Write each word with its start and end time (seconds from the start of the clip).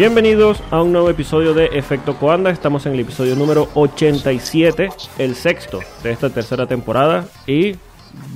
Bienvenidos 0.00 0.62
a 0.70 0.80
un 0.80 0.92
nuevo 0.92 1.10
episodio 1.10 1.52
de 1.52 1.66
Efecto 1.74 2.16
Coanda. 2.16 2.48
Estamos 2.48 2.86
en 2.86 2.94
el 2.94 3.00
episodio 3.00 3.36
número 3.36 3.68
87, 3.74 4.88
el 5.18 5.34
sexto 5.34 5.80
de 6.02 6.12
esta 6.12 6.30
tercera 6.30 6.66
temporada. 6.66 7.26
Y 7.46 7.74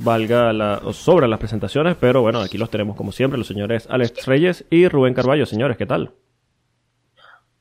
valga 0.02 0.52
la, 0.52 0.83
os 0.85 0.98
sobran 0.98 1.30
las 1.30 1.38
presentaciones, 1.38 1.97
pero 1.98 2.21
bueno, 2.21 2.41
aquí 2.41 2.59
los 2.59 2.69
tenemos 2.69 2.97
como 2.97 3.12
siempre, 3.12 3.38
los 3.38 3.47
señores 3.47 3.87
Alex 3.88 4.27
Reyes 4.27 4.66
y 4.69 4.88
Rubén 4.88 5.15
Carballo. 5.15 5.47
Señores, 5.47 5.79
¿qué 5.79 5.87
tal? 5.87 6.12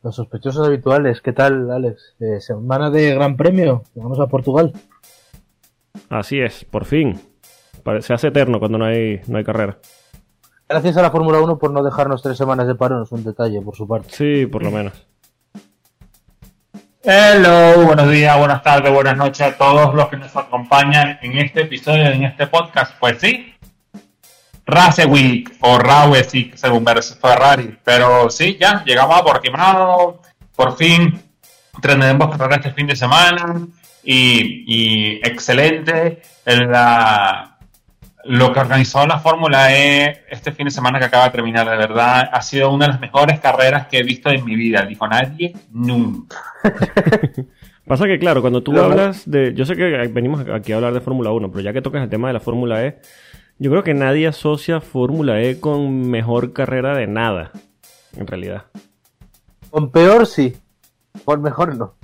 Los 0.01 0.17
sospechosos 0.17 0.67
habituales, 0.67 1.21
¿qué 1.21 1.31
tal, 1.31 1.71
Alex? 1.71 2.17
Eh, 2.19 2.41
semana 2.41 2.89
de 2.89 3.15
Gran 3.15 3.37
Premio, 3.37 3.83
vamos 3.95 4.19
a 4.19 4.27
Portugal. 4.27 4.73
Así 6.09 6.41
es, 6.41 6.65
por 6.65 6.83
fin. 6.83 7.21
Se 8.01 8.13
hace 8.13 8.27
eterno 8.27 8.59
cuando 8.59 8.77
no 8.77 8.83
hay, 8.83 9.21
no 9.27 9.37
hay 9.37 9.45
carrera. 9.45 9.77
Gracias 10.73 10.97
a 10.97 11.03
la 11.03 11.11
Fórmula 11.11 11.39
1 11.39 11.59
por 11.59 11.69
no 11.69 11.83
dejarnos 11.83 12.23
tres 12.23 12.35
semanas 12.35 12.65
de 12.65 12.73
paro, 12.73 12.97
no 12.97 13.03
es 13.03 13.11
un 13.11 13.23
detalle 13.23 13.61
por 13.61 13.75
su 13.75 13.87
parte. 13.87 14.09
Sí, 14.09 14.47
por 14.47 14.63
lo 14.63 14.71
menos. 14.71 15.05
Hello, 17.03 17.85
buenos 17.85 18.09
días, 18.09 18.35
buenas 18.39 18.63
tardes, 18.63 18.91
buenas 18.91 19.15
noches 19.15 19.41
a 19.41 19.55
todos 19.55 19.93
los 19.93 20.07
que 20.07 20.17
nos 20.17 20.35
acompañan 20.35 21.19
en 21.21 21.37
este 21.37 21.61
episodio, 21.61 22.05
en 22.05 22.23
este 22.23 22.47
podcast. 22.47 22.95
Pues 22.99 23.19
sí, 23.21 23.53
Race 24.65 25.05
Week 25.05 25.55
o 25.59 25.77
Race 25.77 26.31
Week 26.33 26.55
según 26.55 26.83
Mercedes 26.83 27.19
Ferrari. 27.21 27.77
Pero 27.83 28.31
sí, 28.31 28.57
ya 28.59 28.83
llegamos 28.83 29.15
a 29.15 29.23
Portimao, 29.23 30.21
por 30.55 30.75
fin 30.75 31.21
tendremos 31.83 32.35
carrera 32.35 32.55
este 32.55 32.71
fin 32.71 32.87
de 32.87 32.95
semana 32.95 33.59
y, 34.03 34.63
y 34.65 35.15
excelente 35.17 36.23
la, 36.45 37.52
lo 38.25 38.53
que 38.53 38.59
organizó 38.59 39.05
la 39.05 39.19
Fórmula 39.19 39.73
E 39.75 40.23
este 40.29 40.51
fin 40.51 40.65
de 40.65 40.71
semana 40.71 40.99
que 40.99 41.05
acaba 41.05 41.25
de 41.25 41.31
terminar. 41.31 41.69
De 41.69 41.77
verdad, 41.77 42.29
ha 42.31 42.41
sido 42.41 42.71
una 42.71 42.85
de 42.85 42.91
las 42.93 43.01
mejores 43.01 43.39
carreras 43.39 43.87
que 43.87 43.99
he 43.99 44.03
visto 44.03 44.29
en 44.29 44.45
mi 44.45 44.55
vida. 44.55 44.85
Dijo 44.85 45.07
nadie 45.07 45.53
nunca. 45.71 46.37
Pasa 47.85 48.05
que, 48.05 48.17
claro, 48.17 48.41
cuando 48.41 48.63
tú 48.63 48.79
hablas 48.79 49.29
de. 49.29 49.53
Yo 49.53 49.65
sé 49.65 49.75
que 49.75 49.83
venimos 50.07 50.47
aquí 50.49 50.71
a 50.71 50.77
hablar 50.77 50.93
de 50.93 51.01
Fórmula 51.01 51.31
1, 51.31 51.51
pero 51.51 51.61
ya 51.61 51.73
que 51.73 51.81
tocas 51.81 52.01
el 52.01 52.09
tema 52.09 52.27
de 52.27 52.33
la 52.33 52.39
Fórmula 52.39 52.85
E, 52.85 53.01
yo 53.59 53.69
creo 53.71 53.83
que 53.83 53.93
nadie 53.93 54.27
asocia 54.27 54.79
Fórmula 54.79 55.41
E 55.41 55.59
con 55.59 56.09
mejor 56.09 56.53
carrera 56.53 56.95
de 56.95 57.07
nada, 57.07 57.51
en 58.15 58.25
realidad. 58.25 58.65
Con 59.69 59.91
peor 59.91 60.27
sí, 60.27 60.55
con 61.25 61.41
mejor 61.41 61.75
no. 61.75 61.95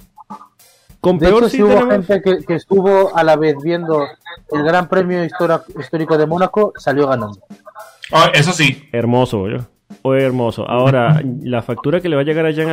Con 1.02 1.17
De 1.17 1.28
peor 1.28 1.39
hecho, 1.44 1.50
sí 1.50 1.58
si 1.58 1.64
hubo 1.64 1.73
tenemos- 1.75 2.05
gente 2.08 2.22
que, 2.22 2.45
que 2.45 2.55
estuvo 2.55 3.16
a 3.16 3.23
la 3.23 3.36
vez 3.38 3.55
viendo 3.64 4.05
el 4.52 4.64
Gran 4.64 4.89
Premio 4.89 5.23
histórico 5.23 6.17
de 6.17 6.25
Mónaco, 6.28 6.73
salió 6.78 7.08
ganando. 7.08 7.39
Oh, 8.11 8.25
eso 8.33 8.52
sí, 8.53 8.89
Hermoso, 8.91 9.47
yo. 9.47 9.58
Fue 10.02 10.23
hermoso. 10.23 10.69
Ahora, 10.69 11.22
la 11.44 11.61
factura 11.61 12.00
que 12.02 12.09
le 12.09 12.16
va 12.16 12.22
a 12.22 12.25
llegar 12.25 12.45
a 12.45 12.52
Jean 12.52 12.69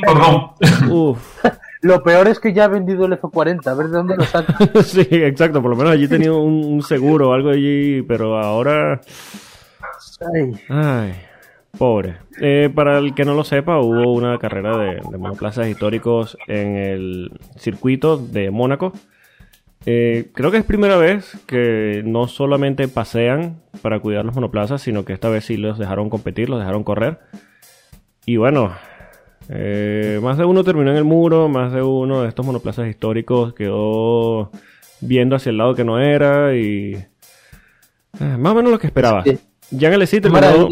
perdón. 0.00 0.50
Uff. 0.90 1.44
Lo 1.82 2.00
peor 2.04 2.28
es 2.28 2.38
que 2.38 2.52
ya 2.52 2.64
ha 2.66 2.68
vendido 2.68 3.06
el 3.06 3.20
F40, 3.20 3.66
a 3.66 3.74
ver 3.74 3.86
de 3.88 3.92
dónde 3.92 4.16
lo 4.16 4.24
saca. 4.24 4.56
sí, 4.84 5.00
exacto. 5.10 5.60
Por 5.60 5.72
lo 5.72 5.76
menos 5.76 5.92
allí 5.92 6.06
tenía 6.06 6.32
un, 6.32 6.64
un 6.64 6.80
seguro 6.82 7.30
o 7.30 7.32
algo 7.32 7.50
allí, 7.50 8.02
pero 8.02 8.38
ahora. 8.38 9.00
Ay, 10.32 10.52
Ay, 10.68 11.14
pobre. 11.78 12.16
Eh, 12.40 12.70
para 12.74 12.98
el 12.98 13.14
que 13.14 13.24
no 13.24 13.34
lo 13.34 13.44
sepa, 13.44 13.78
hubo 13.80 14.12
una 14.12 14.38
carrera 14.38 14.76
de, 14.76 15.00
de 15.10 15.18
monoplazas 15.18 15.68
históricos 15.68 16.36
en 16.46 16.76
el 16.76 17.32
circuito 17.56 18.16
de 18.16 18.50
Mónaco. 18.50 18.92
Eh, 19.84 20.30
creo 20.32 20.52
que 20.52 20.58
es 20.58 20.64
primera 20.64 20.96
vez 20.96 21.36
que 21.46 22.02
no 22.04 22.28
solamente 22.28 22.86
pasean 22.86 23.56
para 23.80 23.98
cuidar 23.98 24.24
los 24.24 24.34
monoplazas, 24.34 24.80
sino 24.80 25.04
que 25.04 25.12
esta 25.12 25.28
vez 25.28 25.46
sí 25.46 25.56
los 25.56 25.76
dejaron 25.76 26.08
competir, 26.08 26.48
los 26.48 26.60
dejaron 26.60 26.84
correr. 26.84 27.18
Y 28.24 28.36
bueno, 28.36 28.72
eh, 29.48 30.20
más 30.22 30.38
de 30.38 30.44
uno 30.44 30.62
terminó 30.62 30.92
en 30.92 30.98
el 30.98 31.04
muro, 31.04 31.48
más 31.48 31.72
de 31.72 31.82
uno 31.82 32.22
de 32.22 32.28
estos 32.28 32.46
monoplazas 32.46 32.88
históricos 32.88 33.54
quedó 33.54 34.52
viendo 35.00 35.34
hacia 35.34 35.50
el 35.50 35.58
lado 35.58 35.74
que 35.74 35.84
no 35.84 35.98
era 35.98 36.54
y... 36.54 36.92
eh, 36.92 38.36
más 38.38 38.52
o 38.52 38.54
menos 38.54 38.70
lo 38.70 38.78
que 38.78 38.86
esperaba. 38.86 39.24
Sí. 39.24 39.36
Jean 39.72 39.94
Alesi 39.94 40.20
terminó... 40.20 40.68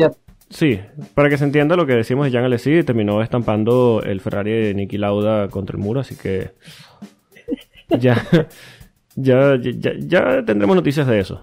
Sí, 0.50 0.80
para 1.14 1.28
que 1.28 1.38
se 1.38 1.44
entienda 1.44 1.76
lo 1.76 1.86
que 1.86 1.94
decimos 1.94 2.24
de 2.24 2.32
Jean 2.32 2.44
Alesi, 2.44 2.82
terminó 2.82 3.22
estampando 3.22 4.02
el 4.04 4.20
Ferrari 4.20 4.50
de 4.50 4.74
Niki 4.74 4.98
Lauda 4.98 5.48
contra 5.48 5.76
el 5.76 5.82
muro, 5.82 6.00
así 6.00 6.16
que 6.16 6.50
ya, 7.88 8.26
ya, 9.14 9.56
ya, 9.56 10.44
tendremos 10.44 10.74
noticias 10.74 11.06
de 11.06 11.20
eso. 11.20 11.42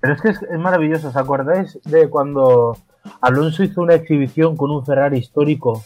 Pero 0.00 0.14
es 0.14 0.22
que 0.22 0.28
es, 0.28 0.40
maravilloso, 0.58 1.08
¿os 1.08 1.16
acordáis 1.16 1.80
de 1.84 2.08
cuando 2.08 2.78
Alonso 3.20 3.64
hizo 3.64 3.82
una 3.82 3.94
exhibición 3.94 4.56
con 4.56 4.70
un 4.70 4.86
Ferrari 4.86 5.18
histórico? 5.18 5.82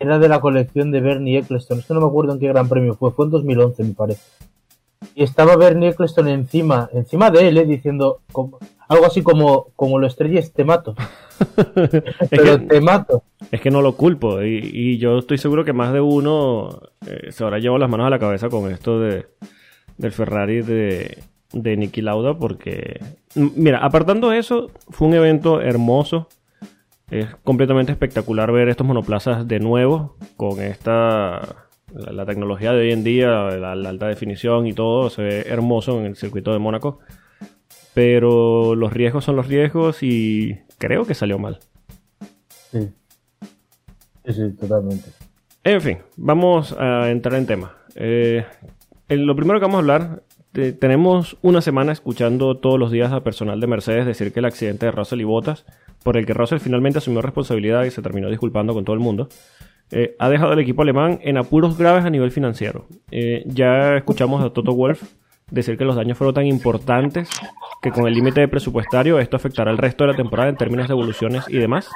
Era 0.00 0.18
de 0.18 0.28
la 0.28 0.40
colección 0.40 0.90
de 0.90 1.00
Bernie 1.00 1.38
Eccleston, 1.38 1.78
es 1.78 1.86
que 1.86 1.94
no 1.94 2.00
me 2.00 2.08
acuerdo 2.08 2.32
en 2.32 2.40
qué 2.40 2.48
gran 2.48 2.68
premio 2.68 2.96
fue, 2.96 3.12
fue 3.12 3.26
en 3.26 3.30
2011 3.30 3.84
me 3.84 3.94
parece. 3.94 4.22
Y 5.14 5.22
estaba 5.22 5.56
Bernie 5.56 5.90
Eccleston 5.90 6.26
encima, 6.28 6.90
encima 6.92 7.30
de 7.30 7.48
él, 7.48 7.58
¿eh? 7.58 7.64
diciendo 7.64 8.18
algo 8.90 9.06
así 9.06 9.22
como, 9.22 9.68
como 9.76 9.98
lo 9.98 10.06
estrelles 10.06 10.52
te 10.52 10.64
mato, 10.64 10.94
Es 12.20 12.28
pero 12.28 12.58
que, 12.58 12.66
te 12.66 12.80
mato. 12.80 13.22
es 13.50 13.60
que 13.60 13.70
no 13.70 13.82
lo 13.82 13.96
culpo 13.96 14.42
y, 14.42 14.68
y 14.72 14.98
yo 14.98 15.18
estoy 15.18 15.38
seguro 15.38 15.64
que 15.64 15.72
más 15.72 15.92
de 15.92 16.00
uno 16.00 16.80
eh, 17.06 17.30
se 17.30 17.44
habrá 17.44 17.58
llevado 17.60 17.78
las 17.78 17.88
manos 17.88 18.08
a 18.08 18.10
la 18.10 18.18
cabeza 18.18 18.48
con 18.48 18.70
esto 18.70 18.98
de, 18.98 19.26
del 19.96 20.10
Ferrari 20.12 20.62
de, 20.62 21.18
de 21.52 21.76
Niki 21.76 22.02
Lauda 22.02 22.36
porque, 22.36 23.00
mira, 23.34 23.78
apartando 23.78 24.32
eso, 24.32 24.70
fue 24.88 25.08
un 25.08 25.14
evento 25.14 25.60
hermoso. 25.60 26.28
Es 27.10 27.26
completamente 27.42 27.90
espectacular 27.92 28.52
ver 28.52 28.68
estos 28.68 28.86
monoplazas 28.86 29.46
de 29.48 29.58
nuevo 29.60 30.16
con 30.36 30.60
esta 30.60 31.66
la, 31.92 32.12
la 32.12 32.26
tecnología 32.26 32.72
de 32.72 32.80
hoy 32.82 32.92
en 32.92 33.02
día, 33.04 33.28
la, 33.28 33.74
la 33.74 33.88
alta 33.88 34.06
definición 34.08 34.66
y 34.66 34.72
todo, 34.72 35.10
se 35.10 35.22
ve 35.22 35.40
hermoso 35.48 35.98
en 35.98 36.06
el 36.06 36.16
circuito 36.16 36.52
de 36.52 36.58
Mónaco. 36.58 37.00
Pero 37.94 38.74
los 38.74 38.92
riesgos 38.92 39.24
son 39.24 39.36
los 39.36 39.46
riesgos 39.48 40.02
y 40.02 40.58
creo 40.78 41.04
que 41.04 41.14
salió 41.14 41.38
mal. 41.38 41.58
Sí. 42.70 42.88
sí, 44.26 44.32
sí, 44.32 44.50
totalmente. 44.58 45.10
En 45.64 45.80
fin, 45.80 45.98
vamos 46.16 46.72
a 46.78 47.10
entrar 47.10 47.34
en 47.38 47.46
tema. 47.46 47.74
Eh, 47.96 48.44
en 49.08 49.26
lo 49.26 49.34
primero 49.34 49.58
que 49.58 49.64
vamos 49.66 49.76
a 49.76 49.80
hablar, 49.80 50.22
te- 50.52 50.72
tenemos 50.72 51.36
una 51.42 51.60
semana 51.60 51.92
escuchando 51.92 52.56
todos 52.56 52.78
los 52.78 52.90
días 52.92 53.12
a 53.12 53.22
personal 53.24 53.60
de 53.60 53.66
Mercedes 53.66 54.06
decir 54.06 54.32
que 54.32 54.38
el 54.40 54.46
accidente 54.46 54.86
de 54.86 54.92
Russell 54.92 55.20
y 55.20 55.24
Bottas, 55.24 55.66
por 56.02 56.16
el 56.16 56.24
que 56.26 56.32
Russell 56.32 56.58
finalmente 56.60 56.98
asumió 56.98 57.20
responsabilidad 57.22 57.84
y 57.84 57.90
se 57.90 58.02
terminó 58.02 58.30
disculpando 58.30 58.72
con 58.72 58.84
todo 58.84 58.94
el 58.94 59.00
mundo, 59.00 59.28
eh, 59.90 60.14
ha 60.20 60.28
dejado 60.30 60.52
al 60.52 60.60
equipo 60.60 60.82
alemán 60.82 61.18
en 61.22 61.36
apuros 61.36 61.76
graves 61.76 62.04
a 62.04 62.10
nivel 62.10 62.30
financiero. 62.30 62.86
Eh, 63.10 63.42
ya 63.46 63.96
escuchamos 63.96 64.42
a 64.44 64.50
Toto 64.50 64.72
Wolf 64.72 65.02
decir 65.50 65.76
que 65.76 65.84
los 65.84 65.96
daños 65.96 66.18
fueron 66.18 66.34
tan 66.34 66.46
importantes 66.46 67.28
que 67.82 67.90
con 67.90 68.06
el 68.06 68.14
límite 68.14 68.46
presupuestario 68.48 69.18
esto 69.18 69.36
afectará 69.36 69.70
el 69.70 69.78
resto 69.78 70.04
de 70.04 70.12
la 70.12 70.16
temporada 70.16 70.48
en 70.48 70.56
términos 70.56 70.88
de 70.88 70.92
evoluciones 70.92 71.44
y 71.48 71.58
demás. 71.58 71.88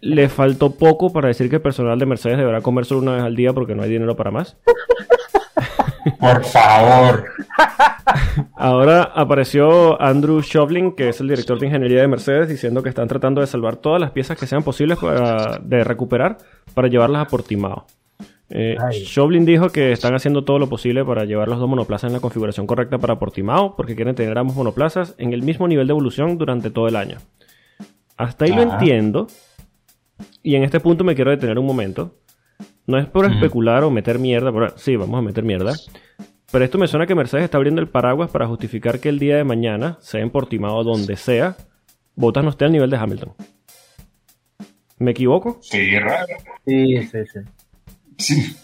Le 0.00 0.28
faltó 0.28 0.70
poco 0.70 1.12
para 1.12 1.28
decir 1.28 1.48
que 1.48 1.56
el 1.56 1.62
personal 1.62 1.98
de 1.98 2.06
Mercedes 2.06 2.38
deberá 2.38 2.60
comer 2.60 2.84
solo 2.84 3.00
una 3.00 3.12
vez 3.12 3.22
al 3.22 3.36
día 3.36 3.52
porque 3.52 3.74
no 3.74 3.82
hay 3.82 3.90
dinero 3.90 4.16
para 4.16 4.30
más. 4.30 4.56
Por 6.20 6.44
favor. 6.44 7.24
Ahora 8.56 9.02
apareció 9.14 10.00
Andrew 10.00 10.40
Shovlin, 10.40 10.92
que 10.92 11.10
es 11.10 11.20
el 11.20 11.28
director 11.28 11.58
de 11.58 11.66
ingeniería 11.66 12.00
de 12.00 12.08
Mercedes, 12.08 12.48
diciendo 12.48 12.82
que 12.82 12.88
están 12.88 13.08
tratando 13.08 13.40
de 13.40 13.46
salvar 13.46 13.76
todas 13.76 14.00
las 14.00 14.10
piezas 14.10 14.38
que 14.38 14.46
sean 14.46 14.62
posibles 14.62 14.98
para, 14.98 15.58
de 15.58 15.84
recuperar 15.84 16.38
para 16.74 16.88
llevarlas 16.88 17.22
a 17.22 17.26
Portimao. 17.26 17.86
Eh, 18.50 18.76
Ay. 18.80 19.04
Shovlin 19.04 19.44
dijo 19.44 19.68
que 19.70 19.92
están 19.92 20.14
haciendo 20.14 20.44
todo 20.44 20.58
lo 20.58 20.68
posible 20.68 21.04
para 21.04 21.24
llevar 21.24 21.48
los 21.48 21.58
dos 21.58 21.68
monoplazas 21.68 22.08
en 22.08 22.14
la 22.14 22.20
configuración 22.20 22.66
correcta 22.66 22.98
para 22.98 23.18
Portimao, 23.18 23.76
porque 23.76 23.94
quieren 23.94 24.14
tener 24.14 24.38
ambos 24.38 24.56
monoplazas 24.56 25.14
en 25.18 25.32
el 25.32 25.42
mismo 25.42 25.68
nivel 25.68 25.86
de 25.86 25.92
evolución 25.92 26.38
durante 26.38 26.70
todo 26.70 26.88
el 26.88 26.96
año. 26.96 27.18
Hasta 28.16 28.46
ahí 28.46 28.52
lo 28.52 28.62
Ajá. 28.62 28.78
entiendo. 28.78 29.26
Y 30.42 30.54
en 30.54 30.64
este 30.64 30.80
punto 30.80 31.04
me 31.04 31.14
quiero 31.14 31.30
detener 31.30 31.58
un 31.58 31.66
momento. 31.66 32.16
No 32.86 32.98
es 32.98 33.06
por 33.06 33.26
especular 33.26 33.84
o 33.84 33.90
meter 33.90 34.18
mierda, 34.18 34.50
pero 34.50 34.76
sí, 34.78 34.96
vamos 34.96 35.18
a 35.18 35.22
meter 35.22 35.44
mierda. 35.44 35.74
Pero 36.50 36.64
esto 36.64 36.78
me 36.78 36.88
suena 36.88 37.06
que 37.06 37.14
Mercedes 37.14 37.44
está 37.44 37.58
abriendo 37.58 37.82
el 37.82 37.88
paraguas 37.88 38.30
para 38.30 38.46
justificar 38.46 38.98
que 38.98 39.10
el 39.10 39.18
día 39.18 39.36
de 39.36 39.44
mañana, 39.44 39.98
sea 40.00 40.22
en 40.22 40.30
Portimao 40.30 40.76
o 40.78 40.84
donde 40.84 41.16
sea, 41.16 41.56
Bottas 42.16 42.42
no 42.42 42.50
esté 42.50 42.64
al 42.64 42.72
nivel 42.72 42.88
de 42.88 42.96
Hamilton. 42.96 43.34
¿Me 44.98 45.10
equivoco? 45.10 45.58
Sí, 45.60 45.98
raro. 45.98 46.26
Sí, 46.66 47.02
sí, 47.02 47.18
sí. 47.32 47.40
Sí. 48.18 48.56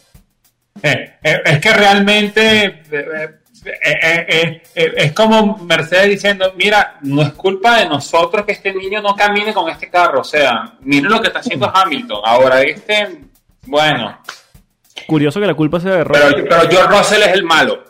Eh, 0.82 1.14
eh, 1.22 1.40
es 1.44 1.60
que 1.60 1.72
realmente 1.72 2.82
eh, 2.90 4.62
es 4.74 5.12
como 5.12 5.58
Mercedes 5.58 6.10
diciendo, 6.10 6.52
mira, 6.56 6.98
no 7.02 7.22
es 7.22 7.32
culpa 7.32 7.78
de 7.78 7.88
nosotros 7.88 8.44
que 8.44 8.52
este 8.52 8.74
niño 8.74 9.00
no 9.00 9.14
camine 9.14 9.54
con 9.54 9.70
este 9.70 9.88
carro. 9.88 10.20
O 10.20 10.24
sea, 10.24 10.74
miren 10.80 11.10
lo 11.10 11.20
que 11.20 11.28
está 11.28 11.38
haciendo 11.38 11.70
Hamilton. 11.72 12.20
Ahora 12.24 12.60
este, 12.62 13.20
bueno, 13.66 14.18
Curioso 15.06 15.40
que 15.40 15.46
la 15.46 15.54
culpa 15.54 15.80
sea 15.80 15.96
de 15.96 16.04
pero, 16.04 16.28
Russell. 16.28 16.46
pero 16.48 16.70
George 16.70 16.98
Russell 16.98 17.22
es 17.22 17.32
el 17.32 17.44
malo. 17.44 17.84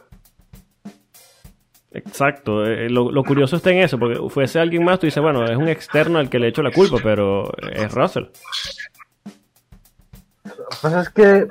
Exacto, 1.93 2.65
eh, 2.65 2.89
lo, 2.91 3.13
lo 3.13 3.23
curioso 3.23 3.55
está 3.57 3.71
en 3.71 3.79
eso, 3.79 3.99
porque 3.99 4.19
fuese 4.29 4.59
alguien 4.59 4.85
más, 4.85 4.99
tú 4.99 5.07
dices, 5.07 5.23
bueno, 5.23 5.45
es 5.45 5.57
un 5.57 5.69
externo 5.69 6.19
al 6.19 6.29
que 6.29 6.41
le 6.41 6.49
echo 6.49 6.61
la 6.61 6.73
culpa, 6.73 6.97
pero 7.01 7.53
es 7.73 7.93
Russell. 7.93 8.25
Lo 10.65 10.69
que 10.71 10.77
pasa 10.83 11.01
es 11.03 11.09
que 11.11 11.47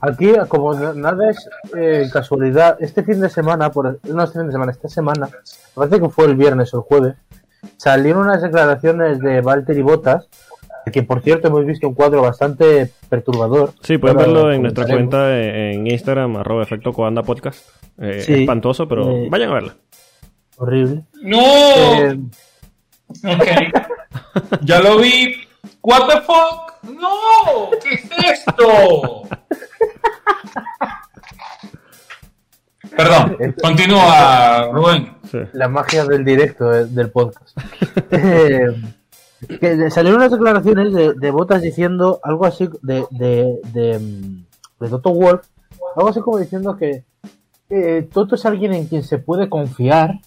aquí, 0.00 0.32
como 0.48 0.74
na- 0.74 0.94
nada 0.94 1.30
es 1.30 1.48
eh, 1.76 2.08
casualidad, 2.12 2.76
este 2.80 3.02
fin 3.02 3.20
de 3.20 3.28
semana, 3.28 3.70
por, 3.70 3.98
no 4.08 4.22
este 4.24 4.38
fin 4.38 4.46
de 4.46 4.52
semana, 4.52 4.72
esta 4.72 4.88
semana, 4.88 5.28
parece 5.74 6.00
que 6.00 6.08
fue 6.08 6.26
el 6.26 6.36
viernes 6.36 6.72
o 6.74 6.78
el 6.78 6.82
jueves, 6.84 7.14
salieron 7.76 8.22
unas 8.24 8.42
declaraciones 8.42 9.18
de 9.20 9.40
Valtteri 9.40 9.82
Bottas, 9.82 10.28
que 10.92 11.02
por 11.04 11.22
cierto 11.22 11.46
hemos 11.48 11.64
visto 11.64 11.86
un 11.86 11.94
cuadro 11.94 12.22
bastante 12.22 12.90
perturbador. 13.08 13.72
Sí, 13.82 13.98
pueden 13.98 14.16
verlo 14.16 14.50
en 14.52 14.62
nuestra 14.62 14.86
cuenta 14.86 15.38
en 15.38 15.54
en 15.80 15.86
Instagram, 15.86 16.36
arroba 16.36 16.62
efecto 16.64 16.92
Coanda 16.92 17.22
podcast. 17.22 17.68
Eh, 17.98 18.20
Sí. 18.22 18.40
espantoso, 18.40 18.88
pero 18.88 19.08
Eh, 19.10 19.28
vayan 19.30 19.50
a 19.50 19.54
verla. 19.54 19.76
Horrible. 20.56 21.04
¡No! 21.22 21.38
Eh, 21.40 22.18
Ok. 23.10 23.46
Ya 24.62 24.80
lo 24.80 24.96
vi. 24.98 25.34
¿What 25.82 26.08
the 26.08 26.20
fuck? 26.22 26.71
¡No! 26.82 27.70
¿Qué 27.82 27.94
es 27.94 28.10
esto? 28.40 29.22
Perdón, 32.96 33.36
continúa, 33.62 34.68
Rubén. 34.72 35.16
Sí. 35.30 35.38
la 35.52 35.68
magia 35.68 36.04
del 36.04 36.24
directo 36.24 36.72
eh, 36.74 36.86
del 36.86 37.10
podcast. 37.10 37.56
Eh, 39.48 39.58
que 39.58 39.90
salieron 39.90 40.20
unas 40.20 40.30
declaraciones 40.30 40.92
de, 40.92 41.14
de 41.14 41.30
Botas 41.32 41.62
diciendo 41.62 42.20
algo 42.22 42.46
así 42.46 42.68
de, 42.82 43.04
de, 43.10 43.58
de, 43.72 43.98
de 44.78 44.88
Toto 44.88 45.10
Wolf, 45.10 45.44
algo 45.96 46.10
así 46.10 46.20
como 46.20 46.38
diciendo 46.38 46.76
que 46.76 47.04
eh, 47.70 48.08
Toto 48.12 48.34
es 48.36 48.46
alguien 48.46 48.72
en 48.74 48.86
quien 48.86 49.02
se 49.02 49.18
puede 49.18 49.48
confiar, 49.48 50.20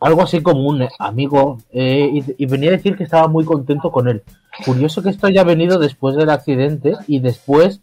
algo 0.00 0.22
así 0.22 0.42
como 0.42 0.66
un 0.68 0.86
amigo, 0.98 1.58
eh, 1.72 2.10
y, 2.12 2.42
y 2.42 2.46
venía 2.46 2.70
a 2.70 2.72
decir 2.72 2.96
que 2.96 3.04
estaba 3.04 3.28
muy 3.28 3.44
contento 3.44 3.90
con 3.90 4.08
él. 4.08 4.22
Curioso 4.64 5.02
que 5.02 5.10
esto 5.10 5.26
haya 5.26 5.44
venido 5.44 5.78
después 5.78 6.16
del 6.16 6.30
accidente 6.30 6.94
y 7.06 7.20
después 7.20 7.80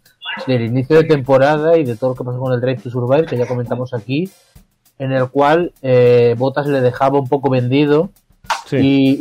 del 0.48 0.62
inicio 0.64 0.98
de 0.98 1.06
temporada 1.06 1.78
y 1.78 1.84
de 1.84 1.96
todo 1.96 2.12
lo 2.12 2.16
que 2.16 2.24
pasó 2.24 2.40
con 2.40 2.54
el 2.54 2.62
Drive 2.62 2.82
to 2.82 2.90
Survive, 2.90 3.26
que 3.26 3.38
ya 3.38 3.48
comentamos 3.48 3.94
aquí, 3.94 4.30
en 5.00 5.12
el 5.12 5.30
cual 5.30 5.74
eh, 5.82 6.36
Botas 6.38 6.68
le 6.68 6.82
dejaba 6.82 7.20
un 7.20 7.28
poco 7.28 7.50
vendido 7.50 8.10
Sí. 8.68 8.78
y, 8.78 9.18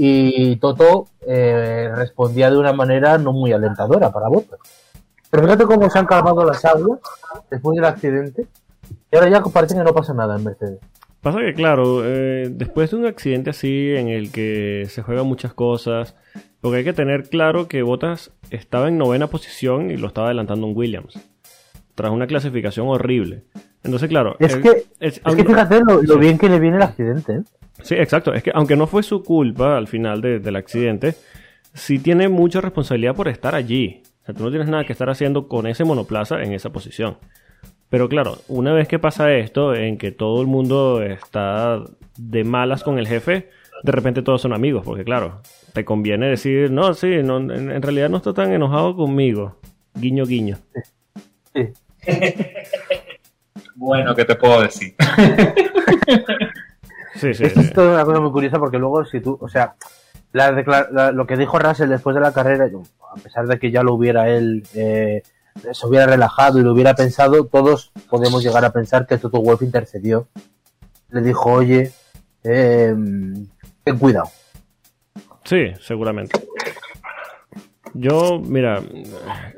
y 0.53 0.57
Toto 0.57 1.07
eh, 1.27 1.91
respondía 1.95 2.51
de 2.51 2.57
una 2.57 2.73
manera 2.73 3.19
no 3.19 3.33
muy 3.33 3.53
alentadora 3.53 4.11
para 4.11 4.29
Botas. 4.29 4.59
Pero 5.31 5.43
fíjate 5.43 5.65
cómo 5.65 5.91
se 5.91 5.99
han 5.99 6.07
calmado 6.07 6.45
las 6.45 6.65
aguas 6.65 7.01
después 7.51 7.75
del 7.77 7.85
accidente 7.85 8.47
y 9.11 9.17
ahora 9.17 9.29
ya 9.29 9.43
parece 9.43 9.75
que 9.75 9.83
no 9.83 9.93
pasa 9.93 10.15
nada 10.15 10.37
en 10.37 10.45
Mercedes. 10.45 10.79
Pasa 11.25 11.41
que, 11.41 11.55
claro, 11.55 12.03
eh, 12.05 12.49
después 12.51 12.91
de 12.91 12.97
un 12.99 13.07
accidente 13.07 13.51
así 13.51 13.91
en 13.97 14.09
el 14.09 14.31
que 14.31 14.85
se 14.89 15.03
juegan 15.03 15.27
muchas 15.27 15.55
cosas, 15.55 16.15
porque 16.61 16.79
hay 16.79 16.85
que 16.85 16.93
tener 16.93 17.29
claro 17.31 17.67
que 17.67 17.83
Bottas 17.83 18.31
estaba 18.51 18.89
en 18.89 18.99
novena 18.99 19.27
posición 19.29 19.91
y 19.91 19.97
lo 19.97 20.07
estaba 20.09 20.29
adelantando 20.29 20.67
un 20.67 20.77
Williams, 20.77 21.19
tras 21.95 22.13
una 22.13 22.27
clasificación 22.27 22.87
horrible. 22.89 23.45
Entonces, 23.83 24.09
claro, 24.09 24.37
Es 24.39 24.57
que, 24.57 24.85
es- 25.01 25.21
es 25.25 25.35
que 25.37 25.45
fíjate 25.45 25.81
lo, 25.81 26.03
lo 26.03 26.15
Sí. 26.15 26.21
bien 26.21 26.37
que 26.39 26.49
le 26.49 26.61
viene 26.61 26.77
el 26.77 26.83
accidente. 26.83 27.33
¿eh? 27.33 27.43
Sí, 27.83 27.95
exacto. 27.95 28.33
Es 28.35 28.43
que 28.43 28.51
aunque 28.55 28.77
no 28.77 28.87
fue 28.87 29.03
su 29.03 29.23
culpa 29.23 29.77
al 29.79 29.89
final 29.89 30.21
de- 30.21 30.39
del 30.41 30.57
accidente, 30.57 31.15
sí 31.73 31.99
tiene 31.99 32.29
mucha 32.29 32.61
responsabilidad 32.61 33.15
por 33.17 33.29
estar 33.29 33.55
allí. 33.55 34.03
O 34.23 34.27
sea, 34.27 34.35
tú 34.35 34.45
no 34.45 34.51
tienes 34.51 34.69
nada 34.69 34.85
que 34.85 34.93
estar 34.93 35.09
haciendo 35.11 35.49
con 35.49 35.67
ese 35.67 35.85
monoplaza 35.85 36.43
en 36.43 36.53
esa 36.53 36.71
posición. 36.71 37.17
Pero 37.89 38.09
claro, 38.09 38.39
una 38.49 38.73
vez 38.73 38.89
que 38.89 38.99
pasa 38.99 39.33
esto, 39.33 39.75
en 39.75 39.99
que 39.99 40.11
todo 40.11 40.41
el 40.41 40.47
mundo 40.47 41.03
está 41.03 41.83
de 42.17 42.45
malas 42.45 42.83
con 42.83 42.99
el 42.99 43.07
jefe, 43.07 43.51
de 43.83 43.93
repente 43.93 44.23
todos 44.23 44.41
son 44.41 44.53
amigos, 44.53 44.83
porque 44.85 45.05
claro, 45.05 45.43
te 45.73 45.85
conviene 45.85 46.29
decir, 46.29 46.71
no, 46.71 46.95
sí, 46.95 47.23
no, 47.23 47.39
en, 47.39 47.71
en 47.71 47.83
realidad 47.83 48.09
no 48.09 48.17
está 48.17 48.33
tan 48.33 48.53
enojado 48.53 48.97
conmigo. 48.97 49.57
Guiño, 49.95 50.25
guiño. 50.25 50.59
Sí. 51.55 51.69
Bueno, 53.77 54.15
¿qué 54.15 54.25
te 54.25 54.37
puedo 54.37 54.63
decir? 54.63 54.95
Sí, 57.17 57.33
sí. 57.33 57.45
Esto 57.45 57.63
sí. 57.63 57.69
es 57.69 57.77
una 57.77 58.05
cosa 58.05 58.19
muy 58.19 58.33
curiosa 58.33 58.59
porque 58.59 58.77
luego 58.77 59.05
si 59.05 59.21
tú, 59.21 59.39
o 59.41 59.49
sea, 59.49 59.77
la 60.33 61.13
lo 61.13 61.27
que 61.29 61.37
dijo 61.37 61.61
Russell 61.61 61.89
después 61.89 62.15
de 62.15 62.21
la 62.21 62.33
carrera, 62.33 62.69
a 63.09 63.15
pesar 63.15 63.47
de 63.47 63.59
que 63.61 63.71
ya 63.71 63.85
lo 63.85 63.95
hubiera 63.95 64.29
él, 64.29 64.65
eh, 64.75 65.23
se 65.73 65.87
hubiera 65.87 66.07
relajado 66.07 66.59
y 66.59 66.63
lo 66.63 66.73
hubiera 66.73 66.95
pensado, 66.95 67.47
todos 67.47 67.93
podemos 68.09 68.43
llegar 68.43 68.65
a 68.65 68.73
pensar 68.73 69.07
que 69.07 69.19
Toto 69.19 69.41
Wolff 69.41 69.63
intercedió. 69.63 70.29
Le 71.11 71.21
dijo, 71.21 71.53
oye, 71.53 71.93
eh, 72.43 72.95
ten 73.85 73.99
cuidado. 73.99 74.29
Sí, 75.45 75.73
seguramente. 75.81 76.41
Yo, 77.93 78.41
mira, 78.41 78.83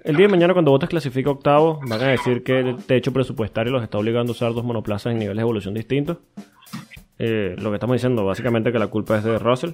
el 0.05 0.17
día 0.17 0.27
de 0.27 0.31
mañana 0.31 0.53
cuando 0.53 0.71
Bottas 0.71 0.91
clasifica 0.91 1.31
octavo, 1.31 1.81
van 1.87 2.03
a 2.03 2.09
decir 2.09 2.45
que 2.45 2.61
el 2.61 2.85
techo 2.85 3.13
presupuestario 3.13 3.73
los 3.73 3.83
está 3.83 3.97
obligando 3.97 4.33
a 4.33 4.35
usar 4.35 4.53
dos 4.53 4.65
monoplazas 4.65 5.13
en 5.13 5.19
niveles 5.19 5.39
de 5.39 5.43
evolución 5.43 5.73
distintos. 5.73 6.19
Eh, 7.19 7.57
lo 7.59 7.71
que 7.71 7.77
estamos 7.77 7.95
diciendo, 7.95 8.27
básicamente 8.27 8.73
que 8.73 8.79
la 8.79 8.89
culpa 8.89 9.17
es 9.17 9.25
de 9.25 9.39
Russell. 9.39 9.71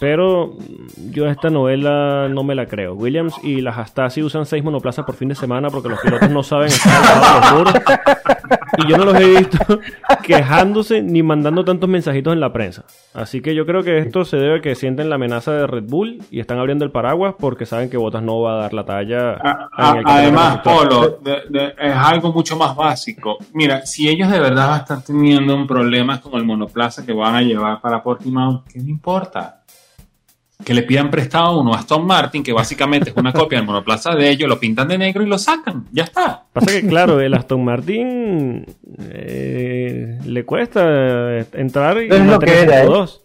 Pero 0.00 0.54
yo 1.10 1.26
esta 1.26 1.50
novela 1.50 2.28
no 2.30 2.42
me 2.44 2.54
la 2.54 2.66
creo. 2.66 2.94
Williams 2.94 3.34
y 3.42 3.60
las 3.60 3.78
Astasi 3.78 4.22
usan 4.22 4.46
seis 4.46 4.62
monoplazas 4.62 5.04
por 5.04 5.14
fin 5.16 5.28
de 5.28 5.34
semana 5.34 5.70
porque 5.70 5.88
los 5.88 6.00
pilotos 6.00 6.30
no 6.30 6.42
saben 6.42 6.68
estar 6.68 7.42
los 7.42 7.52
muros. 7.58 7.74
Y 8.78 8.86
yo 8.88 8.96
no 8.96 9.04
los 9.06 9.16
he 9.16 9.26
visto 9.26 9.58
quejándose 10.22 11.02
ni 11.02 11.22
mandando 11.22 11.64
tantos 11.64 11.88
mensajitos 11.88 12.32
en 12.32 12.40
la 12.40 12.52
prensa. 12.52 12.84
Así 13.14 13.40
que 13.40 13.54
yo 13.54 13.66
creo 13.66 13.82
que 13.82 13.98
esto 13.98 14.24
se 14.24 14.36
debe 14.36 14.58
a 14.58 14.60
que 14.60 14.74
sienten 14.74 15.08
la 15.08 15.16
amenaza 15.16 15.52
de 15.52 15.66
Red 15.66 15.84
Bull 15.88 16.18
y 16.30 16.38
están 16.40 16.58
abriendo 16.58 16.84
el 16.84 16.92
paraguas 16.92 17.34
porque 17.38 17.66
saben 17.66 17.90
que 17.90 17.96
Bottas 17.96 18.22
no 18.22 18.40
va 18.40 18.52
a 18.54 18.56
dar 18.62 18.74
la 18.74 18.84
talla. 18.84 19.30
A- 19.32 19.68
en 19.78 19.84
a- 19.84 19.98
el 19.98 20.04
campeonato 20.04 20.10
además. 20.10 20.58
Polo, 20.58 21.18
de- 21.22 21.42
de- 21.48 21.74
es 21.78 21.94
algo 21.96 22.32
mucho 22.32 22.56
más 22.56 22.76
básico. 22.76 23.38
Mira, 23.52 23.84
si 23.84 24.08
ellos 24.08 24.30
de 24.30 24.38
verdad 24.38 24.76
están 24.76 25.02
teniendo 25.02 25.56
un 25.56 25.66
problema 25.66 26.20
con 26.20 26.34
el 26.34 26.44
monoplaza 26.44 27.04
que 27.04 27.12
van 27.12 27.34
a 27.34 27.42
llevar 27.42 27.80
para 27.80 28.02
Portimao, 28.02 28.62
¿qué 28.72 28.80
me 28.80 28.90
importa? 28.90 29.57
Que 30.68 30.74
le 30.74 30.82
pidan 30.82 31.10
prestado 31.10 31.60
uno 31.60 31.72
a 31.72 31.78
Aston 31.78 32.06
Martin, 32.06 32.42
que 32.42 32.52
básicamente 32.52 33.08
es 33.08 33.16
una 33.16 33.32
copia 33.32 33.56
del 33.56 33.66
monoplaza 33.66 34.14
de 34.14 34.28
ellos, 34.28 34.46
lo 34.46 34.60
pintan 34.60 34.86
de 34.86 34.98
negro 34.98 35.22
y 35.22 35.26
lo 35.26 35.38
sacan. 35.38 35.86
Ya 35.92 36.04
está. 36.04 36.44
Pasa 36.52 36.70
que, 36.70 36.86
claro, 36.86 37.18
el 37.20 37.32
Aston 37.32 37.64
Martin 37.64 38.66
eh, 38.98 40.18
le 40.26 40.44
cuesta 40.44 41.38
entrar 41.54 42.02
y 42.02 42.08
Es 42.08 42.18
lo 42.18 42.32
mantenerse 42.32 42.44
que 42.44 42.60
era, 42.60 42.82
en 42.82 42.86
¿eh? 42.86 42.90
Q2. 42.90 43.20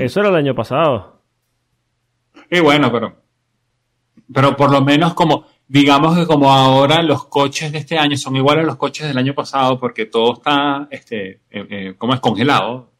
Eso 0.00 0.18
era 0.18 0.30
el 0.30 0.34
año 0.34 0.52
pasado. 0.56 1.22
Y 2.50 2.58
bueno, 2.58 2.90
pero, 2.90 3.22
pero 4.34 4.56
por 4.56 4.72
lo 4.72 4.80
menos 4.80 5.14
como, 5.14 5.46
digamos 5.68 6.18
que 6.18 6.26
como 6.26 6.50
ahora 6.50 7.04
los 7.04 7.26
coches 7.26 7.70
de 7.70 7.78
este 7.78 7.96
año 7.96 8.16
son 8.16 8.34
iguales 8.34 8.64
a 8.64 8.66
los 8.66 8.78
coches 8.78 9.06
del 9.06 9.16
año 9.16 9.32
pasado 9.32 9.78
porque 9.78 10.06
todo 10.06 10.32
está, 10.32 10.88
este, 10.90 11.40
eh, 11.52 11.66
eh, 11.70 11.94
como 11.96 12.14
es 12.14 12.18
congelado. 12.20 12.90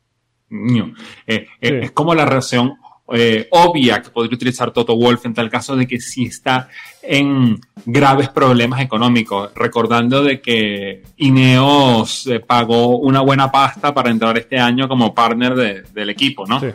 Eh, 0.53 0.95
eh, 1.27 1.47
Sí. 1.61 1.69
Es 1.83 1.93
como 1.93 2.15
la 2.15 2.25
reacción 2.27 2.75
eh, 3.15 3.49
obvia 3.51 4.01
que 4.01 4.11
podría 4.11 4.35
utilizar 4.37 4.71
Toto 4.71 4.97
Wolf 4.97 5.27
en 5.27 5.35
tal 5.35 5.51
caso 5.51 5.75
de 5.77 5.87
que 5.87 6.01
sí 6.01 6.25
está 6.27 6.69
en 7.03 7.59
graves 7.85 8.29
problemas 8.29 8.81
económicos, 8.81 9.51
recordando 9.55 10.23
de 10.23 10.41
que 10.41 11.03
Ineos 11.17 12.27
eh, 12.29 12.41
pagó 12.41 12.99
una 12.99 13.21
buena 13.21 13.51
pasta 13.51 13.93
para 13.93 14.11
entrar 14.11 14.39
este 14.39 14.59
año 14.59 14.89
como 14.89 15.15
partner 15.15 15.55
de- 15.55 15.83
del 15.93 16.11
equipo, 16.11 16.47
¿no? 16.47 16.61
Sí. 16.61 16.69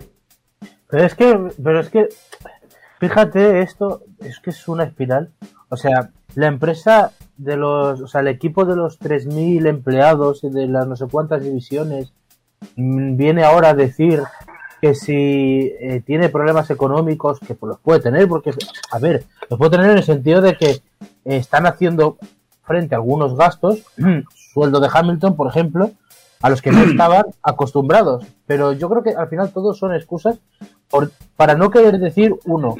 Pero 0.89 1.03
es 1.05 1.15
que, 1.15 1.39
pero 1.63 1.79
es 1.79 1.89
que, 1.89 2.07
fíjate, 3.00 3.62
esto 3.62 4.03
es 4.19 4.39
que 4.39 4.50
es 4.51 4.67
una 4.67 4.84
espiral. 4.84 5.31
O 5.69 5.77
sea, 5.77 6.10
la 6.36 6.48
empresa 6.48 7.12
de 7.38 7.57
los, 7.57 8.01
o 8.01 8.07
sea, 8.07 8.22
el 8.22 8.27
equipo 8.27 8.65
de 8.65 8.75
los 8.75 9.00
3.000 9.00 9.65
empleados 9.67 10.43
y 10.43 10.50
de 10.50 10.67
las 10.67 10.88
no 10.88 10.96
sé 10.96 11.05
cuántas 11.10 11.43
divisiones 11.43 12.13
viene 12.75 13.43
ahora 13.43 13.69
a 13.69 13.73
decir 13.73 14.21
que 14.81 14.93
si 14.93 15.73
eh, 15.79 16.01
tiene 16.05 16.29
problemas 16.29 16.69
económicos, 16.69 17.39
que 17.39 17.55
pues 17.55 17.69
los 17.69 17.79
puede 17.79 17.99
tener, 17.99 18.27
porque, 18.27 18.53
a 18.91 18.99
ver, 18.99 19.23
los 19.49 19.57
puede 19.57 19.71
tener 19.71 19.89
en 19.91 19.97
el 19.97 20.03
sentido 20.03 20.41
de 20.41 20.55
que 20.55 20.69
eh, 20.69 20.81
están 21.25 21.65
haciendo 21.65 22.17
frente 22.63 22.93
a 22.93 22.99
algunos 22.99 23.35
gastos, 23.35 23.83
sueldo 24.53 24.79
de 24.79 24.89
Hamilton, 24.93 25.35
por 25.35 25.47
ejemplo, 25.47 25.91
a 26.41 26.49
los 26.49 26.61
que 26.61 26.71
no 26.71 26.79
estaban 26.83 27.25
acostumbrados. 27.41 28.25
Pero 28.45 28.73
yo 28.73 28.89
creo 28.89 29.01
que 29.03 29.11
al 29.11 29.27
final 29.29 29.51
todos 29.51 29.77
son 29.79 29.93
excusas 29.95 30.37
por- 30.89 31.11
para 31.35 31.55
no 31.55 31.71
querer 31.71 31.97
decir, 31.99 32.35
uno, 32.45 32.75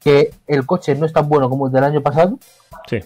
que 0.00 0.30
el 0.46 0.66
coche 0.66 0.94
no 0.94 1.06
es 1.06 1.12
tan 1.12 1.28
bueno 1.28 1.48
como 1.48 1.66
el 1.66 1.72
del 1.72 1.84
año 1.84 2.02
pasado, 2.02 2.38
Sí. 2.86 2.98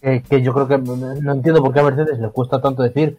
eh, 0.00 0.22
que 0.28 0.42
yo 0.42 0.52
creo 0.54 0.66
que 0.68 0.78
no 0.78 1.32
entiendo 1.32 1.62
por 1.62 1.72
qué 1.72 1.80
a 1.80 1.84
Mercedes 1.84 2.18
le 2.18 2.28
cuesta 2.30 2.60
tanto 2.60 2.82
decir, 2.82 3.18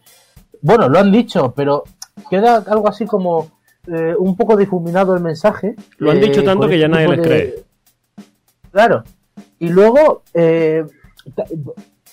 bueno, 0.62 0.90
lo 0.90 1.00
han 1.00 1.12
dicho, 1.12 1.54
pero 1.56 1.84
queda 2.30 2.64
algo 2.68 2.88
así 2.88 3.06
como 3.06 3.52
eh, 3.88 4.16
un 4.18 4.36
poco 4.36 4.56
difuminado 4.58 5.16
el 5.16 5.22
mensaje. 5.22 5.76
Lo 5.98 6.12
han 6.12 6.18
eh, 6.18 6.22
dicho 6.22 6.44
tanto 6.44 6.62
con 6.62 6.70
que 6.70 6.76
este 6.76 6.82
ya 6.82 6.88
nadie 6.88 7.08
les 7.10 7.22
cree. 7.22 7.64
Claro. 8.72 9.04
Y 9.60 9.70
luego, 9.70 10.24
eh, 10.34 10.86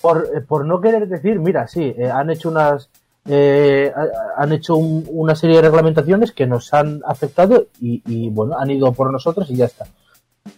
por, 0.01 0.45
por 0.45 0.65
no 0.65 0.81
querer 0.81 1.07
decir, 1.07 1.39
mira, 1.39 1.67
sí, 1.67 1.93
eh, 1.97 2.09
han 2.09 2.29
hecho 2.29 2.49
unas 2.49 2.89
eh, 3.25 3.91
ha- 3.95 4.41
han 4.41 4.51
hecho 4.51 4.75
un- 4.77 5.05
una 5.11 5.35
serie 5.35 5.57
de 5.57 5.61
reglamentaciones 5.61 6.31
que 6.31 6.47
nos 6.47 6.73
han 6.73 7.01
afectado 7.05 7.67
y, 7.79 8.01
y, 8.07 8.29
bueno, 8.29 8.57
han 8.57 8.71
ido 8.71 8.91
por 8.93 9.11
nosotros 9.11 9.47
y 9.51 9.55
ya 9.57 9.65
está. 9.65 9.85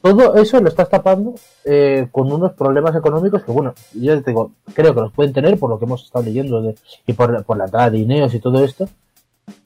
Todo 0.01 0.35
eso 0.35 0.61
lo 0.61 0.69
estás 0.69 0.87
tapando 0.87 1.35
eh, 1.65 2.07
con 2.09 2.31
unos 2.31 2.53
problemas 2.53 2.95
económicos 2.95 3.43
que, 3.43 3.51
bueno, 3.51 3.73
yo 3.93 4.17
te 4.23 4.31
digo, 4.31 4.51
creo 4.73 4.95
que 4.95 5.01
los 5.01 5.11
pueden 5.11 5.33
tener 5.33 5.59
por 5.59 5.69
lo 5.69 5.77
que 5.77 5.83
hemos 5.83 6.05
estado 6.05 6.23
leyendo 6.23 6.61
de, 6.61 6.75
y 7.05 7.11
por, 7.11 7.43
por 7.43 7.57
la 7.57 7.65
entrada 7.65 7.89
de 7.89 7.97
Ineos 7.97 8.33
y 8.33 8.39
todo 8.39 8.63
esto. 8.63 8.87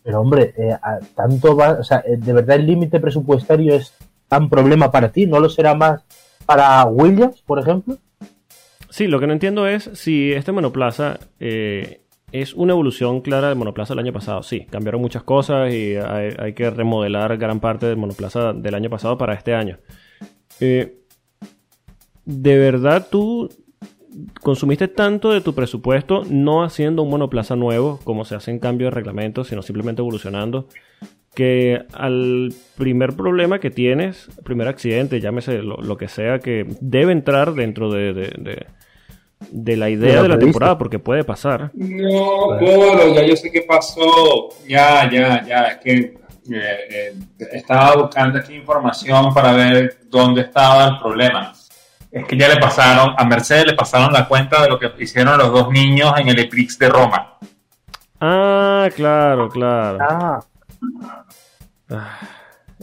Pero, 0.03 0.21
hombre, 0.21 0.53
eh, 0.57 0.77
tanto 1.15 1.55
va, 1.55 1.71
o 1.73 1.83
sea, 1.83 2.03
eh, 2.05 2.17
de 2.17 2.33
verdad 2.33 2.55
el 2.55 2.65
límite 2.65 2.99
presupuestario 2.99 3.75
es 3.75 3.93
tan 4.27 4.49
problema 4.49 4.91
para 4.91 5.11
ti, 5.11 5.25
¿no 5.25 5.39
lo 5.39 5.49
será 5.49 5.73
más 5.73 6.03
para 6.45 6.85
Williams, 6.85 7.41
por 7.41 7.59
ejemplo? 7.59 7.97
Sí, 8.89 9.07
lo 9.07 9.19
que 9.19 9.27
no 9.27 9.33
entiendo 9.33 9.67
es 9.67 9.89
si 9.93 10.31
este 10.31 10.51
monoplaza 10.51 11.19
eh, 11.39 12.01
es 12.31 12.53
una 12.53 12.73
evolución 12.73 13.21
clara 13.21 13.49
del 13.49 13.57
monoplaza 13.57 13.93
del 13.93 13.99
año 14.05 14.13
pasado. 14.13 14.43
Sí, 14.43 14.65
cambiaron 14.69 15.01
muchas 15.01 15.23
cosas 15.23 15.73
y 15.73 15.95
hay, 15.95 16.53
que 16.53 16.69
remodelar 16.69 17.37
gran 17.37 17.59
parte 17.59 17.85
del 17.85 17.97
monoplaza 17.97 18.53
del 18.53 18.75
año 18.75 18.89
pasado 18.89 19.17
para 19.17 19.33
este 19.33 19.53
año. 19.53 19.77
¿De 20.59 20.97
verdad 22.57 23.07
tú 23.09 23.49
consumiste 24.41 24.87
tanto 24.87 25.31
de 25.31 25.41
tu 25.41 25.53
presupuesto 25.53 26.23
no 26.29 26.63
haciendo 26.63 27.03
un 27.03 27.09
monoplaza 27.09 27.55
nuevo, 27.55 27.99
como 28.03 28.25
se 28.25 28.35
hace 28.35 28.51
en 28.51 28.59
cambio 28.59 28.87
de 28.87 28.91
reglamento, 28.91 29.43
sino 29.43 29.61
simplemente 29.61 30.01
evolucionando? 30.01 30.67
que 31.35 31.83
al 31.93 32.51
primer 32.77 33.13
problema 33.15 33.59
que 33.59 33.69
tienes, 33.69 34.27
primer 34.43 34.67
accidente, 34.67 35.19
llámese 35.21 35.61
lo, 35.61 35.77
lo 35.77 35.95
que 35.95 36.07
sea, 36.07 36.39
que 36.39 36.65
debe 36.81 37.11
entrar 37.11 37.53
dentro 37.53 37.91
de, 37.91 38.11
de- 38.11 38.33
de- 38.39 38.65
de 39.51 39.77
la 39.77 39.91
idea 39.91 40.23
de 40.23 40.29
la 40.29 40.39
temporada, 40.39 40.79
porque 40.79 40.97
puede 40.97 41.23
pasar. 41.23 41.69
No, 41.75 42.57
claro, 42.57 43.13
ya 43.13 43.23
yo 43.23 43.35
sé 43.35 43.51
qué 43.51 43.61
pasó. 43.61 44.49
Ya, 44.67 45.07
ya, 45.11 45.45
ya. 45.45 45.63
Es 45.67 45.77
que 45.77 45.91
eh, 45.93 46.15
eh, 46.49 47.13
estaba 47.51 47.95
buscando 47.97 48.39
aquí 48.39 48.55
información 48.55 49.31
para 49.31 49.53
ver 49.53 49.97
dónde 50.09 50.41
estaba 50.41 50.87
el 50.87 50.97
problema. 50.97 51.53
Es 52.11 52.25
que 52.25 52.37
ya 52.37 52.47
le 52.47 52.57
pasaron, 52.57 53.13
a 53.17 53.25
Mercedes 53.25 53.65
le 53.67 53.73
pasaron 53.73 54.11
la 54.13 54.27
cuenta 54.27 54.61
de 54.61 54.69
lo 54.69 54.79
que 54.79 54.91
hicieron 54.99 55.37
los 55.37 55.51
dos 55.51 55.69
niños 55.71 56.13
en 56.17 56.29
el 56.29 56.39
Eclipse 56.39 56.77
de 56.85 56.89
Roma. 56.89 57.33
Ah, 58.19 58.87
claro, 58.95 59.49
claro. 59.49 59.97
Ah, 60.01 60.39
Ah, 61.89 62.19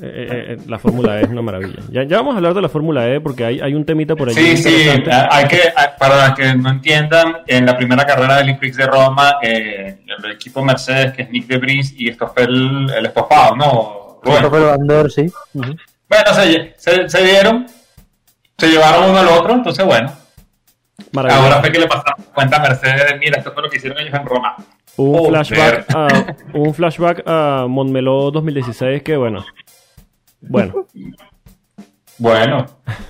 eh, 0.00 0.06
eh, 0.06 0.44
eh, 0.54 0.58
la 0.66 0.78
Fórmula 0.78 1.18
E 1.20 1.22
es 1.24 1.28
una 1.28 1.42
maravilla. 1.42 1.80
Ya, 1.90 2.04
ya 2.04 2.16
vamos 2.16 2.34
a 2.34 2.38
hablar 2.38 2.54
de 2.54 2.62
la 2.62 2.68
Fórmula 2.70 3.06
E 3.08 3.20
porque 3.20 3.44
hay, 3.44 3.60
hay 3.60 3.74
un 3.74 3.84
temita 3.84 4.16
por 4.16 4.28
allí. 4.28 4.40
Sí, 4.40 4.56
sí, 4.56 4.88
interesante. 4.88 5.28
hay 5.30 5.46
que, 5.46 5.60
para 5.98 6.28
los 6.28 6.36
que 6.36 6.54
no 6.54 6.70
entiendan, 6.70 7.36
en 7.46 7.66
la 7.66 7.76
primera 7.76 8.04
carrera 8.06 8.38
del 8.38 8.48
Eclipse 8.50 8.82
de 8.82 8.88
Roma, 8.88 9.36
eh, 9.42 9.98
el 10.24 10.32
equipo 10.32 10.64
Mercedes, 10.64 11.12
que 11.12 11.22
es 11.22 11.30
Nick 11.30 11.46
de 11.46 11.58
Vries, 11.58 11.94
y 11.98 12.08
esto 12.08 12.28
fue 12.34 12.44
el, 12.44 12.90
el 12.96 13.06
estofado, 13.06 13.56
¿no? 13.56 14.20
Van 14.24 14.86
Der, 14.86 15.10
sí. 15.10 15.26
Ujú. 15.52 15.76
Bueno, 16.08 16.34
se, 16.34 16.74
se, 16.78 17.08
se 17.08 17.22
dieron, 17.22 17.66
se 18.58 18.68
llevaron 18.68 19.10
uno 19.10 19.18
al 19.18 19.28
otro, 19.28 19.54
entonces 19.54 19.84
bueno, 19.84 20.12
Maravilloso. 21.12 21.44
ahora 21.46 21.60
fue 21.60 21.72
que 21.72 21.78
le 21.80 21.86
pasaron 21.86 22.24
cuenta 22.34 22.56
a 22.56 22.60
Mercedes 22.60 23.04
de, 23.12 23.18
mira, 23.18 23.38
esto 23.38 23.52
fue 23.52 23.62
lo 23.62 23.70
que 23.70 23.76
hicieron 23.78 23.98
ellos 23.98 24.14
en 24.14 24.26
Roma. 24.26 24.56
un, 24.96 25.18
Joder. 25.18 25.44
flashback 25.44 25.86
a, 25.94 26.36
un 26.54 26.74
flashback 26.74 27.22
a 27.26 27.66
Montmeló 27.68 28.30
2016 28.30 29.02
que, 29.02 29.16
bueno, 29.16 29.44
bueno, 30.40 30.86
Bueno, 32.18 32.66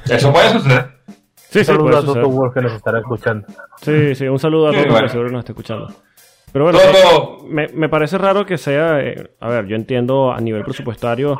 eso 0.09 0.33
puede 0.33 0.51
suceder. 0.51 0.87
sí, 1.07 1.59
sí, 1.61 1.65
Saludos 1.65 2.05
puede 2.05 2.11
a 2.21 2.23
Toto. 2.23 2.29
Wolff 2.31 2.55
que 2.55 2.61
nos 2.63 2.73
estará 2.73 2.99
escuchando. 3.01 3.47
Sí, 3.83 4.15
sí, 4.15 4.27
un 4.29 4.39
saludo 4.39 4.69
a 4.69 4.71
Sí, 4.73 4.77
todos 4.79 4.91
bueno. 4.91 5.07
que 5.07 5.11
seguro 5.13 5.31
nos 5.31 5.41
está 5.41 5.53
escuchando. 5.53 5.95
Pero 6.53 6.65
bueno, 6.67 6.79
Todo- 6.79 7.45
me, 7.49 7.69
me 7.69 7.89
parece 7.89 8.17
raro 8.17 8.47
que 8.47 8.57
sea, 8.57 9.01
eh, 9.01 9.35
a 9.41 9.49
ver, 9.49 9.67
yo 9.67 9.75
entiendo 9.77 10.33
a 10.33 10.41
nivel 10.41 10.63
presupuestario, 10.63 11.39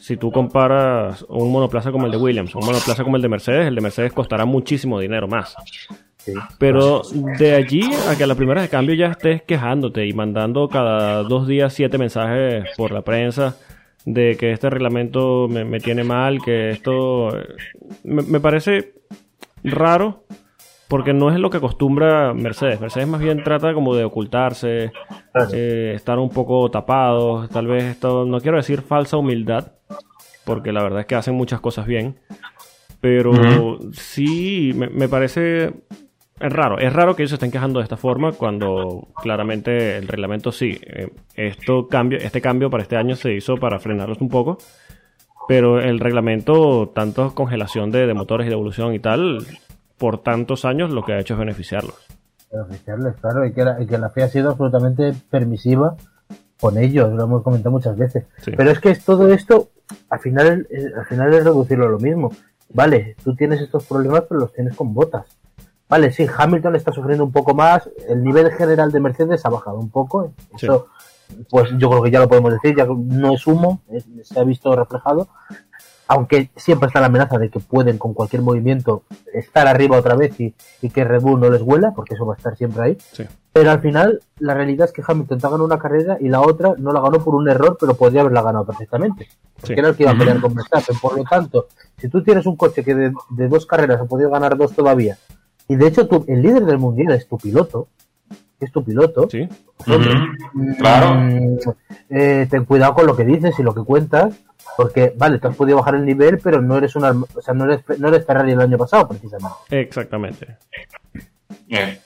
si 0.00 0.16
tú 0.16 0.30
comparas 0.30 1.24
un 1.28 1.50
monoplaza 1.50 1.92
como 1.92 2.06
el 2.06 2.12
de 2.12 2.18
Williams, 2.18 2.54
un 2.54 2.64
monoplaza 2.64 3.04
como 3.04 3.16
el 3.16 3.22
de 3.22 3.28
Mercedes, 3.28 3.66
el 3.66 3.74
de 3.74 3.80
Mercedes 3.80 4.12
costará 4.12 4.44
muchísimo 4.44 4.98
dinero 5.00 5.28
más. 5.28 5.54
Sí. 6.18 6.32
Pero 6.58 7.02
de 7.38 7.54
allí 7.54 7.82
a 8.08 8.16
que 8.16 8.24
a 8.24 8.26
la 8.26 8.34
primera 8.34 8.60
de 8.60 8.68
cambio 8.68 8.94
ya 8.94 9.06
estés 9.06 9.42
quejándote 9.42 10.06
y 10.06 10.12
mandando 10.12 10.68
cada 10.68 11.22
dos 11.22 11.46
días 11.46 11.72
siete 11.72 11.98
mensajes 11.98 12.64
por 12.76 12.90
la 12.90 13.02
prensa 13.02 13.56
de 14.04 14.36
que 14.36 14.52
este 14.52 14.70
reglamento 14.70 15.46
me, 15.48 15.64
me 15.64 15.78
tiene 15.78 16.04
mal, 16.04 16.40
que 16.42 16.70
esto 16.70 17.36
eh, 17.36 17.46
me, 18.04 18.22
me 18.22 18.40
parece 18.40 18.94
raro 19.62 20.24
porque 20.88 21.12
no 21.12 21.30
es 21.30 21.38
lo 21.38 21.50
que 21.50 21.56
acostumbra 21.56 22.32
Mercedes. 22.32 22.80
Mercedes 22.80 23.08
más 23.08 23.20
bien 23.20 23.42
trata 23.42 23.74
como 23.74 23.94
de 23.94 24.04
ocultarse, 24.04 24.92
eh, 25.52 25.92
estar 25.94 26.18
un 26.18 26.30
poco 26.30 26.70
tapados, 26.70 27.48
tal 27.50 27.66
vez 27.66 27.84
esto, 27.84 28.24
no 28.24 28.40
quiero 28.40 28.56
decir 28.56 28.82
falsa 28.82 29.16
humildad, 29.16 29.72
porque 30.46 30.72
la 30.72 30.82
verdad 30.82 31.00
es 31.00 31.06
que 31.06 31.16
hacen 31.16 31.34
muchas 31.34 31.60
cosas 31.60 31.86
bien, 31.86 32.18
pero 33.02 33.74
Ujú. 33.74 33.92
sí 33.92 34.72
me, 34.74 34.88
me 34.88 35.08
parece 35.08 35.74
es 36.38 36.52
raro, 36.52 36.78
es 36.78 36.92
raro 36.92 37.16
que 37.16 37.22
ellos 37.22 37.30
se 37.30 37.36
estén 37.36 37.50
quejando 37.50 37.80
de 37.80 37.84
esta 37.84 37.96
forma 37.96 38.32
cuando 38.32 39.08
claramente 39.20 39.96
el 39.96 40.06
reglamento 40.06 40.52
sí, 40.52 40.78
eh, 40.86 41.10
esto 41.34 41.88
cambio, 41.88 42.18
este 42.18 42.42
cambio 42.42 42.68
para 42.68 42.82
este 42.82 42.96
año 42.96 43.16
se 43.16 43.32
hizo 43.32 43.56
para 43.56 43.78
frenarlos 43.78 44.20
un 44.20 44.28
poco, 44.28 44.58
pero 45.48 45.80
el 45.80 45.98
reglamento, 45.98 46.90
tanto 46.94 47.34
congelación 47.34 47.90
de, 47.90 48.06
de 48.06 48.14
motores 48.14 48.46
y 48.46 48.50
de 48.50 48.54
evolución 48.54 48.92
y 48.92 48.98
tal, 48.98 49.46
por 49.96 50.22
tantos 50.22 50.66
años 50.66 50.90
lo 50.90 51.04
que 51.04 51.14
ha 51.14 51.20
hecho 51.20 51.34
es 51.34 51.40
beneficiarlos. 51.40 52.06
Beneficiarles, 52.52 53.16
claro, 53.16 53.46
y 53.46 53.52
que, 53.52 53.64
la, 53.64 53.82
y 53.82 53.86
que 53.86 53.96
la 53.96 54.10
FIA 54.10 54.26
ha 54.26 54.28
sido 54.28 54.50
absolutamente 54.50 55.14
permisiva 55.30 55.96
con 56.60 56.78
ellos, 56.78 57.12
lo 57.12 57.24
hemos 57.24 57.42
comentado 57.42 57.70
muchas 57.72 57.96
veces. 57.96 58.24
Sí. 58.42 58.52
Pero 58.56 58.70
es 58.70 58.80
que 58.80 58.90
es 58.90 59.04
todo 59.04 59.28
esto, 59.32 59.68
al 60.10 60.20
final, 60.20 60.66
al 60.96 61.06
final 61.06 61.34
es 61.34 61.44
reducirlo 61.44 61.86
a 61.86 61.90
lo 61.90 61.98
mismo. 61.98 62.30
Vale, 62.72 63.16
tú 63.22 63.34
tienes 63.36 63.60
estos 63.60 63.84
problemas, 63.84 64.22
pero 64.28 64.40
los 64.40 64.52
tienes 64.52 64.74
con 64.74 64.92
botas. 64.94 65.26
Vale, 65.88 66.10
sí, 66.12 66.26
Hamilton 66.36 66.74
está 66.74 66.90
sufriendo 66.92 67.22
un 67.24 67.30
poco 67.30 67.54
más, 67.54 67.88
el 68.08 68.24
nivel 68.24 68.50
general 68.52 68.90
de 68.90 68.98
Mercedes 68.98 69.46
ha 69.46 69.50
bajado 69.50 69.78
un 69.78 69.88
poco, 69.90 70.32
eso, 70.56 70.88
pues 71.48 71.70
yo 71.78 71.88
creo 71.90 72.02
que 72.02 72.10
ya 72.10 72.18
lo 72.18 72.28
podemos 72.28 72.52
decir, 72.52 72.76
ya 72.76 72.86
no 72.86 73.32
es 73.34 73.46
humo, 73.46 73.82
es- 73.92 74.04
se 74.24 74.40
ha 74.40 74.42
visto 74.42 74.74
reflejado, 74.74 75.28
aunque 76.08 76.50
siempre 76.56 76.88
está 76.88 77.00
la 77.00 77.06
amenaza 77.06 77.38
de 77.38 77.50
que 77.50 77.60
pueden 77.60 77.98
con 77.98 78.14
cualquier 78.14 78.42
movimiento 78.42 79.02
estar 79.32 79.66
arriba 79.68 79.96
otra 79.98 80.14
vez 80.16 80.38
y, 80.40 80.54
y 80.82 80.90
que 80.90 81.04
Red 81.04 81.20
Bull 81.22 81.38
no 81.40 81.50
les 81.50 81.62
huela, 81.62 81.92
porque 81.94 82.14
eso 82.14 82.26
va 82.26 82.34
a 82.34 82.36
estar 82.36 82.56
siempre 82.56 82.82
ahí. 82.82 82.98
Sí. 83.12 83.24
Pero 83.58 83.70
al 83.70 83.80
final, 83.80 84.20
la 84.40 84.52
realidad 84.52 84.84
es 84.86 84.92
que 84.92 85.02
Hamilton 85.06 85.38
te 85.40 85.46
ha 85.46 85.48
ganado 85.48 85.64
una 85.64 85.78
carrera 85.78 86.18
y 86.20 86.28
la 86.28 86.42
otra 86.42 86.74
no 86.76 86.92
la 86.92 87.00
ganó 87.00 87.24
por 87.24 87.34
un 87.34 87.48
error, 87.48 87.78
pero 87.80 87.94
podría 87.94 88.20
haberla 88.20 88.42
ganado 88.42 88.66
perfectamente. 88.66 89.28
Porque 89.58 89.72
Sí. 89.72 89.78
era 89.80 89.88
el 89.88 89.96
que 89.96 90.02
iba 90.02 90.12
a 90.12 90.18
pelear 90.18 90.38
con 90.42 90.54
Verstappen. 90.54 90.98
Por 91.00 91.16
lo 91.16 91.24
tanto, 91.24 91.68
si 91.96 92.10
tú 92.10 92.22
tienes 92.22 92.44
un 92.44 92.54
coche 92.56 92.84
que 92.84 92.94
de, 92.94 93.12
de 93.30 93.48
dos 93.48 93.64
carreras 93.64 93.98
ha 93.98 94.04
podido 94.04 94.28
ganar 94.28 94.58
dos 94.58 94.74
todavía, 94.74 95.16
y 95.68 95.76
de 95.76 95.86
hecho 95.86 96.06
tú- 96.06 96.22
el 96.28 96.42
líder 96.42 96.66
del 96.66 96.76
mundial 96.76 97.12
es 97.14 97.26
tu 97.26 97.38
piloto, 97.38 97.88
es 98.60 98.70
tu 98.70 98.84
piloto, 98.84 99.26
¿Sí? 99.30 99.48
Ujú, 99.86 100.76
Claro. 100.78 101.14
mm, 101.14 101.58
eh, 102.10 102.46
ten 102.50 102.66
cuidado 102.66 102.92
con 102.92 103.06
lo 103.06 103.16
que 103.16 103.24
dices 103.24 103.58
y 103.58 103.62
lo 103.62 103.74
que 103.74 103.84
cuentas, 103.84 104.34
porque 104.76 105.14
vale, 105.16 105.38
tú 105.38 105.48
has 105.48 105.56
podido 105.56 105.78
bajar 105.78 105.94
el 105.94 106.04
nivel, 106.04 106.40
pero 106.44 106.60
no 106.60 106.76
eres 106.76 106.94
una, 106.94 107.10
o 107.12 107.40
sea, 107.40 107.54
no 107.54 107.64
eres, 107.64 107.80
no 107.98 108.08
eres 108.08 108.26
Ferrari 108.26 108.52
el 108.52 108.60
año 108.60 108.76
pasado, 108.76 109.08
precisamente. 109.08 109.56
Exactamente. 109.70 110.58
Eh, 111.70 112.00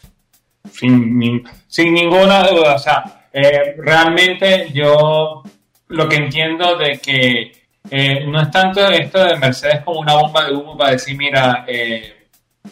sin, 0.72 1.44
sin 1.66 1.94
ninguna 1.94 2.42
duda, 2.44 2.74
o 2.74 2.78
sea, 2.78 3.02
eh, 3.32 3.76
realmente 3.78 4.70
yo 4.72 5.42
lo 5.88 6.08
que 6.08 6.16
entiendo 6.16 6.76
de 6.76 6.98
que 6.98 7.52
eh, 7.90 8.26
no 8.26 8.42
es 8.42 8.50
tanto 8.50 8.86
esto 8.88 9.24
de 9.24 9.36
Mercedes 9.36 9.82
como 9.84 10.00
una 10.00 10.14
bomba 10.14 10.44
de 10.44 10.54
humo 10.54 10.76
para 10.76 10.92
decir, 10.92 11.16
mira, 11.16 11.64
eh, 11.66 12.28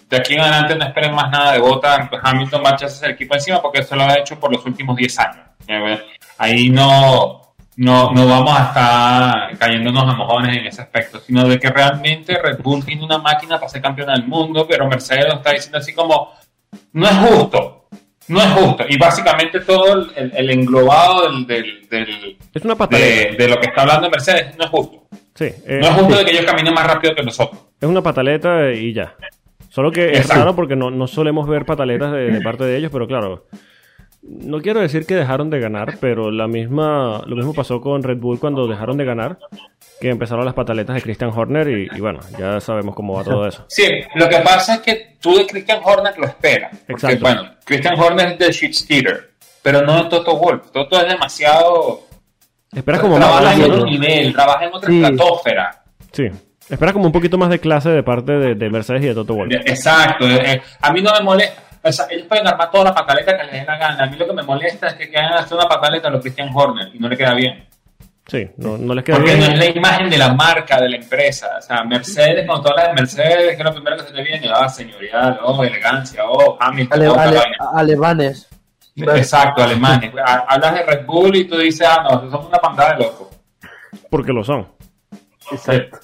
de 0.09 0.17
aquí 0.17 0.35
en 0.35 0.41
adelante 0.41 0.77
no 0.77 0.85
esperen 0.85 1.15
más 1.15 1.31
nada 1.31 1.53
de 1.53 1.61
Bota, 1.61 2.09
Hamilton 2.23 2.63
va 2.65 2.71
a 2.71 3.07
el 3.07 3.11
equipo 3.13 3.35
encima 3.35 3.63
porque 3.63 3.81
eso 3.81 3.97
lo 3.97 4.05
ha 4.05 4.19
hecho 4.19 4.39
por 4.39 4.53
los 4.53 4.65
últimos 4.65 4.97
10 4.97 5.19
años. 5.19 5.47
Ahí 6.39 6.71
no, 6.71 7.55
no, 7.77 8.13
no 8.13 8.27
vamos 8.27 8.59
a 8.59 8.65
estar 8.65 9.59
cayéndonos 9.59 10.03
a 10.03 10.17
mojones 10.17 10.57
en 10.57 10.67
ese 10.67 10.83
aspecto, 10.83 11.21
sino 11.21 11.47
de 11.49 11.59
que 11.59 11.71
realmente 11.71 12.39
Red 12.41 12.59
Bull 12.61 12.85
tiene 12.85 13.05
una 13.05 13.19
máquina 13.19 13.57
para 13.57 13.69
ser 13.69 13.83
campeona 13.83 14.15
del 14.15 14.27
mundo, 14.27 14.67
pero 14.69 14.89
Mercedes 14.89 15.27
lo 15.27 15.35
está 15.35 15.53
diciendo 15.53 15.79
así 15.79 15.93
como, 15.93 16.33
no 16.93 17.07
es 17.07 17.17
justo, 17.17 17.78
no 18.29 18.41
es 18.41 18.47
justo. 18.53 18.85
Y 18.89 18.97
básicamente 18.99 19.61
todo 19.61 20.07
el, 20.17 20.51
englobado 20.51 21.23
del, 21.31 21.47
del, 21.47 21.89
del- 21.89 22.37
Es 22.55 22.65
una 22.65 22.75
de, 22.75 23.35
de 23.39 23.49
lo 23.49 23.59
que 23.61 23.67
está 23.69 23.83
hablando 23.83 24.11
Mercedes 24.11 24.57
no 24.59 24.65
es 24.65 24.71
justo. 24.71 25.05
Sí, 25.35 25.45
eh, 25.67 25.79
No 25.81 25.89
es 25.89 25.95
justo 25.95 26.19
de 26.19 26.25
que 26.25 26.31
ellos 26.33 26.45
caminen 26.45 26.75
más 26.75 26.87
rápido 26.87 27.15
que 27.15 27.23
nosotros. 27.23 27.61
es 27.81 27.89
una 27.89 28.03
pataleta 28.03 28.73
y 28.73 28.93
ya. 28.93 29.15
Solo 29.71 29.93
que 29.93 30.11
es 30.13 30.29
raro 30.29 30.57
porque 30.57 30.75
no, 30.77 30.91
no 30.91 31.07
solemos 31.07 31.47
ver 31.47 31.65
pataletas 31.65 32.13
de, 32.13 32.31
de 32.33 32.41
parte 32.41 32.65
de 32.65 32.77
ellos, 32.77 32.91
pero 32.93 33.07
claro. 33.07 33.47
No 34.23 34.61
quiero 34.61 34.81
decir 34.81 35.07
que 35.07 35.15
dejaron 35.15 35.49
de 35.49 35.61
ganar, 35.61 35.97
pero 36.01 36.31
la 36.31 36.49
misma, 36.49 37.23
lo 37.27 37.37
mismo 37.37 37.55
pasó 37.55 37.81
con 37.81 38.03
Red 38.03 38.19
Bull 38.19 38.41
cuando 38.41 38.67
dejaron 38.67 38.97
de 38.97 39.05
ganar, 39.05 39.39
que 40.01 40.11
empezaron 40.11 40.45
las 40.45 40.55
pataletas 40.55 40.95
de 40.97 41.03
Christian 41.03 41.31
Horner 41.35 41.69
y, 41.69 41.89
y 41.97 42.01
bueno, 42.01 42.21
ya 42.39 42.61
sabemos 42.61 42.95
cómo 42.95 43.15
va 43.15 43.25
todo 43.25 43.47
eso. 43.47 43.65
Sí, 43.69 43.87
lo 44.15 44.29
que 44.29 44.39
pasa 44.39 44.75
es 44.77 44.81
que 44.81 45.17
tú 45.21 45.37
de 45.37 45.47
Christian 45.47 45.81
Horner 45.85 46.17
lo 46.19 46.27
esperas. 46.27 46.71
Porque, 46.87 46.93
Exacto. 46.93 47.19
bueno, 47.21 47.51
Christian 47.65 47.99
Horner 47.99 48.29
es 48.33 48.39
de 48.39 48.53
shit 48.53 48.73
stealer. 48.75 49.31
pero 49.63 49.83
no 49.83 49.99
es 50.03 50.09
Toto 50.09 50.37
Wolf. 50.37 50.71
Toto 50.73 51.01
es 51.01 51.09
demasiado. 51.09 52.03
Espera 52.73 52.99
como 53.01 53.17
trabaja 53.17 53.43
más 53.43 53.57
en 53.59 53.63
otro 53.65 53.77
¿no? 53.79 53.85
nivel, 53.87 54.33
trabaja 54.33 54.65
en 54.65 54.75
otra 54.75 54.91
Sí. 54.91 55.03
estratosfera. 55.03 55.83
Sí. 56.13 56.25
Espera 56.71 56.93
como 56.93 57.07
un 57.07 57.13
poquito 57.13 57.39
más 57.39 57.49
de 57.51 57.59
clase 57.59 57.89
de 57.91 58.03
parte 58.03 58.33
de, 58.33 58.55
de 58.55 58.71
Mercedes 58.71 59.03
y 59.03 59.07
de 59.07 59.15
Toto 59.15 59.35
Wolff. 59.35 59.53
Exacto. 59.65 60.27
eh, 60.29 60.61
a 60.81 60.93
mí 60.93 61.01
no 61.03 61.13
me 61.15 61.21
molesta. 61.25 61.63
O 61.83 61.93
sea, 61.93 62.07
ellos 62.11 62.27
pueden 62.29 62.47
armar 62.47 62.71
toda 62.71 62.85
la 62.85 62.95
pataleta 62.95 63.37
que 63.39 63.45
les 63.45 63.53
dé 63.53 63.65
la 63.65 63.79
gana. 63.79 64.05
A 64.05 64.07
mí 64.07 64.17
lo 64.19 64.27
que 64.27 64.33
me 64.35 64.43
molesta 64.43 64.89
es 64.89 64.95
que 64.95 65.09
quieran 65.09 65.33
hacer 65.33 65.57
una 65.57 65.67
pataleta 65.69 66.09
a 66.09 66.11
los 66.11 66.21
Christian 66.21 66.51
Horner 66.53 66.91
y 66.93 66.99
no 66.99 67.09
le 67.09 67.17
queda 67.17 67.33
bien. 67.35 67.65
Sí, 68.29 68.47
no, 68.59 68.77
no 68.77 68.95
les 68.95 69.03
queda 69.05 69.17
Porque 69.17 69.35
bien. 69.35 69.47
no 69.49 69.53
es 69.55 69.59
la 69.59 69.67
imagen 69.71 70.11
de 70.11 70.19
la 70.19 70.35
marca, 70.35 70.79
de 70.81 70.91
la 70.91 70.97
empresa. 70.97 71.49
O 71.59 71.63
sea, 71.63 71.83
Mercedes, 71.85 72.45
cuando 72.47 72.63
tú 72.65 72.71
hablas 72.71 72.89
de 72.89 72.93
Mercedes, 72.95 73.47
que 73.57 73.63
es 73.63 73.65
lo 73.65 73.73
primero 73.73 73.97
que 73.97 74.03
se 74.03 74.13
te 74.13 74.23
viene, 74.23 74.51
ah, 74.55 74.69
señorial, 74.69 75.41
oh, 75.43 75.65
elegancia, 75.65 76.25
oh, 76.29 76.59
Hamilton, 76.61 77.03
Ale- 77.03 77.21
ale- 77.39 77.43
alemanes. 77.75 78.49
Exacto, 78.97 79.63
alemanes. 79.63 80.13
Ha- 80.25 80.45
Hablas 80.49 80.75
de 80.75 80.83
Red 80.85 81.07
Bull 81.07 81.35
y 81.37 81.45
tú 81.47 81.57
dices, 81.57 81.89
ah, 81.89 82.03
no, 82.03 82.31
son 82.31 82.47
una 82.49 82.59
pandada 82.59 82.95
de 82.97 83.05
locos. 83.05 83.29
Porque 84.11 84.33
lo 84.33 84.45
son. 84.45 84.69
Exacto. 85.51 85.99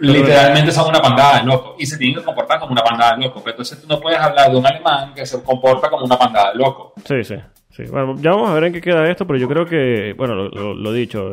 Literalmente 0.00 0.70
son 0.72 0.88
una 0.90 1.00
pandada 1.00 1.38
de 1.38 1.44
locos. 1.44 1.76
Y 1.78 1.86
se 1.86 1.96
tienen 1.96 2.18
que 2.18 2.24
comportar 2.24 2.58
como 2.60 2.72
una 2.72 2.82
pandada 2.84 3.16
de 3.16 3.24
locos. 3.24 3.42
Pero 3.42 3.52
entonces 3.54 3.80
tú 3.80 3.86
no 3.88 3.98
puedes 4.00 4.18
hablar 4.18 4.50
de 4.50 4.56
un 4.58 4.66
alemán 4.66 5.14
que 5.14 5.24
se 5.24 5.42
comporta 5.42 5.88
como 5.88 6.04
una 6.04 6.18
pandada 6.18 6.52
de 6.52 6.58
locos. 6.58 6.92
Sí, 7.06 7.24
sí. 7.24 7.36
Sí. 7.72 7.84
Bueno, 7.90 8.16
ya 8.20 8.30
vamos 8.30 8.50
a 8.50 8.54
ver 8.54 8.64
en 8.64 8.72
qué 8.72 8.80
queda 8.80 9.10
esto, 9.10 9.26
pero 9.26 9.38
yo 9.38 9.48
creo 9.48 9.66
que, 9.66 10.14
bueno, 10.16 10.34
lo, 10.34 10.48
lo- 10.48 10.74
lo 10.74 10.92
dicho, 10.92 11.32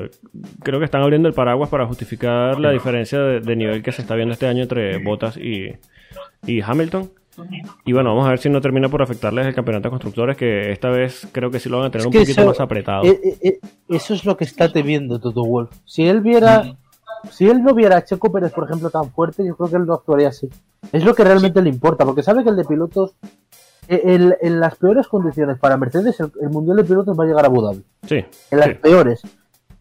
creo 0.63 0.79
que 0.79 0.85
están 0.85 1.01
abriendo 1.01 1.27
el 1.27 1.33
paraguas 1.33 1.69
para 1.69 1.85
justificar 1.85 2.59
la 2.59 2.71
diferencia 2.71 3.19
de, 3.19 3.39
de 3.41 3.55
nivel 3.55 3.83
que 3.83 3.91
se 3.91 4.01
está 4.01 4.15
viendo 4.15 4.33
este 4.33 4.47
año 4.47 4.63
entre 4.63 4.97
Bottas 5.03 5.37
y, 5.37 5.73
y 6.45 6.61
Hamilton. 6.61 7.11
Y 7.85 7.93
bueno, 7.93 8.09
vamos 8.09 8.25
a 8.27 8.31
ver 8.31 8.39
si 8.39 8.49
no 8.49 8.59
termina 8.59 8.89
por 8.89 9.01
afectarles 9.01 9.47
el 9.47 9.55
campeonato 9.55 9.87
de 9.87 9.91
constructores, 9.91 10.35
que 10.35 10.71
esta 10.73 10.89
vez 10.89 11.25
creo 11.31 11.49
que 11.49 11.59
sí 11.59 11.69
lo 11.69 11.77
van 11.77 11.87
a 11.87 11.89
tener 11.91 12.01
Es 12.01 12.05
un 12.07 12.11
poquito 12.11 12.41
eso- 12.41 12.45
más 12.49 12.59
apretado. 12.59 13.05
Eh, 13.05 13.17
eh, 13.23 13.37
eh, 13.41 13.59
eso 13.87 14.13
es 14.13 14.25
lo 14.25 14.35
que 14.35 14.43
está 14.43 14.69
temiendo 14.71 15.19
Toto 15.21 15.45
Wolf. 15.45 15.69
Si 15.85 16.05
él 16.05 16.19
viera, 16.19 16.75
si 17.31 17.47
él 17.47 17.63
no 17.63 17.73
viera 17.73 17.95
a 17.97 18.03
Checo 18.03 18.29
Pérez, 18.29 18.51
por 18.51 18.65
ejemplo, 18.65 18.89
tan 18.89 19.09
fuerte, 19.11 19.45
yo 19.45 19.55
creo 19.55 19.69
que 19.69 19.77
él 19.77 19.85
no 19.85 19.93
actuaría 19.93 20.27
así. 20.29 20.49
Es 20.91 21.05
lo 21.05 21.13
que 21.15 21.23
realmente 21.23 21.61
le 21.61 21.69
importa, 21.69 22.03
porque 22.03 22.23
sabe 22.23 22.43
que 22.43 22.49
el 22.49 22.57
de 22.57 22.65
pilotos, 22.65 23.13
el- 23.89 24.37
en 24.41 24.59
las 24.59 24.75
peores 24.75 25.07
condiciones 25.07 25.57
para 25.59 25.77
Mercedes, 25.77 26.19
el, 26.19 26.31
el 26.41 26.49
mundial 26.49 26.77
de 26.77 26.83
pilotos 26.83 27.17
va 27.19 27.23
a 27.23 27.27
llegar 27.27 27.43
a 27.45 27.47
Abu 27.47 27.61
Dhabi. 27.61 27.83
Sí, 28.07 28.25
En 28.51 28.59
las 28.59 28.67
sí. 28.69 28.73
peores. 28.75 29.21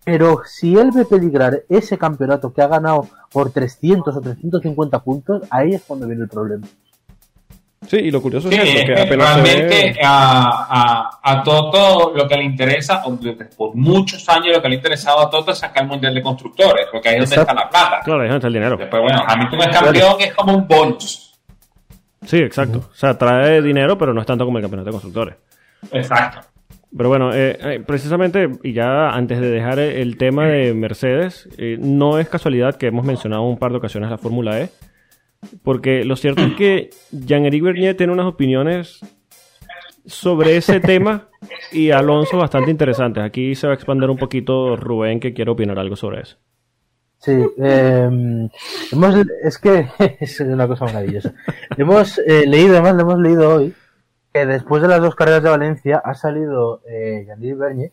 Pero 0.05 0.41
si 0.47 0.75
él 0.77 0.91
ve 0.95 1.05
peligrar 1.05 1.63
ese 1.69 1.99
campeonato 1.99 2.53
que 2.55 2.63
ha 2.63 2.67
ganado 2.69 3.07
por 3.31 3.51
300 3.51 4.17
o 4.17 4.21
350 4.23 4.99
puntos, 5.01 5.43
ahí 5.51 5.75
es 5.75 5.83
cuando 5.87 6.07
viene 6.07 6.23
el 6.23 6.29
problema. 6.29 6.67
Sí, 7.87 7.97
y 7.97 8.11
lo 8.11 8.21
curioso 8.21 8.49
Sí, 8.51 8.55
es 8.57 8.63
eso, 8.65 8.73
es 8.79 8.85
que 8.87 8.95
que 8.95 9.01
apenas 9.03 9.29
se 9.29 9.43
realmente 9.43 9.75
ve- 9.93 9.97
a, 10.03 11.11
a, 11.21 11.21
a 11.23 11.43
Toto 11.43 12.13
lo 12.15 12.27
que 12.27 12.37
le 12.37 12.45
interesa, 12.45 13.03
o 13.07 13.17
por 13.57 13.75
muchos 13.77 14.29
años 14.29 14.57
lo 14.57 14.61
que 14.61 14.69
le 14.69 14.75
ha 14.75 14.79
interesado 14.79 15.21
a 15.21 15.31
Toto 15.31 15.53
es 15.53 15.59
sacar 15.59 15.85
el 15.85 15.89
Mundial 15.91 16.13
de 16.15 16.23
Constructores, 16.23 16.87
porque 16.91 17.09
ahí 17.11 17.15
es 17.17 17.21
donde 17.31 17.35
Exacto. 17.37 17.53
está 17.53 17.65
la 17.65 17.71
plata. 17.71 18.01
Claro, 18.05 18.21
ahí 18.23 18.27
es 18.27 18.31
donde 18.33 18.37
está 18.39 18.47
el 18.49 18.55
dinero. 18.55 18.77
Después, 18.77 19.03
bueno, 19.03 19.23
Hamilton 19.27 19.61
es 19.61 19.79
campeón, 19.79 20.17
es 20.21 20.35
como 20.35 20.55
un 20.57 20.67
bonus. 20.67 21.28
Sí, 22.29 22.37
exacto. 22.37 22.91
O 22.91 22.95
sea, 22.95 23.17
trae 23.17 23.63
dinero, 23.63 23.97
pero 23.97 24.13
no 24.13 24.21
es 24.21 24.27
tanto 24.27 24.45
como 24.45 24.59
el 24.59 24.63
campeonato 24.63 24.91
de 24.91 24.93
constructores. 24.93 25.37
Exacto. 25.93 26.41
Pero 26.95 27.09
bueno, 27.09 27.33
eh, 27.33 27.57
eh, 27.59 27.83
precisamente, 27.87 28.51
y 28.63 28.75
ya 28.75 29.09
antes 29.09 29.41
de 29.41 29.49
dejar 29.51 29.79
el 29.79 29.97
el 29.97 30.19
tema 30.19 30.47
de 30.47 30.75
Mercedes, 30.75 31.49
eh, 31.57 31.79
no 31.81 32.19
es 32.19 32.29
casualidad 32.29 32.77
que 32.77 32.89
hemos 32.89 33.07
mencionado 33.07 33.45
un 33.45 33.57
par 33.57 33.71
de 33.71 33.79
ocasiones 33.79 34.11
la 34.11 34.19
Fórmula 34.19 34.61
E, 34.61 34.69
porque 35.63 36.05
lo 36.05 36.17
cierto 36.17 36.43
es 36.43 36.53
que 36.55 36.91
Jean-Éric 37.13 37.63
Bernier 37.63 37.97
tiene 37.97 38.13
unas 38.13 38.27
opiniones 38.27 39.01
sobre 40.05 40.59
ese 40.59 40.81
tema 40.81 41.29
y 41.73 41.93
Alonso 41.93 42.37
bastante 42.37 42.71
interesantes. 42.71 43.25
Aquí 43.25 43.55
se 43.55 43.67
va 43.67 43.73
a 43.73 43.77
expandir 43.77 44.11
un 44.11 44.19
poquito 44.19 44.77
Rubén, 44.77 45.19
que 45.19 45.33
quiere 45.33 45.51
opinar 45.51 45.79
algo 45.79 45.97
sobre 45.97 46.21
eso. 46.21 46.37
Sí, 47.19 47.33
eh, 47.59 48.49
hemos, 48.93 49.15
es 49.43 49.59
que 49.59 49.89
es 50.21 50.41
una 50.41 50.69
cosa 50.69 50.85
maravillosa. 50.87 51.35
hemos 51.77 52.19
eh, 52.19 52.47
leído, 52.47 52.75
además 52.75 52.95
lo 52.95 53.01
hemos 53.03 53.19
leído 53.19 53.55
hoy, 53.57 53.75
que 54.33 54.47
después 54.47 54.83
de 54.83 54.89
las 54.89 55.01
dos 55.01 55.15
carreras 55.15 55.43
de 55.43 55.51
Valencia 55.51 56.01
ha 56.05 56.15
salido 56.15 56.81
eh, 56.87 57.25
Jean-Yves 57.27 57.59
Bernier 57.59 57.93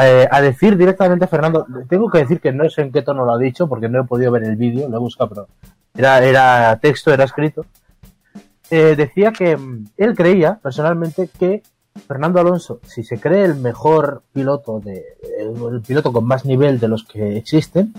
eh, 0.00 0.28
a 0.30 0.40
decir 0.42 0.76
directamente 0.76 1.24
a 1.24 1.28
Fernando, 1.28 1.66
tengo 1.88 2.10
que 2.10 2.18
decir 2.18 2.40
que 2.40 2.52
no 2.52 2.68
sé 2.68 2.82
en 2.82 2.92
qué 2.92 3.02
tono 3.02 3.24
lo 3.24 3.34
ha 3.34 3.38
dicho, 3.38 3.68
porque 3.68 3.88
no 3.88 4.00
he 4.00 4.04
podido 4.04 4.30
ver 4.30 4.44
el 4.44 4.56
vídeo, 4.56 4.88
lo 4.88 4.96
he 4.96 5.00
buscado, 5.00 5.30
pero 5.30 5.48
era, 5.96 6.22
era 6.22 6.78
texto, 6.78 7.12
era 7.12 7.24
escrito. 7.24 7.64
Eh, 8.70 8.94
decía 8.96 9.32
que 9.32 9.56
mm, 9.56 9.86
él 9.96 10.14
creía 10.14 10.58
personalmente 10.62 11.30
que 11.38 11.62
Fernando 12.06 12.38
Alonso, 12.38 12.80
si 12.86 13.02
se 13.02 13.18
cree 13.18 13.44
el 13.44 13.56
mejor 13.56 14.22
piloto 14.32 14.78
de 14.78 15.04
el 15.38 15.80
piloto 15.80 16.12
con 16.12 16.26
más 16.26 16.44
nivel 16.44 16.78
de 16.78 16.88
los 16.88 17.04
que 17.04 17.36
existen, 17.36 17.94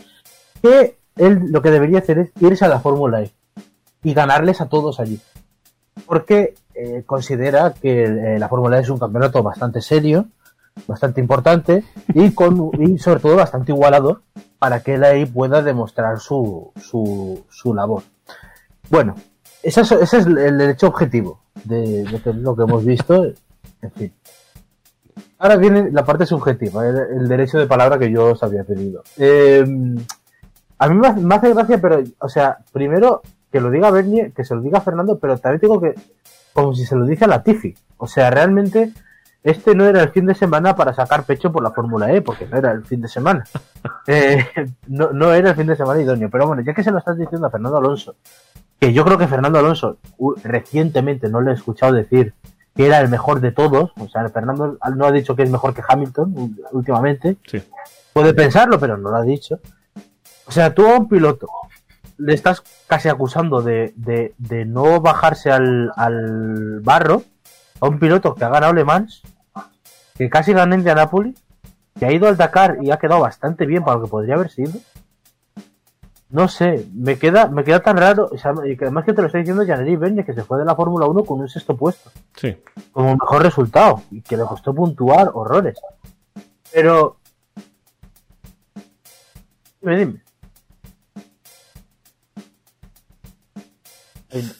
que 0.62 0.98
él 1.16 1.52
lo 1.52 1.62
que 1.62 1.72
debería 1.72 2.00
hacer 2.00 2.20
es 2.20 2.32
irse 2.40 2.66
a 2.66 2.70
la 2.70 2.80
Fórmula 2.80 3.22
E 3.22 3.32
y 4.04 4.14
ganarles 4.14 4.62
a 4.62 4.70
todos 4.70 5.00
allí. 5.00 5.20
Porque 6.06 6.56
eh, 6.74 7.04
considera 7.06 7.74
que 7.74 8.06
eh, 8.06 8.40
la 8.40 8.48
Fórmula 8.48 8.78
E 8.78 8.82
es 8.82 8.90
un 8.90 9.00
campeonato 9.00 9.44
bastante 9.44 9.82
serio, 9.82 10.28
bastante 10.88 11.20
importante 11.20 11.84
y, 12.14 12.32
con, 12.32 12.72
y 12.80 12.98
sobre 13.00 13.20
todo 13.20 13.36
bastante 13.36 13.72
igualado 13.72 14.22
para 14.60 14.82
que 14.82 14.96
él 14.96 15.04
ahí 15.04 15.26
pueda 15.26 15.62
demostrar 15.62 16.20
su, 16.20 16.72
su, 16.80 17.46
su 17.50 17.74
labor. 17.74 18.04
Bueno, 18.90 19.16
ese 19.62 19.82
es, 19.82 20.14
el 20.14 20.58
derecho 20.58 20.88
objetivo 20.88 21.42
de, 21.66 22.06
lo 22.34 22.56
que 22.56 22.64
hemos 22.64 22.86
visto. 22.86 23.26
En 23.82 23.92
fin. 23.92 24.14
Ahora 25.38 25.56
viene 25.56 25.90
la 25.92 26.04
parte 26.04 26.26
subjetiva, 26.26 26.88
el, 26.88 26.98
el 26.98 27.28
derecho 27.28 27.60
de 27.60 27.68
palabra 27.68 27.98
que 27.98 28.12
yo 28.12 28.32
os 28.32 28.44
había 28.44 28.64
pedido. 28.64 29.04
Eh, 29.18 29.66
a 30.80 30.88
mí 30.88 30.96
me 30.96 31.08
hace, 31.08 31.20
me 31.20 31.36
hace 31.36 31.54
gracia, 31.54 31.80
pero, 31.80 32.02
o 32.20 32.30
sea, 32.30 32.58
primero 32.72 33.22
que 33.52 33.60
lo 33.60 33.70
diga 33.70 33.92
Bernie, 33.92 34.32
que 34.32 34.46
se 34.46 34.56
lo 34.56 34.62
diga 34.62 34.82
Fernando, 34.82 35.20
pero 35.20 35.38
también 35.38 35.60
tengo 35.60 35.82
que, 35.82 35.94
como 36.54 36.74
si 36.74 36.86
se 36.86 36.96
lo 36.96 37.06
dice 37.06 37.26
a 37.26 37.28
Latifi. 37.28 37.76
O 37.98 38.08
sea, 38.08 38.30
realmente, 38.30 38.94
este 39.44 39.76
no 39.76 39.86
era 39.86 40.02
el 40.02 40.10
fin 40.10 40.26
de 40.26 40.36
semana 40.36 40.76
para 40.76 40.94
sacar 40.94 41.24
pecho 41.24 41.52
por 41.52 41.64
la 41.64 41.72
Fórmula 41.72 42.12
E, 42.14 42.22
porque 42.22 42.46
no 42.46 42.58
era 42.58 42.72
el 42.72 42.84
fin 42.86 43.02
de 43.02 43.08
semana. 43.08 43.46
Eh, 44.08 44.44
no, 44.88 45.12
no 45.14 45.32
era 45.32 45.52
el 45.52 45.56
fin 45.56 45.68
de 45.68 45.76
semana 45.76 46.02
idóneo. 46.02 46.32
Pero 46.32 46.48
bueno, 46.48 46.64
ya 46.64 46.74
que 46.74 46.84
se 46.84 46.90
lo 46.90 46.98
estás 46.98 47.16
diciendo 47.16 47.46
a 47.46 47.52
Fernando 47.52 47.78
Alonso, 47.78 48.16
que 48.80 48.92
yo 48.92 49.06
creo 49.06 49.20
que 49.20 49.28
Fernando 49.28 49.60
Alonso 49.60 49.98
recientemente 50.44 51.30
no 51.30 51.42
le 51.42 51.52
he 51.52 51.54
escuchado 51.54 51.94
decir 51.94 52.34
que 52.76 52.88
era 52.88 53.00
el 53.02 53.08
mejor 53.08 53.40
de 53.40 53.52
todos. 53.52 53.92
O 54.00 54.10
sea, 54.10 54.28
Fernando 54.30 54.80
no 54.96 55.06
ha 55.06 55.12
dicho 55.12 55.36
que 55.36 55.44
es 55.44 55.52
mejor 55.52 55.76
que 55.76 55.84
Hamilton 55.88 56.58
últimamente. 56.72 57.38
Sí. 57.46 57.62
Puede 58.12 58.34
pensarlo, 58.34 58.80
pero 58.80 58.98
no 58.98 59.12
lo 59.12 59.18
ha 59.18 59.22
dicho. 59.22 59.60
O 60.50 60.52
sea, 60.52 60.74
tú 60.74 60.84
a 60.88 60.98
un 60.98 61.08
piloto 61.08 61.48
le 62.18 62.34
estás 62.34 62.64
casi 62.88 63.08
acusando 63.08 63.62
de, 63.62 63.94
de, 63.96 64.34
de 64.40 64.66
no 64.66 65.00
bajarse 65.00 65.52
al, 65.52 65.92
al 65.96 66.80
barro 66.82 67.22
a 67.80 67.88
un 67.88 68.00
piloto 68.00 68.34
que 68.34 68.44
ha 68.44 68.50
ganado 68.50 68.74
Le 68.74 68.84
Mans, 68.84 69.22
que 70.16 70.28
casi 70.28 70.52
ganó 70.52 70.74
en 70.74 70.80
Indianápolis, 70.80 71.40
que 72.00 72.08
ha 72.08 72.12
ido 72.12 72.28
al 72.28 72.36
Dakar 72.36 72.78
y 72.82 72.90
ha 72.90 72.98
quedado 72.98 73.22
bastante 73.22 73.68
bien 73.68 73.84
para 73.84 73.98
lo 74.00 74.06
que 74.06 74.10
podría 74.10 74.34
haber 74.36 74.50
sido. 74.50 74.72
No 76.32 76.48
sé, 76.48 76.88
me 76.96 77.20
queda, 77.20 77.48
me 77.48 77.64
queda 77.64 77.82
tan 77.82 77.98
raro, 77.98 78.28
o 78.32 78.38
sea, 78.38 78.54
y 78.66 78.76
que 78.76 78.86
además 78.86 79.06
que 79.06 79.14
te 79.14 79.22
lo 79.22 79.28
está 79.28 79.38
diciendo 79.38 79.64
Janely 79.66 79.96
Bernie, 79.98 80.26
que 80.26 80.34
se 80.34 80.44
fue 80.44 80.58
de 80.58 80.66
la 80.66 80.76
Fórmula 80.76 81.06
1 81.06 81.24
con 81.26 81.40
un 81.40 81.48
sexto 81.48 81.78
puesto 81.78 82.10
Sí. 82.36 82.58
como 82.92 83.14
mejor 83.16 83.44
resultado 83.44 84.02
y 84.10 84.22
que 84.22 84.36
le 84.36 84.44
costó 84.46 84.74
puntuar 84.74 85.30
horrores. 85.34 85.80
Pero. 86.74 87.18
Dime, 89.82 89.98
dime. 89.98 90.22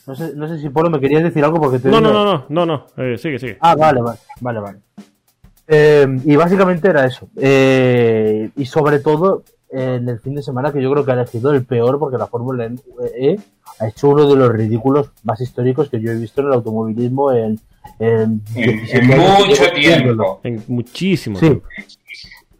No 0.06 0.14
sé, 0.16 0.32
no 0.34 0.48
sé 0.48 0.58
si 0.60 0.68
Polo 0.68 0.90
me 0.90 0.98
querías 1.00 1.22
decir 1.22 1.44
algo 1.44 1.60
porque 1.60 1.78
te 1.78 1.88
No, 1.88 2.00
no, 2.00 2.08
digo- 2.10 2.24
no, 2.24 2.34
no, 2.48 2.66
no, 2.66 2.66
no. 2.66 2.86
Eh, 3.04 3.16
sigue, 3.18 3.38
sigue. 3.38 3.56
Ah, 3.60 3.74
vale, 3.76 4.00
vale, 4.00 4.18
vale, 4.40 4.60
vale. 4.60 4.78
Eh, 5.68 6.06
y 6.24 6.34
básicamente 6.36 6.88
era 6.88 7.06
eso. 7.06 7.28
Eh, 7.36 8.50
y 8.56 8.66
sobre 8.66 8.98
todo 8.98 9.44
en 9.72 10.08
el 10.08 10.18
fin 10.18 10.34
de 10.34 10.42
semana 10.42 10.72
que 10.72 10.82
yo 10.82 10.90
creo 10.90 11.04
que 11.04 11.12
ha 11.12 11.14
elegido 11.14 11.52
el 11.52 11.64
peor 11.64 12.00
porque 12.00 12.18
la 12.18 12.26
Fórmula 12.26 12.68
E 13.16 13.38
ha 13.78 13.86
hecho 13.86 14.08
uno 14.08 14.28
de 14.28 14.34
los 14.34 14.50
ridículos 14.52 15.10
más 15.22 15.40
históricos 15.40 15.88
que 15.88 16.00
yo 16.00 16.10
he 16.10 16.16
visto 16.16 16.40
en 16.40 16.48
el 16.48 16.54
automovilismo 16.54 17.30
en, 17.30 17.60
en, 18.00 18.42
En, 18.56 18.76
17 18.76 19.04
en 19.04 19.12
años 19.12 19.36
que 19.38 19.46
mucho 19.46 19.70
tiempo. 19.74 20.40
En 20.42 20.64
muchísimo 20.66 21.36
Sí. 21.38 21.46
tiempo. 21.46 21.66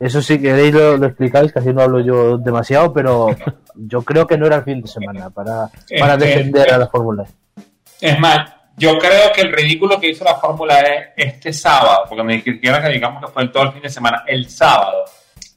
Eso 0.00 0.22
sí, 0.22 0.40
queréis 0.40 0.72
lo, 0.72 0.96
lo 0.96 1.06
explicáis, 1.06 1.52
casi 1.52 1.74
no 1.74 1.82
hablo 1.82 2.00
yo 2.00 2.38
demasiado, 2.38 2.90
pero 2.90 3.28
yo 3.74 4.00
creo 4.00 4.26
que 4.26 4.38
no 4.38 4.46
era 4.46 4.56
el 4.56 4.64
fin 4.64 4.80
de 4.80 4.88
semana 4.88 5.28
para, 5.28 5.68
para 5.98 6.16
defender 6.16 6.72
a 6.72 6.78
la 6.78 6.88
Fórmula 6.88 7.24
E. 7.24 7.62
Es 8.00 8.18
más, 8.18 8.50
yo 8.78 8.98
creo 8.98 9.30
que 9.30 9.42
el 9.42 9.52
ridículo 9.52 10.00
que 10.00 10.08
hizo 10.08 10.24
la 10.24 10.36
Fórmula 10.36 10.80
E 10.80 11.12
este 11.14 11.52
sábado, 11.52 12.06
porque 12.08 12.22
me 12.22 12.42
quiera 12.42 12.82
que 12.82 12.88
digamos 12.88 13.22
que 13.22 13.30
fue 13.30 13.42
el 13.42 13.52
todo 13.52 13.64
el 13.64 13.72
fin 13.72 13.82
de 13.82 13.90
semana, 13.90 14.24
el 14.26 14.48
sábado, 14.48 15.04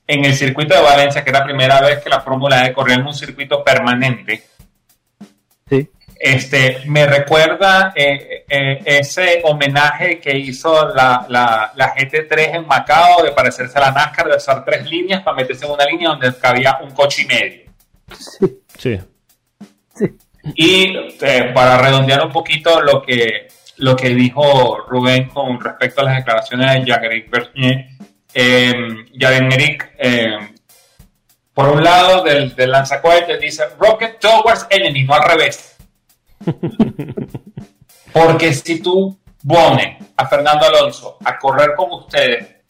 en 0.05 0.25
el 0.25 0.33
circuito 0.33 0.75
de 0.75 0.81
Valencia, 0.81 1.23
que 1.23 1.29
era 1.29 1.39
la 1.39 1.45
primera 1.45 1.79
vez 1.79 2.03
que 2.03 2.09
la 2.09 2.19
Fórmula 2.19 2.67
E 2.67 2.73
corría 2.73 2.95
en 2.95 3.07
un 3.07 3.13
circuito 3.13 3.63
permanente. 3.63 4.43
Este, 6.19 6.83
me 6.85 7.05
recuerda 7.05 7.91
eh, 7.95 8.45
eh, 8.47 8.81
ese 8.85 9.41
homenaje 9.43 10.19
que 10.19 10.37
hizo 10.37 10.87
la, 10.89 11.25
la, 11.27 11.71
la, 11.75 11.95
GT3 11.95 12.55
en 12.55 12.67
Macao 12.67 13.23
de 13.23 13.31
parecerse 13.31 13.77
a 13.77 13.81
la 13.81 13.91
NASCAR, 13.91 14.29
de 14.29 14.37
usar 14.37 14.63
tres 14.63 14.89
líneas 14.89 15.21
para 15.21 15.37
meterse 15.37 15.65
en 15.65 15.71
una 15.71 15.85
línea 15.85 16.09
donde 16.09 16.33
cabía 16.37 16.79
un 16.81 16.91
coche 16.91 17.23
y 17.23 17.25
medio. 17.25 17.71
Sí. 18.17 18.61
Sí. 18.77 18.99
sí. 19.95 20.17
Y 20.55 20.95
eh, 21.21 21.51
para 21.53 21.77
redondear 21.77 22.25
un 22.25 22.31
poquito 22.31 22.81
lo 22.81 23.01
que, 23.01 23.47
lo 23.77 23.95
que 23.95 24.09
dijo 24.09 24.77
Rubén 24.87 25.29
con 25.29 25.59
respecto 25.59 26.01
a 26.01 26.05
las 26.05 26.17
declaraciones 26.17 26.73
de 26.73 26.85
Jean-Éric 26.85 27.29
Bernier, 27.29 27.85
eh, 28.33 28.73
Jean-Éric, 29.13 29.91
por 31.53 31.69
un 31.69 31.83
lado 31.83 32.23
del, 32.23 32.55
del 32.55 32.71
lanzacohetes 32.71 33.39
dice 33.39 33.63
Rocket 33.79 34.19
Towards 34.19 34.67
Enemy, 34.69 35.03
no 35.03 35.13
al 35.13 35.29
revés 35.29 35.72
Porque 38.13 38.53
si 38.53 38.81
tú 38.81 39.17
pones 39.45 39.97
a 40.15 40.27
Fernando 40.27 40.65
Alonso 40.65 41.17
a 41.23 41.37
correr 41.37 41.75
con 41.75 41.91
ustedes, 41.91 42.63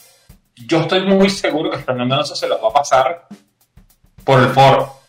yo 0.55 0.81
estoy 0.81 1.01
muy 1.01 1.29
seguro 1.29 1.71
que 1.71 1.79
Fernando 1.79 2.15
Alonso 2.15 2.35
se 2.35 2.47
los 2.47 2.63
va 2.63 2.69
a 2.69 2.73
pasar 2.73 3.27
por 4.23 4.39
el 4.39 4.49
foro. 4.49 5.01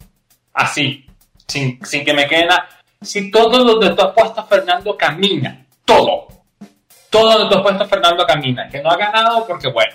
Así, 0.53 1.07
sin, 1.47 1.79
que 1.79 2.15
me 2.15 2.27
quede 2.27 2.47
nada. 2.47 2.69
Si 3.01 3.31
todo 3.31 3.65
donde 3.65 3.91
tú 3.91 4.03
has 4.03 4.13
puesto 4.13 4.45
Fernando 4.47 4.97
camina, 4.97 5.67
todo, 5.85 6.29
todo 7.11 7.33
donde 7.33 7.49
tú 7.49 7.57
has 7.57 7.63
puesto 7.63 7.87
Fernando 7.87 8.27
camina, 8.27 8.69
que 8.69 8.83
no 8.83 8.91
ha 8.91 8.97
ganado 8.97 9.47
porque 9.47 9.69
bueno, 9.71 9.95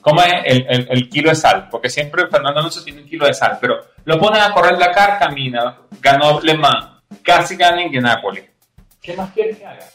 ¿cómo 0.00 0.20
es 0.22 0.32
el, 0.46 0.88
el, 0.90 1.08
kilo 1.08 1.30
de 1.30 1.36
sal? 1.36 1.68
Porque 1.70 1.88
siempre 1.88 2.26
Fernando 2.28 2.60
Alonso 2.60 2.82
tiene 2.82 3.02
un 3.02 3.08
kilo 3.08 3.26
de 3.26 3.34
sal, 3.34 3.58
pero 3.60 3.76
lo 4.04 4.18
pones 4.18 4.42
a 4.42 4.52
correr 4.52 4.78
Dakar, 4.78 5.18
camina, 5.18 5.78
ganó 6.00 6.40
Le 6.40 6.54
Mans, 6.56 6.93
casi 7.22 7.56
ganen 7.56 7.90
que 7.90 8.00
Napoli. 8.00 8.42
¿Qué 9.00 9.16
más 9.16 9.32
quieres 9.32 9.58
que 9.58 9.66
haga? 9.66 9.86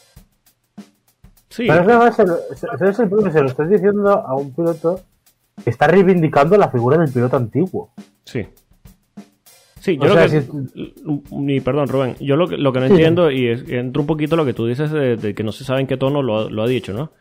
Sí. 1.48 1.66
Pero 1.66 2.06
eso 2.06 2.84
es 2.90 2.98
el 2.98 3.08
problema, 3.08 3.32
se 3.32 3.40
lo 3.40 3.48
estás 3.48 3.68
diciendo 3.68 4.10
a 4.10 4.34
un 4.34 4.54
piloto 4.54 5.00
que 5.62 5.70
está 5.70 5.86
reivindicando 5.88 6.56
la 6.56 6.70
figura 6.70 6.96
del 6.96 7.12
piloto 7.12 7.36
antiguo. 7.36 7.92
Sí. 8.24 8.46
Sí, 9.80 9.96
yo 9.96 10.14
lo 10.14 10.14
que. 10.14 10.44
Ni, 11.32 11.60
perdón, 11.60 11.88
Rubén. 11.88 12.14
Yo 12.20 12.36
lo 12.36 12.46
que, 12.46 12.58
lo 12.58 12.72
que 12.72 12.80
no 12.80 12.86
entiendo, 12.86 13.30
y 13.30 13.48
entro 13.48 14.02
un 14.02 14.06
poquito 14.06 14.36
lo 14.36 14.44
que 14.44 14.52
tú 14.52 14.66
dices 14.66 14.90
de, 14.90 15.34
que 15.34 15.42
no 15.42 15.52
se 15.52 15.64
sabe 15.64 15.80
en 15.80 15.86
qué 15.86 15.96
tono 15.96 16.22
lo, 16.22 16.50
lo, 16.50 16.62
ha 16.62 16.68
dicho, 16.68 16.92
¿no? 16.92 17.12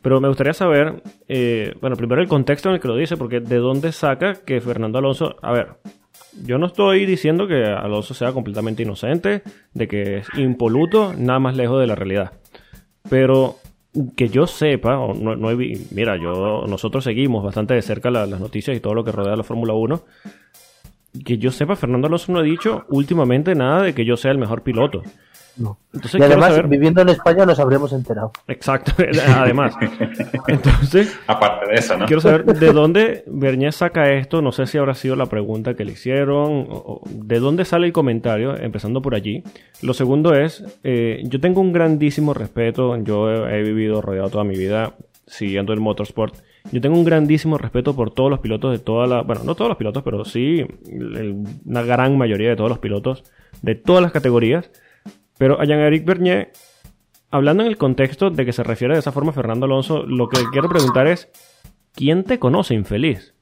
Pero 0.00 0.20
me 0.20 0.28
gustaría 0.28 0.54
saber, 0.54 1.02
eh, 1.28 1.74
bueno, 1.80 1.96
primero 1.96 2.22
el 2.22 2.28
contexto 2.28 2.70
en 2.70 2.76
el 2.76 2.80
que 2.80 2.88
lo 2.88 2.96
dice, 2.96 3.16
porque 3.16 3.40
de 3.40 3.56
dónde 3.58 3.92
saca 3.92 4.34
que 4.34 4.60
Fernando 4.60 4.98
Alonso. 4.98 5.36
A 5.42 5.52
ver, 5.52 5.68
yo 6.44 6.58
no 6.58 6.66
estoy 6.66 7.06
diciendo 7.06 7.46
que 7.46 7.64
Alonso 7.64 8.14
sea 8.14 8.32
completamente 8.32 8.82
inocente, 8.82 9.42
de 9.74 9.88
que 9.88 10.18
es 10.18 10.28
impoluto, 10.36 11.14
nada 11.16 11.38
más 11.38 11.56
lejos 11.56 11.80
de 11.80 11.86
la 11.86 11.94
realidad. 11.94 12.32
Pero 13.08 13.56
que 14.16 14.28
yo 14.28 14.46
sepa, 14.46 14.98
o 14.98 15.14
no, 15.14 15.36
no 15.36 15.56
mira, 15.90 16.16
yo, 16.16 16.64
nosotros 16.68 17.04
seguimos 17.04 17.42
bastante 17.42 17.74
de 17.74 17.82
cerca 17.82 18.10
las 18.10 18.28
noticias 18.40 18.76
y 18.76 18.80
todo 18.80 18.94
lo 18.94 19.04
que 19.04 19.12
rodea 19.12 19.36
la 19.36 19.44
Fórmula 19.44 19.72
1. 19.74 20.02
Que 21.24 21.38
yo 21.38 21.50
sepa, 21.50 21.74
Fernando 21.74 22.06
Alonso 22.06 22.32
no 22.32 22.38
ha 22.38 22.42
dicho 22.42 22.84
últimamente 22.88 23.54
nada 23.54 23.82
de 23.82 23.94
que 23.94 24.04
yo 24.04 24.16
sea 24.16 24.30
el 24.30 24.38
mejor 24.38 24.62
piloto 24.62 25.02
y 25.58 26.22
además, 26.22 26.68
viviendo 26.68 27.02
en 27.02 27.08
España 27.08 27.44
nos 27.44 27.58
habríamos 27.58 27.92
enterado. 27.92 28.32
Exacto, 28.46 28.92
además. 29.36 29.74
Entonces, 30.46 31.18
aparte 31.26 31.66
de 31.66 31.74
eso, 31.74 31.96
¿no? 31.96 32.06
Quiero 32.06 32.20
saber 32.20 32.44
de 32.44 32.72
dónde 32.72 33.24
Bernier 33.26 33.72
saca 33.72 34.12
esto. 34.12 34.40
No 34.42 34.52
sé 34.52 34.66
si 34.66 34.78
habrá 34.78 34.94
sido 34.94 35.16
la 35.16 35.26
pregunta 35.26 35.74
que 35.74 35.84
le 35.84 35.92
hicieron. 35.92 36.66
O, 36.70 37.02
de 37.08 37.40
dónde 37.40 37.64
sale 37.64 37.86
el 37.86 37.92
comentario, 37.92 38.56
empezando 38.56 39.02
por 39.02 39.14
allí. 39.14 39.42
Lo 39.82 39.94
segundo 39.94 40.34
es, 40.34 40.64
eh, 40.84 41.22
yo 41.24 41.40
tengo 41.40 41.60
un 41.60 41.72
grandísimo 41.72 42.34
respeto. 42.34 42.96
Yo 42.98 43.48
he, 43.48 43.62
vivido 43.62 44.00
rodeado 44.00 44.30
toda 44.30 44.44
mi 44.44 44.56
vida 44.56 44.94
siguiendo 45.26 45.72
el 45.72 45.80
motorsport. 45.80 46.36
Yo 46.70 46.80
tengo 46.80 46.96
un 46.96 47.04
grandísimo 47.04 47.58
respeto 47.58 47.96
por 47.96 48.10
todos 48.12 48.30
los 48.30 48.40
pilotos 48.40 48.72
de 48.72 48.78
toda 48.78 49.06
la. 49.06 49.22
Bueno, 49.22 49.42
no 49.44 49.54
todos 49.54 49.70
los 49.70 49.78
pilotos, 49.78 50.02
pero 50.02 50.24
sí 50.24 50.64
una 51.64 51.82
gran 51.82 52.16
mayoría 52.16 52.50
de 52.50 52.56
todos 52.56 52.70
los 52.70 52.78
pilotos 52.78 53.24
de 53.62 53.74
todas 53.74 54.02
las 54.02 54.12
categorías 54.12 54.70
pero 55.38 55.60
a 55.60 55.64
Jean-Éric 55.64 56.04
Bernier, 56.04 56.52
hablando 57.30 57.62
en 57.62 57.68
el 57.68 57.78
contexto 57.78 58.30
de 58.30 58.44
que 58.44 58.52
se 58.52 58.64
refiere 58.64 58.94
de 58.94 59.00
esa 59.00 59.12
forma 59.12 59.30
a 59.30 59.34
Fernando 59.34 59.66
Alonso, 59.66 60.02
lo 60.02 60.28
que 60.28 60.42
quiero 60.52 60.68
preguntar 60.68 61.06
es, 61.06 61.28
¿quién 61.94 62.24
te 62.24 62.38
conoce 62.38 62.74
infeliz? 62.74 63.34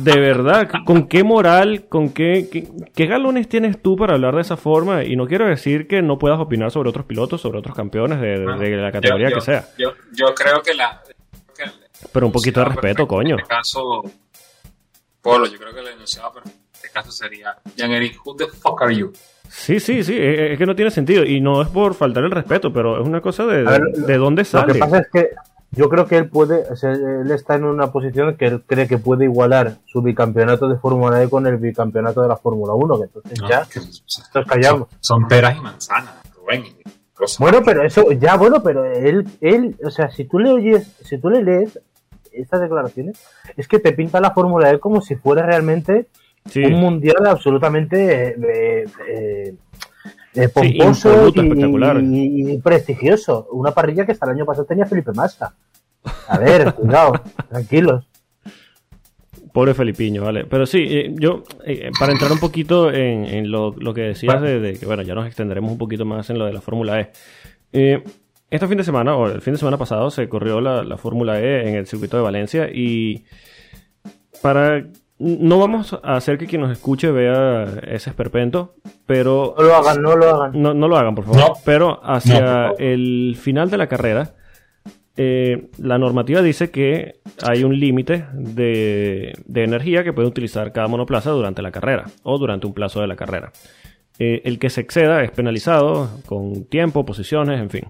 de 0.00 0.18
verdad, 0.18 0.68
¿con 0.84 1.08
qué 1.08 1.24
moral, 1.24 1.86
con 1.88 2.10
qué, 2.10 2.48
qué, 2.94 3.06
galones 3.06 3.48
tienes 3.48 3.80
tú 3.80 3.96
para 3.96 4.14
hablar 4.14 4.34
de 4.34 4.42
esa 4.42 4.56
forma? 4.56 5.04
Y 5.04 5.16
no 5.16 5.26
quiero 5.26 5.46
decir 5.46 5.86
que 5.86 6.02
no 6.02 6.18
puedas 6.18 6.38
opinar 6.40 6.70
sobre 6.70 6.90
otros 6.90 7.06
pilotos, 7.06 7.40
sobre 7.40 7.58
otros 7.58 7.74
campeones 7.74 8.20
de, 8.20 8.38
la 8.38 8.92
categoría 8.92 9.30
que 9.30 9.40
sea. 9.40 9.68
Yo, 9.78 9.92
yo, 10.12 10.34
creo 10.34 10.62
que 10.62 10.74
la... 10.74 11.02
Pero 12.12 12.26
un 12.26 12.32
poquito 12.32 12.60
de 12.60 12.66
respeto, 12.66 13.08
coño. 13.08 13.34
En 13.34 13.40
este 13.40 13.54
caso, 13.54 14.02
Polo, 15.20 15.46
yo 15.46 15.58
creo 15.58 15.74
que 15.74 15.82
le 15.82 15.92
enunciaba 15.92 16.32
perfectamente 16.32 16.67
caso 16.98 17.12
sería 17.12 17.56
Jan-Eric, 17.76 18.20
who 18.24 18.34
the 18.36 18.46
fuck 18.46 18.82
are 18.82 18.94
you? 18.94 19.12
Sí, 19.48 19.80
sí, 19.80 20.02
sí, 20.02 20.14
es 20.18 20.58
que 20.58 20.66
no 20.66 20.74
tiene 20.74 20.90
sentido 20.90 21.24
y 21.24 21.40
no 21.40 21.62
es 21.62 21.68
por 21.68 21.94
faltar 21.94 22.24
el 22.24 22.30
respeto, 22.30 22.72
pero 22.72 23.00
es 23.00 23.06
una 23.06 23.20
cosa 23.20 23.46
de, 23.46 23.64
de, 24.06 24.16
dónde 24.18 24.44
sale. 24.44 24.68
Lo 24.68 24.72
que 24.74 24.78
pasa 24.80 24.98
es 24.98 25.08
que 25.10 25.30
yo 25.70 25.88
creo 25.88 26.06
que 26.06 26.18
él 26.18 26.28
puede, 26.28 26.64
él 26.82 27.30
está 27.30 27.54
en 27.54 27.64
una 27.64 27.90
posición 27.90 28.36
que 28.36 28.46
él 28.46 28.62
cree 28.66 28.86
que 28.86 28.98
puede 28.98 29.24
igualar 29.24 29.76
su 29.86 30.02
bicampeonato 30.02 30.68
de 30.68 30.76
Fórmula 30.78 31.22
E 31.22 31.30
con 31.30 31.46
el 31.46 31.56
bicampeonato 31.56 32.20
de 32.20 32.28
la 32.28 32.36
Fórmula 32.36 32.74
1, 32.74 32.98
que 32.98 33.04
entonces 33.04 33.38
ya 33.48 33.66
que, 33.66 34.44
callamos. 34.46 34.88
Son, 35.00 35.26
peras 35.28 35.56
y 35.56 35.60
manzanas, 35.60 36.14
Bueno, 37.38 37.62
pero 37.64 37.84
eso, 37.84 38.12
ya 38.12 38.36
bueno, 38.36 38.62
pero 38.62 38.84
él, 38.84 39.26
él, 39.40 39.76
o 39.82 39.90
sea, 39.90 40.10
si 40.10 40.24
tú 40.24 40.38
le 40.38 40.50
oyes, 40.50 40.94
si 41.04 41.18
tú 41.18 41.30
le 41.30 41.42
lees 41.42 41.78
estas 42.32 42.60
declaraciones, 42.60 43.18
es 43.56 43.66
que 43.66 43.78
te 43.78 43.92
pinta 43.92 44.20
la 44.20 44.32
Fórmula 44.32 44.70
E 44.70 44.78
como 44.78 45.00
si 45.00 45.16
fuera 45.16 45.46
realmente 45.46 46.08
un 46.56 46.80
mundial 46.80 47.26
absolutamente 47.26 48.28
eh, 48.28 48.84
eh, 49.08 49.54
eh 50.34 50.48
pomposo 50.48 51.28
y, 51.34 52.58
prestigioso. 52.58 53.48
Una 53.52 53.72
parrilla 53.72 54.06
que 54.06 54.12
hasta 54.12 54.26
el 54.26 54.32
año 54.32 54.44
pasado 54.44 54.66
tenía 54.66 54.86
Felipe 54.86 55.12
Massa. 55.12 55.54
A 56.28 56.38
ver, 56.38 56.74
cuidado, 56.76 57.12
tranquilos. 57.48 58.06
Pobre 59.52 59.74
Felipiño, 59.74 60.22
vale. 60.22 60.44
Pero 60.44 60.66
sí, 60.66 61.14
yo, 61.14 61.42
para 61.98 62.12
entrar 62.12 62.30
un 62.30 62.38
poquito 62.38 62.92
en, 62.92 63.50
lo, 63.50 63.74
que 63.94 64.02
decías 64.02 64.40
de, 64.40 64.76
que, 64.78 64.86
bueno, 64.86 65.02
ya 65.02 65.14
nos 65.14 65.26
extenderemos 65.26 65.72
un 65.72 65.78
poquito 65.78 66.04
más 66.04 66.28
en 66.30 66.38
lo 66.38 66.46
de 66.46 66.52
la 66.52 66.60
Fórmula 66.60 67.00
E. 67.72 68.02
este 68.50 68.68
fin 68.68 68.78
de 68.78 68.84
semana, 68.84 69.16
o 69.16 69.26
el 69.26 69.40
fin 69.40 69.54
de 69.54 69.58
semana 69.58 69.78
pasado, 69.78 70.10
se 70.10 70.28
corrió 70.28 70.60
la, 70.60 70.84
la 70.84 70.96
Fórmula 70.96 71.40
E 71.40 71.68
en 71.68 71.74
el 71.74 71.86
circuito 71.86 72.16
de 72.16 72.22
Valencia 72.22 72.68
y 72.72 73.24
para 74.42 74.84
no 75.18 75.58
vamos 75.58 75.98
a 76.02 76.16
hacer 76.16 76.38
que 76.38 76.46
quien 76.46 76.60
nos 76.60 76.70
escuche 76.70 77.10
vea 77.10 77.64
ese 77.88 78.10
esperpento, 78.10 78.76
pero... 79.06 79.54
No 79.58 79.64
lo 79.64 79.74
hagan, 79.74 80.02
no 80.02 80.16
lo 80.16 80.28
hagan. 80.28 80.62
No, 80.62 80.74
lo 80.74 80.96
hagan, 80.96 81.14
por 81.14 81.24
favor. 81.24 81.56
Pero 81.64 82.00
hacia 82.04 82.70
el 82.78 83.36
final 83.40 83.68
de 83.68 83.78
la 83.78 83.88
carrera, 83.88 84.34
eh, 85.16 85.70
la 85.78 85.98
normativa 85.98 86.40
dice 86.40 86.70
que 86.70 87.20
hay 87.42 87.64
un 87.64 87.78
límite 87.78 88.26
de, 88.32 89.36
energía 89.52 90.04
que 90.04 90.12
puede 90.12 90.28
utilizar 90.28 90.72
cada 90.72 90.86
monoplaza 90.86 91.30
durante 91.30 91.62
la 91.62 91.72
carrera 91.72 92.04
o 92.22 92.38
durante 92.38 92.68
un 92.68 92.74
plazo 92.74 93.00
de 93.00 93.08
la 93.08 93.16
carrera. 93.16 93.52
Eh, 94.20 94.42
el 94.44 94.58
que 94.58 94.70
se 94.70 94.80
exceda 94.80 95.22
es 95.22 95.30
penalizado 95.32 96.10
con 96.26 96.64
tiempo, 96.66 97.04
posiciones, 97.04 97.60
en 97.60 97.70
fin 97.70 97.84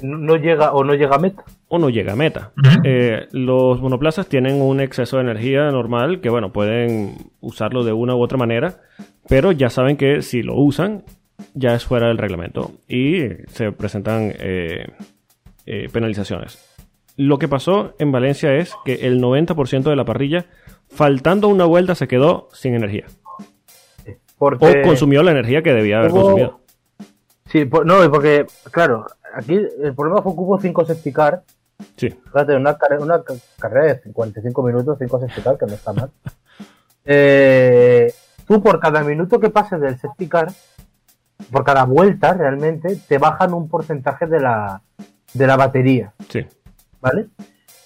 no 0.00 0.36
llega 0.36 0.72
o 0.72 0.84
no 0.84 0.94
llega 0.94 1.16
a 1.16 1.18
meta. 1.18 1.44
O 1.68 1.78
no 1.78 1.90
llega 1.90 2.12
a 2.12 2.16
meta. 2.16 2.52
Eh, 2.84 3.28
los 3.32 3.80
monoplazas 3.80 4.26
tienen 4.26 4.60
un 4.60 4.80
exceso 4.80 5.16
de 5.16 5.22
energía 5.22 5.70
normal 5.70 6.20
que, 6.20 6.30
bueno, 6.30 6.52
pueden 6.52 7.32
usarlo 7.40 7.84
de 7.84 7.92
una 7.92 8.14
u 8.14 8.22
otra 8.22 8.38
manera, 8.38 8.80
pero 9.28 9.52
ya 9.52 9.70
saben 9.70 9.96
que 9.96 10.22
si 10.22 10.42
lo 10.42 10.56
usan, 10.56 11.04
ya 11.54 11.74
es 11.74 11.84
fuera 11.84 12.08
del 12.08 12.18
reglamento 12.18 12.72
y 12.88 13.22
se 13.48 13.72
presentan 13.72 14.32
eh, 14.38 14.86
eh, 15.66 15.88
penalizaciones. 15.92 16.68
Lo 17.16 17.38
que 17.38 17.48
pasó 17.48 17.94
en 17.98 18.10
Valencia 18.10 18.54
es 18.54 18.74
que 18.84 19.06
el 19.06 19.20
90% 19.20 19.82
de 19.82 19.96
la 19.96 20.04
parrilla, 20.04 20.46
faltando 20.88 21.48
una 21.48 21.66
vuelta, 21.66 21.94
se 21.94 22.08
quedó 22.08 22.48
sin 22.52 22.74
energía. 22.74 23.06
O 24.38 24.50
consumió 24.82 25.22
la 25.22 25.30
energía 25.30 25.62
que 25.62 25.72
debía 25.72 25.98
haber 25.98 26.10
consumido. 26.10 26.60
Sí, 27.46 27.64
no, 27.84 28.10
porque, 28.10 28.46
claro, 28.72 29.06
aquí 29.34 29.54
el 29.54 29.94
problema 29.94 30.22
fue 30.22 30.32
que 30.32 30.40
hubo 30.40 30.60
5 30.60 30.84
safety 30.84 31.12
car. 31.12 31.42
Sí. 31.96 32.10
Fíjate, 32.10 32.56
una, 32.56 32.76
una 33.00 33.22
carrera 33.58 33.94
de 33.94 34.02
55 34.02 34.62
minutos, 34.62 34.98
5 34.98 35.20
safety 35.20 35.40
car, 35.42 35.58
que 35.58 35.66
no 35.66 35.74
está 35.74 35.92
mal. 35.92 36.10
Eh, 37.04 38.14
tú 38.46 38.62
por 38.62 38.78
cada 38.78 39.02
minuto 39.02 39.40
que 39.40 39.50
pases 39.50 39.80
del 39.80 39.98
safety 39.98 40.28
car, 40.28 40.52
por 41.50 41.64
cada 41.64 41.84
vuelta 41.84 42.32
realmente, 42.32 42.96
te 43.08 43.18
bajan 43.18 43.54
un 43.54 43.68
porcentaje 43.68 44.26
de 44.26 44.38
la, 44.38 44.82
de 45.34 45.46
la 45.48 45.56
batería. 45.56 46.12
Sí. 46.28 46.46
¿Vale? 47.00 47.26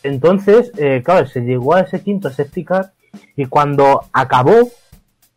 Entonces, 0.03 0.71
eh, 0.77 1.03
claro, 1.03 1.27
se 1.27 1.41
llegó 1.41 1.75
a 1.75 1.81
ese 1.81 2.03
quinto 2.03 2.29
safety 2.29 2.65
car 2.65 2.93
y 3.35 3.47
cuando 3.47 4.03
acabó, 4.13 4.71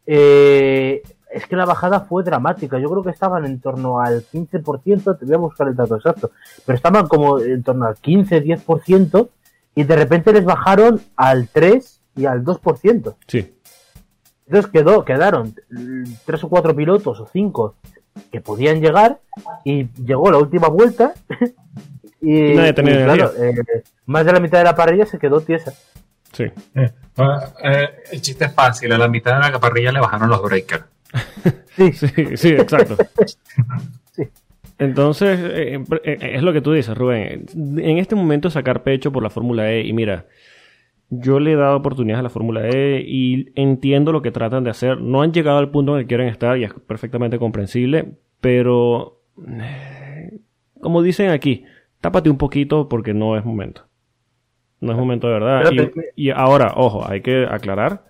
eh, 0.05 1.01
es 1.31 1.45
que 1.45 1.55
la 1.55 1.65
bajada 1.65 2.01
fue 2.01 2.23
dramática. 2.23 2.79
Yo 2.79 2.89
creo 2.89 3.03
que 3.03 3.11
estaban 3.11 3.45
en 3.45 3.59
torno 3.59 3.99
al 3.99 4.25
15%, 4.25 5.17
te 5.17 5.25
voy 5.25 5.35
a 5.35 5.37
buscar 5.37 5.67
el 5.67 5.75
dato 5.75 5.95
exacto, 5.95 6.31
pero 6.65 6.75
estaban 6.75 7.07
como 7.07 7.39
en 7.39 7.63
torno 7.63 7.85
al 7.85 7.95
15-10% 7.95 9.29
y 9.75 9.83
de 9.83 9.95
repente 9.95 10.33
les 10.33 10.45
bajaron 10.45 10.99
al 11.15 11.47
3 11.47 12.01
y 12.15 12.25
al 12.25 12.43
2%. 12.43 13.15
Sí. 13.27 13.55
Entonces 14.47 14.71
quedó, 14.71 15.05
quedaron 15.05 15.53
tres 16.25 16.43
o 16.43 16.49
cuatro 16.49 16.75
pilotos 16.75 17.19
o 17.19 17.27
cinco 17.31 17.75
que 18.31 18.41
podían 18.41 18.81
llegar 18.81 19.19
y 19.63 19.87
llegó 20.03 20.31
la 20.31 20.39
última 20.39 20.67
vuelta 20.69 21.13
y, 22.21 22.55
claro, 22.55 23.31
eh, 23.37 23.83
más 24.07 24.25
de 24.25 24.33
la 24.33 24.39
mitad 24.39 24.57
de 24.57 24.63
la 24.63 24.75
parrilla 24.75 25.05
se 25.05 25.19
quedó 25.19 25.39
tiesa. 25.41 25.71
Sí. 26.33 26.45
Eh, 26.73 26.91
eh, 27.63 27.89
el 28.11 28.21
chiste 28.21 28.45
es 28.45 28.53
fácil, 28.53 28.91
a 28.91 28.97
la 28.97 29.07
mitad 29.07 29.39
de 29.39 29.51
la 29.51 29.59
parrilla 29.59 29.91
le 29.91 29.99
bajaron 29.99 30.29
los 30.29 30.41
breakers. 30.41 30.85
Sí, 31.75 31.91
Sí, 31.93 32.07
sí, 32.35 32.49
exacto. 32.49 32.97
Sí. 34.11 34.23
Entonces, 34.79 35.39
eh, 35.41 35.83
eh, 36.03 36.17
es 36.33 36.43
lo 36.43 36.51
que 36.51 36.61
tú 36.61 36.73
dices, 36.73 36.97
Rubén. 36.97 37.45
En 37.55 37.97
este 37.97 38.15
momento 38.15 38.49
sacar 38.49 38.83
pecho 38.83 39.11
por 39.11 39.23
la 39.23 39.29
Fórmula 39.29 39.71
E, 39.71 39.85
y 39.85 39.93
mira, 39.93 40.25
yo 41.09 41.39
le 41.39 41.53
he 41.53 41.55
dado 41.55 41.77
oportunidades 41.77 42.19
a 42.19 42.23
la 42.23 42.29
Fórmula 42.29 42.67
E 42.67 43.03
y 43.05 43.51
entiendo 43.55 44.11
lo 44.11 44.21
que 44.21 44.31
tratan 44.31 44.63
de 44.63 44.69
hacer. 44.69 45.01
No 45.01 45.21
han 45.21 45.33
llegado 45.33 45.57
al 45.57 45.69
punto 45.69 45.93
en 45.93 45.99
el 45.99 46.03
que 46.05 46.09
quieren 46.09 46.27
estar 46.27 46.57
y 46.57 46.63
es 46.63 46.73
perfectamente 46.73 47.39
comprensible, 47.39 48.13
pero 48.41 49.21
eh, 49.47 50.39
como 50.79 51.01
dicen 51.01 51.29
aquí, 51.29 51.65
tápate 52.01 52.29
un 52.29 52.37
poquito 52.37 52.87
porque 52.89 53.13
no 53.13 53.37
es 53.37 53.43
momento. 53.43 53.85
No 54.81 54.93
es 54.93 54.97
momento 54.97 55.27
de 55.27 55.33
verdad. 55.33 55.63
Y 56.15 56.29
ahora, 56.29 56.73
ojo, 56.75 57.05
hay 57.05 57.21
que 57.21 57.45
aclarar 57.49 58.05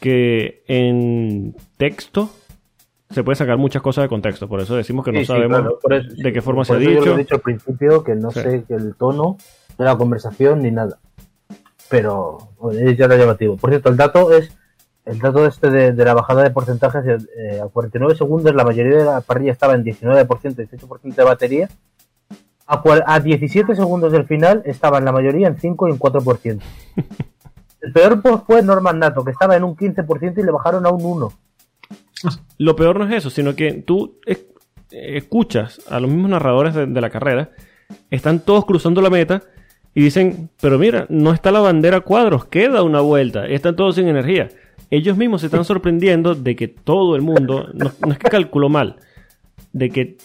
que 0.00 0.62
en 0.66 1.54
texto 1.76 2.30
se 3.10 3.22
puede 3.24 3.36
sacar 3.36 3.58
muchas 3.58 3.82
cosas 3.82 4.04
de 4.04 4.08
contexto. 4.08 4.48
Por 4.48 4.60
eso 4.60 4.76
decimos 4.76 5.04
que 5.04 5.12
no 5.12 5.18
Sí, 5.20 5.26
sí, 5.26 5.32
sabemos 5.32 5.58
claro, 5.60 5.78
por 5.82 5.92
eso- 5.94 6.08
de 6.16 6.32
qué 6.32 6.40
forma 6.42 6.60
por 6.60 6.66
se 6.66 6.72
ha 6.74 6.76
eso 6.76 6.84
Yo 6.84 6.90
dicho. 7.00 7.06
lo 7.06 7.14
he 7.14 7.18
dicho 7.18 7.34
al 7.34 7.40
principio 7.40 8.04
que 8.04 8.14
no 8.14 8.30
Sí. 8.30 8.40
sé 8.40 8.64
el 8.68 8.94
tono 8.96 9.36
de 9.78 9.84
la 9.84 9.96
conversación 9.96 10.62
ni 10.62 10.70
nada. 10.70 10.98
Pero 11.88 12.38
es 12.72 12.96
ya 12.96 13.08
lo 13.08 13.16
llamativo. 13.16 13.56
Por 13.56 13.70
cierto, 13.70 13.88
el 13.90 13.96
dato 13.96 14.32
es 14.32 14.56
el 15.06 15.18
dato 15.18 15.44
este 15.46 15.70
de, 15.70 15.92
de 15.92 16.04
la 16.04 16.14
bajada 16.14 16.42
de 16.44 16.50
porcentajes 16.50 17.04
eh, 17.36 17.60
a 17.60 17.66
49 17.66 18.14
segundos 18.14 18.54
la 18.54 18.64
mayoría 18.64 18.98
de 18.98 19.04
la 19.04 19.20
parrilla 19.22 19.50
estaba 19.50 19.74
en 19.74 19.82
19%, 19.82 20.54
18% 20.54 21.14
de 21.16 21.24
batería. 21.24 21.68
A, 22.66 22.80
a 23.06 23.18
17 23.18 23.74
segundos 23.74 24.12
del 24.12 24.26
final 24.26 24.62
estaban 24.66 25.04
la 25.04 25.10
mayoría 25.10 25.48
en 25.48 25.58
5 25.58 25.88
y 25.88 25.90
en 25.92 25.98
4%. 25.98 26.60
El 27.82 27.92
peor 27.92 28.20
pues, 28.20 28.36
fue 28.46 28.62
Norman 28.62 28.98
Nato, 28.98 29.24
que 29.24 29.30
estaba 29.30 29.56
en 29.56 29.64
un 29.64 29.74
15% 29.76 30.38
y 30.38 30.42
le 30.42 30.50
bajaron 30.52 30.84
a 30.86 30.90
un 30.90 31.04
1. 31.04 31.32
Lo 32.58 32.76
peor 32.76 32.98
no 32.98 33.06
es 33.06 33.14
eso, 33.14 33.30
sino 33.30 33.54
que 33.56 33.72
tú 33.72 34.18
es- 34.26 34.44
escuchas 34.90 35.80
a 35.88 36.00
los 36.00 36.10
mismos 36.10 36.30
narradores 36.30 36.74
de, 36.74 37.00
la 37.00 37.10
carrera, 37.10 37.50
están 38.10 38.40
todos 38.40 38.66
cruzando 38.66 39.00
la 39.00 39.08
meta 39.10 39.42
y 39.94 40.02
dicen, 40.02 40.50
pero 40.60 40.78
mira, 40.78 41.06
no 41.08 41.32
está 41.32 41.50
la 41.50 41.60
bandera 41.60 42.00
cuadros, 42.00 42.44
queda 42.44 42.82
una 42.82 43.00
vuelta, 43.00 43.46
están 43.46 43.76
todos 43.76 43.94
sin 43.94 44.08
energía. 44.08 44.48
Ellos 44.90 45.16
mismos 45.16 45.40
se 45.40 45.46
están 45.46 45.64
sorprendiendo 45.64 46.34
de 46.34 46.56
que 46.56 46.68
todo 46.68 47.16
el 47.16 47.22
mundo, 47.22 47.68
no, 47.72 47.92
es 48.12 48.18
que 48.18 48.28
calculó 48.28 48.68
mal, 48.68 48.96
de 49.72 49.90
que 49.90 50.18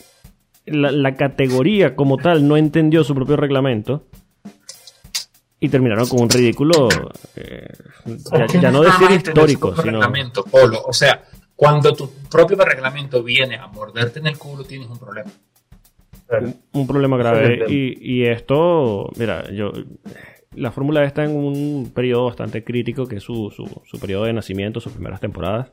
la 0.65 1.15
categoría 1.15 1.95
como 1.95 2.17
tal 2.17 2.47
no 2.47 2.57
entendió 2.57 3.03
su 3.03 3.13
propio 3.13 3.37
reglamento 3.37 4.05
y 5.65 5.69
terminaron 5.69 6.07
con 6.07 6.21
un 6.21 6.29
ridículo, 6.29 6.87
eh, 7.35 7.67
ya, 8.05 8.47
ya 8.61 8.71
no 8.71 8.81
decir 8.81 9.11
histórico, 9.11 9.69
propio 9.69 9.83
sino... 9.83 9.99
reglamento, 9.99 10.43
Polo. 10.43 10.81
O 10.85 10.93
sea, 10.93 11.23
cuando 11.55 11.93
tu 11.93 12.09
propio 12.29 12.57
reglamento 12.57 13.23
viene 13.23 13.55
a 13.57 13.67
morderte 13.67 14.19
en 14.19 14.27
el 14.27 14.37
culo, 14.37 14.63
tienes 14.63 14.89
un 14.89 14.99
problema. 14.99 15.31
un, 16.29 16.55
un 16.73 16.87
problema 16.87 17.17
grave. 17.17 17.65
Y, 17.67 17.97
y 17.99 18.25
esto, 18.25 19.09
mira, 19.17 19.51
yo 19.51 19.71
la 20.55 20.71
Fórmula 20.71 21.03
está 21.03 21.23
en 21.23 21.35
un 21.35 21.91
periodo 21.93 22.25
bastante 22.25 22.63
crítico, 22.63 23.07
que 23.07 23.17
es 23.17 23.23
su, 23.23 23.51
su, 23.51 23.65
su 23.85 23.99
periodo 23.99 24.25
de 24.25 24.33
nacimiento, 24.33 24.79
sus 24.79 24.93
primeras 24.93 25.19
temporadas. 25.19 25.69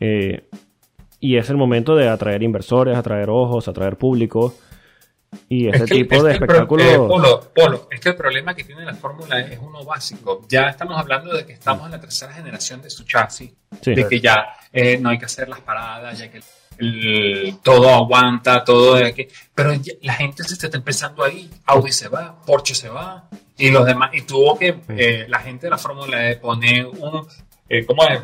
Eh, 0.00 0.48
y 1.20 1.36
es 1.36 1.48
el 1.50 1.56
momento 1.56 1.94
de 1.94 2.08
atraer 2.08 2.42
inversores, 2.42 2.96
atraer 2.96 3.30
ojos, 3.30 3.68
atraer 3.68 3.96
público. 3.96 4.54
Y 5.48 5.68
ese 5.68 5.84
Es 5.84 5.90
que- 5.90 5.94
tipo 5.96 6.14
es 6.16 6.22
de 6.24 6.28
el 6.30 6.34
espectáculo... 6.34 6.82
eh, 6.84 6.96
Polo, 6.98 7.52
Polo, 7.54 7.88
es 7.90 8.00
que 8.00 8.08
el 8.10 8.16
problema 8.16 8.54
que 8.54 8.64
tiene 8.64 8.84
la 8.84 8.94
Fórmula 8.94 9.40
E 9.40 9.54
es 9.54 9.58
uno 9.60 9.84
básico. 9.84 10.44
Ya 10.48 10.68
estamos 10.68 10.98
hablando 10.98 11.32
de 11.34 11.44
que 11.46 11.52
estamos 11.54 11.86
en 11.86 11.92
la 11.92 12.00
tercera 12.00 12.32
generación 12.32 12.82
de 12.82 12.90
su 12.90 13.04
chasis, 13.04 13.50
sí, 13.80 13.94
de 13.94 14.06
que 14.08 14.20
ya 14.20 14.46
eh, 14.72 14.98
no 14.98 15.08
hay 15.10 15.18
que 15.18 15.24
hacer 15.26 15.48
las 15.48 15.60
paradas, 15.60 16.18
ya 16.18 16.30
que 16.30 16.40
el- 16.78 17.56
todo 17.62 17.88
aguanta, 17.94 18.64
todo 18.64 18.94
de 18.96 19.12
que, 19.14 19.28
pero 19.54 19.72
ya- 19.74 19.92
la 20.02 20.14
gente 20.14 20.42
se 20.44 20.54
está 20.54 20.76
empezando 20.76 21.22
ahí. 21.24 21.50
Audi 21.66 21.92
se 21.92 22.08
va, 22.08 22.40
Porsche 22.44 22.74
se 22.74 22.88
va 22.88 23.28
y 23.56 23.70
los 23.70 23.84
demás 23.86 24.10
y 24.14 24.22
tuvo 24.22 24.58
que 24.58 24.80
eh, 24.88 25.26
la 25.28 25.38
gente 25.40 25.66
de 25.66 25.70
la 25.70 25.78
Fórmula 25.78 26.30
E 26.30 26.36
poner 26.36 26.86
un, 26.86 27.26
eh, 27.68 27.84
¿cómo 27.86 28.02
es? 28.08 28.20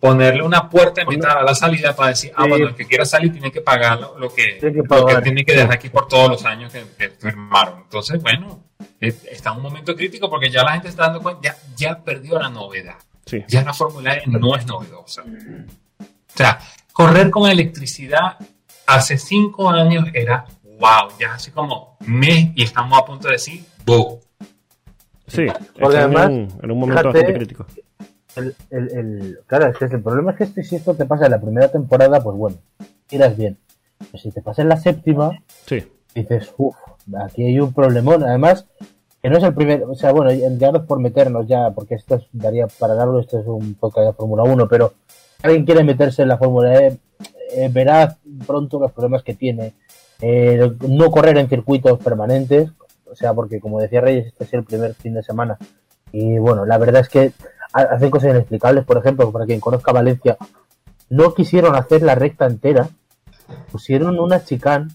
Po- 0.00 0.08
Ponerle 0.08 0.42
una 0.42 0.68
puerta 0.68 1.02
en 1.02 1.08
mitad 1.08 1.38
a 1.38 1.42
la 1.42 1.54
salida 1.54 1.94
para 1.94 2.08
decir, 2.10 2.32
ah, 2.34 2.44
Sí. 2.44 2.48
bueno, 2.48 2.68
el 2.68 2.74
que 2.74 2.86
quiera 2.86 3.04
salir 3.04 3.30
tiene 3.32 3.52
que 3.52 3.60
pagar 3.60 4.00
lo, 4.00 4.18
lo 4.18 4.32
que, 4.32 4.54
Tiene 4.58 4.72
que 4.72 4.78
lo 4.78 4.82
que 4.84 4.88
pagar. 4.88 5.22
tiene 5.22 5.44
que 5.44 5.52
dejar 5.52 5.72
aquí 5.74 5.90
por 5.90 6.08
todos 6.08 6.30
los 6.30 6.44
años 6.46 6.72
que, 6.72 6.84
que 6.98 7.10
firmaron. 7.10 7.80
Entonces, 7.82 8.20
bueno, 8.22 8.64
eh, 9.00 9.14
está 9.30 9.50
en 9.50 9.56
un 9.58 9.62
momento 9.62 9.94
crítico 9.94 10.28
porque 10.30 10.48
ya 10.50 10.62
la 10.64 10.72
gente 10.72 10.88
está 10.88 11.04
dando 11.04 11.20
cuenta, 11.22 11.42
ya, 11.42 11.56
ya 11.76 12.02
perdió 12.02 12.38
la 12.38 12.48
novedad 12.48 12.96
sí. 13.26 13.44
ya 13.46 13.62
la 13.62 13.74
Fórmula 13.74 14.14
E 14.14 14.22
no 14.26 14.56
es 14.56 14.66
novedosa. 14.66 15.22
O 15.22 16.36
sea, 16.36 16.58
correr 16.92 17.30
con 17.30 17.50
electricidad 17.50 18.38
hace 18.86 19.18
cinco 19.18 19.68
años 19.70 20.06
era 20.14 20.46
wow, 20.78 21.10
ya 21.18 21.34
así 21.34 21.50
como 21.50 21.96
me 22.00 22.52
y 22.56 22.62
estamos 22.62 22.98
a 22.98 23.04
punto 23.04 23.28
de 23.28 23.32
decir 23.34 23.62
boom. 23.84 24.18
Sí, 25.26 25.46
Porque 25.78 25.96
está 25.98 26.06
en, 26.06 26.16
además, 26.16 26.26
un, 26.30 26.60
en 26.62 26.70
un 26.70 26.78
momento 26.80 27.02
fíjate, 27.02 27.18
bastante 27.18 27.34
crítico. 27.34 27.66
El, 28.36 28.54
el, 28.70 28.90
el- 28.96 29.38
claro, 29.46 29.66
es 29.66 29.76
que 29.76 29.84
el 29.86 30.02
problema 30.02 30.32
es 30.32 30.36
que 30.38 30.44
este, 30.44 30.62
si 30.62 30.76
esto 30.76 30.94
te 30.94 31.04
pasa 31.06 31.24
en 31.26 31.32
la 31.32 31.40
primera 31.40 31.68
temporada, 31.68 32.20
pues 32.22 32.36
bueno, 32.36 32.56
tiras 33.06 33.36
bien. 33.36 33.58
Pero 33.98 34.18
si 34.22 34.30
te 34.30 34.40
pasa 34.42 34.62
en 34.62 34.68
la 34.68 34.76
séptima, 34.76 35.32
Sí, 35.66 35.84
dices, 36.14 36.52
uff, 36.56 36.76
aquí 37.24 37.44
hay 37.44 37.60
un 37.60 37.72
problemón. 37.72 38.22
Además, 38.24 38.66
que 39.22 39.28
no 39.28 39.36
es 39.36 39.44
el 39.44 39.52
primer, 39.54 39.82
o 39.84 39.94
sea, 39.94 40.12
bueno, 40.12 40.32
ya 40.32 40.72
no 40.72 40.78
es 40.78 40.84
por 40.86 41.00
meternos 41.00 41.46
ya, 41.46 41.70
porque 41.72 41.94
esto 41.96 42.14
es- 42.16 42.26
daría 42.32 42.66
para 42.78 42.94
darlo, 42.94 43.20
esto 43.20 43.38
es 43.40 43.46
un 43.46 43.74
podcast 43.74 44.06
de 44.06 44.12
Fórmula 44.14 44.44
1, 44.44 44.68
pero 44.68 44.92
alguien 45.42 45.64
quiere 45.66 45.84
meterse 45.84 46.22
en 46.22 46.28
la 46.28 46.38
Fórmula 46.38 46.74
E, 46.80 46.98
eh, 47.52 47.68
verá 47.70 48.16
pronto 48.46 48.78
los 48.78 48.92
problemas 48.92 49.22
que 49.22 49.34
tiene. 49.34 49.74
Eh, 50.22 50.70
no 50.88 51.10
correr 51.10 51.36
en 51.38 51.48
circuitos 51.48 51.98
permanentes, 51.98 52.70
o 53.10 53.14
sea, 53.14 53.34
porque 53.34 53.58
como 53.60 53.80
decía 53.80 54.00
Reyes, 54.00 54.26
este 54.28 54.44
es 54.44 54.54
el 54.54 54.64
primer 54.64 54.94
fin 54.94 55.14
de 55.14 55.22
semana. 55.22 55.58
Y 56.12 56.38
bueno, 56.38 56.64
la 56.64 56.78
verdad 56.78 57.00
es 57.02 57.08
que 57.08 57.32
hacen 57.72 58.10
cosas 58.10 58.30
inexplicables, 58.30 58.84
por 58.84 58.96
ejemplo, 58.98 59.30
para 59.30 59.46
quien 59.46 59.60
conozca 59.60 59.92
Valencia, 59.92 60.36
no 61.08 61.34
quisieron 61.34 61.74
hacer 61.76 62.02
la 62.02 62.14
recta 62.14 62.46
entera, 62.46 62.88
pusieron 63.72 64.18
una 64.18 64.44
chicane 64.44 64.88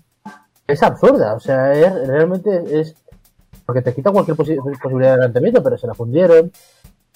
es 0.68 0.82
absurda, 0.82 1.34
o 1.36 1.40
sea, 1.40 1.74
es, 1.74 2.08
realmente 2.08 2.64
es 2.80 2.96
porque 3.66 3.82
te 3.82 3.94
quita 3.94 4.12
cualquier 4.12 4.36
posi- 4.38 4.58
posibilidad 4.82 5.10
de 5.12 5.14
adelantamiento, 5.14 5.62
pero 5.64 5.78
se 5.78 5.88
la 5.88 5.94
fundieron. 5.94 6.52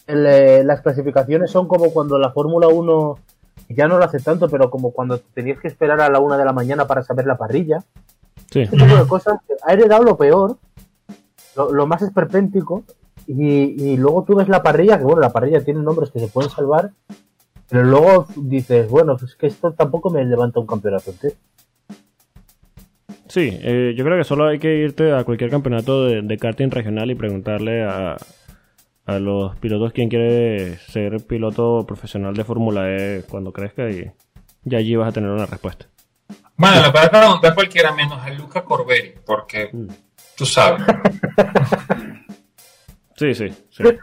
El, 0.08 0.26
eh, 0.26 0.64
las 0.64 0.82
clasificaciones 0.82 1.50
son 1.52 1.68
como 1.68 1.92
cuando 1.92 2.18
la 2.20 2.32
Fórmula 2.32 2.68
1 2.68 3.18
ya 3.70 3.88
no 3.88 3.98
lo 3.98 4.06
hace 4.06 4.20
tanto, 4.20 4.50
pero 4.50 4.70
como 4.72 4.92
cuando 4.92 5.20
tenías 5.20 5.60
que 5.60 5.68
esperar 5.68 6.00
a 6.02 6.10
la 6.10 6.20
una 6.20 6.38
de 6.38 6.46
la 6.46 6.54
mañana 6.54 6.86
para 6.88 7.04
saber 7.04 7.26
la 7.26 7.38
parrilla. 7.38 7.84
sí. 8.52 8.66
Tipo 8.68 8.86
de 8.86 9.08
cosas 9.08 9.40
ha 9.64 9.74
heredado 9.74 10.04
lo 10.04 10.18
peor, 10.18 10.58
lo, 11.56 11.72
lo 11.72 11.86
más 11.88 12.02
esperpéntico, 12.02 12.84
y, 13.30 13.92
y 13.94 13.98
luego 13.98 14.24
tú 14.28 14.36
ves 14.36 14.50
la 14.50 14.62
parrilla, 14.64 14.98
que 14.98 15.04
bueno, 15.06 15.22
la 15.22 15.32
parrilla 15.32 15.64
tiene 15.64 15.82
nombres 15.82 16.12
que 16.12 16.20
se 16.20 16.28
pueden 16.28 16.50
salvar, 16.52 16.92
pero 17.70 17.84
luego 17.84 18.28
dices, 18.36 18.90
bueno, 18.90 19.16
pues 19.18 19.36
que 19.36 19.48
esto 19.48 19.72
tampoco 19.74 20.10
me 20.10 20.26
levanta 20.26 20.60
un 20.60 20.68
campeonato 20.68 21.12
entero. 21.12 21.36
Sí, 23.28 23.48
eh, 23.62 23.94
yo 23.96 24.04
creo 24.04 24.18
que 24.18 24.24
solo 24.24 24.48
hay 24.48 24.58
que 24.58 24.76
irte 24.76 25.14
a 25.14 25.24
cualquier 25.24 25.52
campeonato 25.52 26.06
de, 26.06 26.24
de 26.24 26.38
karting 26.38 26.72
regional 26.72 27.12
y 27.12 27.16
preguntarle 27.16 27.84
a, 27.84 28.18
a 29.06 29.20
los 29.20 29.56
pilotos 29.58 29.94
quién 29.94 30.10
quiere 30.10 30.78
ser 30.78 31.24
piloto 31.28 31.86
profesional 31.86 32.34
de 32.34 32.44
Fórmula 32.44 32.90
E 32.90 33.24
cuando 33.30 33.54
crezca 33.54 33.88
y 33.92 34.12
ya 34.64 34.80
allí 34.80 34.96
vas 34.96 35.10
a 35.10 35.12
tener 35.12 35.30
una 35.30 35.46
respuesta. 35.46 35.86
Bueno, 36.58 36.82
le 36.82 36.92
puedes 36.92 37.10
preguntar 37.10 37.52
a 37.52 37.56
cualquiera 37.56 37.94
menos 37.94 38.20
a 38.20 38.30
Luca 38.32 38.64
Corberi, 38.64 39.14
porque 39.24 39.70
Mm. 39.72 39.88
tú 40.36 40.46
sabes. 40.48 40.82
Sí, 43.20 43.34
sí, 43.36 43.50
sí. 43.70 43.84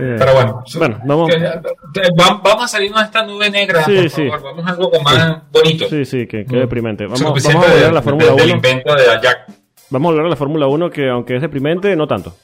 Eh, 0.00 0.16
Pero 0.18 0.32
bueno, 0.34 0.62
Bueno, 0.76 1.00
vamos. 1.06 1.28
que- 1.30 1.36
eh, 1.44 2.08
va- 2.20 2.40
vamos 2.44 2.64
a 2.64 2.68
salirnos 2.68 3.00
de 3.00 3.06
esta 3.06 3.24
nube 3.24 3.50
negra, 3.50 3.84
Sí, 3.84 3.96
por 3.96 4.10
sí. 4.10 4.28
favor. 4.28 4.42
Vamos 4.44 4.66
a 4.66 4.70
algo 4.70 4.92
más 5.02 5.42
bonito. 5.50 5.88
Sí, 5.88 6.04
sí, 6.04 6.26
que, 6.26 6.44
que 6.44 6.56
deprimente. 6.56 7.04
Vamos, 7.06 7.22
vamos 7.22 7.46
a 7.46 7.52
volver 7.58 7.84
a 7.86 7.92
la 7.92 8.02
Fórmula 8.02 8.26
de- 8.26 8.32
del 8.36 8.44
1. 8.46 8.54
invento 8.54 8.94
de 8.94 9.04
Jack. 9.20 9.46
Vamos 9.90 10.08
a 10.08 10.12
volver 10.12 10.26
a 10.26 10.28
la 10.28 10.36
Fórmula 10.36 10.66
1 10.68 10.90
que 10.90 11.08
aunque 11.08 11.36
es 11.36 11.40
deprimente, 11.42 11.96
no 11.96 12.06
tanto. 12.06 12.36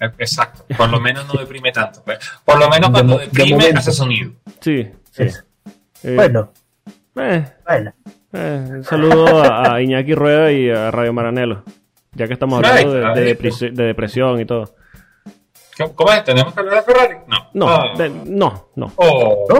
Eh, 0.00 0.08
Exacto. 0.18 0.64
Por 0.78 0.88
lo 0.88 1.00
menos 1.00 1.26
no 1.26 1.38
deprime 1.38 1.72
tanto. 1.72 2.02
Por 2.44 2.58
lo 2.58 2.68
menos 2.70 2.90
cuando 2.90 3.18
de 3.18 3.26
deprime 3.26 3.72
hace 3.76 3.92
sonido. 3.92 4.30
Sí, 4.60 4.88
sí. 5.10 5.24
Eh, 6.04 6.14
Bueno, 6.14 6.52
eh, 7.16 7.44
bueno. 7.66 7.92
eh, 8.32 8.66
un 8.70 8.84
saludo 8.84 9.42
a, 9.42 9.74
a 9.74 9.82
Iñaki 9.82 10.14
Rueda 10.14 10.52
y 10.52 10.70
a 10.70 10.90
Radio 10.92 11.12
Maranelo. 11.12 11.64
Ya 12.16 12.26
que 12.26 12.32
estamos 12.32 12.58
hablando 12.58 12.92
de, 12.92 13.20
de 13.20 13.36
depresi- 13.38 13.72
de 13.72 13.84
depresión 13.84 14.40
y 14.40 14.44
todo. 14.46 14.74
¿Cómo- 15.78 15.94
¿Cómo 15.94 16.12
es? 16.12 16.24
¿Tenemos 16.24 16.54
que 16.54 16.60
hablar 16.60 16.76
de 16.76 16.82
Ferrari? 16.92 17.14
No. 17.28 17.36
No, 17.52 17.68
Ah. 17.68 17.94
de- 17.96 18.08
no, 18.10 18.68
no. 18.76 18.92
Oh. 18.96 19.46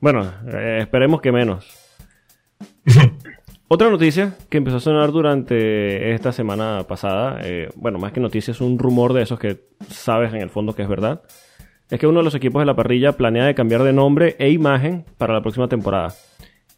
Bueno, 0.00 0.22
eh, 0.48 0.78
esperemos 0.80 1.20
que 1.20 1.30
menos. 1.30 1.66
Otra 3.68 3.88
noticia 3.90 4.34
que 4.48 4.56
empezó 4.58 4.78
a 4.78 4.80
sonar 4.80 5.12
durante 5.12 6.12
esta 6.14 6.32
semana 6.32 6.84
pasada, 6.88 7.38
eh, 7.44 7.68
bueno, 7.76 7.98
más 7.98 8.12
que 8.12 8.18
noticia, 8.20 8.50
es 8.52 8.60
un 8.60 8.78
rumor 8.78 9.12
de 9.12 9.22
esos 9.22 9.38
que 9.38 9.60
sabes 9.90 10.32
en 10.32 10.40
el 10.40 10.50
fondo 10.50 10.74
que 10.74 10.82
es 10.82 10.88
verdad, 10.88 11.22
es 11.90 12.00
que 12.00 12.06
uno 12.06 12.20
de 12.20 12.24
los 12.24 12.34
equipos 12.34 12.60
de 12.62 12.66
la 12.66 12.74
parrilla 12.74 13.12
planea 13.12 13.44
de 13.44 13.54
cambiar 13.54 13.82
de 13.82 13.92
nombre 13.92 14.36
e 14.38 14.50
imagen 14.50 15.04
para 15.18 15.34
la 15.34 15.42
próxima 15.42 15.68
temporada. 15.68 16.14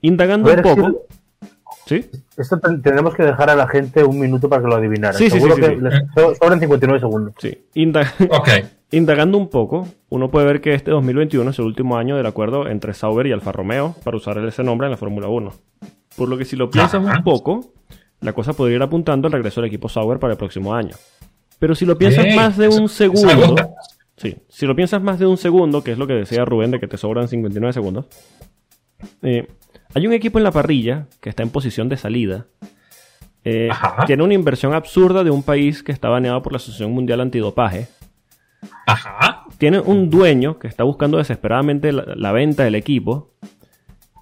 Indagando 0.02 0.50
un 0.52 0.62
poco... 0.62 1.06
¿Sí? 2.00 2.10
Esto 2.36 2.58
ten- 2.58 2.80
tendremos 2.82 3.14
que 3.14 3.22
dejar 3.22 3.50
a 3.50 3.54
la 3.56 3.68
gente 3.68 4.02
un 4.04 4.18
minuto 4.18 4.48
para 4.48 4.62
que 4.62 4.68
lo 4.68 4.76
adivinara. 4.76 5.12
Sí, 5.12 5.24
sí, 5.24 5.32
Seguro 5.32 5.56
sí, 5.56 5.62
sí, 5.62 5.68
que 5.68 5.76
sí. 5.76 5.82
les 5.82 5.94
so- 6.14 6.34
sobran 6.34 6.58
59 6.60 7.00
segundos. 7.00 7.34
Sí. 7.38 7.66
Inda- 7.74 8.12
Ok. 8.30 8.48
Indagando 8.92 9.38
un 9.38 9.48
poco, 9.48 9.88
uno 10.10 10.30
puede 10.30 10.46
ver 10.46 10.60
que 10.60 10.74
este 10.74 10.90
2021 10.90 11.50
es 11.50 11.58
el 11.58 11.64
último 11.64 11.96
año 11.96 12.16
del 12.16 12.26
acuerdo 12.26 12.68
entre 12.68 12.92
Sauber 12.92 13.26
y 13.26 13.32
Alfa 13.32 13.50
Romeo 13.52 13.94
para 14.04 14.16
usar 14.18 14.36
ese 14.44 14.62
nombre 14.62 14.86
en 14.86 14.90
la 14.90 14.96
Fórmula 14.98 15.28
1. 15.28 15.50
Por 16.16 16.28
lo 16.28 16.36
que 16.36 16.44
si 16.44 16.56
lo 16.56 16.70
piensas 16.70 17.02
Ajá. 17.02 17.16
un 17.18 17.24
poco, 17.24 17.72
la 18.20 18.34
cosa 18.34 18.52
podría 18.52 18.76
ir 18.76 18.82
apuntando 18.82 19.26
al 19.28 19.32
regreso 19.32 19.60
del 19.62 19.68
equipo 19.68 19.88
Sauber 19.88 20.18
para 20.18 20.34
el 20.34 20.38
próximo 20.38 20.74
año. 20.74 20.94
Pero 21.58 21.74
si 21.74 21.86
lo 21.86 21.96
piensas 21.96 22.26
Ey, 22.26 22.36
más 22.36 22.58
de 22.58 22.68
un 22.68 22.88
segundo, 22.90 23.54
sí, 24.18 24.36
si 24.48 24.66
lo 24.66 24.76
piensas 24.76 25.00
más 25.02 25.18
de 25.18 25.26
un 25.26 25.38
segundo, 25.38 25.82
que 25.82 25.92
es 25.92 25.98
lo 25.98 26.06
que 26.06 26.12
decía 26.14 26.44
Rubén 26.44 26.70
de 26.72 26.78
que 26.80 26.86
te 26.88 26.98
sobran 26.98 27.28
59 27.28 27.72
segundos, 27.72 28.06
eh, 29.22 29.46
hay 29.94 30.06
un 30.06 30.12
equipo 30.12 30.38
en 30.38 30.44
la 30.44 30.50
parrilla 30.52 31.06
que 31.20 31.28
está 31.30 31.42
en 31.42 31.50
posición 31.50 31.88
de 31.88 31.96
salida. 31.96 32.46
eh, 33.44 33.68
tiene 34.06 34.22
una 34.22 34.34
inversión 34.34 34.72
absurda 34.74 35.24
de 35.24 35.30
un 35.30 35.42
país 35.42 35.82
que 35.82 35.92
está 35.92 36.08
baneado 36.08 36.42
por 36.42 36.52
la 36.52 36.56
Asociación 36.56 36.92
Mundial 36.92 37.20
Antidopaje 37.20 37.88
Ajá. 38.86 39.44
tiene 39.58 39.80
un 39.80 40.08
dueño 40.10 40.58
que 40.60 40.68
está 40.68 40.84
buscando 40.84 41.18
desesperadamente 41.18 41.90
la, 41.92 42.04
la 42.14 42.30
venta 42.32 42.62
del 42.64 42.76
equipo 42.76 43.32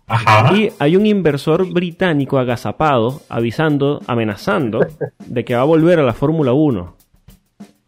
Ajá. 0.07 0.57
y 0.57 0.71
hay 0.79 0.97
un 0.97 1.07
inversor 1.07 1.71
británico 1.71 2.39
agazapado 2.39 3.21
avisando, 3.29 4.01
amenazando 4.07 4.81
de 5.27 5.45
que 5.45 5.55
va 5.55 5.61
a 5.61 5.65
volver 5.65 5.99
a 6.01 6.03
la 6.03 6.15
Fórmula 6.15 6.53
1. 6.53 6.97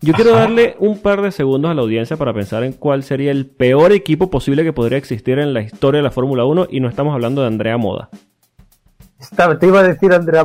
Yo 0.03 0.12
quiero 0.15 0.33
Ajá. 0.33 0.41
darle 0.41 0.77
un 0.81 0.99
par 1.01 1.23
de 1.23 1.31
segundos 1.31 1.71
a 1.71 1.75
la 1.75 1.83
audiencia 1.83 2.17
para 2.17 2.35
pensar 2.35 2.65
en 2.65 2.73
cuál 2.73 3.05
sería 3.05 3.31
el 3.31 3.47
peor 3.47 3.93
equipo 3.93 4.31
posible 4.31 4.65
que 4.65 4.73
podría 4.73 4.99
existir 4.99 5.38
en 5.38 5.55
la 5.55 5.61
historia 5.61 5.99
de 5.99 6.03
la 6.03 6.11
Fórmula 6.11 6.45
1 6.45 6.67
y 6.71 6.81
no 6.81 6.88
estamos 6.88 7.15
hablando 7.15 7.41
de 7.43 7.47
Andrea 7.47 7.77
Moda. 7.77 8.09
Te 9.61 9.67
iba 9.67 9.79
a 9.81 9.83
decir 9.85 10.12
Andrea. 10.12 10.45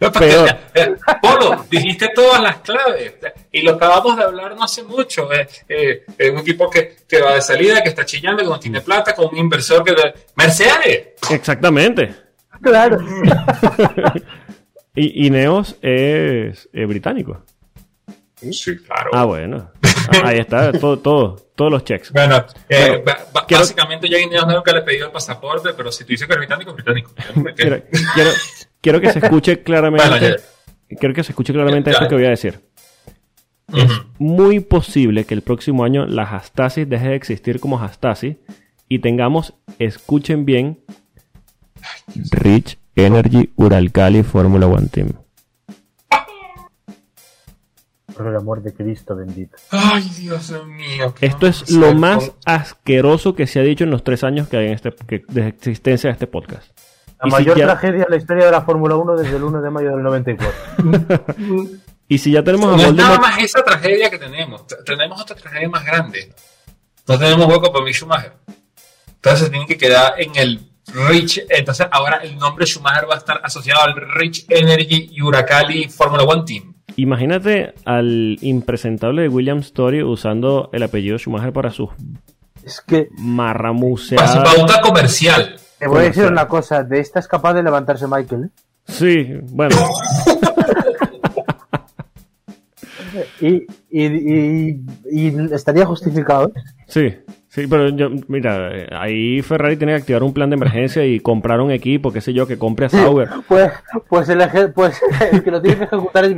No, 0.00 0.12
porque, 0.12 0.28
Peor. 0.28 0.48
eh, 0.74 0.94
Polo, 1.20 1.64
dijiste 1.68 2.10
todas 2.14 2.40
las 2.40 2.58
claves 2.58 3.14
y 3.50 3.62
lo 3.62 3.72
acabamos 3.72 4.16
de 4.16 4.22
hablar 4.22 4.54
no 4.54 4.62
hace 4.62 4.84
mucho. 4.84 5.32
eh, 5.32 5.48
eh, 5.68 6.04
es 6.16 6.30
un 6.30 6.38
equipo 6.38 6.70
que, 6.70 6.98
que 7.08 7.20
va 7.20 7.34
de 7.34 7.42
salida, 7.42 7.82
que 7.82 7.88
está 7.88 8.04
chillando, 8.04 8.44
que 8.44 8.48
no 8.48 8.60
tiene 8.60 8.80
plata, 8.80 9.12
con 9.12 9.26
un 9.32 9.36
inversor 9.38 9.82
que. 9.82 9.96
Mercedes. 10.36 11.08
Exactamente. 11.30 12.14
claro. 12.62 12.98
Y 15.00 15.26
Ineos 15.26 15.76
es 15.82 16.68
británico. 16.72 17.44
Sí, 18.52 18.76
claro. 18.78 19.10
Ah, 19.12 19.24
bueno. 19.24 19.70
Ahí 20.24 20.38
está, 20.38 20.72
todo, 20.72 20.98
todo, 20.98 21.36
todos 21.56 21.70
los 21.72 21.84
checks. 21.84 22.12
Bueno, 22.12 22.44
eh, 22.68 23.02
Bueno, 23.04 23.20
quiero- 23.46 23.62
básicamente 23.62 24.08
ya 24.08 24.18
Ineos 24.18 24.46
nunca 24.46 24.72
le 24.72 24.82
pidió 24.82 25.06
el 25.06 25.12
pasaporte, 25.12 25.70
pero 25.76 25.90
si 25.90 26.04
tú 26.04 26.08
dices 26.10 26.26
que 26.26 26.32
es 26.34 26.38
británico, 26.38 26.70
es 26.70 26.76
británico. 26.76 27.10
Quiero, 27.56 27.82
quiero, 28.14 28.30
quiero 28.80 29.00
que 29.00 29.12
se 29.12 29.18
escuche 29.18 29.62
claramente. 29.62 30.08
Bueno, 30.08 30.36
quiero 31.00 31.14
que 31.14 31.24
se 31.24 31.32
escuche 31.32 31.52
claramente 31.52 31.90
Ya. 31.90 31.96
esto 31.96 32.08
que 32.08 32.14
voy 32.14 32.24
a 32.26 32.30
decir. 32.30 32.60
Ujú. 33.72 33.92
Muy 34.18 34.60
posible 34.60 35.24
que 35.24 35.34
el 35.34 35.42
próximo 35.42 35.84
año 35.84 36.06
la 36.06 36.22
Hastasis 36.22 36.88
deje 36.88 37.08
de 37.08 37.14
existir 37.16 37.60
como 37.60 37.78
Hastasis 37.82 38.36
y 38.88 39.00
tengamos, 39.00 39.54
escuchen 39.78 40.44
bien, 40.46 40.80
Rich 42.32 42.78
Energy 43.06 43.52
Uralkali 43.56 44.22
Formula 44.24 44.66
One 44.66 44.88
Team. 44.88 45.12
Por 48.16 48.26
el 48.26 48.36
amor 48.36 48.62
de 48.62 48.72
Cristo 48.74 49.14
bendito. 49.14 49.56
Ay, 49.70 50.02
Dios 50.18 50.50
mío. 50.66 51.14
¿qué 51.14 51.26
Esto 51.26 51.46
es 51.46 51.70
lo 51.70 51.94
más 51.94 52.24
con- 52.30 52.36
asqueroso 52.46 53.34
que 53.36 53.46
se 53.46 53.60
ha 53.60 53.62
dicho 53.62 53.84
en 53.84 53.90
los 53.90 54.02
tres 54.02 54.24
años 54.24 54.48
que 54.48 54.56
hay 54.56 54.66
en 54.66 54.72
este, 54.72 54.90
que- 55.06 55.22
de 55.28 55.46
existencia 55.48 56.08
de 56.08 56.12
este 56.14 56.26
podcast. 56.26 56.68
La 57.20 57.28
Y 57.28 57.30
si 57.30 57.36
mayor 57.36 57.56
ya- 57.58 57.66
tragedia 57.66 58.04
en 58.04 58.10
la 58.10 58.16
historia 58.16 58.46
de 58.46 58.50
la 58.50 58.62
Fórmula 58.62 58.96
1 58.96 59.16
desde 59.16 59.36
el 59.36 59.44
1 59.44 59.62
de 59.62 59.70
mayo 59.70 59.90
del 59.90 60.02
94. 60.02 60.52
Y 62.10 62.16
si 62.16 62.32
ya 62.32 62.42
tenemos 62.42 62.72
a 62.72 62.76
No 62.76 62.82
es 62.84 62.94
nada 62.94 63.10
Voldemort... 63.18 63.20
más 63.34 63.44
esa 63.44 63.62
tragedia 63.62 64.08
que 64.08 64.16
tenemos. 64.18 64.64
Tenemos 64.86 65.20
otra 65.20 65.36
tragedia 65.36 65.68
más 65.68 65.84
grande. 65.84 66.32
No 67.06 67.18
tenemos 67.18 67.46
hueco 67.46 67.70
para 67.70 67.84
mi 67.84 67.92
Schumacher. 67.92 68.32
Entonces 69.16 69.50
tiene 69.50 69.66
que 69.66 69.76
quedar 69.76 70.14
en 70.18 70.34
el 70.36 70.67
Rich. 70.94 71.42
Entonces 71.50 71.86
ahora 71.90 72.18
el 72.18 72.36
nombre 72.38 72.66
Schumacher 72.66 73.08
va 73.08 73.14
a 73.14 73.18
estar 73.18 73.40
asociado 73.42 73.82
al 73.82 73.94
Rich 74.14 74.46
Energy 74.48 75.10
Uracali 75.22 75.88
Formula 75.88 76.24
One 76.24 76.42
Team. 76.46 76.74
Imagínate 76.96 77.74
al 77.84 78.38
impresentable 78.40 79.22
de 79.22 79.28
William 79.28 79.58
Story 79.58 80.02
usando 80.02 80.70
el 80.72 80.82
apellido 80.82 81.18
Schumacher 81.18 81.52
para 81.52 81.70
sus 81.70 81.90
es 82.64 82.80
que 82.80 83.04
Para 83.04 83.16
su 83.16 83.22
marramuseadas. 83.24 84.36
pauta 84.56 84.80
comercial. 84.80 85.56
te 85.78 85.86
voy 85.86 86.00
a 86.00 86.02
decir 86.02 86.24
una 86.24 86.48
cosa. 86.48 86.82
De 86.82 86.98
esta 87.00 87.18
es 87.20 87.28
capaz 87.28 87.54
de 87.54 87.62
levantarse 87.62 88.06
Michael. 88.08 88.44
¿eh? 88.44 88.50
Sí, 88.86 89.26
bueno, 89.50 89.76
Y, 93.40 93.66
y, 93.90 94.04
y, 94.06 94.80
y 95.10 95.54
estaría 95.54 95.86
justificado. 95.86 96.48
¿eh? 96.54 96.60
sí, 96.86 97.14
sí, 97.62 97.66
pero 97.68 97.88
yo, 97.90 98.08
mira, 98.28 98.70
eh, 98.76 98.88
ahí 98.92 99.42
Ferrari 99.42 99.76
tiene 99.76 99.92
que 99.94 100.00
activar 100.00 100.22
un 100.22 100.32
plan 100.32 100.50
de 100.50 100.56
emergencia 100.56 101.04
y 101.04 101.20
comprar 101.20 101.60
un 101.60 101.70
equipo, 101.70 102.12
qué 102.12 102.20
sé 102.20 102.32
yo, 102.32 102.46
que 102.46 102.58
compre 102.58 102.86
a 102.86 102.88
Sauber. 102.88 103.28
Pues, 103.46 103.70
pues, 104.08 104.28
el, 104.28 104.40
eje- 104.40 104.72
pues 104.72 105.00
el 105.32 105.42
que 105.42 105.50
lo 105.50 105.60
tiene 105.60 105.78
que 105.78 105.84
ejecutar 105.84 106.24
es. 106.24 106.34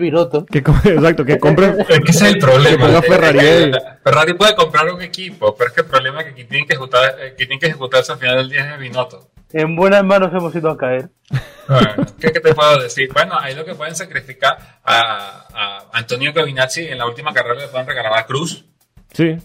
Que 0.50 0.62
co- 0.62 0.74
exacto, 0.84 1.24
que 1.24 1.38
compre. 1.38 1.74
Es 1.88 2.00
que 2.00 2.10
ese 2.10 2.28
es 2.28 2.32
el 2.34 2.38
problema. 2.38 3.00
Que 3.00 3.08
Ferrari. 3.08 3.72
Ferrari 4.02 4.34
puede 4.34 4.54
comprar 4.54 4.92
un 4.92 5.02
equipo, 5.02 5.54
pero 5.56 5.68
es 5.68 5.74
que 5.74 5.80
el 5.82 5.86
problema 5.86 6.20
es 6.20 6.26
que 6.28 6.34
quien 6.34 6.48
tiene 6.48 6.66
que, 6.66 6.72
ejecutar, 6.72 7.14
eh, 7.20 7.34
quien 7.36 7.48
tiene 7.48 7.60
que 7.60 7.66
ejecutarse 7.66 8.12
al 8.12 8.18
final 8.18 8.36
del 8.36 8.48
día 8.50 8.66
es 8.66 8.72
el 8.74 8.78
Binotto. 8.80 9.30
En 9.52 9.74
buenas 9.74 10.04
manos 10.04 10.30
hemos 10.32 10.54
ido 10.54 10.70
a 10.70 10.76
caer. 10.78 11.08
Bueno, 11.68 12.06
¿Qué, 12.20 12.30
qué 12.32 12.40
te 12.40 12.54
puedo 12.54 12.80
decir? 12.80 13.08
Bueno, 13.12 13.34
ahí 13.38 13.54
lo 13.54 13.64
que 13.64 13.74
pueden 13.74 13.94
sacrificar 13.96 14.56
a, 14.84 15.46
a 15.52 15.84
Antonio 15.92 16.32
Giovinazzi 16.32 16.86
en 16.86 16.98
la 16.98 17.06
última 17.06 17.32
carrera 17.32 17.60
le 17.60 17.68
pueden 17.68 17.86
regalar 17.86 18.16
a 18.18 18.26
Cruz. 18.26 18.64
Sí, 19.12 19.36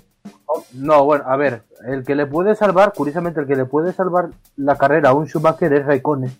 No, 0.73 1.03
bueno, 1.05 1.23
a 1.27 1.35
ver, 1.35 1.63
el 1.87 2.03
que 2.03 2.15
le 2.15 2.25
puede 2.25 2.55
salvar, 2.55 2.93
curiosamente, 2.95 3.39
el 3.39 3.47
que 3.47 3.55
le 3.55 3.65
puede 3.65 3.93
salvar 3.93 4.29
la 4.57 4.77
carrera 4.77 5.09
a 5.09 5.13
un 5.13 5.27
Schumacher 5.27 5.73
es 5.73 5.85
Raikkonen. 5.85 6.31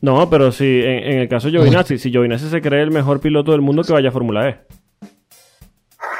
no, 0.00 0.28
pero 0.28 0.50
si 0.52 0.80
en, 0.82 1.12
en 1.12 1.18
el 1.18 1.28
caso 1.28 1.48
de 1.48 1.52
Giovinazzi, 1.52 1.98
si 1.98 2.10
Giovinazzi 2.10 2.48
se 2.48 2.60
cree 2.60 2.82
el 2.82 2.90
mejor 2.90 3.20
piloto 3.20 3.52
del 3.52 3.60
mundo, 3.60 3.82
que 3.84 3.92
vaya 3.92 4.08
a 4.08 4.12
Fórmula 4.12 4.48
E. 4.48 4.60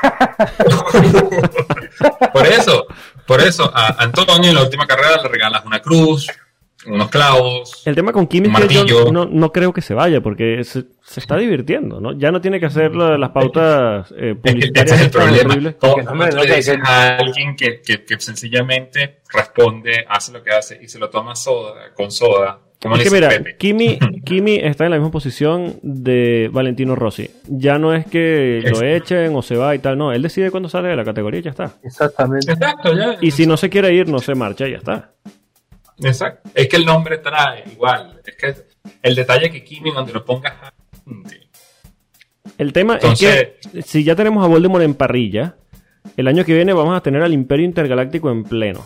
Por 2.33 2.47
eso, 2.47 2.87
por 3.27 3.41
eso, 3.41 3.71
a 3.75 4.03
Antonio 4.03 4.51
en 4.51 4.55
la 4.55 4.63
última 4.63 4.87
carrera 4.87 5.23
le 5.23 5.29
regalas 5.29 5.65
una 5.65 5.81
cruz, 5.81 6.27
unos 6.87 7.09
clavos. 7.11 7.83
El 7.87 7.95
tema 7.95 8.13
con 8.13 8.27
Kimi 8.27 8.49
es 8.49 8.55
que 8.55 8.61
Martillo. 8.61 9.05
yo 9.07 9.13
no, 9.13 9.25
no 9.27 9.53
creo 9.53 9.73
que 9.73 9.81
se 9.83 9.95
vaya, 9.95 10.21
porque 10.21 10.65
se, 10.65 10.85
se 11.03 11.21
está 11.21 11.37
divirtiendo, 11.37 12.01
¿no? 12.01 12.13
Ya 12.19 12.31
no 12.33 12.41
tiene 12.41 12.59
que 12.61 12.67
hacer 12.67 12.95
las 12.95 13.31
pautas 13.31 14.11
eh, 14.13 14.31
Es 14.31 14.37
que 14.43 14.51
publicitarias 14.53 14.93
ese 14.93 14.95
es 14.95 15.07
el 15.07 15.11
problema. 15.11 15.51
horribles. 15.51 15.75
¿Cómo, 15.79 15.97
Que 15.97 16.03
no 16.03 16.15
no 16.15 16.45
le 16.45 16.57
dices 16.57 16.79
a 16.85 17.17
alguien 17.19 17.57
que, 17.57 17.81
que, 17.83 18.05
que 18.05 18.19
sencillamente 18.21 19.21
responde, 19.33 20.05
hace 20.09 20.33
lo 20.33 20.43
que 20.43 20.51
hace 20.51 20.79
y 20.83 20.89
se 20.89 20.99
lo 20.99 21.09
toma 21.11 21.35
soda, 21.37 21.93
con 21.95 22.11
soda? 22.11 22.59
¿Cómo 22.81 22.97
le 22.97 23.05
Es 23.05 23.11
que 23.11 23.17
dices 23.17 23.39
mira? 23.41 23.57
Kimi, 23.59 23.99
Kimi 24.25 24.57
está 24.57 24.85
en 24.85 24.91
la 24.91 24.97
misma 24.97 25.13
posición 25.13 25.77
de 25.83 26.51
Valentino 26.53 26.97
Rossi. 26.97 27.31
Ya 27.47 27.79
no 27.79 27.95
es 27.95 28.05
que 28.07 28.61
lo 28.69 28.83
echen 28.83 29.37
o 29.37 29.43
se 29.43 29.57
va 29.57 29.77
y 29.77 29.79
tal, 29.79 29.97
no. 29.97 30.13
Él 30.13 30.21
decide 30.23 30.51
cuándo 30.51 30.69
sale 30.69 30.89
de 30.89 30.97
la 30.97 31.05
categoría 31.05 31.39
y 31.39 31.43
ya 31.45 31.51
está. 31.51 31.75
Exactamente. 31.85 32.51
Exacto, 32.51 32.93
ya. 32.97 33.17
Y 33.21 33.31
si 33.31 33.47
no 33.47 33.57
se 33.57 33.71
quiere 33.71 33.95
ir, 33.95 34.09
no 34.09 34.19
se 34.19 34.35
marcha 34.35 34.67
y 34.67 34.73
ya 34.73 34.79
está. 34.79 35.13
Exacto. 36.05 36.51
Es 36.55 36.69
que 36.69 36.77
el 36.77 36.85
nombre 36.85 37.19
trae 37.19 37.65
igual. 37.73 38.21
Es 38.25 38.37
que 38.37 38.55
el 39.03 39.15
detalle 39.15 39.51
que 39.51 39.63
Kimi, 39.65 39.91
donde 39.93 40.13
lo 40.13 40.25
pongas. 40.25 40.55
El 42.59 42.73
tema 42.73 42.95
Entonces- 42.95 43.49
es 43.65 43.71
que 43.73 43.83
si 43.83 44.05
ya 44.05 44.15
tenemos 44.17 44.45
a 44.45 44.49
Voldemort 44.49 44.85
en 44.85 44.95
parrilla, 44.95 45.57
el 46.17 46.29
año 46.29 46.45
que 46.45 46.55
viene 46.55 46.73
vamos 46.73 46.97
a 46.97 47.01
tener 47.03 47.23
al 47.23 47.33
Imperio 47.33 47.65
Intergaláctico 47.67 48.31
en 48.31 48.45
pleno. 48.45 48.85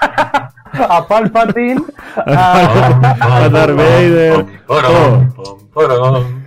A 0.78 1.06
Palpatine, 1.08 1.80
a, 2.26 3.44
A 3.44 3.48
Darth 3.48 3.76
Vader. 3.76 4.44
pom. 4.66 6.42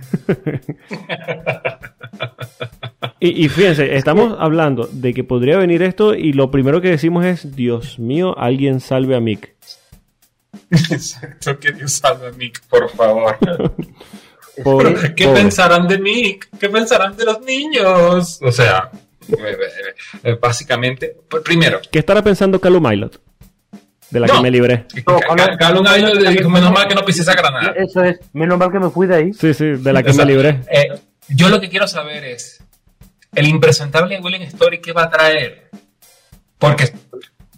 Y, 3.22 3.44
y 3.44 3.48
fíjense, 3.48 3.96
estamos 3.96 4.34
hablando 4.38 4.88
de 4.90 5.12
que 5.12 5.24
podría 5.24 5.58
venir 5.58 5.82
esto 5.82 6.14
y 6.14 6.32
lo 6.32 6.50
primero 6.50 6.80
que 6.80 6.88
decimos 6.88 7.24
es, 7.26 7.54
Dios 7.54 7.98
mío, 7.98 8.34
alguien 8.38 8.80
salve 8.80 9.14
a 9.14 9.20
Mick. 9.20 9.54
Exacto, 10.70 11.58
que 11.58 11.72
Dios 11.72 11.92
salve 11.92 12.28
a 12.28 12.32
Mick, 12.32 12.60
por 12.68 12.88
favor. 12.90 13.38
¿Qué 15.16 15.28
pensarán 15.28 15.88
de 15.88 15.98
Mick? 15.98 16.48
¿Qué 16.58 16.68
pensarán 16.68 17.16
de 17.16 17.24
los 17.24 17.40
niños? 17.40 18.38
O 18.42 18.52
sea, 18.52 18.90
eh, 19.28 19.56
eh, 20.24 20.38
básicamente, 20.40 21.16
pues, 21.28 21.42
primero, 21.42 21.80
¿Qué 21.90 21.98
estará 22.00 22.22
pensando 22.22 22.60
Calum 22.60 22.86
Milot? 22.88 23.20
De 24.10 24.18
la 24.18 24.26
que 24.26 24.40
me 24.40 24.50
libré. 24.50 24.86
No, 25.06 25.20
Ca- 25.20 25.36
Ca- 25.36 25.56
Calum 25.56 25.86
Ayo 25.86 26.12
le 26.14 26.30
dijo, 26.32 26.50
menos 26.50 26.72
mal 26.72 26.88
que 26.88 26.96
no 26.96 27.04
pisé 27.04 27.22
esa 27.22 27.34
granada. 27.34 27.72
Eso 27.76 28.02
es, 28.02 28.18
menos 28.32 28.58
mal 28.58 28.72
que 28.72 28.80
me 28.80 28.90
fui 28.90 29.06
de 29.06 29.14
ahí. 29.14 29.32
Sí, 29.32 29.54
sí, 29.54 29.64
de 29.66 29.92
la 29.92 30.02
que 30.02 30.10
O 30.10 30.12
sea, 30.12 30.24
me 30.24 30.32
libré. 30.32 30.60
eh, 30.70 30.88
yo 31.28 31.48
lo 31.48 31.60
que 31.60 31.68
quiero 31.68 31.86
saber 31.86 32.24
es 32.24 32.60
el 33.36 33.46
impresentable 33.46 34.18
Willing 34.20 34.42
Story 34.42 34.80
qué 34.80 34.92
va 34.92 35.04
a 35.04 35.10
traer. 35.10 35.70
Porque 36.58 36.92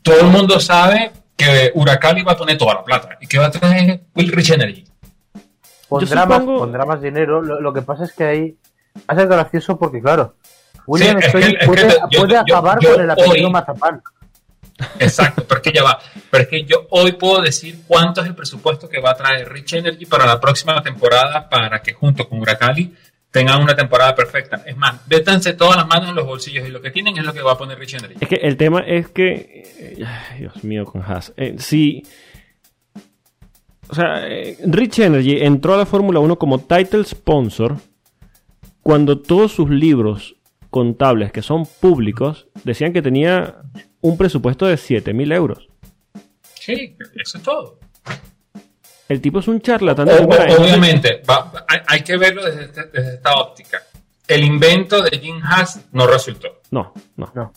todo 0.03 0.21
el 0.21 0.27
mundo 0.27 0.61
sabe 0.61 1.11
que 1.37 1.73
Huracán 1.75 2.19
iba 2.19 2.33
a 2.33 2.37
poner 2.37 2.57
toda 2.59 2.75
la 2.75 2.85
plata. 2.85 3.17
¿Y 3.21 3.27
qué 3.27 3.39
va 3.39 3.47
a 3.47 3.51
traer 3.51 4.03
Will 4.15 4.31
Rich 4.33 4.51
Energy? 4.51 4.85
Pondrá, 5.89 6.23
Yo 6.23 6.27
más, 6.27 6.39
supongo- 6.41 6.59
pondrá 6.59 6.85
más 6.87 7.01
dinero. 7.03 7.43
Lo, 7.43 7.61
lo 7.61 7.73
que 7.73 7.83
pasa 7.83 8.05
es 8.05 8.13
que 8.13 8.25
ahí 8.25 8.57
va 8.99 9.03
a 9.09 9.15
ser 9.17 9.27
gracioso 9.29 9.79
porque, 9.79 10.01
claro, 10.01 10.35
William 10.87 11.19
es 11.19 11.25
que- 11.25 11.27
Story 11.39 11.45
es 11.55 11.59
que 11.61 11.67
puede, 11.67 11.89
yo- 12.11 12.21
puede 12.21 12.35
yo- 12.35 12.41
acabar 12.41 12.79
yo 12.81 12.93
con 12.93 13.01
el 13.03 13.11
apellido 13.11 13.47
hoy- 13.47 13.53
Mazapán. 13.53 14.03
Exacto, 14.99 15.45
pero 15.47 15.61
es 15.61 15.63
que 15.63 15.73
ya 15.73 15.83
va. 15.85 15.99
Pero 16.31 16.43
es 16.45 16.49
que 16.49 16.65
yo 16.65 16.87
hoy 16.91 17.13
puedo 17.13 17.41
decir 17.43 17.83
cuánto 17.87 18.21
es 18.23 18.27
el 18.27 18.35
presupuesto 18.35 18.89
que 18.89 19.01
va 19.01 19.11
a 19.11 19.15
traer 19.15 19.49
Rich 19.53 19.75
Energy 19.75 20.07
para 20.07 20.27
la 20.27 20.41
próxima 20.41 20.83
temporada 20.83 21.49
para 21.49 21.81
que 21.83 21.93
junto 21.93 22.29
con 22.29 22.41
Huracali 22.41 22.93
tengan 23.33 23.63
una 23.63 23.75
temporada 23.75 24.15
perfecta. 24.15 24.63
Es 24.65 24.77
más, 24.77 25.07
vétanse 25.09 25.55
todas 25.55 25.77
las 25.77 25.89
manos 25.89 26.11
en 26.11 26.15
los 26.15 26.27
bolsillos 26.27 26.69
y 26.69 26.71
lo 26.71 26.81
que 26.81 26.91
tienen 26.91 27.17
es 27.17 27.25
lo 27.25 27.33
que 27.33 27.43
va 27.43 27.53
a 27.53 27.59
poner 27.59 27.79
Rich 27.79 27.95
Energy. 27.95 28.17
Es 28.21 28.29
que 28.29 28.37
el 28.37 28.57
tema 28.57 28.81
es 28.81 29.09
que. 29.09 29.65
eh, 29.99 30.05
ay, 30.07 30.41
Dios 30.41 30.63
mío, 30.63 30.85
con 30.85 31.03
Haas. 31.03 31.33
Eh, 31.37 31.57
si. 31.59 32.05
O 33.89 33.95
sea, 33.95 34.29
eh, 34.29 34.59
Rich 34.65 35.01
Energy 35.01 35.39
entró 35.43 35.75
a 35.75 35.79
la 35.79 35.87
Fórmula 35.87 36.21
1 36.21 36.39
como 36.39 36.61
title 36.61 37.05
sponsor 37.05 37.77
cuando 38.83 39.21
todos 39.21 39.53
sus 39.53 39.71
libros 39.71 40.37
contables, 40.71 41.33
que 41.33 41.43
son 41.43 41.67
públicos, 41.67 42.49
decían 42.65 42.93
que 42.93 43.03
tenía 43.03 43.57
un 44.01 44.17
presupuesto 44.17 44.67
de 44.67 44.77
7000 44.77 45.33
euros. 45.33 45.69
Sí, 46.55 46.97
eso 47.15 47.39
es 47.39 47.45
todo. 47.45 47.79
El 49.09 49.21
tipo 49.21 49.41
es 49.41 49.49
un 49.49 49.61
charlatán 49.61 50.07
de 50.07 50.15
O- 50.15 50.25
obviamente, 50.63 51.23
va- 51.29 51.53
hay, 51.69 51.81
hay 51.87 52.03
que 52.03 52.17
verlo 52.17 52.45
desde, 52.45 52.65
este- 52.65 52.85
desde 52.93 53.15
esta 53.15 53.35
óptica. 53.35 53.83
El 54.27 54.45
invento 54.45 55.03
de 55.03 55.19
Jim 55.19 55.41
Haas 55.45 55.81
no 55.93 56.07
resultó. 56.07 56.61
No, 56.71 56.95
no. 57.17 57.31
No. 57.35 57.53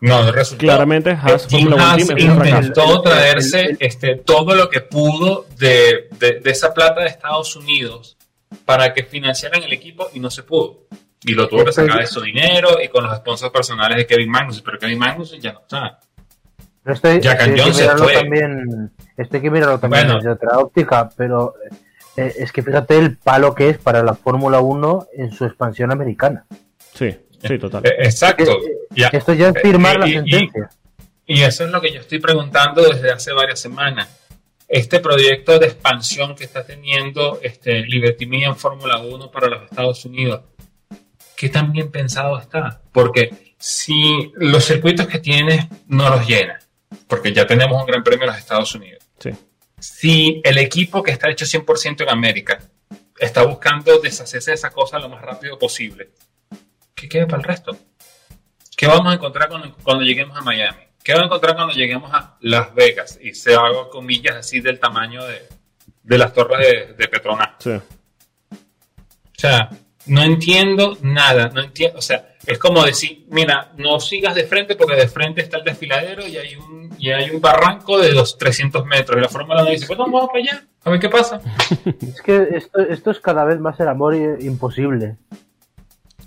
No, 0.00 0.22
no 0.22 0.30
resultó. 0.32 0.60
Claramente, 0.60 1.10
Haas 1.10 1.46
Jim 1.48 1.68
Fórmula 1.70 1.76
1 1.76 1.84
Haas 1.92 2.10
intentó 2.10 2.96
El- 2.96 3.02
traerse 3.02 3.60
el- 3.60 3.66
el- 3.70 3.76
este, 3.80 4.16
todo 4.16 4.54
lo 4.54 4.68
que 4.68 4.80
pudo 4.80 5.46
de, 5.56 6.08
de- 6.18 6.40
de 6.40 6.50
esa 6.50 6.72
plata 6.74 7.00
de 7.00 7.06
Estados 7.08 7.56
Unidos 7.56 8.16
para 8.64 8.92
que 8.94 9.02
financiaran 9.04 9.62
el 9.62 9.72
equipo 9.72 10.08
y 10.14 10.20
no 10.20 10.30
se 10.30 10.42
pudo. 10.42 10.86
Y 11.24 11.32
lo 11.32 11.48
tuvo 11.48 11.64
que 11.64 11.72
sacar 11.72 11.98
de 11.98 12.06
su 12.06 12.20
dinero 12.20 12.78
y 12.82 12.88
con 12.88 13.02
los 13.04 13.16
sponsors 13.16 13.50
personales 13.52 13.96
de 13.98 14.06
Kevin 14.06 14.30
Magnussen, 14.30 14.62
pero 14.64 14.78
Kevin 14.78 14.98
Magnussen 14.98 15.40
ya 15.40 15.52
no 15.52 15.60
está. 15.60 15.98
Pero 16.84 16.94
esto 16.94 17.08
hay- 17.08 17.20
Jack 17.20 17.40
and 17.40 17.50
hay 17.50 17.54
que 17.56 17.60
Jones 17.62 17.76
se 17.76 17.82
mirarlo 17.82 18.04
fue. 18.04 18.12
también, 18.14 18.92
esto 19.18 19.36
hay 19.36 19.42
que 19.42 19.50
mirarlo 19.50 19.78
también 19.78 20.04
Bueno. 20.04 20.16
desde 20.18 20.30
otra 20.30 20.58
óptica, 20.58 21.10
pero 21.16 21.54
eh, 22.16 22.32
es 22.38 22.50
que 22.52 22.62
fíjate 22.62 22.96
el 22.98 23.16
palo 23.18 23.54
que 23.54 23.68
es 23.68 23.78
para 23.78 24.02
la 24.02 24.14
Fórmula 24.14 24.60
1 24.60 25.08
en 25.14 25.32
su 25.32 25.44
expansión 25.44 25.92
americana. 25.92 26.44
Sí, 26.94 27.14
sí, 27.46 27.58
total. 27.58 27.84
Eh, 27.86 27.94
Exacto. 28.00 28.50
Eh. 28.94 29.08
Esto 29.12 29.32
ya 29.34 29.48
es 29.50 29.62
firmar 29.62 29.96
Eh, 29.96 29.98
la 29.98 30.06
y- 30.06 30.10
y- 30.10 30.14
sentencia. 30.14 30.70
Y 31.26 31.42
eso 31.42 31.64
es 31.64 31.70
lo 31.70 31.80
que 31.80 31.92
yo 31.92 32.00
estoy 32.00 32.18
preguntando 32.20 32.82
desde 32.82 33.10
hace 33.12 33.32
varias 33.32 33.60
semanas. 33.60 34.08
Este 34.66 34.98
proyecto 35.00 35.58
de 35.58 35.66
expansión 35.66 36.34
que 36.34 36.44
está 36.44 36.64
teniendo 36.64 37.38
este, 37.42 37.80
Liberty 37.86 38.26
Media 38.26 38.48
en 38.48 38.56
Fórmula 38.56 38.98
1 38.98 39.30
para 39.30 39.48
los 39.48 39.62
Estados 39.64 40.04
Unidos, 40.06 40.40
¿qué 41.36 41.48
tan 41.50 41.70
bien 41.72 41.90
pensado 41.90 42.38
está? 42.38 42.80
Porque 42.92 43.54
si 43.58 44.32
los 44.36 44.64
circuitos 44.64 45.06
que 45.06 45.18
tienes 45.18 45.66
no 45.86 46.08
los 46.10 46.26
llena, 46.26 46.58
porque 47.06 47.32
ya 47.32 47.46
tenemos 47.46 47.80
un 47.80 47.86
gran 47.86 48.02
premio 48.02 48.24
en 48.24 48.30
los 48.30 48.38
Estados 48.38 48.74
Unidos, 48.74 48.97
Sí. 49.18 49.30
si 49.78 50.40
el 50.44 50.58
equipo 50.58 51.02
que 51.02 51.10
está 51.10 51.30
hecho 51.30 51.44
100% 51.44 52.02
en 52.02 52.08
América 52.08 52.58
está 53.18 53.42
buscando 53.42 53.98
deshacerse 53.98 54.52
de 54.52 54.54
esa 54.54 54.70
cosa 54.70 54.98
lo 54.98 55.08
más 55.08 55.22
rápido 55.22 55.58
posible, 55.58 56.10
¿qué 56.94 57.08
queda 57.08 57.26
para 57.26 57.38
el 57.38 57.44
resto? 57.44 57.76
¿Qué 58.76 58.86
vamos 58.86 59.12
a 59.12 59.14
encontrar 59.14 59.48
cuando, 59.48 59.74
cuando 59.82 60.04
lleguemos 60.04 60.36
a 60.36 60.40
Miami? 60.40 60.78
¿Qué 61.02 61.12
vamos 61.12 61.24
a 61.24 61.26
encontrar 61.26 61.56
cuando 61.56 61.74
lleguemos 61.74 62.12
a 62.12 62.36
Las 62.40 62.74
Vegas? 62.74 63.18
Y 63.20 63.34
se 63.34 63.54
haga 63.54 63.88
comillas 63.90 64.36
así 64.36 64.60
del 64.60 64.78
tamaño 64.78 65.24
de, 65.24 65.48
de 66.02 66.18
las 66.18 66.32
torres 66.32 66.58
de, 66.58 66.94
de 66.94 67.08
Petronas. 67.08 67.50
Sí. 67.58 67.70
O 67.70 69.40
sea, 69.40 69.70
no 70.06 70.22
entiendo 70.22 70.96
nada, 71.02 71.48
no 71.48 71.60
entiendo, 71.62 71.98
o 71.98 72.02
sea, 72.02 72.34
es 72.48 72.58
como 72.58 72.82
decir, 72.84 73.26
mira, 73.30 73.72
no 73.76 74.00
sigas 74.00 74.34
de 74.34 74.44
frente 74.44 74.74
porque 74.74 74.96
de 74.96 75.08
frente 75.08 75.42
está 75.42 75.58
el 75.58 75.64
desfiladero 75.64 76.26
y 76.26 76.36
hay 76.36 76.56
un, 76.56 76.90
y 76.98 77.10
hay 77.10 77.30
un 77.30 77.40
barranco 77.40 77.98
de 77.98 78.12
los 78.12 78.38
300 78.38 78.84
metros. 78.86 79.18
Y 79.18 79.22
la 79.22 79.28
Fórmula 79.28 79.62
1 79.62 79.70
dice, 79.70 79.86
pues 79.86 79.98
vamos 79.98 80.26
para 80.28 80.38
allá, 80.38 80.66
a 80.84 80.90
ver 80.90 81.00
qué 81.00 81.08
pasa. 81.08 81.40
Es 82.00 82.22
que 82.22 82.48
esto, 82.52 82.80
esto 82.80 83.10
es 83.10 83.20
cada 83.20 83.44
vez 83.44 83.60
más 83.60 83.78
el 83.80 83.88
amor 83.88 84.14
imposible. 84.40 85.16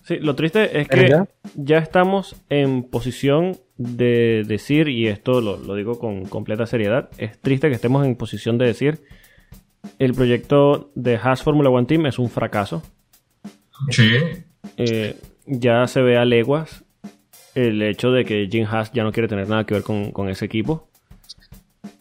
Sí, 0.04 0.18
lo 0.18 0.36
triste 0.36 0.80
es 0.80 0.88
que 0.88 1.26
ya 1.56 1.78
estamos 1.78 2.36
en 2.50 2.84
posición 2.84 3.58
de 3.78 4.44
decir, 4.48 4.90
y 4.90 5.08
esto 5.08 5.42
lo, 5.42 5.58
lo 5.58 5.76
digo 5.76 6.00
con 6.00 6.26
completa 6.26 6.66
seriedad, 6.66 7.10
es 7.18 7.40
triste 7.40 7.70
que 7.70 7.76
estemos 7.76 8.06
en 8.06 8.16
posición 8.16 8.58
de 8.58 8.66
decir, 8.66 9.02
el 10.00 10.14
proyecto 10.14 10.92
de 10.96 11.16
Haas 11.16 11.44
Formula 11.44 11.70
One 11.70 11.86
Team 11.86 12.06
es 12.06 12.20
un 12.20 12.30
fracaso. 12.30 12.84
Sí. 13.90 14.12
Eh, 14.78 15.16
ya 15.46 15.88
se 15.88 16.02
ve 16.02 16.18
a 16.18 16.26
leguas 16.26 16.84
el 17.56 17.82
hecho 17.82 18.12
de 18.12 18.24
que 18.26 18.48
Jim 18.50 18.66
Haas 18.70 18.92
ya 18.94 19.04
no 19.04 19.12
quiere 19.12 19.28
tener 19.28 19.48
nada 19.50 19.66
que 19.66 19.74
ver 19.74 19.84
con, 19.84 20.12
con 20.12 20.30
ese 20.30 20.46
equipo. 20.46 20.88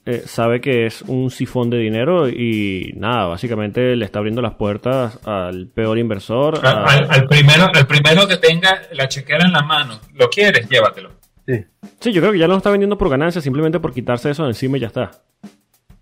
Eh, 0.07 0.23
sabe 0.25 0.61
que 0.61 0.87
es 0.87 1.03
un 1.03 1.31
sifón 1.31 1.69
de 1.71 1.79
dinero 1.79 2.29
y 2.29 2.93
nada, 2.97 3.27
básicamente 3.27 3.95
le 3.97 4.05
está 4.05 4.19
abriendo 4.19 4.41
las 4.43 4.55
puertas 4.55 5.19
al 5.27 5.67
peor 5.67 5.99
inversor. 5.99 6.65
a- 6.67 6.85
Al, 6.85 7.11
al 7.11 7.27
primero, 7.27 7.67
al 7.73 7.87
primero 7.87 8.27
que 8.27 8.37
tenga 8.37 8.83
la 8.93 9.09
chequera 9.09 9.45
en 9.45 9.53
la 9.53 9.63
mano, 9.63 10.01
lo 10.15 10.29
quieres, 10.31 10.69
llévatelo. 10.69 11.11
Sí. 11.47 11.65
Sí, 12.01 12.13
yo 12.13 12.21
creo 12.23 12.33
que 12.33 12.39
ya 12.39 12.47
no 12.47 12.53
lo 12.55 12.59
está 12.59 12.71
vendiendo 12.71 12.97
por 12.97 13.11
ganancia, 13.11 13.41
simplemente 13.43 13.79
por 13.81 13.93
quitarse 13.93 14.31
eso 14.31 14.45
de 14.45 14.51
encima 14.51 14.77
y 14.77 14.81
ya 14.81 14.87
está. 14.87 15.11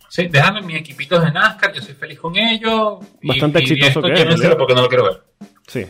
Sí, 0.09 0.26
déjame 0.30 0.62
mis 0.62 0.76
equipitos 0.76 1.22
de 1.24 1.32
NASCAR, 1.32 1.72
yo 1.72 1.82
soy 1.82 1.95
feliz 1.95 2.18
con 2.18 2.36
ellos. 2.36 2.99
Bastante 3.22 3.61
y 3.61 3.62
exitoso 3.62 3.89
esto 3.89 4.03
que 4.03 4.12
es, 4.12 4.41
no 4.74 4.82
lo 4.82 4.89
quiero 4.89 5.05
ver. 5.05 5.22
Sí. 5.66 5.84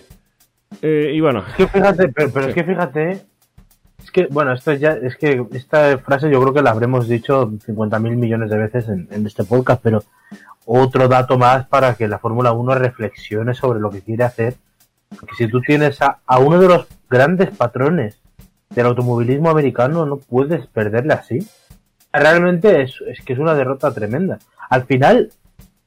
Eh, 0.83 1.13
y 1.15 1.21
bueno, 1.21 1.45
Es 1.49 1.55
que 1.55 1.67
fíjate, 1.69 2.09
pero, 2.09 2.31
pero 2.31 2.45
Sí. 2.45 2.49
es 2.51 2.55
que 2.55 2.65
fíjate, 2.65 3.11
es 4.03 4.11
que, 4.13 4.27
bueno, 4.31 4.53
esto 4.53 4.73
ya, 4.75 4.93
es 4.93 5.17
que 5.17 5.45
esta 5.53 5.99
frase 5.99 6.31
yo 6.31 6.41
creo 6.41 6.55
que 6.55 6.63
la 6.63 6.71
habremos 6.71 7.09
dicho 7.09 7.51
50 7.65 7.99
mil 7.99 8.17
millones 8.17 8.51
de 8.51 8.59
veces 8.59 8.89
en, 8.89 9.09
en 9.11 9.27
este 9.27 9.45
podcast, 9.45 9.81
pero 9.83 10.03
otro 10.67 11.09
dato 11.09 11.39
más 11.39 11.67
para 11.67 11.95
que 11.95 12.09
la 12.09 12.19
Fórmula 12.19 12.53
1 12.53 12.75
reflexione 12.75 13.55
sobre 13.55 13.81
lo 13.81 13.91
que 13.91 14.03
quiere 14.03 14.25
hacer. 14.25 14.55
Porque 15.09 15.35
si 15.37 15.49
tú 15.49 15.61
tienes 15.63 16.03
a, 16.03 16.19
a 16.27 16.39
uno 16.39 16.61
de 16.61 16.69
los 16.69 16.87
grandes 17.09 17.51
patrones 17.51 18.19
del 18.71 18.87
automovilismo 18.87 19.49
americano, 19.49 20.05
no 20.05 20.19
puedes 20.19 20.67
perderle 20.67 21.15
así. 21.15 21.39
Realmente 22.13 22.83
es, 22.83 22.95
es 23.07 23.21
que 23.23 23.33
es 23.33 23.39
una 23.39 23.55
derrota 23.55 23.93
tremenda. 23.93 24.39
Al 24.69 24.85
final, 24.85 25.31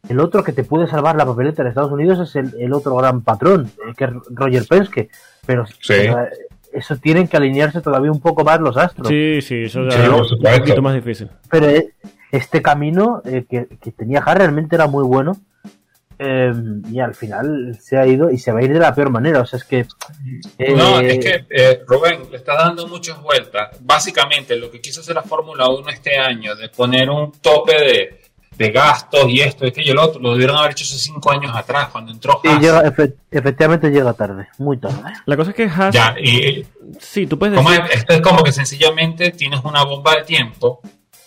el 0.09 0.19
otro 0.19 0.43
que 0.43 0.51
te 0.53 0.63
puede 0.63 0.87
salvar 0.87 1.15
la 1.15 1.25
papeleta 1.25 1.61
en 1.61 1.67
Estados 1.69 1.91
Unidos 1.91 2.19
es 2.19 2.35
el, 2.35 2.53
el 2.59 2.73
otro 2.73 2.95
gran 2.95 3.21
patrón, 3.21 3.71
eh, 3.87 3.93
que 3.95 4.05
es 4.05 4.11
Roger 4.31 4.65
Penske. 4.67 5.09
Pero, 5.45 5.65
Sí. 5.67 5.73
pero, 5.87 6.23
eh, 6.23 6.29
eso 6.73 6.95
tienen 6.97 7.27
que 7.27 7.35
alinearse 7.37 7.81
todavía 7.81 8.11
un 8.11 8.21
poco 8.21 8.43
más 8.43 8.59
los 8.61 8.77
astros. 8.77 9.07
sí, 9.07 9.41
sí, 9.41 9.63
eso 9.63 9.83
ya 9.83 9.91
Sí, 9.91 9.97
es 10.03 10.31
un 10.31 10.39
poquito 10.59 10.81
más 10.81 10.93
difícil. 10.95 11.29
Pero 11.49 11.67
eh, 11.69 11.93
este 12.31 12.61
camino 12.61 13.21
eh, 13.25 13.43
que, 13.49 13.67
que 13.81 13.91
tenía 13.91 14.19
Haas 14.25 14.37
realmente 14.37 14.75
era 14.75 14.87
muy 14.87 15.03
bueno. 15.03 15.33
eh, 16.23 16.53
y 16.91 16.99
al 16.99 17.15
final 17.15 17.77
se 17.81 17.97
ha 17.97 18.05
ido 18.05 18.29
y 18.29 18.37
se 18.37 18.51
va 18.51 18.59
a 18.59 18.63
ir 18.63 18.71
de 18.71 18.79
la 18.79 18.93
peor 18.93 19.09
manera. 19.09 19.41
O 19.41 19.45
sea, 19.45 19.57
es 19.57 19.63
que. 19.65 19.85
eh, 20.59 20.73
No, 20.75 20.99
es 21.01 21.17
que 21.17 21.45
eh, 21.49 21.81
Rubén 21.87 22.21
le 22.29 22.37
está 22.37 22.55
dando 22.55 22.87
muchas 22.87 23.19
vueltas. 23.21 23.77
Básicamente, 23.81 24.55
lo 24.55 24.69
que 24.69 24.79
quiso 24.79 25.01
hacer 25.01 25.15
la 25.15 25.23
Fórmula 25.23 25.67
1 25.69 25.89
este 25.89 26.17
año, 26.19 26.55
de 26.55 26.69
poner 26.69 27.09
un 27.09 27.31
tope 27.41 27.73
de, 27.75 28.20
de 28.57 28.69
gastos 28.71 29.29
y 29.29 29.41
esto 29.41 29.65
y 29.65 29.69
aquello 29.69 29.91
y 29.93 29.95
lo 29.95 30.03
otro, 30.03 30.21
lo 30.21 30.33
debieron 30.33 30.57
haber 30.57 30.71
hecho 30.71 30.83
hace 30.83 30.97
cinco 30.99 31.31
años 31.31 31.51
atrás, 31.55 31.87
cuando 31.89 32.11
entró 32.11 32.39
sí, 32.43 32.49
Haas. 32.49 32.61
llega, 32.61 32.83
efe- 32.83 33.13
efectivamente 33.31 33.89
llega 33.89 34.13
tarde, 34.13 34.47
muy 34.59 34.77
tarde. 34.77 34.97
La 35.25 35.35
cosa 35.37 35.51
es 35.51 35.55
que 35.55 35.63
Haas, 35.63 35.93
Ya, 35.95 36.15
y 36.21 36.65
sí, 36.99 37.25
tú 37.27 37.39
puedes 37.39 37.55
decir, 37.55 37.81
es, 37.89 37.95
esto 37.99 38.13
es 38.13 38.21
como 38.21 38.43
que 38.43 38.51
sencillamente 38.51 39.31
tienes 39.31 39.61
una 39.63 39.83
bomba 39.83 40.15
de 40.15 40.23
tiempo, 40.23 40.81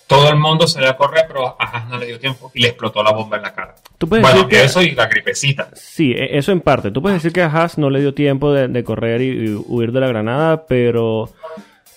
todo 0.07 0.29
el 0.29 0.37
mundo 0.39 0.67
se 0.69 0.79
le 0.81 0.87
va 0.87 0.93
a 0.93 0.97
correr, 0.97 1.25
pero 1.27 1.57
a 1.59 1.65
Haas 1.65 1.89
no 1.89 1.99
le 1.99 2.07
dio 2.07 2.21
tiempo 2.21 2.51
y 2.55 2.61
le 2.61 2.69
explotó 2.69 3.03
la 3.03 3.11
bomba 3.13 3.39
en 3.39 3.43
la 3.43 3.53
cara. 3.55 3.75
tú 3.99 4.07
puedes 4.07 4.23
Bueno, 4.23 4.45
decir 4.45 4.51
que 4.59 4.65
eso 4.65 4.83
y 4.83 4.91
la 4.93 5.07
gripecita. 5.07 5.71
Sí, 5.75 6.13
e- 6.13 6.37
eso 6.39 6.53
en 6.53 6.61
parte. 6.61 6.91
Tú 6.91 7.01
puedes 7.03 7.17
decir 7.21 7.33
que 7.33 7.43
a 7.43 7.47
Haas 7.47 7.79
no 7.79 7.89
le 7.91 8.01
dio 8.01 8.13
tiempo 8.15 8.53
de, 8.53 8.69
de 8.69 8.85
correr 8.85 9.23
y, 9.23 9.29
y 9.51 9.55
huir 9.67 9.93
de 9.93 10.01
la 10.01 10.09
granada, 10.09 10.67
pero 10.67 11.31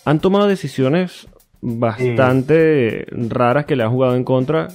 han 0.05 0.19
tomado 0.19 0.47
decisiones 0.47 1.28
bastante 1.61 3.05
raras 3.11 3.65
que 3.65 3.75
le 3.75 3.84
han 3.84 3.91
jugado 3.91 4.15
en 4.15 4.23
contra. 4.23 4.69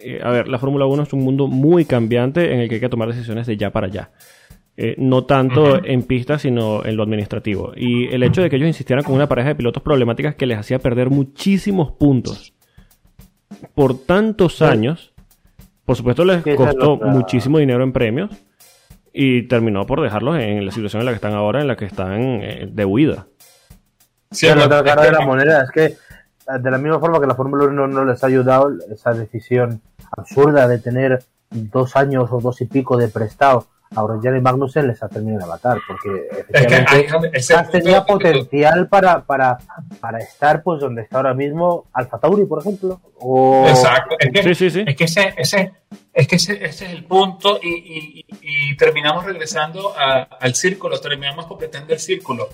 Eh, 0.00 0.20
a 0.22 0.30
ver, 0.30 0.48
la 0.48 0.58
Fórmula 0.58 0.86
1 0.86 1.02
es 1.02 1.12
un 1.12 1.20
mundo 1.20 1.46
muy 1.46 1.84
cambiante 1.84 2.52
en 2.52 2.60
el 2.60 2.68
que 2.68 2.76
hay 2.76 2.80
que 2.80 2.88
tomar 2.88 3.08
decisiones 3.08 3.46
de 3.46 3.56
ya 3.56 3.70
para 3.70 3.86
allá. 3.86 4.10
Eh, 4.80 4.94
no 4.96 5.24
tanto 5.24 5.84
en 5.84 6.04
pista, 6.04 6.38
sino 6.38 6.84
en 6.84 6.96
lo 6.96 7.02
administrativo. 7.02 7.72
Y 7.74 8.06
el 8.14 8.22
hecho 8.22 8.42
de 8.42 8.48
que 8.48 8.54
ellos 8.54 8.68
insistieran 8.68 9.04
con 9.04 9.16
una 9.16 9.26
pareja 9.26 9.48
de 9.48 9.54
pilotos 9.56 9.82
problemáticas 9.82 10.36
que 10.36 10.46
les 10.46 10.56
hacía 10.56 10.78
perder 10.78 11.10
muchísimos 11.10 11.90
puntos 11.90 12.54
por 13.74 13.98
tantos 13.98 14.62
años, 14.62 15.12
por 15.84 15.96
supuesto 15.96 16.24
les 16.24 16.44
costó 16.56 16.96
muchísimo 16.96 17.58
dinero 17.58 17.82
en 17.82 17.92
premios 17.92 18.30
y 19.12 19.48
terminó 19.48 19.84
por 19.84 20.00
dejarlos 20.00 20.38
en 20.38 20.64
la 20.64 20.70
situación 20.70 21.00
en 21.00 21.06
la 21.06 21.12
que 21.12 21.16
están 21.16 21.32
ahora, 21.32 21.60
en 21.60 21.66
la 21.66 21.76
que 21.76 21.86
están 21.86 22.20
eh, 22.42 22.68
de 22.70 22.84
huida. 22.84 23.26
Sí, 24.30 24.46
la 24.46 24.66
otra 24.66 24.84
cara 24.84 25.02
de 25.02 25.10
la 25.12 25.26
moneda 25.26 25.64
es 25.64 25.70
que, 25.72 25.96
de 26.56 26.70
la 26.70 26.78
misma 26.78 27.00
forma 27.00 27.18
que 27.18 27.26
la 27.26 27.34
Fórmula 27.34 27.64
1 27.64 27.88
no 27.88 28.04
les 28.04 28.22
ha 28.22 28.28
ayudado, 28.28 28.70
esa 28.92 29.12
decisión 29.12 29.80
absurda 30.16 30.66
de 30.68 30.78
tener 30.78 31.22
dos 31.50 31.96
años 31.96 32.28
o 32.30 32.40
dos 32.40 32.60
y 32.60 32.66
pico 32.66 32.96
de 32.96 33.08
prestado 33.08 33.66
a 33.96 34.02
y 34.36 34.40
Magnussen 34.42 34.86
les 34.86 35.02
ha 35.02 35.08
terminado 35.08 35.46
de 35.46 35.50
matar, 35.50 35.78
porque 35.88 36.28
Es 36.30 36.44
que 36.44 36.74
efectivamente 36.74 37.54
hay- 37.54 37.70
tenía 37.70 38.04
potencial 38.04 38.86
para, 38.86 39.24
para, 39.24 39.56
para 39.98 40.18
estar 40.18 40.62
pues 40.62 40.80
donde 40.80 41.00
está 41.00 41.16
ahora 41.16 41.32
mismo 41.32 41.86
Alfa 41.94 42.18
Tauri, 42.18 42.44
por 42.44 42.60
ejemplo. 42.60 43.00
O... 43.18 43.64
Exacto. 43.66 44.16
Es 44.18 44.30
que, 44.30 44.42
Sí, 44.42 44.54
sí, 44.54 44.70
sí. 44.70 44.84
Es 44.86 44.94
que 44.94 45.04
ese, 45.04 45.32
ese, 45.38 45.72
es 46.12 46.28
que 46.28 46.36
ese, 46.36 46.52
ese 46.66 46.84
es 46.84 46.92
el 46.92 47.04
punto 47.04 47.58
y, 47.62 47.68
y- 47.68 48.24
y 48.72 48.76
terminamos 48.76 49.24
regresando 49.24 49.94
a- 49.98 50.24
al 50.38 50.54
círculo, 50.54 51.00
terminamos 51.00 51.46
completando 51.46 51.94
el 51.94 51.98
círculo. 51.98 52.46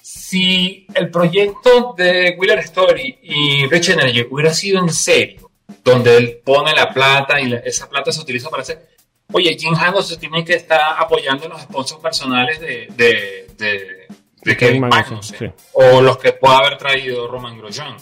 Si 0.00 0.86
el 0.94 1.10
proyecto 1.10 1.94
de 1.96 2.36
Wheeler 2.38 2.60
Story 2.60 3.18
y 3.22 3.66
Rich 3.66 3.90
Energy 3.90 4.26
hubiera 4.30 4.54
sido 4.54 4.78
en 4.80 4.90
serio, 4.90 5.45
donde 5.86 6.16
él 6.16 6.40
pone 6.44 6.72
la 6.74 6.92
plata 6.92 7.40
y 7.40 7.46
la- 7.48 7.58
esa 7.58 7.88
plata 7.88 8.10
se 8.12 8.20
utiliza 8.20 8.50
para 8.50 8.62
hacer... 8.62 8.88
Oye, 9.32 9.56
Jim 9.58 9.74
Hando 9.74 10.02
se 10.02 10.16
tiene 10.16 10.44
que 10.44 10.54
estar 10.54 10.80
apoyando 10.98 11.44
en 11.44 11.50
los 11.50 11.62
sponsors 11.62 12.00
personales 12.00 12.60
de, 12.60 12.86
de, 12.90 13.46
de, 13.56 14.06
de 14.42 14.56
Kevin 14.56 14.82
Magnussen, 14.88 15.38
sí. 15.38 15.64
o 15.72 16.00
los 16.00 16.18
que 16.18 16.32
pueda 16.32 16.58
haber 16.58 16.76
traído 16.78 17.26
Roman 17.26 17.56
Grosjean. 17.58 17.96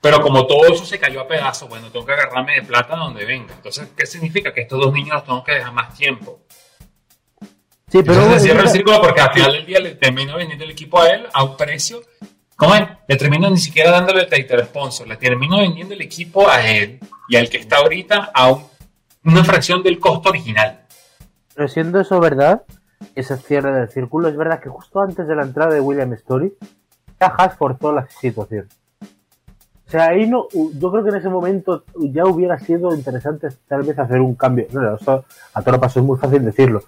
Pero 0.00 0.20
como 0.20 0.46
todo 0.46 0.66
eso 0.72 0.84
se 0.84 0.98
cayó 0.98 1.20
a 1.20 1.26
pedazos, 1.28 1.68
bueno, 1.68 1.90
tengo 1.90 2.06
que 2.06 2.12
agarrarme 2.12 2.54
de 2.54 2.62
plata 2.62 2.94
donde 2.96 3.24
venga. 3.24 3.52
Entonces, 3.54 3.88
¿qué 3.96 4.06
significa? 4.06 4.52
Que 4.54 4.62
estos 4.62 4.80
dos 4.80 4.92
niños 4.92 5.14
los 5.14 5.24
tengo 5.24 5.42
que 5.44 5.52
dejar 5.52 5.72
más 5.72 5.94
tiempo. 5.96 6.40
Sí, 7.40 8.02
pero 8.02 8.14
Entonces 8.14 8.34
se 8.42 8.48
cierra 8.48 8.62
el 8.62 8.68
círculo 8.68 9.00
porque 9.00 9.20
al 9.20 9.32
final 9.32 9.52
del 9.52 9.66
día 9.66 9.80
le 9.80 9.94
termino 9.96 10.36
vendiendo 10.36 10.64
el 10.64 10.70
equipo 10.70 11.00
a 11.00 11.08
él 11.08 11.26
a 11.32 11.42
un 11.44 11.56
precio. 11.56 12.02
¿Cómo 12.58 12.74
es? 12.74 12.82
Le 13.06 13.16
termino 13.16 13.48
ni 13.48 13.56
siquiera 13.56 13.92
dándole 13.92 14.22
el 14.22 14.28
title 14.28 14.64
sponsor, 14.64 15.06
le 15.06 15.16
termino 15.16 15.58
vendiendo 15.58 15.94
el 15.94 16.00
equipo 16.00 16.48
a 16.48 16.60
él 16.68 16.98
y 17.28 17.36
al 17.36 17.48
que 17.48 17.58
está 17.58 17.76
ahorita 17.76 18.32
a 18.34 18.50
un- 18.50 18.64
una 19.24 19.44
fracción 19.44 19.80
del 19.84 20.00
costo 20.00 20.30
original. 20.30 20.80
Pero 21.54 21.68
siendo 21.68 22.00
eso 22.00 22.18
verdad, 22.18 22.62
ese 23.14 23.36
cierre 23.36 23.72
del 23.72 23.88
círculo, 23.88 24.26
es 24.28 24.36
verdad 24.36 24.58
que 24.60 24.68
justo 24.68 25.00
antes 25.00 25.28
de 25.28 25.36
la 25.36 25.42
entrada 25.42 25.72
de 25.72 25.80
William 25.80 26.12
Story, 26.14 26.52
ya 27.20 27.28
Haas 27.28 27.56
forzó 27.56 27.92
la 27.92 28.08
situación. 28.08 28.66
O 29.86 29.90
sea, 29.90 30.08
ahí 30.08 30.26
no, 30.28 30.48
yo 30.52 30.90
creo 30.90 31.04
que 31.04 31.10
en 31.10 31.16
ese 31.16 31.28
momento 31.28 31.84
ya 31.96 32.24
hubiera 32.26 32.58
sido 32.58 32.92
interesante 32.92 33.48
tal 33.68 33.84
vez 33.84 33.96
hacer 33.98 34.20
un 34.20 34.34
cambio. 34.34 34.66
No, 34.72 34.96
eso 34.96 35.24
a 35.54 35.62
todo 35.62 35.80
paso 35.80 36.00
es 36.00 36.04
muy 36.04 36.18
fácil 36.18 36.44
decirlo. 36.44 36.82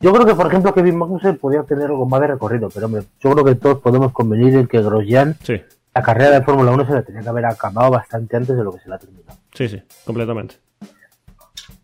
Yo 0.00 0.12
creo 0.12 0.24
que, 0.26 0.34
por 0.34 0.46
ejemplo, 0.46 0.72
Kevin 0.72 0.96
Magnussen 0.96 1.38
podía 1.38 1.64
tener 1.64 1.86
algo 1.86 2.06
más 2.06 2.20
de 2.20 2.28
recorrido, 2.28 2.70
pero 2.70 2.86
hombre, 2.86 3.02
yo 3.20 3.32
creo 3.32 3.44
que 3.44 3.54
todos 3.56 3.78
podemos 3.80 4.12
convenir 4.12 4.54
en 4.54 4.66
que 4.68 4.80
Grosjean, 4.80 5.36
Sí, 5.42 5.60
la 5.94 6.02
carrera 6.02 6.38
de 6.38 6.44
Fórmula 6.44 6.70
1 6.70 6.86
se 6.86 6.92
la 6.92 7.02
tenía 7.02 7.22
que 7.22 7.28
haber 7.28 7.46
acabado 7.46 7.90
bastante 7.90 8.36
antes 8.36 8.56
de 8.56 8.62
lo 8.62 8.72
que 8.72 8.78
se 8.80 8.88
la 8.88 8.94
ha 8.94 8.98
terminado. 8.98 9.36
sí, 9.54 9.68
sí, 9.68 9.82
completamente. 10.04 10.56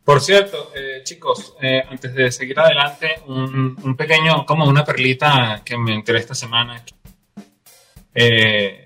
Por 0.05 0.21
cierto, 0.21 0.71
eh, 0.77 1.01
chicos, 1.03 1.57
eh, 1.63 1.83
antes 1.91 2.15
de 2.15 2.31
seguir 2.31 2.61
adelante, 2.61 3.23
un, 3.27 3.75
un 3.83 3.97
pequeño, 3.97 4.45
como 4.47 4.67
una 4.67 4.85
perlita 4.85 5.63
que 5.65 5.77
me 5.79 5.95
enteré 5.95 6.19
esta 6.19 6.35
semana. 6.35 6.83
Eh, 8.15 8.84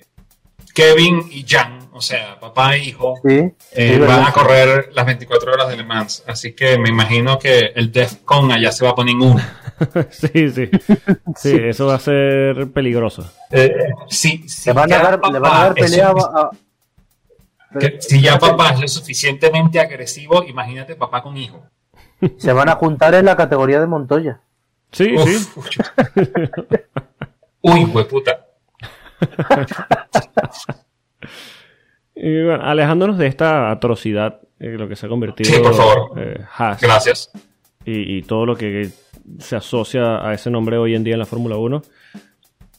Kevin 0.79 1.25
y 1.33 1.45
Jan, 1.45 1.89
o 1.93 2.01
sea, 2.01 2.39
papá 2.39 2.77
e 2.77 2.85
hijo, 2.85 3.17
Sí, 3.27 3.53
eh, 3.73 3.95
sí, 3.95 3.99
van 3.99 4.25
a 4.25 4.31
correr 4.33 4.91
las 4.93 5.05
24 5.07 5.53
horas 5.53 5.69
de 5.69 5.77
Le 5.77 5.83
Mans. 5.83 6.23
Así 6.25 6.53
que 6.53 6.79
me 6.79 6.89
imagino 6.89 7.37
que 7.37 7.73
el 7.75 7.91
DEFCON 7.91 8.53
allá 8.53 8.71
se 8.71 8.85
va 8.85 8.93
a 8.93 8.95
poner 8.95 9.17
en 9.17 9.23
uno. 9.23 9.43
sí, 10.11 10.51
sí, 10.51 10.71
sí. 11.35 11.57
eso 11.65 11.87
va 11.87 11.97
a 11.97 11.99
ser 11.99 12.71
peligroso. 12.71 13.29
Eh, 13.51 13.75
si, 14.09 14.49
si 14.49 14.71
Le 14.71 14.75
van 14.75 14.93
a 14.93 14.99
dar, 14.99 15.21
le 15.33 15.39
van 15.41 15.53
a 15.53 15.59
dar 15.59 15.69
papá 15.71 15.75
pelea 15.75 16.11
a- 16.11 16.51
que 17.81 17.97
si 18.01 18.21
ya 18.23 18.39
papá 18.39 18.71
es 18.71 18.81
lo 18.81 18.87
suficientemente 18.87 19.81
agresivo, 19.81 20.45
imagínate 20.45 20.95
papá 20.95 21.25
con 21.25 21.37
hijo. 21.37 21.67
Se 22.37 22.53
van 22.53 22.69
a 22.69 22.77
juntar 22.77 23.15
en 23.15 23.25
la 23.25 23.37
categoría 23.37 23.81
de 23.81 23.89
Montoya. 23.89 24.41
Sí, 24.93 25.13
Uf, 25.17 25.29
sí. 25.29 26.29
Uy, 27.63 27.85
puta. 28.05 28.45
Y 32.21 32.43
bueno, 32.45 32.65
alejándonos 32.65 33.17
de 33.17 33.29
esta 33.29 33.71
atrocidad, 33.71 34.41
eh, 34.59 34.71
lo 34.77 34.89
que 34.89 34.97
se 34.97 35.07
ha 35.07 35.09
convertido 35.09 35.51
Sí, 35.55 35.61
por 35.63 35.75
favor. 35.75 36.11
eh, 36.21 36.41
Haas 36.57 36.81
Gracias. 36.81 37.31
y, 37.85 38.17
y 38.19 38.23
todo 38.23 38.45
lo 38.45 38.57
que 38.57 38.91
se 39.39 39.55
asocia 39.57 40.27
a 40.27 40.35
ese 40.35 40.51
nombre 40.51 40.79
hoy 40.79 40.97
en 40.97 41.05
día 41.05 41.13
en 41.15 41.21
la 41.21 41.27
Fórmula 41.27 41.57
1, 41.57 41.81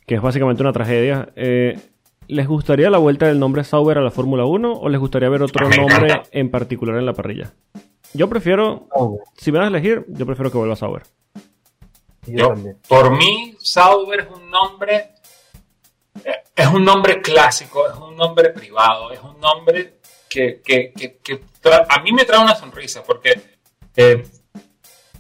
que 0.06 0.16
es 0.16 0.22
básicamente 0.22 0.62
una 0.62 0.74
tragedia. 0.74 1.30
eh, 1.38 1.80
¿Les 2.28 2.48
gustaría 2.48 2.90
la 2.92 2.98
vuelta 3.00 3.28
del 3.28 3.40
nombre 3.40 3.64
Sauber 3.64 3.98
a 3.98 4.02
la 4.02 4.12
Fórmula 4.12 4.46
1 4.46 4.74
o 4.74 4.90
les 4.90 5.00
gustaría 5.00 5.30
ver 5.30 5.42
otro 5.42 5.68
nombre 5.70 5.84
encanta. 6.08 6.24
en 6.32 6.52
particular 6.52 6.98
en 6.98 7.06
la 7.06 7.14
parrilla? 7.14 7.54
Yo 8.14 8.28
prefiero, 8.30 8.88
si 9.38 9.52
me 9.54 9.58
vas 9.60 9.66
a 9.68 9.70
elegir, 9.70 10.04
yo 10.10 10.26
prefiero 10.26 10.52
que 10.52 10.58
vuelva 10.58 10.76
Sauber. 10.76 11.04
Yo 12.28 12.54
por 12.88 13.18
mí, 13.18 13.56
Sauber 13.60 14.20
es 14.20 14.28
un 14.36 14.52
nombre, 14.52 15.12
es 16.55 16.67
un 16.67 16.84
nombre 16.86 17.22
clásico, 17.22 17.88
es 17.88 17.95
un 17.95 18.15
nombre 18.15 18.49
privado, 18.49 19.11
es 19.11 19.22
un 19.22 19.39
nombre 19.39 19.99
que, 20.30 20.61
que- 20.63 20.91
que- 20.95 21.17
que 21.17 21.41
a 21.89 21.99
mí 22.01 22.11
me 22.11 22.26
trae 22.26 22.39
una 22.41 22.55
sonrisa 22.55 23.03
porque 23.03 23.39
eh, 23.95 24.24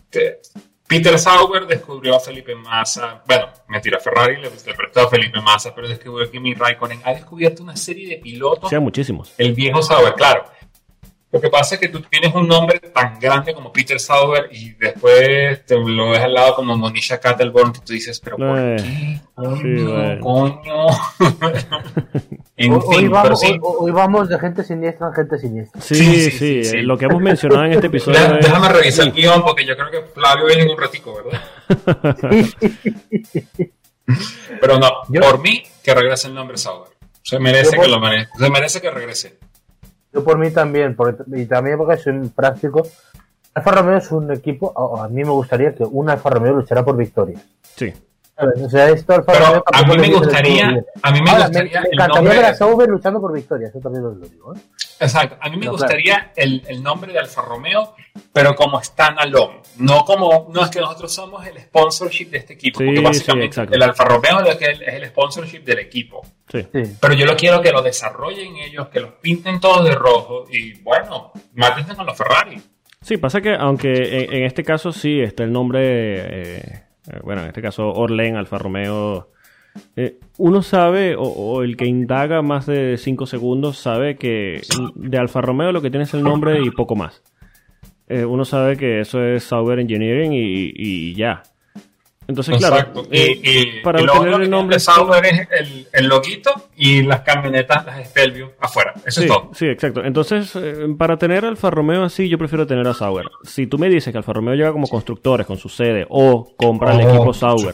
te- 0.09 0.39
Peter 0.87 1.19
Sauber 1.19 1.67
descubrió 1.67 2.15
a 2.15 2.19
Felipe 2.19 2.55
Massa, 2.55 3.21
bueno, 3.27 3.49
mentira, 3.67 3.99
Ferrari 3.99 4.37
le, 4.37 4.49
le 4.49 4.73
prestó 4.73 5.01
a 5.01 5.09
Felipe 5.09 5.39
Massa, 5.39 5.73
pero 5.75 5.87
descubrió 5.87 6.27
a 6.27 6.31
Kimi 6.31 6.55
Raikkonen, 6.55 7.01
ha 7.05 7.13
descubierto 7.13 7.61
una 7.61 7.75
serie 7.75 8.09
de 8.09 8.17
pilotos 8.17 8.69
Sean 8.69 8.81
muchísimos. 8.83 9.33
el 9.37 9.53
viejo 9.53 9.81
Sauber, 9.83 10.13
claro. 10.13 10.45
Lo 11.31 11.39
que 11.39 11.49
pasa 11.49 11.75
es 11.75 11.81
que 11.81 11.89
tú 11.89 12.01
tienes 12.01 12.33
un 12.33 12.47
nombre 12.47 12.79
tan 12.79 13.19
grande 13.19 13.53
como 13.53 13.71
Peter 13.71 13.99
Sauber 13.99 14.49
y 14.51 14.71
después 14.71 15.63
te 15.63 15.77
lo 15.77 16.09
ves 16.09 16.21
al 16.21 16.33
lado 16.33 16.55
como 16.55 16.75
Monisha 16.75 17.19
Kattelborn 17.19 17.71
que 17.73 17.79
tú 17.81 17.93
dices, 17.93 18.19
pero 18.19 18.37
¿por 18.37 18.57
Eh, 18.57 18.75
qué? 18.77 19.21
Coño, 19.35 19.55
sí, 19.57 19.83
bueno. 19.83 20.21
coño. 20.21 20.87
en 22.57 22.73
Hoy, 22.73 22.81
fin, 22.97 23.11
vamos, 23.11 23.39
sí. 23.39 23.51
hoy, 23.61 23.75
hoy 23.79 23.91
vamos 23.91 24.27
de 24.27 24.39
gente 24.39 24.63
siniestra 24.63 25.07
en 25.09 25.13
gente 25.13 25.37
siniestra. 25.37 25.79
Sí, 25.81 25.95
Sí, 25.95 26.03
sí, 26.03 26.21
sí, 26.21 26.31
sí, 26.31 26.63
sí. 26.63 26.77
eh, 26.77 26.81
Lo 26.81 26.97
que 26.97 27.05
hemos 27.05 27.21
mencionado 27.21 27.63
en 27.65 27.73
este 27.73 27.87
episodio. 27.93 28.17
Es- 28.19 28.45
Déjame 28.45 28.69
revisar 28.69 29.05
el 29.05 29.13
guion 29.13 29.43
porque 29.43 29.65
yo 29.67 29.77
creo 29.77 29.91
que 29.91 30.01
Flavio 30.11 30.47
viene 30.47 30.63
en 30.63 30.69
un 30.71 30.77
ratico, 30.79 31.13
¿verdad? 31.23 31.41
Pero 34.61 34.79
no, 34.79 34.89
Yo- 35.09 35.21
por 35.21 35.41
mí 35.41 35.61
que 35.83 35.93
regrese 35.93 36.27
el 36.27 36.33
nombre 36.33 36.57
Sauber. 36.57 36.89
Se 37.21 37.37
merece 37.39 37.75
Yo 37.75 37.83
que 37.83 37.87
lo 37.87 37.99
merece. 37.99 38.29
Se 38.37 38.49
merece 38.49 38.81
que 38.81 38.89
regrese. 38.89 39.37
Yo 40.11 40.23
por 40.23 40.37
mí 40.37 40.51
también, 40.51 40.95
porque, 40.95 41.23
y 41.35 41.45
también 41.45 41.77
porque 41.77 41.97
soy 41.97 42.13
un 42.13 42.29
práctico. 42.29 42.83
Alfa 43.53 43.71
Romeo 43.71 43.97
es 43.97 44.11
un 44.11 44.31
equipo, 44.31 44.73
a, 44.75 45.05
a 45.05 45.09
mí 45.09 45.23
me 45.23 45.31
gustaría 45.31 45.73
que 45.73 45.83
un 45.83 46.09
Alfa 46.09 46.29
Romeo 46.29 46.53
luchara 46.53 46.83
por 46.83 46.95
victorias. 46.97 47.41
Sí. 47.61 47.93
¿Sabes? 48.39 48.61
O 48.61 48.69
sea, 48.69 48.89
esto 48.89 49.13
Alfa 49.13 49.33
Pero 49.33 49.45
Romeo 49.45 49.63
a 49.65 49.83
mí 49.83 49.97
me 49.97 50.13
gustaría, 50.13 50.83
a 51.01 51.11
mí 51.11 51.21
me 51.21 51.29
Ahora, 51.29 51.43
gustaría 51.45 51.81
me 51.81 51.87
el 51.87 51.93
encantaría 51.93 52.29
ver 52.29 52.45
a 52.45 52.53
Sauber 52.55 52.87
luchando 52.89 53.19
por 53.19 53.33
victorias, 53.33 53.71
eso 53.71 53.79
también 53.81 54.03
lo 54.03 54.11
digo. 54.15 54.55
¿eh? 54.55 54.59
Exacto. 55.01 55.37
A 55.41 55.49
mí 55.49 55.57
me 55.57 55.65
No, 55.65 55.73
gustaría 55.73 56.31
el, 56.35 56.63
el 56.67 56.81
nombre 56.81 57.11
de 57.11 57.19
Alfa 57.19 57.41
Romeo, 57.41 57.95
pero 58.31 58.55
como 58.55 58.81
standalone. 58.81 59.59
No 59.77 60.05
como, 60.05 60.47
no 60.53 60.63
es 60.63 60.69
que 60.69 60.79
nosotros 60.79 61.13
somos 61.13 61.45
el 61.47 61.59
sponsorship 61.59 62.29
de 62.29 62.37
este 62.37 62.53
equipo. 62.53 62.79
Sí, 62.79 62.85
porque 62.85 63.01
básicamente 63.01 63.61
el 63.71 63.83
Alfa 63.83 64.05
Romeo 64.05 64.39
es 64.41 64.61
el, 64.61 64.81
es 64.83 64.93
el 64.93 65.05
sponsorship 65.07 65.59
del 65.63 65.79
equipo. 65.79 66.21
Sí. 66.49 66.65
Sí. 66.73 66.83
Pero 66.99 67.13
yo 67.13 67.25
lo 67.25 67.35
quiero 67.35 67.61
que 67.61 67.71
lo 67.71 67.81
desarrollen 67.81 68.55
ellos, 68.55 68.87
que 68.87 69.01
los 69.01 69.11
pinten 69.15 69.59
todos 69.59 69.83
de 69.83 69.91
rojo 69.91 70.45
y 70.49 70.81
bueno, 70.81 71.31
mátense 71.55 71.93
con 71.95 72.05
los 72.05 72.17
Ferrari. 72.17 72.61
Sí, 73.01 73.17
pasa 73.17 73.39
que 73.41 73.53
aunque 73.53 74.23
en, 74.23 74.33
en 74.33 74.43
este 74.43 74.63
caso 74.63 74.91
sí 74.91 75.21
está 75.21 75.43
el 75.43 75.51
nombre, 75.53 75.79
eh, 76.57 76.83
eh, 77.09 77.19
bueno, 77.23 77.41
en 77.41 77.47
este 77.47 77.61
caso 77.61 77.91
Orlen, 77.91 78.35
Alfa 78.35 78.57
Romeo, 78.57 79.29
eh, 79.95 80.19
uno 80.37 80.61
sabe, 80.61 81.15
o, 81.17 81.63
el 81.63 81.77
que 81.77 81.85
indaga 81.85 82.41
más 82.41 82.65
de 82.65 82.97
5 82.97 83.25
segundos, 83.25 83.77
sabe 83.77 84.15
que 84.15 84.61
de 84.95 85.17
Alfa 85.17 85.41
Romeo 85.41 85.71
lo 85.71 85.81
que 85.81 85.89
tiene 85.89 86.03
es 86.03 86.13
el 86.13 86.23
nombre 86.23 86.61
y 86.61 86.69
poco 86.71 86.95
más. 86.95 87.21
eh, 88.07 88.25
uno 88.25 88.45
sabe 88.45 88.77
que 88.77 89.01
eso 89.01 89.23
es 89.23 89.43
Sauber 89.43 89.79
Engineering 89.79 90.31
y 90.33 91.13
ya. 91.13 91.43
Entonces, 92.29 92.57
claro, 92.59 93.07
eh, 93.09 93.81
para 93.83 94.03
obtener 94.03 94.41
el 94.41 94.49
nombre. 94.51 94.77
Es 94.77 94.87
el, 94.87 95.87
el, 95.91 96.05
loguito 96.05 96.51
y 96.75 97.01
las 97.01 97.21
camionetas, 97.21 97.83
las 97.87 98.07
Stelvio 98.07 98.53
afuera. 98.59 98.93
Eso 99.03 99.21
es 99.21 99.27
todo. 99.27 99.49
Sí, 99.55 99.65
exacto. 99.65 100.03
Entonces, 100.03 100.55
eh, 100.55 100.85
para 100.95 101.17
tener 101.17 101.43
Alfa 101.43 101.71
Romeo 101.71 102.03
así, 102.03 102.29
yo 102.29 102.37
prefiero 102.37 102.67
tener 102.67 102.87
a 102.87 102.93
Sauber. 102.93 103.25
Si 103.43 103.65
tú 103.65 103.79
me 103.79 103.89
dices 103.89 104.11
que 104.11 104.19
Alfa 104.19 104.31
Romeo 104.31 104.53
llega 104.53 104.71
como 104.71 104.87
constructores 104.87 105.47
con 105.47 105.57
su 105.57 105.69
sede 105.69 106.05
o 106.07 106.55
compra 106.55 106.93
el 106.93 107.07
oh. 107.07 107.09
equipo 107.09 107.33
Sauber 107.33 107.73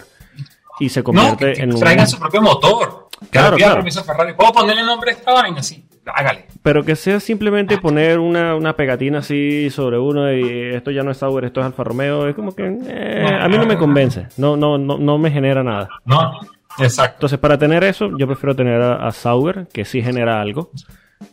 y 0.79 0.87
se 0.87 1.03
convierte 1.03 1.61
en 1.61 1.73
un. 1.73 1.79
Traigan 1.79 2.07
su 2.07 2.17
propio 2.17 2.41
motor. 2.41 3.04
Claro, 3.29 3.57
claro. 3.57 3.83
Ferrari. 3.83 4.33
Puedo 4.33 4.51
ponerle 4.51 4.81
el 4.81 4.87
nombre 4.87 5.11
a 5.11 5.13
esta 5.13 5.33
vaina 5.33 5.59
así 5.59 5.85
hágale. 6.13 6.45
Pero 6.61 6.83
que 6.83 6.95
sea 6.95 7.19
simplemente 7.19 7.77
poner 7.77 8.19
una, 8.19 8.55
una, 8.55 8.75
pegatina 8.75 9.19
así 9.19 9.69
sobre 9.69 9.97
uno 9.97 10.31
y 10.31 10.73
esto 10.73 10.91
ya 10.91 11.03
no 11.03 11.11
es 11.11 11.17
Sauber, 11.17 11.45
esto 11.45 11.59
es 11.59 11.65
Alfa 11.65 11.83
Romeo, 11.83 12.27
es 12.27 12.35
como 12.35 12.55
que 12.55 12.77
eh, 12.87 13.39
a 13.39 13.47
mí 13.47 13.57
no 13.57 13.65
me 13.65 13.77
convence, 13.77 14.27
no, 14.37 14.55
no, 14.55 14.77
no, 14.77 14.97
no 14.97 15.17
me 15.17 15.31
genera 15.31 15.63
nada. 15.63 15.89
No, 16.05 16.39
exacto. 16.79 17.17
Entonces, 17.17 17.39
para 17.39 17.57
tener 17.57 17.83
eso, 17.83 18.17
yo 18.17 18.27
prefiero 18.27 18.55
tener 18.55 18.81
a, 18.81 19.11
Sauber, 19.11 19.67
que 19.71 19.85
sí 19.85 20.01
genera 20.01 20.41
algo. 20.41 20.71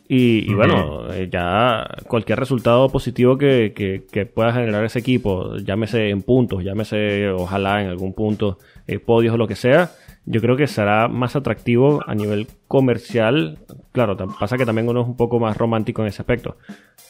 Y, 0.07 0.53
bueno, 0.53 1.11
eh, 1.11 1.29
ya 1.31 1.87
cualquier 2.07 2.39
resultado 2.39 2.89
positivo 2.89 3.37
que, 3.37 3.73
que, 4.09 4.25
pueda 4.25 4.53
generar 4.53 4.83
ese 4.85 4.99
equipo, 4.99 5.57
llámese 5.57 6.09
en 6.09 6.21
puntos, 6.21 6.63
llámese 6.63 7.29
ojalá 7.29 7.81
en 7.81 7.89
algún 7.89 8.13
punto, 8.13 8.59
eh, 8.87 8.99
podios 8.99 9.33
o 9.33 9.37
lo 9.37 9.47
que 9.47 9.55
sea, 9.55 9.91
yo 10.25 10.41
creo 10.41 10.55
que 10.55 10.67
será 10.67 11.07
más 11.07 11.35
atractivo 11.35 12.01
a 12.07 12.15
nivel 12.15 12.47
comercial. 12.67 13.59
Claro, 13.91 14.15
pasa 14.39 14.57
que 14.57 14.65
también 14.65 14.87
uno 14.87 15.01
es 15.01 15.07
un 15.07 15.17
poco 15.17 15.39
más 15.39 15.57
romántico 15.57 16.01
en 16.01 16.07
ese 16.07 16.21
aspecto, 16.21 16.57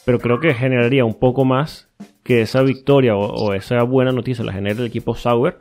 pero 0.04 0.18
creo 0.18 0.40
que 0.40 0.54
generaría 0.54 1.04
un 1.04 1.14
poco 1.14 1.44
más 1.44 1.88
que 2.24 2.42
esa 2.42 2.62
victoria 2.62 3.16
o, 3.16 3.54
esa 3.54 3.82
buena 3.82 4.12
noticia 4.12 4.44
la 4.44 4.52
genere 4.52 4.80
el 4.80 4.86
equipo 4.86 5.14
Sauber 5.14 5.56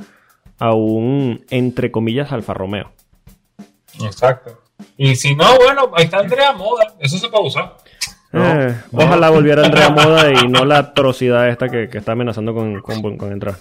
a 0.57 0.73
un, 0.73 1.45
entre 1.49 1.91
comillas, 1.91 2.31
Alfa 2.31 2.53
Romeo. 2.53 2.91
Exacto. 4.01 4.61
Y 4.97 5.15
si 5.15 5.35
no, 5.35 5.55
bueno, 5.57 5.91
ahí 5.95 6.05
está 6.05 6.19
Andrea 6.19 6.53
Moda, 6.53 6.95
eso 6.99 7.17
se 7.17 7.29
puede 7.29 7.47
usar. 7.47 7.77
Eh, 8.31 8.75
ojalá 8.91 9.29
volviera 9.29 9.63
Andrea 9.63 9.89
Moda 9.91 10.31
y 10.31 10.47
no 10.47 10.65
la 10.65 10.79
atrocidad 10.79 11.49
esta 11.49 11.69
que, 11.69 11.83
está 11.83 12.13
amenazando 12.13 12.53
con, 12.55 12.81
con 12.81 13.31
entrar. 13.31 13.55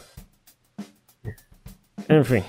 En 2.09 2.24
fin, 2.24 2.43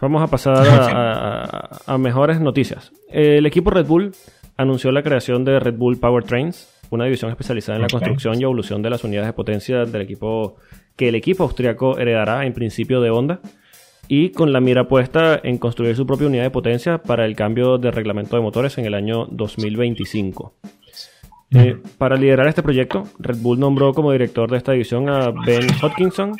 Vamos 0.00 0.22
a 0.22 0.26
pasar 0.28 1.80
a, 1.86 1.98
mejores 1.98 2.40
noticias. 2.40 2.92
El 3.08 3.46
equipo 3.46 3.70
Red 3.70 3.86
Bull 3.86 4.12
anunció 4.56 4.92
la 4.92 5.02
creación 5.02 5.44
de 5.44 5.58
Red 5.58 5.74
Bull 5.74 5.98
Powertrains, 5.98 6.68
una 6.90 7.04
división 7.04 7.30
especializada 7.30 7.76
en 7.76 7.82
la 7.82 7.88
construcción 7.88 8.40
y 8.40 8.44
evolución 8.44 8.82
de 8.82 8.90
las 8.90 9.04
unidades 9.04 9.28
de 9.28 9.32
potencia 9.32 9.84
del 9.84 10.02
equipo 10.02 10.56
que 10.96 11.08
el 11.08 11.14
equipo 11.14 11.44
austriaco 11.44 11.98
heredará 11.98 12.44
en 12.44 12.54
principio 12.54 13.00
de 13.00 13.10
Honda 13.10 13.40
y 14.08 14.30
con 14.30 14.52
la 14.52 14.60
mira 14.60 14.88
puesta 14.88 15.38
en 15.42 15.58
construir 15.58 15.94
su 15.94 16.06
propia 16.06 16.26
unidad 16.26 16.44
de 16.44 16.50
potencia 16.50 16.98
para 16.98 17.26
el 17.26 17.36
cambio 17.36 17.78
de 17.78 17.90
reglamento 17.90 18.36
de 18.36 18.42
motores 18.42 18.78
en 18.78 18.86
el 18.86 18.94
año 18.94 19.26
2025. 19.30 20.54
Eh, 21.50 21.76
para 21.96 22.16
liderar 22.16 22.46
este 22.46 22.62
proyecto, 22.62 23.04
Red 23.18 23.38
Bull 23.38 23.60
nombró 23.60 23.94
como 23.94 24.12
director 24.12 24.50
de 24.50 24.58
esta 24.58 24.72
división 24.72 25.08
a 25.08 25.30
Ben 25.30 25.66
Hodkinson, 25.82 26.36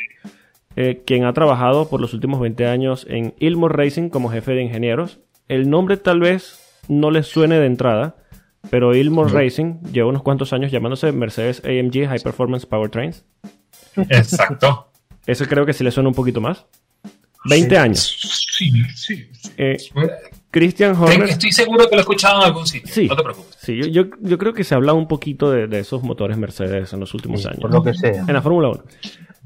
eh, 0.81 1.03
quien 1.05 1.25
ha 1.25 1.33
trabajado 1.33 1.89
por 1.89 2.01
los 2.01 2.15
últimos 2.15 2.39
20 2.39 2.69
años 2.69 3.05
en 3.11 3.35
Ilmore 3.41 3.75
Racing 3.75 4.11
como 4.11 4.31
jefe 4.31 4.53
de 4.53 4.63
ingenieros. 4.63 5.19
El 5.49 5.69
nombre 5.69 5.97
tal 5.97 6.21
vez 6.21 6.61
no 6.87 7.11
les 7.11 7.27
suene 7.27 7.59
de 7.59 7.67
entrada, 7.67 8.15
pero 8.71 8.95
Ilmore 8.95 9.33
Racing 9.33 9.81
lleva 9.93 10.09
unos 10.09 10.23
cuantos 10.23 10.53
años 10.53 10.71
llamándose 10.71 11.11
Mercedes 11.11 11.63
AMG 11.65 12.07
High 12.07 12.21
Performance 12.21 12.65
Powertrains. 12.65 13.25
Exacto. 13.97 14.93
Eso 15.27 15.47
creo 15.47 15.67
que 15.67 15.73
sí 15.73 15.83
le 15.83 15.91
suena 15.91 16.11
un 16.11 16.15
poquito 16.15 16.41
más. 16.41 16.65
20 17.47 17.77
años. 17.77 18.17
Sí, 18.57 18.71
sí. 18.95 19.29
Eh, 19.57 19.79
Christian 20.53 20.95
Horner. 20.95 21.29
Estoy 21.29 21.51
seguro 21.51 21.89
que 21.89 21.97
lo 21.97 21.99
he 21.99 22.03
escuchado 22.03 22.41
en 22.41 22.47
algún 22.47 22.69
sitio. 22.69 22.95
Sí, 22.95 23.09
no 23.09 23.17
te 23.17 23.25
preocupes. 23.25 23.57
Sí, 23.61 23.81
yo, 23.91 24.05
yo, 24.21 24.39
creo 24.39 24.55
que 24.55 24.63
se 24.63 24.75
ha 24.75 24.77
hablado 24.77 24.97
un 24.97 25.09
poquito 25.09 25.51
de, 25.51 25.67
de, 25.67 25.81
esos 25.81 26.05
motores 26.05 26.39
Mercedes 26.39 26.93
en 26.93 27.01
los 27.01 27.15
últimos 27.15 27.45
años. 27.47 27.59
Por 27.63 27.75
lo 27.75 27.83
que 27.83 27.95
sea. 27.95 28.25
En 28.29 28.33
la 28.33 28.43
Fórmula 28.43 28.69
1. 28.69 28.85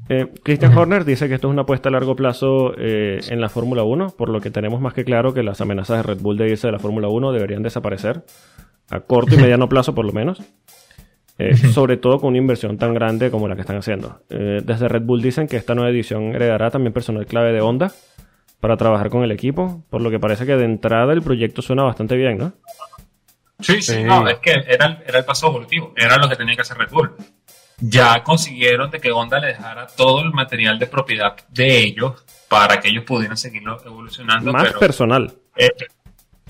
Eh, 0.09 0.27
Christian 0.43 0.77
Horner 0.77 1.05
dice 1.05 1.27
que 1.27 1.35
esto 1.35 1.47
es 1.47 1.51
una 1.51 1.61
apuesta 1.61 1.89
a 1.89 1.91
largo 1.91 2.15
plazo 2.15 2.73
eh, 2.77 3.21
en 3.29 3.39
la 3.39 3.49
Fórmula 3.49 3.83
1, 3.83 4.15
por 4.17 4.29
lo 4.29 4.41
que 4.41 4.51
tenemos 4.51 4.81
más 4.81 4.93
que 4.93 5.05
claro 5.05 5.33
que 5.33 5.43
las 5.43 5.61
amenazas 5.61 5.97
de 5.97 6.03
Red 6.03 6.21
Bull 6.21 6.37
de 6.37 6.49
irse 6.49 6.67
de 6.67 6.73
la 6.73 6.79
Fórmula 6.79 7.07
1 7.07 7.31
deberían 7.31 7.63
desaparecer, 7.63 8.23
a 8.89 8.99
corto 8.99 9.35
y 9.35 9.37
mediano 9.37 9.69
plazo 9.69 9.95
por 9.95 10.05
lo 10.05 10.11
menos, 10.11 10.41
eh, 11.37 11.55
sobre 11.55 11.97
todo 11.97 12.19
con 12.19 12.29
una 12.29 12.37
inversión 12.37 12.77
tan 12.77 12.93
grande 12.93 13.31
como 13.31 13.47
la 13.47 13.55
que 13.55 13.61
están 13.61 13.77
haciendo. 13.77 14.21
desde 14.29 14.87
Red 14.87 15.03
Bull 15.03 15.21
dicen 15.21 15.47
que 15.47 15.57
esta 15.57 15.73
nueva 15.73 15.89
edición 15.89 16.35
heredará 16.35 16.69
también 16.69 16.91
personal 16.91 17.25
clave 17.25 17.53
de 17.53 17.61
Honda 17.61 17.91
para 18.59 18.77
trabajar 18.77 19.09
con 19.09 19.23
el 19.23 19.31
equipo, 19.31 19.83
por 19.89 20.01
lo 20.01 20.11
que 20.11 20.19
parece 20.19 20.45
que 20.45 20.55
de 20.55 20.65
entrada 20.65 21.13
el 21.13 21.21
proyecto 21.21 21.61
suena 21.61 21.83
bastante 21.83 22.15
bien, 22.15 22.37
¿no? 22.37 22.53
Sí, 23.59 23.81
sí, 23.81 24.03
no, 24.03 24.27
es 24.27 24.39
que 24.39 24.51
era, 24.51 25.01
era 25.05 25.19
el 25.19 25.25
paso 25.25 25.47
evolutivo, 25.47 25.93
era 25.95 26.17
lo 26.17 26.27
que 26.27 26.35
tenía 26.35 26.55
que 26.55 26.61
hacer 26.61 26.77
Red 26.77 26.89
Bull 26.91 27.11
ya 27.79 28.23
consiguieron 28.23 28.89
de 28.91 28.99
que 28.99 29.11
Honda 29.11 29.39
le 29.39 29.47
dejara 29.47 29.87
todo 29.87 30.21
el 30.21 30.31
material 30.31 30.79
de 30.79 30.87
propiedad 30.87 31.35
de 31.49 31.79
ellos 31.79 32.23
para 32.47 32.79
que 32.79 32.89
ellos 32.89 33.03
pudieran 33.03 33.37
seguir 33.37 33.63
evolucionando. 33.85 34.51
Más 34.51 34.73
personal. 34.73 35.33
Eh, 35.55 35.69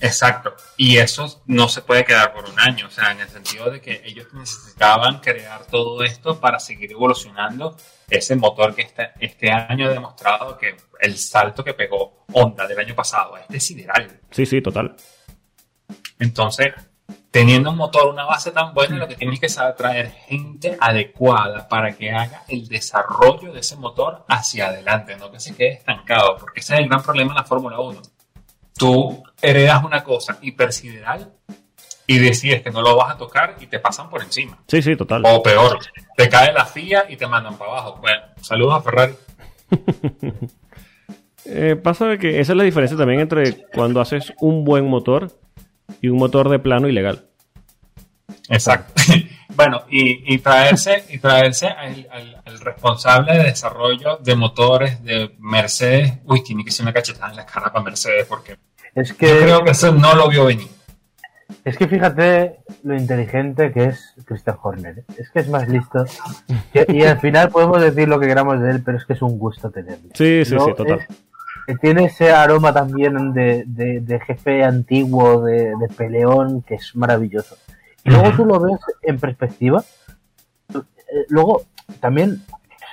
exacto. 0.01 0.53
Y 0.77 0.97
eso 0.97 1.41
no 1.45 1.69
se 1.69 1.81
puede 1.81 2.03
quedar 2.03 2.33
por 2.33 2.49
un 2.49 2.59
año. 2.59 2.87
O 2.87 2.91
sea, 2.91 3.11
en 3.11 3.21
el 3.21 3.29
sentido 3.29 3.71
de 3.71 3.81
que 3.81 4.01
ellos 4.05 4.27
necesitaban 4.33 5.19
crear 5.19 5.65
todo 5.65 6.03
esto 6.03 6.39
para 6.39 6.59
seguir 6.59 6.91
evolucionando 6.91 7.77
ese 8.09 8.35
motor 8.35 8.75
que 8.75 8.83
este, 8.83 9.11
este 9.19 9.51
año 9.51 9.87
ha 9.87 9.91
demostrado 9.91 10.57
que 10.57 10.75
el 10.99 11.17
salto 11.17 11.63
que 11.63 11.73
pegó 11.73 12.25
Honda 12.33 12.67
del 12.67 12.79
año 12.79 12.95
pasado 12.95 13.35
es 13.49 13.63
sideral. 13.63 14.19
Sí, 14.29 14.45
sí, 14.45 14.61
total. 14.61 14.95
Entonces, 16.19 16.73
teniendo 17.33 17.71
un 17.71 17.77
motor, 17.77 18.09
una 18.09 18.25
base 18.25 18.51
tan 18.51 18.75
buena, 18.75 18.95
lo 18.95 19.07
que 19.07 19.15
tienes 19.15 19.39
que 19.39 19.49
saber 19.49 19.75
traer 19.75 20.11
gente 20.27 20.77
adecuada 20.79 21.67
para 21.67 21.91
que 21.93 22.11
haga 22.11 22.43
el 22.47 22.67
desarrollo 22.67 23.51
de 23.51 23.61
ese 23.61 23.75
motor 23.75 24.23
hacia 24.27 24.67
adelante, 24.67 25.15
no 25.17 25.31
que 25.31 25.39
se 25.39 25.55
quede 25.55 25.71
estancado, 25.71 26.37
porque 26.39 26.59
ese 26.59 26.75
es 26.75 26.81
el 26.81 26.89
gran 26.89 27.01
problema 27.01 27.31
en 27.31 27.37
la 27.37 27.43
Fórmula 27.43 27.79
1. 27.79 28.01
Tú 28.77 29.23
heredas 29.41 29.83
una 29.83 30.03
cosa 30.03 30.37
hipersideral 30.43 31.33
y 32.05 32.19
decides 32.19 32.61
que 32.61 32.69
no 32.69 32.83
lo 32.83 32.95
vas 32.95 33.15
a 33.15 33.17
tocar 33.17 33.55
y 33.59 33.65
te 33.65 33.79
pasan 33.79 34.11
por 34.11 34.21
encima. 34.21 34.59
Sí, 34.67 34.83
sí, 34.83 34.95
total. 34.95 35.23
O 35.25 35.41
peor, 35.41 35.79
te 36.15 36.29
cae 36.29 36.53
la 36.53 36.65
FIA 36.65 37.07
y 37.09 37.17
te 37.17 37.25
mandan 37.25 37.57
para 37.57 37.71
abajo. 37.71 37.97
Bueno, 37.99 38.21
saludos 38.41 38.75
a 38.75 38.81
Ferrari. 38.81 39.15
eh, 41.45 41.77
pasa 41.81 42.15
que 42.19 42.39
esa 42.39 42.51
es 42.51 42.57
la 42.57 42.63
diferencia 42.63 42.95
también 42.95 43.21
entre 43.21 43.65
cuando 43.73 44.01
haces 44.01 44.33
un 44.39 44.63
buen 44.63 44.87
motor 44.87 45.31
y 46.01 46.09
un 46.09 46.17
motor 46.17 46.49
de 46.49 46.59
plano 46.59 46.87
ilegal. 46.87 47.25
Exacto. 48.49 49.01
bueno, 49.55 49.83
y, 49.89 50.37
traerse, 50.39 51.05
y 51.09 51.17
traerse 51.19 51.67
al, 51.67 52.07
responsable 52.61 53.37
de 53.37 53.43
desarrollo 53.45 54.17
de 54.17 54.35
motores 54.35 55.03
de 55.03 55.35
Mercedes. 55.39 56.19
Uy, 56.25 56.43
tiene 56.43 56.63
que 56.63 56.71
ser 56.71 56.83
una 56.83 56.93
cachetada 56.93 57.31
en 57.31 57.37
la 57.37 57.45
cara 57.45 57.71
para 57.71 57.83
Mercedes 57.83 58.25
porque 58.27 58.57
es 58.95 59.13
que, 59.13 59.27
yo 59.27 59.39
creo 59.39 59.63
que 59.63 59.71
eso 59.71 59.91
no 59.91 60.15
lo 60.15 60.27
vio 60.29 60.45
venir. 60.45 60.67
Es 61.65 61.77
que 61.77 61.87
fíjate 61.87 62.57
lo 62.83 62.95
inteligente 62.95 63.71
que 63.71 63.85
es 63.85 64.13
Christian 64.25 64.57
Horner. 64.61 64.99
¿eh? 64.99 65.05
Es 65.17 65.29
que 65.29 65.39
es 65.39 65.49
más 65.49 65.67
listo. 65.69 66.05
y, 66.89 67.03
al 67.03 67.19
final 67.19 67.49
podemos 67.49 67.81
decir 67.81 68.07
lo 68.07 68.19
que 68.19 68.27
queramos 68.27 68.59
de 68.59 68.71
él, 68.71 68.83
pero 68.83 68.97
es 68.97 69.05
que 69.05 69.13
es 69.13 69.21
un 69.21 69.37
gusto 69.37 69.69
tenerlo. 69.71 70.09
Sí, 70.13 70.43
sí, 70.43 70.57
sí, 70.57 70.73
total 70.75 71.07
tiene 71.81 72.05
ese 72.05 72.31
aroma 72.31 72.73
también 72.73 73.33
de, 73.33 74.21
jefe 74.25 74.63
antiguo, 74.63 75.41
de, 75.43 75.73
peleón, 75.95 76.61
que 76.61 76.75
es 76.75 76.95
maravilloso. 76.95 77.57
Y 78.03 78.09
luego 78.09 78.31
tú 78.35 78.45
lo 78.45 78.59
ves 78.59 78.79
en 79.01 79.19
perspectiva. 79.19 79.83
Eh, 80.73 81.25
luego, 81.29 81.63
también 81.99 82.41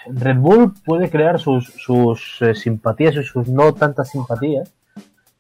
Red 0.07 0.37
Bull 0.37 0.75
puede 0.85 1.11
crear 1.11 1.41
sus, 1.41 1.67
sus 1.67 2.39
eh, 2.41 2.55
simpatías 2.55 3.17
y 3.17 3.25
sus 3.25 3.49
no 3.49 3.75
tantas 3.75 4.11
simpatías, 4.11 4.73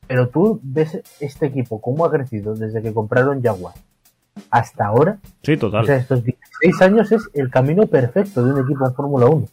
pero 0.06 0.28
tú 0.28 0.58
ves 0.62 1.00
este 1.20 1.46
equipo, 1.46 1.80
cómo 1.80 2.04
ha 2.04 2.10
crecido 2.10 2.54
desde 2.54 2.82
que 2.82 2.92
compraron 2.92 3.42
Jaguar 3.42 3.74
hasta 4.50 4.86
ahora. 4.86 5.18
Sí, 5.42 5.56
total. 5.56 5.84
O 5.84 5.86
sea, 5.86 5.96
estos 5.96 6.24
16 6.24 6.82
años 6.82 7.12
es 7.12 7.28
el 7.34 7.50
camino 7.50 7.86
perfecto 7.86 8.44
de 8.44 8.52
un 8.52 8.64
equipo 8.64 8.86
en 8.86 8.94
Fórmula 8.94 9.26
1 9.26 9.46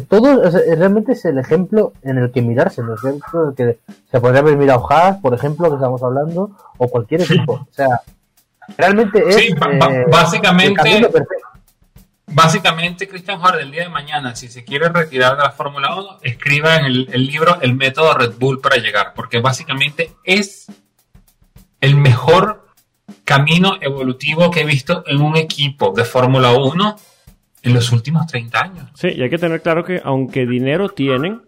todo 0.00 0.42
realmente 0.76 1.12
es 1.12 1.24
el 1.24 1.38
ejemplo 1.38 1.92
en 2.02 2.18
el 2.18 2.32
que 2.32 2.40
mirarse, 2.40 2.80
el 2.80 2.94
ejemplo 2.94 3.54
que 3.54 3.78
se 4.10 4.20
podría 4.20 4.40
haber 4.40 4.56
mirado 4.56 4.90
Haas, 4.90 5.18
por 5.18 5.34
ejemplo, 5.34 5.68
que 5.68 5.76
estamos 5.76 6.02
hablando, 6.02 6.56
o 6.78 6.88
cualquier 6.88 7.22
equipo. 7.22 7.54
O 7.54 7.68
sea, 7.70 8.00
realmente 8.78 9.22
es. 9.28 9.36
Sí, 9.36 9.48
eh, 9.52 10.04
básicamente. 10.10 11.08
Básicamente, 12.34 13.06
Christian 13.06 13.38
Horner, 13.42 13.60
el 13.60 13.70
día 13.70 13.82
de 13.82 13.90
mañana, 13.90 14.34
si 14.34 14.48
se 14.48 14.64
quiere 14.64 14.88
retirar 14.88 15.36
de 15.36 15.42
la 15.42 15.50
Fórmula 15.50 15.94
1, 15.94 16.18
escriba 16.22 16.76
en 16.76 16.86
el, 16.86 17.08
el 17.12 17.26
libro 17.26 17.58
El 17.60 17.74
método 17.74 18.14
Red 18.14 18.32
Bull 18.38 18.58
para 18.58 18.76
llegar, 18.76 19.12
porque 19.14 19.40
básicamente 19.40 20.12
es 20.24 20.66
el 21.82 21.96
mejor 21.96 22.68
camino 23.24 23.76
evolutivo 23.82 24.50
que 24.50 24.62
he 24.62 24.64
visto 24.64 25.04
en 25.06 25.20
un 25.20 25.36
equipo 25.36 25.92
de 25.94 26.04
Fórmula 26.04 26.52
1 26.52 26.96
en 27.62 27.74
los 27.74 27.92
últimos 27.92 28.26
30 28.26 28.60
años. 28.60 28.90
Sí, 28.94 29.08
y 29.08 29.22
hay 29.22 29.30
que 29.30 29.38
tener 29.38 29.62
claro 29.62 29.84
que 29.84 30.00
aunque 30.04 30.46
dinero 30.46 30.88
tienen, 30.88 31.42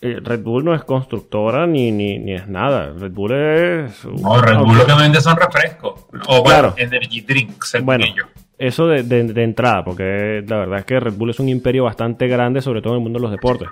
eh, 0.00 0.18
Red 0.20 0.42
Bull 0.42 0.64
no 0.64 0.74
es 0.74 0.82
constructora 0.82 1.66
ni, 1.66 1.92
ni, 1.92 2.18
ni 2.18 2.34
es 2.34 2.48
nada. 2.48 2.92
Red 2.92 3.12
Bull 3.12 3.32
es... 3.32 4.04
No, 4.04 4.40
Red 4.40 4.58
Bull 4.58 4.78
lo 4.78 4.86
que 4.86 4.94
vende 4.94 5.20
son 5.20 5.36
refrescos. 5.36 6.06
O 6.26 6.42
bueno, 6.42 6.74
energy 6.76 7.20
drinks. 7.20 7.76
Bueno, 7.82 8.04
eso 8.58 8.86
de, 8.88 9.04
de, 9.04 9.24
de, 9.24 9.42
entrada, 9.44 9.84
porque 9.84 10.44
la 10.46 10.58
verdad 10.58 10.80
es 10.80 10.84
que 10.84 10.98
Red 10.98 11.14
Bull 11.14 11.30
es 11.30 11.38
un 11.38 11.48
imperio 11.48 11.84
bastante 11.84 12.26
grande, 12.26 12.60
sobre 12.60 12.82
todo 12.82 12.94
en 12.94 12.98
el 12.98 13.02
mundo 13.04 13.18
de 13.20 13.22
los 13.22 13.30
deportes. 13.30 13.68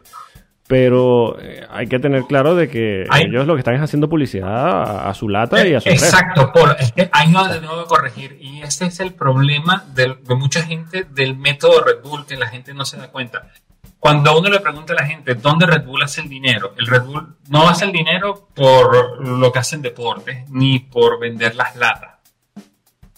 Pero 0.70 1.36
eh, 1.40 1.66
hay 1.68 1.88
que 1.88 1.98
tener 1.98 2.26
claro 2.26 2.54
de 2.54 2.68
que 2.68 3.04
ellos 3.18 3.44
lo 3.44 3.54
que 3.54 3.58
están 3.58 3.74
es 3.74 3.82
haciendo 3.82 4.08
publicidad 4.08 5.08
a, 5.08 5.12
su 5.14 5.28
lata 5.28 5.66
y 5.66 5.74
a 5.74 5.80
su 5.80 5.88
Exacto, 5.88 6.52
Paul. 6.52 6.76
Es 6.78 6.92
que 6.92 7.10
hay 7.12 7.28
no 7.28 7.48
de 7.48 7.60
nuevo 7.60 7.84
corregir. 7.86 8.38
Y 8.40 8.62
ese 8.62 8.86
es 8.86 9.00
el 9.00 9.12
problema 9.12 9.84
de, 9.96 10.16
de, 10.22 10.34
mucha 10.36 10.62
gente 10.62 11.08
del 11.10 11.36
método 11.36 11.82
Red 11.82 12.02
Bull, 12.04 12.24
que 12.24 12.36
la 12.36 12.46
gente 12.46 12.72
no 12.72 12.84
se 12.84 12.98
da 12.98 13.08
cuenta. 13.08 13.50
Cuando 13.98 14.38
uno 14.38 14.48
le 14.48 14.60
pregunta 14.60 14.92
a 14.92 14.96
la 14.96 15.06
gente 15.06 15.34
dónde 15.34 15.66
Red 15.66 15.84
Bull 15.84 16.04
hace 16.04 16.20
el 16.20 16.28
dinero, 16.28 16.72
el 16.78 16.86
Red 16.86 17.02
Bull 17.02 17.34
no 17.48 17.68
hace 17.68 17.86
el 17.86 17.90
dinero 17.90 18.46
por 18.54 19.26
lo 19.26 19.50
que 19.50 19.58
hacen 19.58 19.82
deportes, 19.82 20.48
ni 20.50 20.78
por 20.78 21.18
vender 21.18 21.56
las 21.56 21.74
latas. 21.74 22.20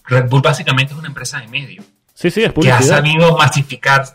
Red 0.06 0.30
Bull 0.30 0.40
básicamente 0.40 0.94
es 0.94 0.98
una 0.98 1.08
empresa 1.08 1.38
de 1.38 1.48
medio. 1.48 1.82
Sí, 2.14 2.30
sí, 2.30 2.42
es 2.44 2.52
publicidad. 2.52 2.78
Que 2.78 2.84
ha 2.84 2.96
sabido 2.96 3.36
masificar 3.36 4.06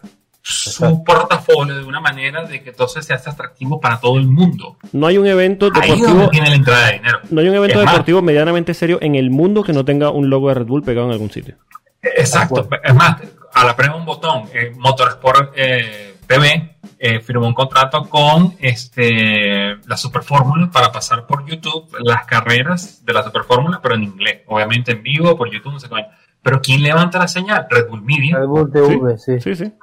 su 0.49 1.03
portafolio 1.03 1.75
de 1.75 1.83
una 1.83 1.99
manera 1.99 2.45
de 2.45 2.63
que 2.63 2.69
entonces 2.69 3.05
se 3.05 3.13
hace 3.13 3.29
atractivo 3.29 3.81
para 3.81 3.99
todo 3.99 4.17
el 4.17 4.27
mundo. 4.27 4.77
No 4.93 5.07
hay 5.07 5.17
un 5.17 5.27
evento 5.27 5.69
deportivo. 5.69 6.29
tiene 6.29 6.49
la 6.49 6.55
entrada 6.55 6.87
de 6.87 6.93
dinero. 6.93 7.19
No 7.29 7.41
hay 7.41 7.49
un 7.49 7.55
evento 7.55 7.79
deportivo 7.81 8.21
medianamente 8.21 8.73
serio 8.73 8.97
en 9.01 9.15
el 9.15 9.29
mundo 9.29 9.61
que 9.61 9.73
no 9.73 9.83
tenga 9.83 10.09
un 10.09 10.29
logo 10.29 10.47
de 10.47 10.55
Red 10.55 10.65
Bull 10.65 10.83
pegado 10.83 11.07
en 11.07 11.13
algún 11.13 11.29
sitio. 11.29 11.55
Exacto. 12.01 12.69
Es 12.81 12.95
más, 12.95 13.17
a 13.53 13.65
la 13.65 13.75
prueba 13.75 13.97
un 13.97 14.05
botón, 14.05 14.43
eh, 14.53 14.71
Motorsport 14.77 15.51
eh, 15.57 16.15
TV 16.25 16.77
eh, 16.97 17.19
firmó 17.19 17.47
un 17.47 17.53
contrato 17.53 18.07
con 18.07 18.55
este 18.59 19.75
la 19.85 19.97
Superfórmula 19.97 20.69
para 20.71 20.93
pasar 20.93 21.27
por 21.27 21.45
YouTube 21.45 21.93
las 21.99 22.25
carreras 22.25 23.03
de 23.05 23.11
la 23.13 23.23
Superfórmula, 23.23 23.79
pero 23.83 23.95
en 23.95 24.03
inglés. 24.03 24.43
Obviamente 24.47 24.93
en 24.93 25.03
vivo, 25.03 25.35
por 25.35 25.51
YouTube, 25.51 25.73
no 25.73 25.79
sé 25.81 25.89
cómo. 25.89 26.05
Pero 26.41 26.61
¿quién 26.61 26.81
levanta 26.81 27.19
la 27.19 27.27
señal? 27.27 27.67
Red 27.69 27.89
Bull 27.89 28.01
Media. 28.01 28.37
Red 28.37 28.47
Bull 28.47 28.71
TV, 28.71 29.17
sí. 29.17 29.41
Sí, 29.41 29.55
sí. 29.55 29.65
Sí, 29.65 29.73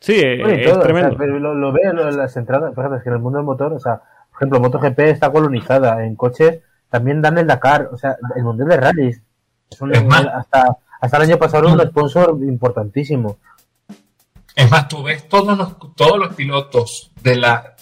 es 0.00 0.80
tremendo. 0.80 1.16
pero 1.16 1.38
lo, 1.38 1.72
veo 1.72 1.90
en 1.90 2.16
las 2.16 2.36
entradas, 2.36 2.74
por 2.74 2.84
ejemplo, 2.84 2.98
es 2.98 3.02
que 3.02 3.10
en 3.10 3.16
el 3.16 3.22
mundo 3.22 3.38
del 3.38 3.46
motor, 3.46 3.72
o 3.72 3.78
sea, 3.78 4.00
por 4.30 4.38
ejemplo, 4.38 4.60
MotoGP 4.60 4.98
está 5.00 5.30
colonizada, 5.30 6.04
en 6.04 6.16
coches 6.16 6.60
también 6.88 7.22
dan 7.22 7.38
el 7.38 7.46
Dakar, 7.46 7.88
o 7.92 7.96
sea, 7.96 8.16
el 8.36 8.42
Mundial 8.42 8.68
de 8.68 8.76
Rallys. 8.76 9.22
Es 9.70 9.80
un, 9.80 9.94
hasta, 9.94 10.76
hasta 11.00 11.16
el 11.16 11.22
año 11.22 11.38
pasado 11.38 11.68
era 11.68 11.74
un 11.74 11.88
sponsor 11.88 12.36
importantísimo. 12.42 13.38
Es 14.56 14.70
más, 14.70 14.88
tú 14.88 15.02
ves 15.02 15.28
todos 15.28 15.56
los, 15.56 15.76
todos 15.94 16.18
los 16.18 16.34
pilotos 16.34 17.12
de 17.22 17.36
la. 17.36 17.76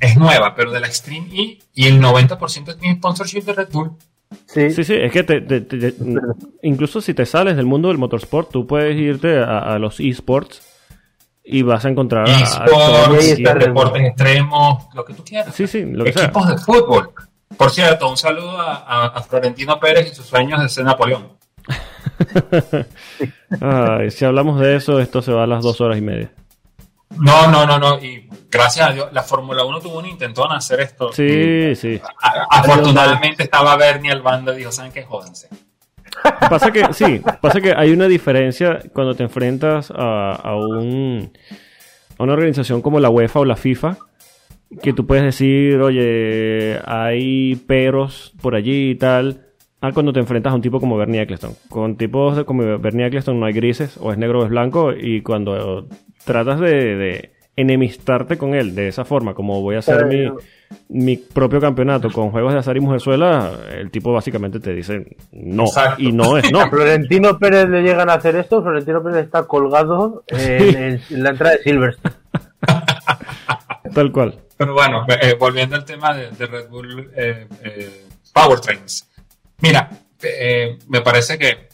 Es 0.00 0.16
nueva, 0.18 0.54
pero 0.54 0.70
de 0.70 0.80
la 0.80 0.86
Extreme 0.86 1.28
E 1.32 1.58
y 1.72 1.86
el 1.86 2.02
90% 2.02 2.78
tiene 2.78 2.96
sponsorship 2.96 3.42
de 3.42 3.52
Red 3.54 3.68
Bull. 3.72 3.92
Sí, 4.46 4.70
sí, 4.70 4.84
sí, 4.84 4.94
es 4.94 5.12
que 5.12 5.22
te, 5.22 5.94
incluso 6.62 7.00
si 7.00 7.14
te 7.14 7.26
sales 7.26 7.56
del 7.56 7.66
mundo 7.66 7.88
del 7.88 7.98
motorsport, 7.98 8.50
tú 8.50 8.66
puedes 8.66 8.96
irte 8.96 9.38
a, 9.38 9.78
los 9.78 10.00
esports 10.00 10.62
y 11.44 11.62
vas 11.62 11.84
a 11.84 11.88
encontrar 11.88 12.28
esports, 12.28 13.36
deportes 13.36 14.02
extremos, 14.02 14.86
lo 14.94 15.04
que 15.04 15.14
tú 15.14 15.24
quieras. 15.24 15.54
Sí, 15.54 15.66
sí, 15.66 15.84
lo 15.84 16.04
que 16.04 16.10
Equipos 16.10 16.48
de 16.48 16.58
fútbol. 16.58 17.12
Por 17.56 17.70
cierto, 17.70 18.08
un 18.08 18.16
saludo 18.16 18.58
a, 18.58 19.06
a, 19.06 19.22
Florentino 19.22 19.78
Pérez 19.78 20.10
y 20.10 20.14
sus 20.14 20.26
sueños 20.26 20.62
de 20.62 20.68
ser 20.68 20.84
Napoleón. 20.84 21.28
si 24.10 24.24
hablamos 24.24 24.60
de 24.60 24.76
eso, 24.76 25.00
esto 25.00 25.22
se 25.22 25.32
va 25.32 25.44
a 25.44 25.46
las 25.46 25.62
dos 25.62 25.80
horas 25.80 25.98
y 25.98 26.00
media. 26.00 26.30
No, 27.18 27.46
no, 27.48 27.66
no, 27.66 27.78
no. 27.78 27.98
Y 27.98 28.28
gracias 28.50 28.88
a 28.88 28.92
Dios, 28.92 29.08
la 29.12 29.22
Fórmula 29.22 29.64
1 29.64 29.80
tuvo 29.80 29.98
un 29.98 30.06
intentón 30.06 30.50
hacer 30.52 30.80
esto. 30.80 31.12
Sí, 31.12 31.74
sí. 31.76 32.00
afortunadamente 32.50 33.42
estaba 33.42 33.76
Bernie 33.76 34.12
al 34.12 34.22
bando 34.22 34.54
y 34.54 34.58
dijo, 34.58 34.72
¿saben 34.72 34.92
qué? 34.92 35.04
Jódense. 35.04 35.48
Pasa 36.50 36.70
que, 36.70 36.92
sí, 36.92 37.20
pasa 37.40 37.60
que 37.60 37.72
hay 37.76 37.92
una 37.92 38.06
diferencia 38.06 38.80
cuando 38.92 39.14
te 39.14 39.22
enfrentas 39.22 39.90
a, 39.90 40.34
a, 40.34 40.56
un, 40.56 41.32
a 42.18 42.22
una 42.22 42.32
organización 42.32 42.82
como 42.82 43.00
la 43.00 43.10
UEFA 43.10 43.40
o 43.40 43.44
la 43.44 43.56
FIFA, 43.56 43.96
que 44.82 44.92
tú 44.92 45.06
puedes 45.06 45.24
decir, 45.24 45.80
oye, 45.80 46.78
hay 46.84 47.56
peros 47.56 48.34
por 48.40 48.54
allí 48.54 48.90
y 48.90 48.94
tal 48.96 49.52
Ah, 49.84 49.90
cuando 49.92 50.12
te 50.12 50.20
enfrentas 50.20 50.52
a 50.52 50.54
un 50.54 50.62
tipo 50.62 50.78
como 50.78 50.96
Bernie 50.96 51.20
Eccleston. 51.20 51.56
Con 51.68 51.96
tipos 51.96 52.44
como 52.44 52.78
Bernie 52.78 53.04
Eccleston 53.04 53.40
no 53.40 53.46
hay 53.46 53.52
grises, 53.52 53.96
o 54.00 54.12
es 54.12 54.18
negro 54.18 54.38
o 54.38 54.44
es 54.44 54.48
blanco, 54.48 54.92
y 54.92 55.22
cuando 55.22 55.88
tratas 56.24 56.60
de, 56.60 57.31
enemistarte 57.56 58.38
con 58.38 58.54
él 58.54 58.74
de 58.74 58.88
esa 58.88 59.04
forma, 59.04 59.34
como 59.34 59.60
voy 59.60 59.76
a 59.76 59.80
hacer 59.80 60.06
mi, 60.06 60.30
mi, 60.88 61.16
propio 61.16 61.60
campeonato 61.60 62.10
con 62.10 62.30
juegos 62.30 62.54
de 62.54 62.60
azar 62.60 62.76
y 62.76 62.80
mujerzuela, 62.80 63.52
el 63.70 63.90
tipo 63.90 64.12
básicamente 64.12 64.58
te 64.58 64.72
dice 64.74 65.16
no, 65.32 65.64
y 65.98 66.12
no 66.12 66.38
es 66.38 66.50
no. 66.52 66.68
Florentino 66.70 67.38
Pérez 67.38 67.68
le 67.68 67.82
llegan 67.82 68.08
a 68.08 68.14
hacer 68.14 68.36
esto, 68.36 68.62
Florentino 68.62 69.02
Pérez 69.02 69.24
está 69.24 69.46
colgado 69.46 70.24
en, 70.28 71.00
la 71.10 71.30
entrada 71.30 71.56
de 71.56 71.62
Silverstone. 71.62 72.14
Tal 73.94 74.12
cual. 74.12 74.38
Pero 74.56 74.72
bueno, 74.72 75.04
eh, 75.08 75.36
volviendo 75.38 75.76
al 75.76 75.84
tema 75.84 76.14
de, 76.14 76.30
Red 76.30 76.68
Bull 76.68 77.10
eh, 77.14 77.46
eh, 77.64 78.06
Powertrains. 78.32 79.08
Mira, 79.60 79.90
eh, 80.22 80.78
me 80.88 81.00
parece 81.00 81.38
que 81.38 81.68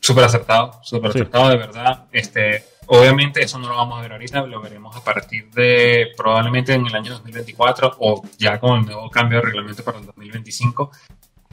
súper 0.00 0.24
acertado, 0.24 0.80
súper 0.82 1.10
acertado 1.10 1.48
de 1.50 1.56
verdad. 1.56 2.06
Este, 2.12 2.64
obviamente 2.86 3.42
eso 3.42 3.58
no 3.58 3.68
lo 3.68 3.76
vamos 3.76 3.98
a 3.98 4.02
ver 4.02 4.12
ahorita, 4.12 4.42
lo 4.46 4.60
veremos 4.60 4.94
a 4.96 5.02
partir 5.02 5.50
de 5.50 6.08
probablemente 6.16 6.74
en 6.74 6.86
el 6.86 6.94
año 6.94 7.12
2024 7.12 7.96
o 7.98 8.22
ya 8.38 8.58
con 8.58 8.80
el 8.80 8.86
nuevo 8.86 9.10
cambio 9.10 9.38
de 9.38 9.46
reglamento 9.46 9.84
para 9.84 9.98
el 9.98 10.06
2025, 10.06 10.90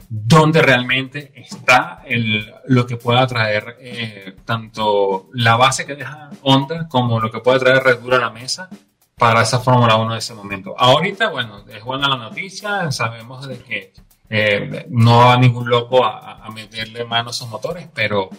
donde 0.08 0.60
realmente 0.60 1.32
está 1.34 2.02
el, 2.04 2.52
lo 2.66 2.86
que 2.86 2.96
pueda 2.96 3.26
traer 3.26 3.76
eh, 3.80 4.36
tanto 4.44 5.28
la 5.32 5.56
base 5.56 5.86
que 5.86 5.94
deja 5.94 6.30
Honda 6.42 6.86
como 6.88 7.18
lo 7.18 7.30
que 7.30 7.40
puede 7.40 7.60
traer 7.60 7.82
Red 7.82 8.00
Bull 8.00 8.14
a 8.14 8.18
la 8.18 8.30
mesa 8.30 8.68
para 9.16 9.42
esa 9.42 9.60
Fórmula 9.60 9.96
1 9.96 10.12
de 10.12 10.18
ese 10.18 10.34
momento. 10.34 10.74
Ahorita, 10.76 11.30
bueno, 11.30 11.64
es 11.68 11.84
buena 11.84 12.08
la 12.08 12.16
noticia, 12.16 12.90
sabemos 12.90 13.46
de 13.46 13.58
que 13.58 13.92
eh, 14.28 14.86
no 14.88 15.18
va 15.18 15.36
ningún 15.36 15.68
loco 15.68 16.04
a, 16.04 16.50
meterle 16.54 17.04
mano 17.04 17.30
a 17.30 17.32
sus 17.32 17.48
motores, 17.48 17.88
pero 17.94 18.30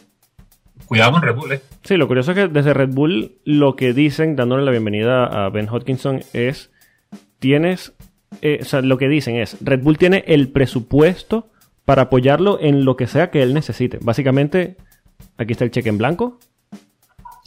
cuidado 0.86 1.13
con 1.13 1.21
Red 1.21 1.36
Bull. 1.36 1.51
¿eh? 1.53 1.61
Sí, 1.84 1.97
lo 1.97 2.07
curioso 2.07 2.31
es 2.31 2.38
que 2.38 2.47
desde 2.47 2.73
Red 2.73 2.89
Bull 2.89 3.38
lo 3.43 3.75
que 3.75 3.93
dicen, 3.93 4.36
dándole 4.36 4.63
la 4.63 4.71
bienvenida 4.71 5.25
a 5.25 5.49
Ben 5.49 5.69
Hodgkinson, 5.69 6.21
es, 6.34 6.71
tienes, 7.39 7.93
eh, 8.41 8.59
o 8.61 8.65
sea, 8.65 8.81
lo 8.81 8.97
que 8.97 9.07
dicen 9.07 9.36
es, 9.36 9.57
Red 9.61 9.81
Bull 9.84 9.97
tiene 9.97 10.23
el 10.27 10.49
presupuesto 10.49 11.49
para 11.86 12.03
apoyarlo 12.03 12.59
en 12.59 12.86
lo 12.86 12.95
que 12.95 13.07
sea 13.07 13.31
que 13.31 13.43
él 13.43 13.53
necesite. 13.53 13.99
Básicamente, 14.01 14.77
aquí 15.38 15.53
está 15.53 15.65
el 15.65 15.71
cheque 15.71 15.89
en 15.89 15.97
blanco. 15.97 16.39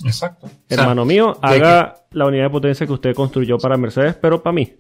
Exacto. 0.05 0.51
Hermano 0.69 1.05
mío, 1.05 1.39
haga 1.41 2.05
la 2.11 2.27
unidad 2.27 2.45
de 2.45 2.51
potencia 2.51 2.87
que 2.87 2.93
usted 2.93 3.15
construyó 3.15 3.59
para 3.59 3.77
Mercedes, 3.77 4.15
pero 4.15 4.43
para 4.43 4.53
mí. 4.53 4.75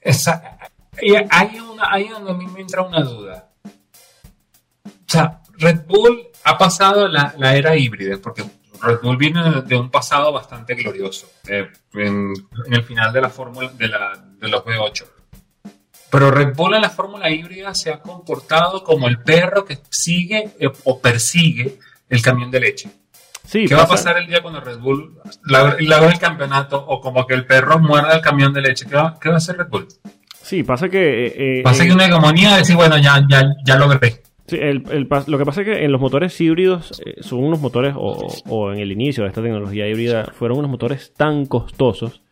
Exacto. 0.00 0.66
Y 1.00 1.14
hay 1.14 1.58
una, 1.58 1.90
ahí 1.90 2.08
donde 2.08 2.30
a 2.30 2.34
mí 2.34 2.46
me 2.46 2.60
entra 2.60 2.82
una 2.82 3.00
duda. 3.02 3.50
O 3.66 5.08
sea, 5.08 5.42
Red 5.58 5.86
Bull 5.86 6.25
ha 6.46 6.56
pasado 6.56 7.08
la, 7.08 7.34
era 7.56 7.76
híbrida, 7.76 8.18
porque 8.22 8.44
Red 8.80 9.00
Bull 9.02 9.16
viene 9.16 9.62
de 9.62 9.76
un 9.76 9.90
pasado 9.90 10.32
bastante 10.32 10.76
glorioso 10.76 11.28
eh, 11.48 11.68
en, 11.94 12.32
el 12.70 12.84
final 12.84 13.12
de 13.12 13.20
la 13.20 13.30
fórmula 13.30 13.68
de, 13.76 13.88
de 14.38 14.48
los 14.48 14.64
V8. 14.64 15.04
Pero 16.08 16.30
Red 16.30 16.54
Bull 16.54 16.74
en 16.74 16.82
la 16.82 16.90
fórmula 16.90 17.28
híbrida 17.30 17.74
se 17.74 17.90
ha 17.90 17.98
comportado 17.98 18.84
como 18.84 19.08
el 19.08 19.18
perro 19.18 19.64
que 19.64 19.78
sigue 19.90 20.50
eh, 20.60 20.70
o 20.84 21.00
persigue 21.00 21.80
el 22.08 22.22
camión 22.22 22.48
de 22.52 22.60
leche. 22.60 22.90
Sí, 23.44 23.66
¿Qué 23.66 23.74
va 23.74 23.82
a 23.82 23.88
pasar 23.88 24.16
el 24.16 24.28
día 24.28 24.40
cuando 24.40 24.60
Red 24.60 24.78
Bull 24.78 25.18
la 25.44 25.76
el 25.78 26.18
campeonato 26.20 26.78
o 26.78 27.00
como 27.00 27.26
que 27.26 27.34
el 27.34 27.44
perro 27.44 27.80
muerda 27.80 28.14
el 28.14 28.20
camión 28.20 28.52
de 28.52 28.60
leche? 28.60 28.86
¿Qué 28.86 28.94
va, 28.94 29.18
qué 29.20 29.30
va 29.30 29.34
a 29.34 29.38
hacer 29.38 29.56
Red 29.56 29.68
Bull? 29.68 29.88
Sí, 30.42 30.62
pasa 30.62 30.88
que... 30.88 31.26
Eh, 31.26 31.58
eh 31.58 31.62
pasa 31.64 31.84
que 31.84 31.92
una 31.92 32.06
hegemonía 32.06 32.52
de 32.52 32.58
decir, 32.58 32.76
bueno, 32.76 32.96
ya, 32.98 33.20
ya, 33.28 33.44
ya 33.64 33.76
lo 33.76 33.88
veré. 33.88 34.22
Sí, 34.48 34.56
el, 34.60 34.84
el, 34.90 35.08
lo 35.26 35.38
que 35.38 35.44
pasa 35.44 35.62
es 35.62 35.66
que 35.66 35.84
en 35.84 35.90
los 35.90 36.00
motores 36.00 36.40
híbridos 36.40 37.02
eh, 37.04 37.16
son 37.20 37.42
unos 37.42 37.60
motores, 37.60 37.94
o, 37.96 38.28
o, 38.48 38.72
en 38.72 38.78
el 38.78 38.92
inicio 38.92 39.24
de 39.24 39.28
esta 39.28 39.42
tecnología 39.42 39.88
híbrida, 39.88 40.26
fueron 40.32 40.58
unos 40.58 40.70
motores 40.70 41.12
tan 41.14 41.46
costosos 41.46 42.22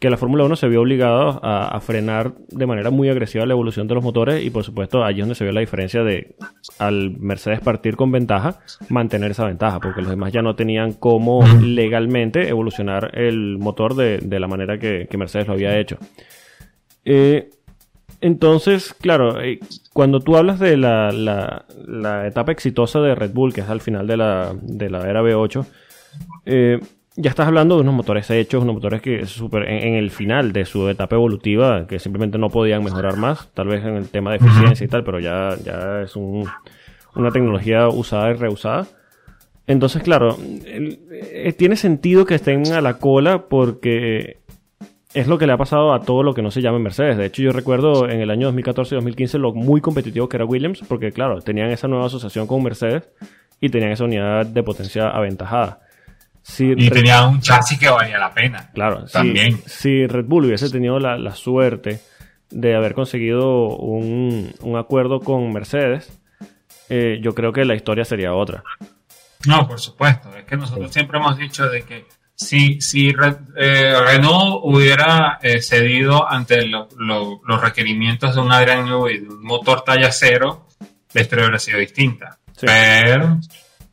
que 0.00 0.10
la 0.10 0.16
Fórmula 0.16 0.42
1 0.42 0.56
se 0.56 0.66
vio 0.66 0.80
obligado 0.80 1.38
a, 1.44 1.68
a, 1.68 1.80
frenar 1.80 2.32
de 2.48 2.66
manera 2.66 2.90
muy 2.90 3.08
agresiva 3.08 3.46
la 3.46 3.52
evolución 3.52 3.86
de 3.86 3.94
los 3.94 4.02
motores 4.02 4.44
y 4.44 4.50
por 4.50 4.64
supuesto 4.64 5.04
allí 5.04 5.20
es 5.20 5.22
donde 5.22 5.36
se 5.36 5.44
vio 5.44 5.52
la 5.52 5.60
diferencia 5.60 6.02
de 6.02 6.34
al 6.80 7.16
Mercedes 7.20 7.60
partir 7.60 7.94
con 7.94 8.10
ventaja, 8.10 8.58
mantener 8.88 9.30
esa 9.30 9.46
ventaja, 9.46 9.78
porque 9.78 10.00
los 10.02 10.10
demás 10.10 10.32
ya 10.32 10.42
no 10.42 10.56
tenían 10.56 10.94
cómo 10.94 11.44
legalmente 11.62 12.48
evolucionar 12.48 13.16
el 13.16 13.58
motor 13.58 13.94
de, 13.94 14.18
de 14.18 14.40
la 14.40 14.48
manera 14.48 14.76
que, 14.78 15.06
que 15.08 15.16
Mercedes 15.16 15.46
lo 15.46 15.52
había 15.52 15.78
hecho. 15.78 15.98
Eh, 17.04 17.50
Entonces, 18.20 18.94
claro, 18.94 19.40
eh, 19.42 19.58
cuando 19.92 20.20
tú 20.20 20.36
hablas 20.36 20.58
de 20.58 20.76
la, 20.76 21.12
la, 21.12 21.64
la, 21.86 22.26
etapa 22.26 22.52
exitosa 22.52 23.00
de 23.00 23.14
Red 23.14 23.32
Bull, 23.32 23.52
que 23.52 23.60
es 23.60 23.68
al 23.68 23.80
final 23.80 24.06
de 24.06 24.16
la, 24.16 24.54
de 24.60 24.90
la 24.90 25.08
era 25.08 25.22
V8, 25.22 25.66
eh, 26.46 26.80
ya 27.16 27.30
estás 27.30 27.46
hablando 27.46 27.76
de 27.76 27.82
unos 27.82 27.94
motores 27.94 28.30
hechos, 28.30 28.62
unos 28.62 28.76
motores 28.76 29.02
que 29.02 29.26
super, 29.26 29.68
en, 29.68 29.88
en, 29.88 29.94
el 29.94 30.10
final 30.10 30.52
de 30.52 30.64
su 30.64 30.88
etapa 30.88 31.16
evolutiva, 31.16 31.86
que 31.86 31.98
simplemente 31.98 32.38
no 32.38 32.48
podían 32.48 32.82
mejorar 32.82 33.18
más, 33.18 33.48
tal 33.52 33.68
vez 33.68 33.84
en 33.84 33.96
el 33.96 34.08
tema 34.08 34.30
de 34.30 34.36
eficiencia 34.38 34.84
y 34.84 34.88
tal, 34.88 35.04
pero 35.04 35.20
ya, 35.20 35.56
ya 35.62 36.02
es 36.02 36.16
un, 36.16 36.48
una 37.14 37.30
tecnología 37.30 37.88
usada 37.88 38.30
y 38.30 38.34
reusada. 38.34 38.86
Entonces, 39.66 40.02
claro, 40.02 40.36
eh, 40.64 41.54
tiene 41.56 41.76
sentido 41.76 42.24
que 42.24 42.34
estén 42.34 42.72
a 42.72 42.80
la 42.80 42.98
cola 42.98 43.46
porque 43.48 44.41
es 45.14 45.26
lo 45.26 45.38
que 45.38 45.46
le 45.46 45.52
ha 45.52 45.56
pasado 45.56 45.92
a 45.92 46.00
todo 46.00 46.22
lo 46.22 46.34
que 46.34 46.42
no 46.42 46.50
se 46.50 46.62
llama 46.62 46.78
Mercedes. 46.78 47.16
De 47.16 47.26
hecho, 47.26 47.42
yo 47.42 47.52
recuerdo 47.52 48.08
en 48.08 48.20
el 48.20 48.30
año 48.30 48.52
2014-2015 48.52 49.38
lo 49.38 49.52
muy 49.52 49.80
competitivo 49.80 50.28
que 50.28 50.36
era 50.36 50.44
Williams, 50.44 50.82
porque 50.88 51.12
claro, 51.12 51.40
tenían 51.40 51.70
esa 51.70 51.88
nueva 51.88 52.06
asociación 52.06 52.46
con 52.46 52.62
Mercedes 52.62 53.08
y 53.60 53.68
tenían 53.68 53.92
esa 53.92 54.04
unidad 54.04 54.46
de 54.46 54.62
potencia 54.62 55.08
aventajada. 55.08 55.80
Si 56.42 56.72
y 56.72 56.90
tenían 56.90 57.28
un 57.28 57.40
chasis 57.40 57.78
que 57.78 57.88
valía 57.88 58.18
la 58.18 58.32
pena. 58.34 58.70
Claro, 58.74 59.04
también. 59.04 59.58
Si, 59.66 60.06
Red 60.06 60.24
Bull 60.24 60.46
hubiese 60.46 60.70
tenido 60.70 60.98
la, 60.98 61.16
la 61.16 61.36
suerte 61.36 62.00
de 62.50 62.74
haber 62.74 62.94
conseguido 62.94 63.68
un, 63.76 64.52
un 64.60 64.76
acuerdo 64.76 65.20
con 65.20 65.52
Mercedes, 65.52 66.18
eh, 66.88 67.20
yo 67.22 67.34
creo 67.34 67.52
que 67.52 67.64
la 67.64 67.74
historia 67.74 68.04
sería 68.04 68.34
otra. 68.34 68.64
No, 69.46 69.66
por 69.66 69.78
supuesto. 69.78 70.34
Es 70.36 70.44
que 70.44 70.56
nosotros 70.56 70.92
siempre 70.92 71.18
hemos 71.18 71.38
dicho 71.38 71.68
de 71.68 71.82
que 71.82 72.06
si, 72.34 72.80
si 72.80 73.08
eh, 73.08 73.94
Renault 74.06 74.60
hubiera 74.64 75.38
eh, 75.42 75.60
cedido 75.60 76.30
ante 76.30 76.66
los 76.66 77.60
requerimientos 77.60 78.34
de 78.34 78.40
un 78.40 78.52
Adrian 78.52 78.84
Newey 78.84 79.20
de 79.20 79.28
un 79.28 79.44
motor 79.44 79.82
talla 79.82 80.10
cero, 80.10 80.66
la 81.12 81.20
historia 81.20 81.44
hubiera 81.44 81.58
sido 81.58 81.78
distinta. 81.78 82.38
Sí. 82.56 82.66
Pero. 82.66 83.38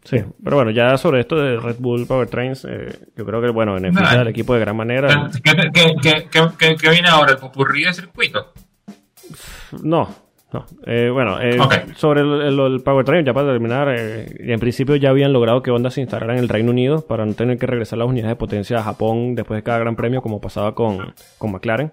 Sí, 0.04 0.18
pero 0.44 0.56
bueno, 0.56 0.72
ya 0.72 0.98
sobre 0.98 1.20
esto 1.20 1.36
de 1.36 1.60
Red 1.60 1.76
Bull 1.78 2.08
Powertrains, 2.08 2.66
eh, 2.66 2.98
yo 3.16 3.26
creo 3.26 3.42
que, 3.42 3.50
bueno, 3.50 3.76
beneficia 3.76 4.22
al 4.22 4.28
equipo 4.28 4.54
de 4.56 4.62
gran 4.62 4.76
manera. 4.76 5.30
¿Qué, 5.44 5.54
qué, 6.02 6.28
qué, 6.32 6.76
qué 6.76 6.90
viene 6.90 7.10
ahora? 7.10 7.34
¿El 7.34 7.38
popurrí 7.38 7.84
de 7.84 7.94
circuito? 7.94 8.54
No, 9.84 10.29
no, 10.52 10.66
eh, 10.86 11.10
bueno, 11.12 11.40
eh, 11.40 11.60
sobre 11.96 12.22
el, 12.22 12.60
el, 12.60 12.82
Powertrain, 12.82 13.24
ya 13.24 13.34
para 13.34 13.52
terminar, 13.52 13.94
eh, 13.96 14.26
en 14.40 14.60
principio 14.60 14.96
ya 14.96 15.12
habían 15.12 15.32
logrado 15.32 15.62
que 15.62 15.70
Honda 15.70 15.92
se 15.92 16.02
instalara 16.02 16.34
en 16.34 16.40
el 16.40 16.50
Reino 16.50 16.72
Unido 16.72 17.06
para 17.06 17.26
no 17.26 17.34
tener 17.34 17.58
que 17.60 17.68
regresar 17.68 18.00
las 18.00 18.08
unidades 18.08 18.32
de 18.32 18.36
potencia 18.36 18.80
a 18.80 18.84
Japón 18.84 19.36
después 19.36 19.60
de 19.60 19.64
cada 19.64 19.80
gran 19.80 19.96
premio, 19.96 20.22
como 20.22 20.42
pasaba 20.42 20.74
con, 20.74 21.14
con 21.38 21.52
McLaren. 21.52 21.92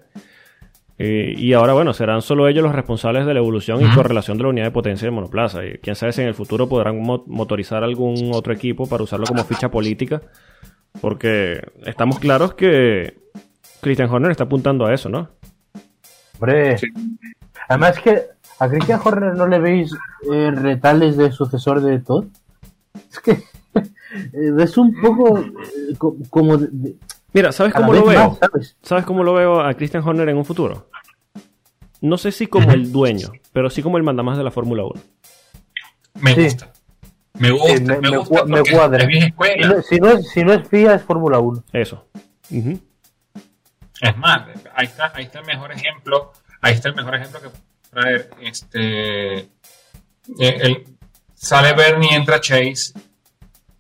Eh, 0.99 1.35
y 1.37 1.53
ahora, 1.53 1.75
bueno, 1.75 1.93
serán 1.93 2.23
solo 2.23 2.49
ellos 2.49 2.65
los 2.65 2.75
responsables 2.75 3.27
de 3.27 3.35
la 3.35 3.41
evolución 3.41 3.83
y 3.83 3.95
correlación 3.95 4.39
de 4.39 4.45
la 4.45 4.49
unidad 4.49 4.65
de 4.67 4.71
potencia 4.71 5.07
de 5.07 5.11
monoplaza. 5.11 5.65
Y 5.65 5.79
quién 5.79 5.95
sabe 5.95 6.13
si 6.13 6.23
en 6.23 6.29
el 6.29 6.35
futuro 6.35 6.69
podrán 6.69 7.01
mo 7.01 7.25
motorizar 7.27 7.85
algún 7.85 8.31
otro 8.33 8.53
equipo 8.55 8.87
para 8.89 9.03
usarlo 9.03 9.27
como 9.27 9.45
ficha 9.45 9.71
política. 9.71 10.23
Porque 11.01 11.61
estamos 11.85 12.19
claros 12.19 12.55
que 12.55 13.19
Christian 13.83 14.09
Horner 14.09 14.31
está 14.31 14.45
apuntando 14.45 14.87
a 14.87 14.95
eso, 14.95 15.11
¿no? 15.11 15.29
Hombre, 16.39 16.79
sí. 16.79 16.87
además 17.69 17.99
que 17.99 18.23
¿A 18.59 18.69
Christian 18.69 19.01
Horner 19.05 19.35
no 19.35 19.47
le 19.47 19.59
veis 19.59 19.93
eh, 20.33 20.51
retales 20.51 21.17
de 21.17 21.31
sucesor 21.31 21.81
de 21.83 21.99
Todd? 21.99 22.27
Es 23.11 23.21
que 23.21 23.43
es 24.63 24.79
un 24.79 24.99
poco 25.01 25.39
eh, 25.39 25.97
como... 26.31 26.57
De, 26.57 26.97
Mira, 27.33 27.53
¿sabes 27.53 27.75
cómo 27.75 27.93
lo 27.93 28.05
veo? 28.07 28.31
Más, 28.31 28.39
¿sabes? 28.39 28.77
¿sabes? 28.83 29.05
cómo 29.05 29.23
lo 29.23 29.35
veo 29.35 29.61
a 29.61 29.75
Christian 29.75 30.03
Horner 30.03 30.31
en 30.31 30.39
un 30.39 30.45
futuro? 30.45 30.89
No 32.01 32.17
sé 32.17 32.33
si 32.33 32.47
como 32.47 32.71
el 32.71 32.93
dueño, 32.93 33.33
pero 33.53 33.69
sí 33.69 33.83
como 33.83 33.99
el 33.99 34.03
mandamás 34.03 34.39
de 34.39 34.45
la 34.45 34.51
Fórmula 34.51 34.85
1. 34.85 34.93
Me 36.21 36.35
sí. 36.35 36.45
gusta. 36.45 36.73
Me 37.39 37.51
gusta, 37.51 37.77
sí, 37.77 37.85
me, 37.85 38.01
me, 38.01 38.17
gusta 38.17 38.45
me 38.47 38.63
cuadra. 38.63 39.07
Si 39.07 39.21
no, 39.67 39.83
si, 39.83 39.97
no 39.99 40.11
es, 40.11 40.29
si 40.31 40.45
no 40.45 40.53
es 40.55 40.69
FIA, 40.69 40.95
es 40.95 41.03
Fórmula 41.03 41.39
1. 41.39 41.65
Eso. 41.73 42.07
Uh 42.51 42.55
-huh. 42.55 42.81
Es 44.01 44.17
más, 44.17 44.47
ahí 44.75 44.87
está, 44.87 45.13
ahí 45.15 45.25
está 45.25 45.41
el 45.41 45.47
mejor 45.47 45.73
ejemplo. 45.73 46.33
Ahí 46.63 46.75
está 46.75 46.89
el 46.89 46.95
mejor 46.95 47.17
ejemplo 47.17 47.41
que 47.41 47.49
traer 47.97 48.31
este 48.41 49.39
eh, 49.39 49.49
el, 50.39 50.85
sale 51.35 51.73
Bernie 51.73 52.15
entra 52.15 52.41
Chase 52.41 52.93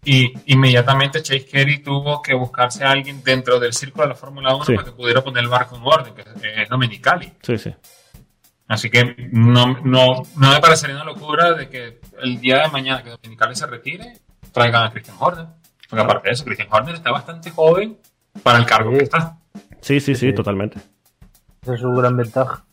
y 0.04 0.32
inmediatamente 0.46 1.22
Chase 1.22 1.46
Carey 1.46 1.82
tuvo 1.82 2.22
que 2.22 2.34
buscarse 2.34 2.84
a 2.84 2.90
alguien 2.90 3.22
dentro 3.24 3.58
del 3.58 3.72
círculo 3.72 4.04
de 4.04 4.10
la 4.10 4.14
Fórmula 4.14 4.54
1 4.54 4.64
sí. 4.64 4.74
para 4.74 4.86
que 4.86 4.92
pudiera 4.92 5.22
poner 5.22 5.42
el 5.42 5.48
barco 5.48 5.76
en 5.76 5.82
orden, 5.84 6.14
que 6.14 6.22
es 6.62 6.68
Domenicali. 6.68 7.32
Sí, 7.42 7.58
sí. 7.58 7.74
Así 8.68 8.88
que 8.88 9.28
no, 9.32 9.78
no, 9.82 10.22
no 10.36 10.52
me 10.52 10.60
parecería 10.60 10.94
una 10.94 11.04
locura 11.04 11.54
de 11.54 11.68
que 11.68 12.00
el 12.22 12.40
día 12.40 12.62
de 12.62 12.68
mañana 12.68 13.02
que 13.02 13.10
Domenicali 13.10 13.56
se 13.56 13.66
retire, 13.66 14.20
traigan 14.52 14.84
a 14.84 14.90
Christian 14.92 15.16
Horner. 15.18 15.46
Porque 15.88 16.04
aparte 16.04 16.28
de 16.28 16.34
eso, 16.34 16.44
Christian 16.44 16.68
Horner 16.70 16.94
está 16.94 17.10
bastante 17.10 17.50
joven 17.50 17.98
para 18.44 18.58
el 18.58 18.66
cargo 18.66 18.92
sí. 18.92 18.98
que 18.98 19.04
está. 19.04 19.38
Sí, 19.80 20.00
sí, 20.00 20.14
sí, 20.14 20.14
sí, 20.14 20.32
totalmente. 20.32 20.78
Esa 21.62 21.74
es 21.74 21.80
su 21.80 21.90
gran 21.90 22.16
ventaja. 22.16 22.64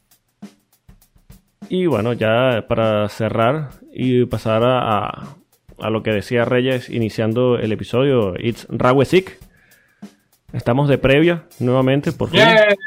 Y 1.69 1.85
bueno, 1.85 2.13
ya 2.13 2.65
para 2.67 3.07
cerrar 3.09 3.69
y 3.93 4.25
pasar 4.25 4.63
a, 4.63 4.79
a, 4.79 5.35
a 5.79 5.89
lo 5.89 6.03
que 6.03 6.11
decía 6.11 6.45
Reyes 6.45 6.89
iniciando 6.89 7.57
el 7.57 7.71
episodio, 7.71 8.35
It's 8.37 8.67
Rawesik. 8.69 9.39
Estamos 10.53 10.87
de 10.87 10.99
previa 10.99 11.45
nuevamente, 11.59 12.11
por 12.11 12.29
fin. 12.29 12.41
Yeah. 12.41 12.77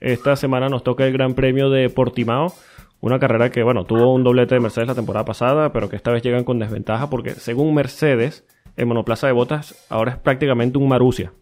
Esta 0.00 0.36
semana 0.36 0.68
nos 0.68 0.84
toca 0.84 1.04
el 1.04 1.12
Gran 1.12 1.34
Premio 1.34 1.68
de 1.68 1.90
Portimao. 1.90 2.54
Una 3.00 3.18
carrera 3.18 3.50
que, 3.50 3.62
bueno, 3.62 3.84
tuvo 3.84 4.14
un 4.14 4.22
doblete 4.22 4.54
de 4.54 4.60
Mercedes 4.60 4.88
la 4.88 4.94
temporada 4.94 5.24
pasada, 5.24 5.72
pero 5.72 5.88
que 5.88 5.96
esta 5.96 6.12
vez 6.12 6.22
llegan 6.22 6.44
con 6.44 6.58
desventaja 6.58 7.10
porque, 7.10 7.30
según 7.32 7.74
Mercedes, 7.74 8.44
el 8.76 8.86
monoplaza 8.86 9.26
de 9.26 9.32
botas 9.32 9.86
ahora 9.88 10.12
es 10.12 10.18
prácticamente 10.18 10.78
un 10.78 10.88
Marusia. 10.88 11.32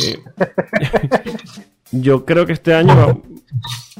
Eh, 0.00 0.18
yo 1.92 2.24
creo 2.24 2.46
que 2.46 2.52
este 2.52 2.74
año 2.74 3.22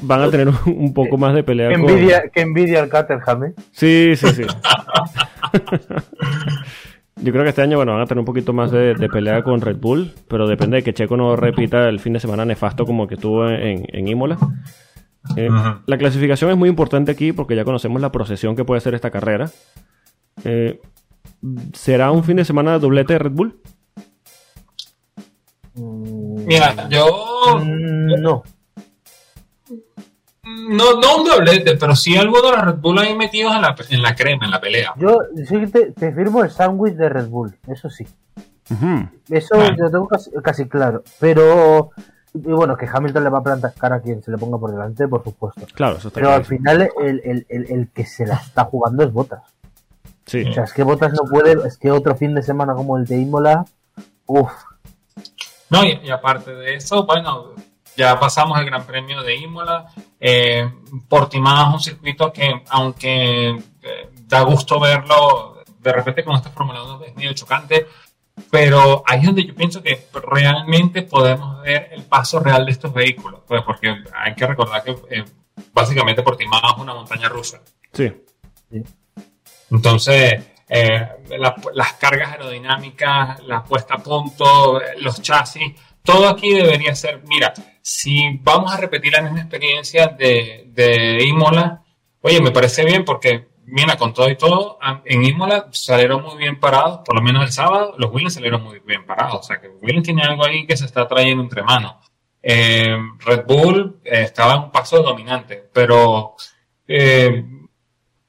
van 0.03 0.23
a 0.23 0.31
tener 0.31 0.49
un 0.67 0.93
poco 0.95 1.17
más 1.17 1.35
de 1.35 1.43
pelea. 1.43 1.69
Que 1.69 1.75
envidia, 1.75 2.21
con... 2.21 2.31
que 2.31 2.41
envidia 2.41 2.81
el 2.81 2.89
Caterham, 2.89 3.45
¿eh? 3.45 3.55
Sí, 3.73 4.15
sí, 4.17 4.27
sí. 4.29 4.43
Yo 7.21 7.33
creo 7.33 7.43
que 7.43 7.51
este 7.51 7.63
año 7.63 7.77
bueno, 7.77 7.95
van 7.95 8.03
a 8.03 8.07
tener 8.07 8.21
un 8.21 8.25
poquito 8.25 8.53
más 8.53 8.71
de, 8.71 8.95
de, 8.95 9.09
pelea 9.09 9.43
con 9.43 9.61
Red 9.61 9.79
Bull, 9.79 10.13
pero 10.29 10.47
depende 10.47 10.77
de 10.77 10.83
que 10.85 10.95
Checo 10.95 11.17
no 11.17 11.35
repita 11.35 11.89
el 11.89 11.99
fin 11.99 12.13
de 12.13 12.21
semana 12.21 12.45
nefasto 12.45 12.87
como 12.87 13.09
que 13.09 13.17
tuvo 13.17 13.49
en, 13.49 13.85
en 13.93 14.07
Imola. 14.09 14.39
Eh, 15.37 15.51
uh 15.51 15.53
-huh. 15.53 15.81
La 15.87 15.99
clasificación 15.99 16.51
es 16.51 16.57
muy 16.57 16.69
importante 16.69 17.11
aquí 17.11 17.33
porque 17.33 17.57
ya 17.57 17.65
conocemos 17.65 18.01
la 18.01 18.13
procesión 18.13 18.55
que 18.55 18.65
puede 18.65 18.81
ser 18.81 18.95
esta 18.95 19.11
carrera. 19.11 19.51
Eh, 20.45 20.81
¿Será 21.73 22.13
un 22.13 22.25
fin 22.25 22.37
de 22.37 22.45
semana 22.45 22.79
doblete 22.79 23.15
de 23.15 23.19
Red 23.19 23.33
Bull? 23.33 23.61
Mira, 26.49 26.89
yo... 26.89 27.59
Mm, 27.61 28.23
no 28.23 28.43
no, 30.49 31.01
no 31.01 31.19
un 31.19 31.25
doblete, 31.25 31.77
pero 31.77 31.95
sí 31.95 32.17
algo 32.17 32.41
de 32.41 32.51
los 32.53 32.65
Red 32.65 32.77
Bull 32.77 32.99
ahí 32.99 33.15
metidos 33.15 33.55
en 33.55 33.63
la, 33.63 33.77
en 33.91 34.03
la 34.03 34.15
crema, 34.15 34.47
en 34.47 34.51
la 34.51 34.61
pelea. 34.61 34.95
Yo 34.97 35.19
sí 35.47 35.67
te, 35.67 35.93
te 35.93 36.13
firmo 36.13 36.43
el 36.43 36.51
sándwich 36.51 36.95
de 36.95 37.09
Red 37.09 37.29
Bull, 37.29 37.55
eso 37.67 37.91
sí. 37.91 38.07
Uh 38.71 38.75
-huh. 38.75 39.11
Eso 39.31 39.55
lo 39.57 39.91
tengo 39.91 40.09
casi, 40.09 40.31
casi, 40.43 40.69
claro. 40.69 41.03
Pero, 41.21 41.91
y 42.35 42.39
bueno, 42.41 42.77
que 42.77 42.89
Hamilton 42.91 43.25
le 43.25 43.31
va 43.31 43.39
a 43.39 43.43
plantar 43.43 43.75
cara 43.75 43.97
a 43.97 44.01
quien 44.01 44.23
se 44.23 44.31
le 44.31 44.39
ponga 44.39 44.59
por 44.59 44.71
delante, 44.71 45.07
por 45.09 45.23
supuesto. 45.25 45.67
Claro, 45.75 45.97
eso 45.97 46.09
está 46.09 46.21
Pero 46.21 46.29
claro. 46.29 46.41
al 46.41 46.47
final 46.47 46.91
el, 47.01 47.23
el, 47.25 47.47
el, 47.49 47.71
el, 47.71 47.89
que 47.89 48.05
se 48.05 48.27
la 48.27 48.35
está 48.35 48.65
jugando 48.65 49.03
es 49.05 49.13
Botas. 49.13 49.43
Sí. 50.27 50.45
O 50.49 50.53
sea, 50.53 50.65
es 50.65 50.73
que 50.73 50.83
Botas 50.83 51.13
no 51.13 51.29
puede, 51.31 51.67
es 51.67 51.79
que 51.79 51.91
otro 51.91 52.15
fin 52.17 52.35
de 52.35 52.43
semana 52.43 52.75
como 52.75 52.97
el 52.99 53.07
de 53.07 53.19
Imola, 53.19 53.65
uff. 54.27 54.53
No, 55.71 55.85
y, 55.85 56.01
y 56.03 56.11
aparte 56.11 56.55
de 56.55 56.75
eso, 56.75 57.05
bueno, 57.05 57.55
ya 57.99 58.19
pasamos 58.19 58.59
el 58.61 58.65
Gran 58.67 58.87
Premio 58.87 59.23
de 59.23 59.35
Imola. 59.35 59.87
Eh, 60.21 60.71
Portimao 61.09 61.69
es 61.69 61.75
un 61.75 61.81
circuito 61.81 62.33
que, 62.33 62.63
aunque 62.69 63.49
eh, 63.49 64.11
da 64.23 64.43
gusto 64.43 64.79
verlo, 64.79 65.65
de 65.81 65.93
repente 65.93 66.25
con 66.25 66.37
esta 66.37 66.51
Fórmula 66.51 66.85
1 66.85 67.05
es 67.05 67.17
medio 67.17 67.33
chocante, 67.33 67.89
pero 68.53 69.03
ahí 69.05 69.19
es 69.19 69.27
donde 69.27 69.45
yo 69.45 69.55
pienso 69.55 69.83
que 69.83 70.07
realmente 70.13 71.03
podemos 71.03 71.61
ver 71.63 71.89
el 71.91 72.05
paso 72.05 72.39
real 72.39 72.67
de 72.67 72.71
estos 72.71 72.95
vehículos, 72.95 73.41
pues 73.49 73.63
porque 73.63 73.93
hay 74.15 74.35
que 74.37 74.47
recordar 74.47 74.85
que 74.85 74.93
eh, 75.11 75.25
básicamente 75.73 76.23
Portimao 76.23 76.77
es 76.77 76.81
una 76.81 76.95
montaña 76.95 77.29
rusa. 77.29 77.61
Sí. 77.93 78.13
sí. 78.71 78.83
Entonces, 79.73 80.45
eh, 80.69 81.09
la, 81.39 81.55
las 81.75 81.93
cargas 81.95 82.33
aerodinámicas, 82.33 83.43
la 83.45 83.63
puesta 83.65 83.95
a 83.95 83.99
punto, 83.99 84.81
los 85.01 85.23
chasis, 85.23 85.73
todo 86.03 86.29
aquí 86.29 86.51
debería 86.55 86.95
ser, 86.95 87.23
mira, 87.27 87.53
si 87.83 88.39
vamos 88.43 88.73
a 88.73 88.77
repetir 88.79 89.13
la 89.13 89.23
misma 89.23 89.41
experiencia 89.41 90.09
de, 90.09 90.65
de 90.69 91.25
Imola, 91.25 91.83
oye, 92.21 92.41
me 92.41 92.51
parece 92.51 92.85
bien 92.85 93.05
porque, 93.05 93.49
mira, 93.67 93.97
con 93.97 94.13
todo 94.15 94.29
y 94.31 94.37
todo, 94.37 94.79
en 95.05 95.25
Imola 95.25 95.69
salieron 95.73 96.23
muy 96.23 96.37
bien 96.37 96.59
parados, 96.61 97.01
por 97.05 97.15
lo 97.15 97.23
menos 97.23 97.43
el 97.45 97.53
sábado, 97.53 97.95
los 97.99 98.11
Williams 98.13 98.35
salieron 98.35 98.63
muy 98.63 98.81
bien 98.81 99.05
parados, 99.07 99.37
o 99.41 99.43
sea 99.43 99.61
que 99.61 99.69
Williams 99.69 100.05
tiene 100.05 100.23
algo 100.23 100.45
ahí 100.45 100.67
que 100.67 100.77
se 100.77 100.85
está 100.87 101.07
trayendo 101.07 101.43
entre 101.43 101.63
manos. 101.63 101.95
eh, 102.43 102.97
Red 103.21 103.45
Bull 103.47 104.01
eh, 104.05 104.23
estaba 104.23 104.55
en 104.55 104.61
un 104.65 104.71
paso 104.71 105.03
dominante, 105.03 105.69
pero 105.73 106.37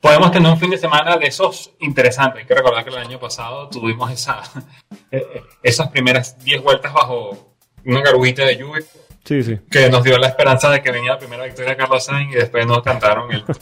podemos 0.01 0.31
tener 0.31 0.51
un 0.51 0.57
fin 0.57 0.69
de 0.69 0.77
semana 0.77 1.17
de 1.17 1.27
esos 1.27 1.71
interesantes. 1.79 2.41
Hay 2.41 2.47
que 2.47 2.55
recordar 2.55 2.83
que 2.83 2.89
el 2.89 2.97
año 2.97 3.19
pasado 3.19 3.67
tuvimos 3.69 4.11
esa, 4.11 4.41
eh, 5.11 5.43
esas 5.63 5.89
primeras 5.89 6.37
10 6.43 6.61
vueltas 6.63 6.93
bajo 6.93 7.53
una 7.85 8.01
garguita 8.01 8.43
de 8.45 8.57
lluvia 8.57 8.83
Sí, 9.25 9.43
sí. 9.43 9.59
que 9.69 9.89
nos 9.89 10.03
dio 10.03 10.17
la 10.17 10.27
esperanza 10.27 10.69
de 10.71 10.81
que 10.81 10.91
venía 10.91 11.11
la 11.13 11.19
primera 11.19 11.43
victoria 11.43 11.71
de 11.71 11.77
Carlos 11.77 12.03
Sainz 12.03 12.31
y 12.33 12.35
después 12.35 12.65
nos 12.65 12.81
cantaron 12.81 13.31
el 13.31 13.43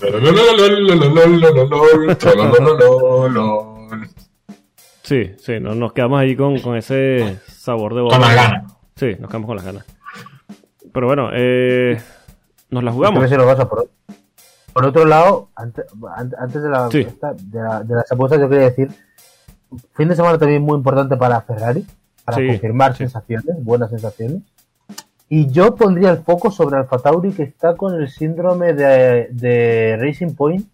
Sí, 5.03 5.31
sí, 5.39 5.59
no- 5.59 5.73
nos 5.75 5.93
quedamos 5.93 6.19
ahí 6.19 6.35
con, 6.35 6.59
con 6.59 6.75
ese 6.75 7.39
sabor 7.47 7.95
de 7.95 8.01
boca. 8.01 8.17
con 8.17 8.21
las 8.27 8.35
ganas. 8.35 8.73
Sí, 8.95 9.15
nos 9.19 9.29
quedamos 9.29 9.47
con 9.47 9.55
las 9.55 9.65
ganas. 9.65 9.85
Pero 10.93 11.07
bueno, 11.07 11.29
eh, 11.33 11.97
nos 12.69 12.83
la 12.83 12.91
jugamos. 12.91 13.17
A 13.17 13.21
ver 13.21 13.29
si 13.29 13.35
lo 13.35 13.45
pasa 13.45 13.69
por, 13.69 13.89
por 14.77 14.85
otro 14.85 15.05
lado, 15.05 15.49
antes, 15.55 15.85
an- 16.15 16.35
antes 16.37 16.61
de, 16.61 16.69
la, 16.69 16.91
Sí. 16.91 16.99
esta- 16.99 17.33
de, 17.33 17.59
la- 17.59 17.83
de 17.83 17.95
las 17.95 18.11
apuestas, 18.11 18.39
yo 18.39 18.47
quería 18.47 18.65
decir: 18.65 18.89
fin 19.95 20.07
de 20.07 20.15
semana 20.15 20.37
también 20.37 20.61
muy 20.61 20.77
importante 20.77 21.17
para 21.17 21.41
Ferrari, 21.41 21.83
para 22.23 22.37
Sí, 22.37 22.45
confirmar 22.47 22.91
sí. 22.93 22.99
sensaciones, 22.99 23.63
buenas 23.63 23.89
sensaciones. 23.89 24.43
Y 25.29 25.49
yo 25.49 25.75
pondría 25.75 26.11
el 26.11 26.19
foco 26.19 26.51
sobre 26.51 26.77
Alfa 26.77 26.99
Tauri, 26.99 27.31
que 27.31 27.41
está 27.43 27.75
con 27.75 27.95
el 27.95 28.07
síndrome 28.07 28.73
de, 28.73 29.29
de 29.31 29.97
Racing 29.99 30.35
Point, 30.35 30.67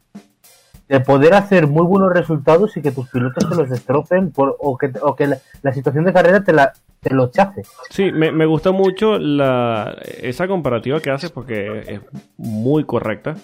de 0.89 0.99
poder 0.99 1.33
hacer 1.33 1.65
muy 1.65 1.85
buenos 1.85 2.11
resultados 2.13 2.75
y 2.75 2.81
que 2.81 2.91
tus 2.91 3.07
pilotos 3.09 3.49
te 3.49 3.55
los 3.55 3.69
destrocen, 3.69 4.31
por, 4.31 4.57
o 4.59 4.77
que, 4.77 4.91
o 5.01 5.15
que 5.15 5.27
la, 5.27 5.37
la 5.61 5.73
situación 5.73 6.03
de 6.03 6.11
carrera 6.11 6.43
te, 6.43 6.51
la, 6.51 6.73
te 6.99 7.13
lo 7.13 7.31
chafe. 7.31 7.63
Sí, 7.89 8.11
me, 8.11 8.31
me 8.33 8.45
gusta 8.45 8.71
mucho 8.73 9.17
la, 9.17 9.95
esa 10.21 10.45
comparativa 10.47 10.99
que 10.99 11.09
haces 11.09 11.31
porque 11.31 11.79
es 11.87 12.01
muy 12.37 12.83
correcta. 12.83 13.35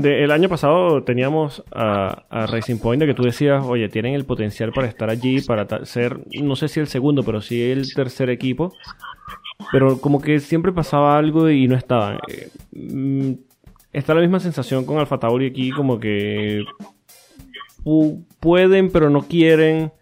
De, 0.00 0.22
el 0.22 0.30
año 0.30 0.48
pasado 0.48 1.02
teníamos 1.02 1.62
a, 1.74 2.24
Racing 2.46 2.78
Point 2.78 3.00
de 3.00 3.06
que 3.06 3.14
tú 3.14 3.24
decías, 3.24 3.64
oye, 3.64 3.88
tienen 3.88 4.14
el 4.14 4.24
potencial 4.24 4.72
para 4.72 4.86
estar 4.86 5.10
allí, 5.10 5.40
para 5.40 5.84
ser, 5.84 6.20
no 6.40 6.54
sé 6.56 6.68
si 6.68 6.78
el 6.78 6.86
segundo, 6.86 7.22
pero 7.24 7.40
sí 7.40 7.62
el 7.70 7.92
tercer 7.92 8.30
equipo. 8.30 8.72
Pero 9.72 10.00
como 10.00 10.20
que 10.20 10.38
siempre 10.38 10.72
pasaba 10.72 11.18
algo 11.18 11.50
y 11.50 11.66
no 11.66 11.74
estaban. 11.76 12.18
Eh, 12.28 12.48
mm, 12.72 13.32
está 13.92 14.14
la 14.14 14.20
misma 14.20 14.38
sensación 14.40 14.84
con 14.84 14.98
Alfa 14.98 15.18
Tauri 15.18 15.46
aquí, 15.46 15.70
como 15.72 15.98
que 15.98 16.62
pu- 17.84 18.24
pueden, 18.40 18.90
pero 18.90 19.10
no 19.10 19.22
quieren. 19.22 19.92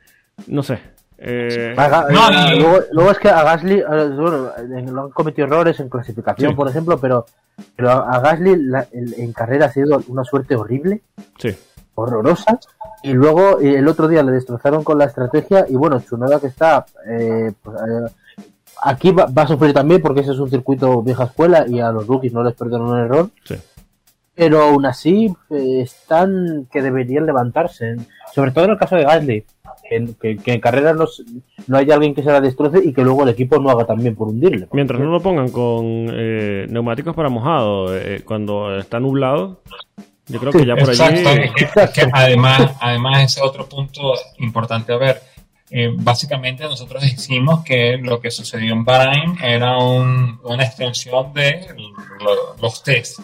No 0.47 0.63
sé. 0.63 0.79
Eh, 1.19 1.75
Ga- 1.77 2.09
No, 2.11 2.55
y- 2.55 2.61
luego, 2.61 2.79
luego 2.93 3.11
es 3.11 3.19
que 3.19 3.29
a 3.31 3.43
Gasly, 3.43 3.83
bueno, 3.83 4.51
en- 4.59 4.95
lo 4.95 5.03
han 5.05 5.11
cometido 5.11 5.47
errores 5.47 5.81
en 5.81 5.89
clasificación, 5.89 6.51
Sí. 6.51 6.57
por 6.57 6.69
ejemplo, 6.69 6.99
pero, 6.99 7.25
pero 7.75 7.91
a 7.91 8.19
Gasly 8.21 8.57
la- 8.57 8.87
el- 8.93 9.15
en 9.19 9.33
carrera 9.33 9.67
ha 9.67 9.73
sido 9.73 10.03
una 10.09 10.25
suerte 10.25 10.55
horrible, 10.57 11.01
sí. 11.39 11.57
horrorosa. 11.95 12.59
Y 13.03 13.13
luego 13.15 13.61
eh, 13.61 13.77
el 13.79 13.89
otro 13.89 14.09
día 14.09 14.23
le 14.23 14.33
destrozaron 14.33 14.85
con 14.85 14.99
la 14.99 15.07
estrategia 15.07 15.65
y 15.69 15.75
bueno, 15.77 15.99
Tsunoda 16.01 16.39
que 16.41 16.49
está 16.49 16.85
eh, 17.09 17.53
pues, 17.63 17.77
eh, 17.77 18.13
aquí 18.83 19.13
va, 19.13 19.27
va 19.27 19.43
a 19.43 19.47
sufrir 19.47 19.73
también 19.73 20.03
porque 20.03 20.21
ese 20.21 20.33
es 20.33 20.39
un 20.39 20.51
circuito 20.51 21.01
vieja 21.03 21.25
escuela 21.25 21.65
y 21.67 21.81
a 21.81 21.91
los 21.93 22.07
rookies 22.07 22.33
no 22.35 22.43
les 22.43 22.53
perdonan 22.55 22.89
un 22.89 22.99
error. 22.99 23.31
Sí. 23.45 23.55
Pero 24.35 24.63
aún 24.63 24.85
así 24.85 25.35
eh, 25.49 25.81
están 25.81 26.67
que 26.71 26.83
deberían 26.83 27.25
levantarse, 27.25 27.97
sobre 28.35 28.51
todo 28.51 28.65
en 28.67 28.71
el 28.73 28.79
caso 28.79 28.97
de 28.97 29.05
Gasly, 29.05 29.47
en- 29.91 30.15
que, 30.15 30.37
que 30.37 30.53
en 30.53 30.61
carrera 30.61 30.93
no, 30.93 31.07
no 31.67 31.77
haya 31.77 31.95
alguien 31.95 32.15
que 32.15 32.23
se 32.23 32.31
la 32.31 32.41
destroce 32.41 32.81
y 32.85 32.93
que 32.93 33.03
luego 33.03 33.23
el 33.23 33.31
equipo 33.31 33.59
no 33.59 33.71
haga 33.71 33.85
también 33.87 34.15
por 34.15 34.29
hundirle. 34.29 34.69
Mientras 34.73 35.01
no 35.01 35.11
lo 35.11 35.21
pongan 35.21 35.49
con 35.51 36.09
eh, 36.13 36.67
neumáticos 36.69 37.15
para 37.15 37.29
mojado 37.29 37.97
eh, 37.97 38.23
cuando 38.25 38.77
está 38.79 38.99
nublado, 39.01 39.63
yo 40.29 40.41
creo 40.41 40.53
que 40.53 40.67
ya 40.67 40.75
por 40.77 40.91
allí. 40.91 41.01
Exacto, 41.01 41.31
es 41.31 41.53
que- 41.75 41.81
es 41.83 41.91
que 41.91 42.11
además, 42.13 42.73
además 42.81 43.23
ese 43.23 43.41
otro 43.43 43.69
punto 43.69 44.01
importante 44.39 44.93
a 44.93 44.97
ver. 44.97 45.23
Eh, 45.69 45.91
básicamente 45.97 46.63
nosotros 46.63 47.03
decimos 47.03 47.65
que 47.65 47.97
lo 48.01 48.21
que 48.21 48.31
sucedió 48.31 48.73
en 48.73 48.85
Bahrain 48.85 49.37
era 49.43 49.79
un- 49.79 50.39
una 50.45 50.63
extensión 50.65 51.33
de 51.33 51.67
lo- 52.21 52.57
los 52.63 52.83
test. 52.85 53.19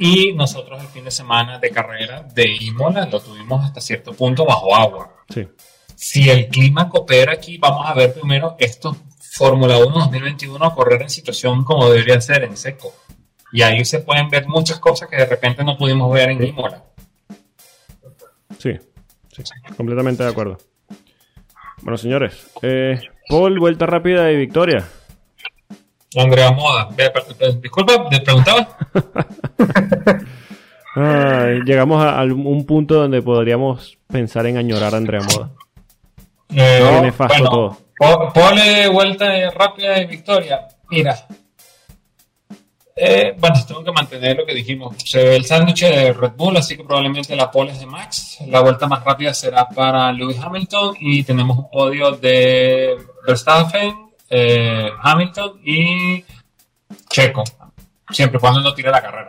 Y 0.00 0.32
nosotros 0.32 0.80
el 0.80 0.88
fin 0.88 1.04
de 1.04 1.10
semana 1.10 1.58
de 1.58 1.70
carrera 1.70 2.22
de 2.34 2.44
Imola 2.60 3.06
lo 3.10 3.20
tuvimos 3.20 3.64
hasta 3.64 3.80
cierto 3.80 4.12
punto 4.12 4.44
bajo 4.44 4.74
agua. 4.74 5.10
Sí, 5.28 5.46
Si 6.00 6.30
el 6.30 6.46
clima 6.46 6.88
coopera 6.88 7.32
aquí, 7.32 7.58
vamos 7.58 7.84
a 7.84 7.92
ver 7.92 8.14
primero 8.14 8.54
estos 8.60 8.96
Fórmula 9.32 9.78
1 9.78 9.88
2021 9.88 10.72
correr 10.72 11.02
en 11.02 11.10
situación 11.10 11.64
como 11.64 11.90
debería 11.90 12.20
ser, 12.20 12.44
en 12.44 12.56
seco. 12.56 12.94
Y 13.50 13.62
ahí 13.62 13.84
se 13.84 13.98
pueden 13.98 14.30
ver 14.30 14.46
muchas 14.46 14.78
cosas 14.78 15.08
que 15.08 15.16
de 15.16 15.26
repente 15.26 15.64
no 15.64 15.76
pudimos 15.76 16.14
ver 16.14 16.30
en 16.30 16.44
Imola. 16.44 16.84
sí, 18.60 18.74
sí, 19.32 19.42
completamente 19.76 20.22
de 20.22 20.28
acuerdo. 20.28 20.58
Bueno, 21.82 21.98
señores, 21.98 22.48
eh, 22.62 23.00
Paul, 23.28 23.58
vuelta 23.58 23.86
rápida 23.86 24.30
y 24.30 24.36
victoria. 24.36 24.88
Andrea 26.16 26.52
Moda. 26.52 26.90
Disculpa, 27.60 28.08
¿te 28.08 28.20
preguntaba? 28.20 28.78
Ay, 30.94 31.58
llegamos 31.66 32.04
a, 32.04 32.20
a 32.20 32.22
un 32.22 32.64
punto 32.66 32.94
donde 32.94 33.20
podríamos 33.20 33.98
pensar 34.06 34.46
en 34.46 34.58
añorar 34.58 34.94
a 34.94 34.98
Andrea 34.98 35.22
Moda. 35.22 35.50
Eh, 36.54 36.80
Qué 36.94 37.00
nefasto 37.02 37.44
todo. 37.44 37.78
po- 37.98 38.32
Ponle 38.32 38.88
vuelta 38.88 39.50
rápida 39.50 40.00
y 40.00 40.06
victoria. 40.06 40.66
Mira. 40.90 41.26
Eh, 43.00 43.36
bueno, 43.38 43.54
tengo 43.66 43.84
que 43.84 43.92
mantener 43.92 44.36
lo 44.36 44.44
que 44.44 44.54
dijimos. 44.54 44.96
Se 45.04 45.22
ve 45.22 45.36
el 45.36 45.44
sándwich 45.44 45.82
de 45.82 46.12
Red 46.12 46.32
Bull, 46.36 46.56
así 46.56 46.76
que 46.76 46.82
probablemente 46.82 47.36
la 47.36 47.48
pole 47.50 47.70
es 47.72 47.78
de 47.78 47.86
Max. 47.86 48.38
La 48.48 48.60
vuelta 48.60 48.88
más 48.88 49.04
rápida 49.04 49.32
será 49.32 49.68
para 49.68 50.10
Lewis 50.12 50.38
Hamilton 50.42 50.96
y 50.98 51.22
tenemos 51.22 51.58
un 51.58 51.70
podio 51.70 52.10
de 52.12 52.96
Verstappen, 53.24 54.10
eh, 54.28 54.90
Hamilton 55.00 55.60
y 55.64 56.24
Checo. 57.08 57.44
Siempre 58.10 58.40
cuando 58.40 58.60
no 58.62 58.74
tire 58.74 58.90
la 58.90 59.00
carrera. 59.02 59.28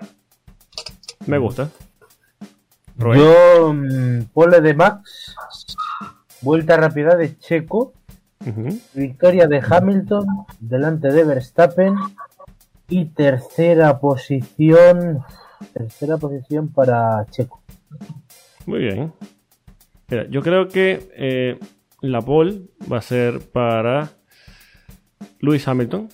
Me 1.27 1.37
gusta. 1.37 1.69
Rubén. 2.97 3.19
Yo, 3.19 3.73
mm, 3.73 4.23
pole 4.33 4.61
de 4.61 4.73
Max, 4.73 5.35
vuelta 6.41 6.77
rápida 6.77 7.15
de 7.15 7.37
Checo, 7.37 7.93
victoria 8.93 9.47
de 9.47 9.61
Hamilton 9.67 10.25
delante 10.59 11.11
de 11.11 11.23
Verstappen 11.23 11.95
y 12.87 13.05
tercera 13.05 13.99
posición, 13.99 15.19
tercera 15.73 16.17
posición 16.17 16.69
para 16.69 17.25
Checo. 17.29 17.61
Muy 18.65 18.79
bien. 18.79 19.13
Mira, 20.09 20.25
yo 20.29 20.41
creo 20.41 20.67
que 20.67 21.09
eh, 21.15 21.59
la 22.01 22.21
pole 22.21 22.61
va 22.91 22.97
a 22.97 23.01
ser 23.01 23.39
para 23.51 24.09
Lewis 25.39 25.67
Hamilton. 25.67 26.09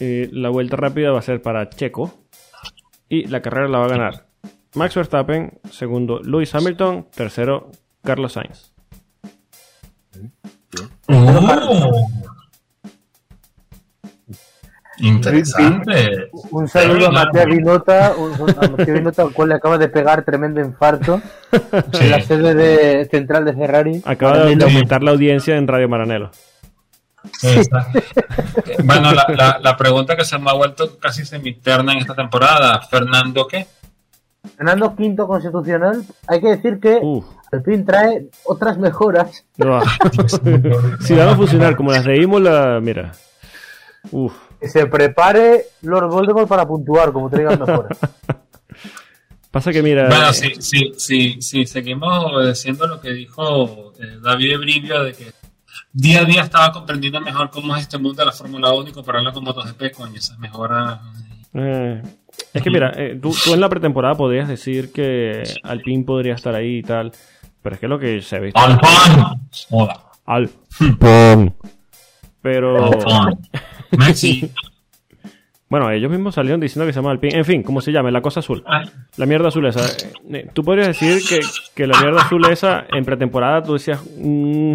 Eh, 0.00 0.28
la 0.32 0.48
vuelta 0.50 0.76
rápida 0.76 1.10
va 1.10 1.20
a 1.20 1.22
ser 1.22 1.40
para 1.42 1.68
Checo. 1.68 2.12
Y 3.08 3.26
la 3.26 3.42
carrera 3.42 3.68
la 3.68 3.78
va 3.78 3.84
a 3.86 3.88
ganar 3.88 4.26
Max 4.74 4.94
Verstappen. 4.94 5.58
Segundo, 5.70 6.20
Lewis 6.20 6.54
Hamilton. 6.54 7.06
Tercero, 7.14 7.70
Carlos 8.02 8.32
Sainz. 8.32 8.72
Uh. 11.08 12.08
Interesante. 14.98 16.30
Un 16.50 16.68
saludo 16.68 17.08
a 17.08 17.30
claro. 17.30 17.50
Vinota, 17.50 18.14
un, 18.16 18.30
un- 18.40 18.50
a 18.50 18.68
Matías 18.68 18.98
Vinota, 18.98 19.22
al 19.22 19.32
cual 19.32 19.48
le 19.48 19.54
acaba 19.56 19.78
de 19.78 19.88
pegar 19.88 20.24
tremendo 20.24 20.60
infarto 20.60 21.20
Sí. 21.92 22.04
en 22.04 22.10
la 22.10 22.20
sede 22.20 22.54
de, 22.54 23.04
central 23.06 23.44
de 23.44 23.54
Ferrari. 23.54 24.02
Acaba 24.04 24.44
de 24.44 24.64
aumentar 24.64 25.02
la 25.02 25.10
audiencia 25.12 25.56
en 25.56 25.66
Radio 25.66 25.88
Maranelo. 25.88 26.30
Exacto. 27.42 28.00
Bueno, 28.84 29.12
la, 29.12 29.26
la, 29.28 29.58
la 29.62 29.76
pregunta 29.76 30.16
que 30.16 30.24
se 30.24 30.38
me 30.38 30.50
ha 30.50 30.54
vuelto 30.54 30.98
casi 30.98 31.24
semiterna 31.24 31.92
en 31.92 31.98
esta 31.98 32.14
temporada, 32.14 32.80
Fernando, 32.82 33.46
¿qué? 33.46 33.66
Fernando 34.56 34.94
Quinto 34.96 35.26
Constitucional, 35.26 36.04
hay 36.26 36.40
que 36.40 36.48
decir 36.48 36.80
que 36.80 36.98
Uf. 37.02 37.24
Alpine 37.52 37.84
trae 37.84 38.26
otras 38.44 38.78
mejoras. 38.78 39.44
no. 39.58 39.80
si 41.00 41.14
van 41.14 41.28
a 41.28 41.36
funcionar 41.36 41.76
como 41.76 41.92
las 41.92 42.04
de 42.04 42.16
Imola, 42.16 42.80
mira. 42.82 43.12
Uf. 44.10 44.32
Que 44.58 44.68
se 44.68 44.86
prepare 44.86 45.66
Lord 45.82 46.08
Voldemort 46.08 46.48
para 46.48 46.66
puntuar, 46.66 47.12
como 47.12 47.28
traigan 47.28 47.60
mejoras. 47.60 47.98
Pasa 49.50 49.70
que 49.70 49.82
mira. 49.82 50.08
Bueno, 50.08 50.30
eh, 50.30 50.34
sí, 50.34 50.54
sí, 50.60 50.92
sí, 50.96 51.36
sí, 51.40 51.66
seguimos 51.66 52.24
obedeciendo 52.32 52.86
lo 52.86 53.00
que 53.00 53.10
dijo 53.10 53.92
eh, 54.00 54.18
David 54.22 54.58
Brivio 54.58 55.04
de 55.04 55.12
que 55.12 55.26
día 55.92 56.20
a 56.20 56.24
día 56.24 56.42
estaba 56.42 56.72
comprendiendo 56.72 57.20
mejor 57.20 57.50
cómo 57.50 57.76
es 57.76 57.82
este 57.82 57.98
mundo 57.98 58.22
de 58.22 58.26
la 58.26 58.32
Fórmula 58.32 58.72
1 58.72 58.88
y 58.88 58.92
compararlo 58.92 59.30
con 59.32 59.44
MotoGP 59.44 59.92
con 59.94 60.16
esas 60.16 60.38
mejoras. 60.38 61.00
Eh, 61.52 62.02
es 62.54 62.62
que 62.62 62.70
mira, 62.70 62.92
eh, 62.96 63.18
tú, 63.20 63.34
tú 63.44 63.52
en 63.52 63.60
la 63.60 63.68
pretemporada 63.68 64.14
podrías 64.14 64.48
decir 64.48 64.90
que 64.90 65.42
Alpine 65.62 66.04
podría 66.04 66.34
estar 66.34 66.54
ahí 66.54 66.78
y 66.78 66.82
tal, 66.82 67.12
pero 67.62 67.74
es 67.74 67.80
que 67.80 67.88
lo 67.88 67.98
que 67.98 68.20
se 68.22 68.38
ve 68.38 68.50
¡Alpán! 68.54 69.48
Joda. 69.70 69.96
Alpine. 70.26 71.52
Pero 72.40 72.84
Alpán. 72.92 73.38
Messi. 73.92 74.50
Bueno, 75.68 75.90
ellos 75.90 76.10
mismos 76.10 76.34
salieron 76.34 76.60
diciendo 76.60 76.86
que 76.86 76.92
se 76.92 76.98
llama 76.98 77.12
Alpine. 77.12 77.36
En 77.38 77.44
fin, 77.44 77.62
¿cómo 77.62 77.80
se 77.80 77.92
llama? 77.92 78.10
La 78.10 78.20
cosa 78.20 78.40
azul. 78.40 78.62
Ah, 78.66 78.82
La 79.16 79.24
mierda 79.26 79.48
azul 79.48 79.64
esa. 79.66 79.86
Eh, 80.30 80.48
Tú 80.52 80.62
podrías 80.62 80.88
decir 80.88 81.20
que, 81.26 81.40
que 81.74 81.86
la 81.86 81.98
mierda 82.00 82.22
azul 82.22 82.44
esa 82.50 82.84
en 82.92 83.04
pretemporada 83.04 83.62
tú 83.62 83.72
decías, 83.74 84.00
mm, 84.18 84.74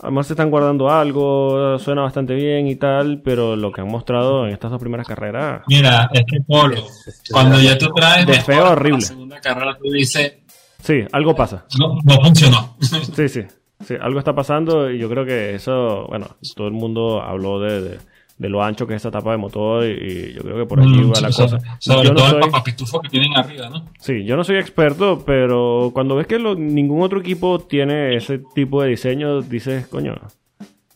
además 0.00 0.26
se 0.26 0.34
están 0.34 0.50
guardando 0.50 0.90
algo, 0.90 1.78
suena 1.78 2.02
bastante 2.02 2.34
bien 2.34 2.66
y 2.66 2.76
tal, 2.76 3.22
pero 3.24 3.56
lo 3.56 3.72
que 3.72 3.80
han 3.80 3.88
mostrado 3.88 4.46
en 4.46 4.52
estas 4.52 4.70
dos 4.70 4.80
primeras 4.80 5.06
carreras, 5.08 5.62
Mira, 5.66 6.10
es 6.12 6.24
que 6.30 6.40
Polo, 6.46 6.84
cuando 7.32 7.58
ya 7.60 7.78
tú 7.78 7.88
traes 7.94 8.26
De 8.26 8.40
feo 8.42 8.70
horrible. 8.72 9.00
la 9.00 9.06
segunda 9.06 9.40
carrera, 9.40 9.78
tú 9.82 9.90
dices, 9.90 10.34
sí, 10.78 11.02
algo 11.12 11.34
pasa. 11.34 11.66
no, 11.78 11.98
no 12.04 12.14
funcionó. 12.22 12.76
Sí, 12.80 13.28
sí, 13.28 13.42
sí, 13.84 13.94
algo 14.00 14.18
está 14.18 14.34
pasando 14.34 14.90
y 14.90 14.98
yo 14.98 15.08
creo 15.08 15.24
que 15.24 15.54
eso, 15.54 16.06
bueno, 16.08 16.26
todo 16.56 16.68
el 16.68 16.74
mundo 16.74 17.20
habló 17.22 17.60
de, 17.60 17.80
de, 17.82 17.98
de 18.38 18.48
lo 18.48 18.62
ancho 18.62 18.86
que 18.86 18.94
es 18.94 19.02
esa 19.02 19.10
tapa 19.10 19.32
de 19.32 19.36
motor 19.38 19.84
y, 19.84 19.88
y 19.90 20.32
yo 20.34 20.42
creo 20.42 20.56
que 20.58 20.66
por 20.66 20.80
allí 20.80 20.98
Mm, 21.02 21.12
va 21.12 21.20
la 21.20 21.32
sobre- 21.32 21.50
cosa. 21.58 21.76
Sobre 21.80 22.06
Yo 22.08 22.12
no 22.14 22.18
todo 22.20 22.28
soy- 22.30 22.42
el 22.44 22.50
papapitufo 22.50 23.00
que 23.00 23.08
tienen 23.08 23.36
arriba, 23.36 23.68
¿no? 23.68 23.84
Sí, 23.98 24.24
yo 24.24 24.36
no 24.36 24.44
soy 24.44 24.56
experto, 24.56 25.22
pero 25.26 25.90
cuando 25.92 26.14
ves 26.16 26.26
que 26.26 26.38
lo- 26.38 26.54
ningún 26.54 27.02
otro 27.02 27.20
equipo 27.20 27.58
tiene 27.60 28.14
ese 28.16 28.38
tipo 28.54 28.82
de 28.82 28.90
diseño, 28.90 29.42
dices, 29.42 29.86
coño, 29.88 30.14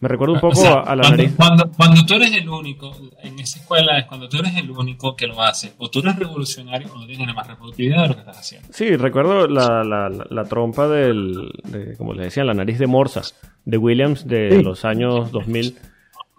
me 0.03 0.09
recuerda 0.09 0.35
un 0.35 0.41
poco 0.41 0.59
O 0.59 0.63
sea, 0.63 0.81
a, 0.81 0.95
la 0.97 1.03
cuando, 1.03 1.11
nariz. 1.11 1.33
Cuando, 1.37 1.71
cuando 1.77 2.05
tú 2.05 2.15
eres 2.15 2.35
el 2.35 2.49
único, 2.49 2.95
en 3.23 3.39
esa 3.39 3.59
escuela 3.61 3.99
es 3.99 4.05
cuando 4.07 4.29
tú 4.29 4.37
eres 4.39 4.55
el 4.57 4.71
único 4.71 5.17
que 5.17 5.27
lo 5.29 5.41
hace, 5.41 5.73
o 5.79 5.89
tú 5.89 6.01
eres 6.01 6.17
revolucionario 6.17 6.93
o 6.93 6.99
no 6.99 7.07
tienes 7.07 7.27
la 7.27 7.33
más 7.33 7.47
reproductividad 7.47 8.03
de 8.03 8.09
lo 8.09 8.15
que 8.15 8.21
estás 8.21 8.39
haciendo. 8.39 8.69
Sí, 8.73 8.97
recuerdo 8.97 9.47
la, 9.49 9.83
la, 9.85 10.09
la- 10.11 10.27
la 10.29 10.45
trompa 10.45 10.89
del, 10.89 11.51
de, 11.65 11.97
como 11.97 12.13
le 12.15 12.25
decían, 12.25 12.47
la 12.49 12.55
nariz 12.55 12.79
de 12.79 12.87
Morsa, 12.87 13.23
de 13.65 13.79
Williams 13.79 14.27
de 14.27 14.51
Sí. 14.59 14.63
los 14.63 14.85
años 14.85 15.31
2000, 15.33 15.79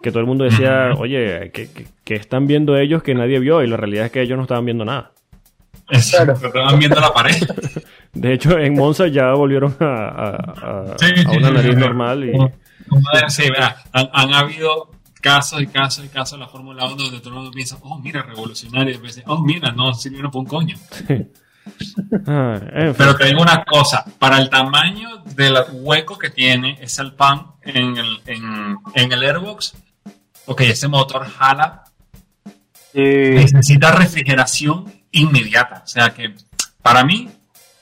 que 0.02 0.10
todo 0.10 0.20
el 0.20 0.26
mundo 0.26 0.44
decía, 0.44 0.90
oye, 0.98 1.50
¿qué, 1.52 1.70
qué, 1.72 1.86
qué 2.04 2.14
están 2.16 2.46
viendo 2.46 2.76
ellos 2.76 3.02
que 3.02 3.14
nadie 3.14 3.38
vio? 3.40 3.62
Y 3.62 3.66
la 3.66 3.78
realidad 3.78 4.04
es 4.06 4.12
que 4.12 4.20
ellos 4.20 4.36
no 4.36 4.42
estaban 4.42 4.66
viendo 4.66 4.84
nada. 4.84 5.12
Exacto, 5.90 6.34
te 6.40 6.46
estaban 6.48 6.78
viendo 6.78 7.00
la 7.00 7.12
pared. 7.12 7.34
De 8.12 8.32
hecho, 8.32 8.58
en 8.58 8.74
Monza 8.74 9.08
ya 9.08 9.32
volvieron 9.32 9.74
a, 9.80 9.84
a- 9.86 10.36
a- 10.92 10.98
Sí, 10.98 11.06
a 11.06 11.16
sí, 11.16 11.36
una 11.38 11.48
sí, 11.48 11.54
nariz 11.54 11.74
sí. 11.74 11.80
normal 11.80 12.24
y... 12.24 12.32
De- 12.90 13.30
sí, 13.30 13.44
han, 13.92 14.10
han 14.12 14.34
habido 14.34 14.90
casos 15.20 15.62
y 15.62 15.66
casos 15.66 16.04
y 16.04 16.08
casos 16.08 16.34
en 16.34 16.40
la 16.40 16.48
Fórmula 16.48 16.84
1 16.84 16.96
donde 16.96 17.18
todo 17.20 17.30
el 17.30 17.34
mundo 17.36 17.50
piensa, 17.50 17.78
oh, 17.82 17.98
mira, 17.98 18.22
revolucionario. 18.22 18.90
Y 18.90 18.92
después 18.92 19.14
dice, 19.16 19.24
oh, 19.28 19.40
mira, 19.40 19.72
no 19.72 19.94
sirvieron 19.94 20.30
para 20.30 20.40
un 20.40 20.46
coño. 20.46 20.76
Ah. 22.26 22.60
Pero 22.96 23.16
te 23.16 23.24
digo 23.26 23.40
una 23.40 23.64
cosa, 23.64 24.04
para 24.18 24.38
el 24.38 24.50
tamaño 24.50 25.18
del 25.34 25.56
hueco 25.72 26.18
que 26.18 26.30
tiene 26.30 26.78
ese 26.80 27.00
Alpan 27.00 27.46
en 27.62 27.96
el, 27.96 28.20
en, 28.26 28.76
en 28.94 29.12
el 29.12 29.22
Airbox, 29.22 29.74
ok, 30.46 30.60
ese 30.62 30.88
motor 30.88 31.26
jala, 31.26 31.84
Eh, 32.96 33.32
necesita 33.34 33.90
refrigeración 33.92 34.84
inmediata. 35.10 35.82
O 35.84 35.86
sea 35.86 36.10
que, 36.14 36.34
para 36.82 37.02
mí, 37.02 37.28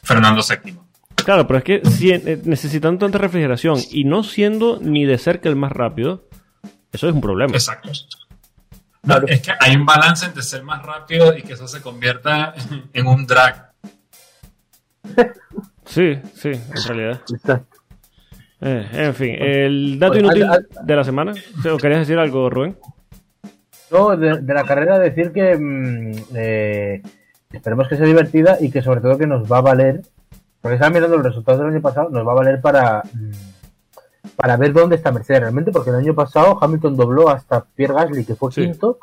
Fernando 0.02 0.42
VII. 0.48 0.78
Claro, 1.24 1.46
pero 1.46 1.58
es 1.58 1.64
que 1.64 1.80
si, 1.84 2.10
eh, 2.10 2.40
necesitando 2.44 2.98
tanta 2.98 3.18
refrigeración 3.18 3.78
y 3.90 4.04
no 4.04 4.22
siendo 4.22 4.78
ni 4.80 5.04
de 5.04 5.18
cerca 5.18 5.48
el 5.48 5.56
más 5.56 5.72
rápido, 5.72 6.24
eso 6.92 7.08
es 7.08 7.14
un 7.14 7.20
problema. 7.20 7.52
Exacto. 7.54 7.90
No, 9.04 9.14
Claro. 9.14 9.26
Es 9.28 9.40
que 9.42 9.50
hay 9.58 9.74
un 9.76 9.84
balance 9.84 10.26
entre 10.26 10.42
ser 10.42 10.62
más 10.62 10.80
rápido 10.84 11.36
y 11.36 11.42
que 11.42 11.54
eso 11.54 11.66
se 11.66 11.80
convierta 11.82 12.54
en 12.92 13.06
un 13.06 13.26
drag. 13.26 13.72
Sí, 15.84 16.16
sí, 16.34 16.48
en 16.50 16.84
realidad. 16.88 17.20
Eh, 18.60 18.88
en 18.92 19.14
fin, 19.14 19.34
el 19.40 19.98
dato 19.98 20.12
Pues, 20.12 20.22
inútil 20.24 20.44
al- 20.44 20.68
de 20.84 20.96
la 20.96 21.04
semana. 21.04 21.32
¿O 21.70 21.76
querías 21.78 22.00
decir 22.00 22.18
algo, 22.18 22.48
Rubén? 22.48 22.76
No, 23.90 24.16
de, 24.16 24.40
de 24.40 24.54
la 24.54 24.64
carrera 24.64 24.98
decir 25.00 25.32
que 25.32 25.56
mm, 25.58 26.12
eh, 26.36 27.02
esperemos 27.52 27.88
que 27.88 27.96
sea 27.96 28.06
divertida 28.06 28.56
y 28.60 28.70
que 28.70 28.80
sobre 28.82 29.00
todo 29.00 29.18
que 29.18 29.26
nos 29.26 29.50
va 29.50 29.58
a 29.58 29.62
valer, 29.62 30.02
porque 30.62 30.76
estaba 30.76 30.90
mirando 30.90 31.16
los 31.16 31.26
resultados 31.26 31.60
del 31.60 31.70
año 31.70 31.82
pasado, 31.82 32.08
nos 32.08 32.26
va 32.26 32.32
a 32.32 32.36
valer 32.36 32.60
para 32.60 33.02
mm, 33.12 33.30
para 34.36 34.56
ver 34.56 34.72
dónde 34.72 34.96
está 34.96 35.12
Mercedes 35.12 35.40
realmente, 35.40 35.72
porque 35.72 35.90
el 35.90 35.96
año 35.96 36.14
pasado 36.14 36.58
Hamilton 36.60 36.96
dobló 36.96 37.28
hasta 37.28 37.64
Pierre 37.64 37.94
Gasly, 37.94 38.24
que 38.24 38.34
fue 38.34 38.52
Sí. 38.52 38.62
quinto, 38.62 38.98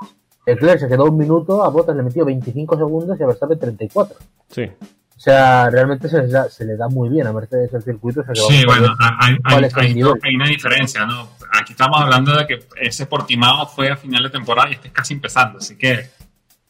Leclerc 0.46 0.80
se 0.80 0.88
quedó 0.88 1.06
un 1.06 1.18
minuto, 1.18 1.64
a 1.64 1.70
Bottas 1.70 1.96
le 1.96 2.04
metió 2.04 2.26
25 2.26 2.78
segundos 2.78 3.20
y 3.20 3.24
a 3.24 3.28
Verstappen 3.28 3.60
34. 3.60 4.18
Sí. 4.50 4.64
O 4.64 5.22
sea, 5.22 5.70
realmente 5.70 6.08
se, 6.08 6.20
les 6.22 6.32
da, 6.32 6.50
se 6.50 6.64
le 6.64 6.78
da 6.78 6.88
muy 6.88 7.10
bien 7.10 7.28
a 7.28 7.34
Mercedes 7.34 7.74
el 7.74 7.84
circuito. 7.84 8.22
o 8.22 8.24
sea 8.24 8.34
que 8.34 8.40
Sí, 8.40 8.66
bueno, 8.66 8.96
hay, 9.20 9.38
hay, 9.44 10.04
una 10.36 10.48
diferencia, 10.48 11.06
¿no? 11.06 11.28
Aquí 11.62 11.74
estamos 11.74 12.00
hablando 12.00 12.36
de 12.36 12.48
que 12.48 12.60
ese 12.82 13.06
Portimao 13.06 13.68
fue 13.68 13.92
a 13.92 13.98
final 13.98 14.24
de 14.24 14.30
temporada 14.30 14.70
y 14.70 14.74
este 14.76 14.88
es 14.88 14.94
casi 14.94 15.14
empezando, 15.14 15.60
así 15.60 15.78
que 15.78 16.10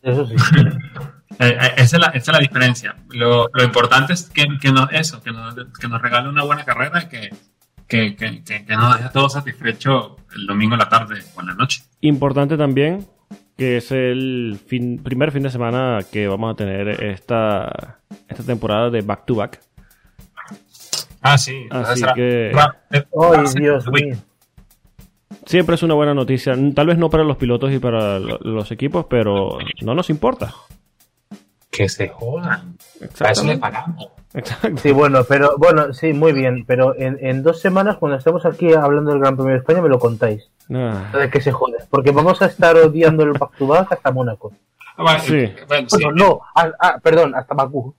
Eso 0.02 0.26
sí. 0.26 0.36
eh, 1.39 1.58
eh, 1.62 1.72
esa, 1.78 1.97
es 1.97 2.02
la, 2.02 2.08
esa 2.08 2.32
es 2.32 2.38
la 2.38 2.39
diferencia. 2.39 2.95
Lo, 3.10 3.50
lo 3.54 3.64
importante 3.64 4.14
es 4.14 4.30
que, 4.30 4.45
que 4.62 4.72
nos, 4.72 4.91
eso, 4.91 5.22
que 5.22 5.32
nos, 5.32 5.56
que 5.80 5.88
nos 5.88 6.02
regale 6.02 6.30
una 6.30 6.43
buena 6.43 6.64
carrera 6.66 7.04
y 7.04 7.08
que, 7.08 7.30
que, 7.88 8.16
que, 8.16 8.43
que, 8.43 8.66
que 8.66 8.76
nos 8.76 8.97
deje 8.97 9.10
todos 9.10 9.34
satisfechos 9.34 10.14
el 10.36 10.45
domingo 10.47 10.74
en 10.76 10.80
la 10.80 10.89
tarde 10.89 11.22
o 11.36 11.41
en 11.41 11.47
la 11.47 11.54
noche. 11.56 11.84
Importante 12.02 12.56
también 12.58 13.06
que 13.58 13.78
es 13.78 13.91
el 13.91 14.58
fin- 14.68 15.02
primer 15.04 15.32
fin 15.34 15.43
de 15.43 15.50
semana 15.50 16.00
que 16.10 16.28
vamos 16.30 16.54
a 16.54 16.56
tener 16.56 17.04
esta, 17.04 18.00
esta 18.30 18.43
temporada 18.43 18.89
de 18.89 19.02
back 19.02 19.26
to 19.26 19.36
back. 19.36 19.60
Ah, 21.22 21.38
sí. 21.38 21.66
Así 21.70 22.02
que- 22.16 22.52
Ay, 22.93 23.45
Dios 23.56 23.86
mío. 23.91 24.16
Siempre 25.46 25.76
es 25.76 25.84
una 25.84 25.94
buena 25.96 26.14
noticia, 26.14 26.54
tal 26.76 26.88
vez 26.88 26.98
no 26.98 27.10
para 27.10 27.24
los 27.24 27.38
pilotos 27.38 27.72
y 27.72 27.80
para 27.80 28.20
lo- 28.20 28.38
los 28.40 28.72
equipos, 28.72 29.06
pero 29.10 29.58
no 29.82 29.96
nos 29.96 30.10
importa. 30.10 30.54
Que 31.72 31.88
se 31.90 32.08
jodan. 32.10 32.78
Para 33.18 33.32
eso 33.32 33.44
le 33.46 33.54
Exactamente. 33.54 33.60
pagamos. 33.60 34.08
Exacto. 34.34 34.78
Sí, 34.78 34.92
bueno, 34.92 35.24
pero 35.28 35.56
bueno, 35.58 35.92
sí, 35.94 36.14
muy 36.14 36.34
bien. 36.34 36.66
Pero 36.68 36.96
en, 36.96 37.18
en 37.26 37.42
dos 37.42 37.60
semanas, 37.62 37.98
cuando 37.98 38.18
estemos 38.18 38.46
aquí 38.46 38.74
hablando 38.74 39.12
del 39.12 39.20
Gran 39.20 39.36
Premio 39.36 39.54
de 39.54 39.60
España, 39.60 39.82
me 39.82 39.90
lo 39.90 39.98
contáis. 39.98 40.50
Ah, 40.72 41.10
De 41.18 41.30
que 41.30 41.42
se 41.42 41.52
jode. 41.52 41.78
Porque 41.90 42.12
vamos 42.12 42.42
a 42.42 42.46
estar 42.46 42.76
odiando 42.78 43.24
el 43.24 43.32
back 43.34 43.56
to 43.58 43.66
back 43.66 43.92
hasta 43.92 44.12
Mónaco. 44.12 44.52
Ah, 44.98 45.04
Bueno, 45.04 45.20
Sí. 45.22 45.36
eh, 45.38 45.56
bueno, 45.68 45.90
sí. 45.90 46.04
Bueno, 46.04 46.12
no, 46.26 46.42
ah, 46.56 46.70
ah, 46.80 47.00
perdón, 47.02 47.34
hasta 47.36 47.56
Bakú. 47.56 47.96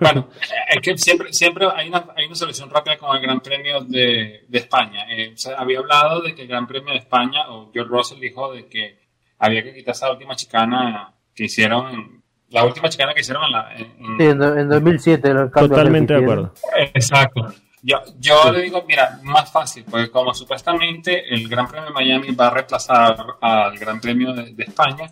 Bueno, 0.00 0.28
es 0.68 0.80
que 0.80 0.96
siempre, 0.96 1.32
siempre 1.32 1.66
hay, 1.74 1.88
una, 1.88 2.06
hay 2.16 2.26
una 2.26 2.34
solución 2.34 2.70
rápida 2.70 2.96
con 2.98 3.16
el 3.16 3.22
Gran 3.22 3.40
Premio 3.40 3.80
de, 3.80 4.44
de 4.48 4.58
España. 4.58 5.04
Eh, 5.10 5.32
o 5.34 5.36
sea, 5.38 5.56
había 5.58 5.78
hablado 5.80 6.20
de 6.20 6.34
que 6.34 6.42
el 6.42 6.48
Gran 6.48 6.66
Premio 6.66 6.92
de 6.92 6.98
España, 7.00 7.48
o 7.50 7.70
George 7.72 7.90
Russell 7.90 8.20
dijo 8.20 8.52
de 8.52 8.66
que 8.68 8.98
había 9.38 9.62
que 9.62 9.74
quitar 9.74 9.94
esa 9.94 10.10
última 10.12 10.36
chicana 10.36 11.12
que 11.34 11.44
hicieron, 11.44 12.22
la 12.50 12.64
última 12.64 12.88
chicana 12.88 13.14
que 13.14 13.20
hicieron 13.22 13.44
en 13.46 13.52
la... 13.52 13.74
en- 13.74 13.80
en- 13.98 14.16
Sí, 14.18 14.24
en, 14.24 14.42
en 14.42 14.68
2007 14.68 15.28
el 15.30 15.50
totalmente 15.50 16.14
de 16.14 16.22
acuerdo. 16.22 16.54
Exacto. 16.94 17.52
Yo, 17.84 18.00
yo 18.20 18.52
le 18.52 18.60
digo, 18.62 18.84
mira, 18.86 19.18
más 19.24 19.50
fácil, 19.50 19.84
porque 19.90 20.08
como 20.08 20.32
supuestamente 20.32 21.34
el 21.34 21.48
Gran 21.48 21.66
Premio 21.66 21.88
de 21.88 21.94
Miami 21.94 22.30
va 22.32 22.46
a 22.46 22.50
reemplazar 22.50 23.16
al 23.40 23.76
Gran 23.76 24.00
Premio 24.00 24.32
de, 24.32 24.52
de 24.54 24.62
España, 24.62 25.10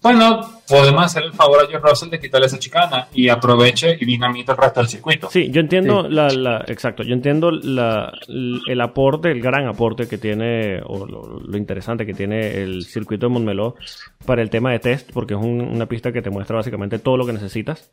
bueno, 0.00 0.40
podemos 0.68 1.04
hacer 1.04 1.24
el 1.24 1.32
favor 1.32 1.58
a 1.64 1.66
George 1.68 1.88
Russell 1.88 2.10
de 2.10 2.20
quitarle 2.20 2.46
esa 2.46 2.58
chicana 2.58 3.08
y 3.12 3.28
aproveche 3.28 3.96
y 4.00 4.04
dinamita 4.04 4.52
el 4.52 4.58
resto 4.58 4.80
del 4.80 4.88
circuito. 4.88 5.28
Sí, 5.30 5.50
yo 5.50 5.60
entiendo 5.60 6.04
Sí. 6.04 6.08
La, 6.10 6.28
la- 6.28 6.64
exacto, 6.68 7.02
yo 7.02 7.14
entiendo 7.14 7.50
la, 7.50 8.12
el 8.28 8.80
aporte, 8.80 9.30
el 9.32 9.40
gran 9.42 9.66
aporte 9.66 10.06
que 10.06 10.18
tiene, 10.18 10.80
o 10.86 11.04
lo, 11.06 11.40
lo 11.40 11.56
interesante 11.58 12.06
que 12.06 12.14
tiene 12.14 12.62
el 12.62 12.84
circuito 12.84 13.26
de 13.26 13.32
Montmeló 13.32 13.74
para 14.24 14.40
el 14.42 14.50
tema 14.50 14.70
de 14.72 14.78
test, 14.78 15.10
porque 15.12 15.34
es 15.34 15.40
un- 15.40 15.60
una 15.62 15.86
pista 15.86 16.12
que 16.12 16.22
te 16.22 16.30
muestra 16.30 16.56
básicamente 16.56 16.98
todo 16.98 17.16
lo 17.16 17.26
que 17.26 17.32
necesitas. 17.32 17.90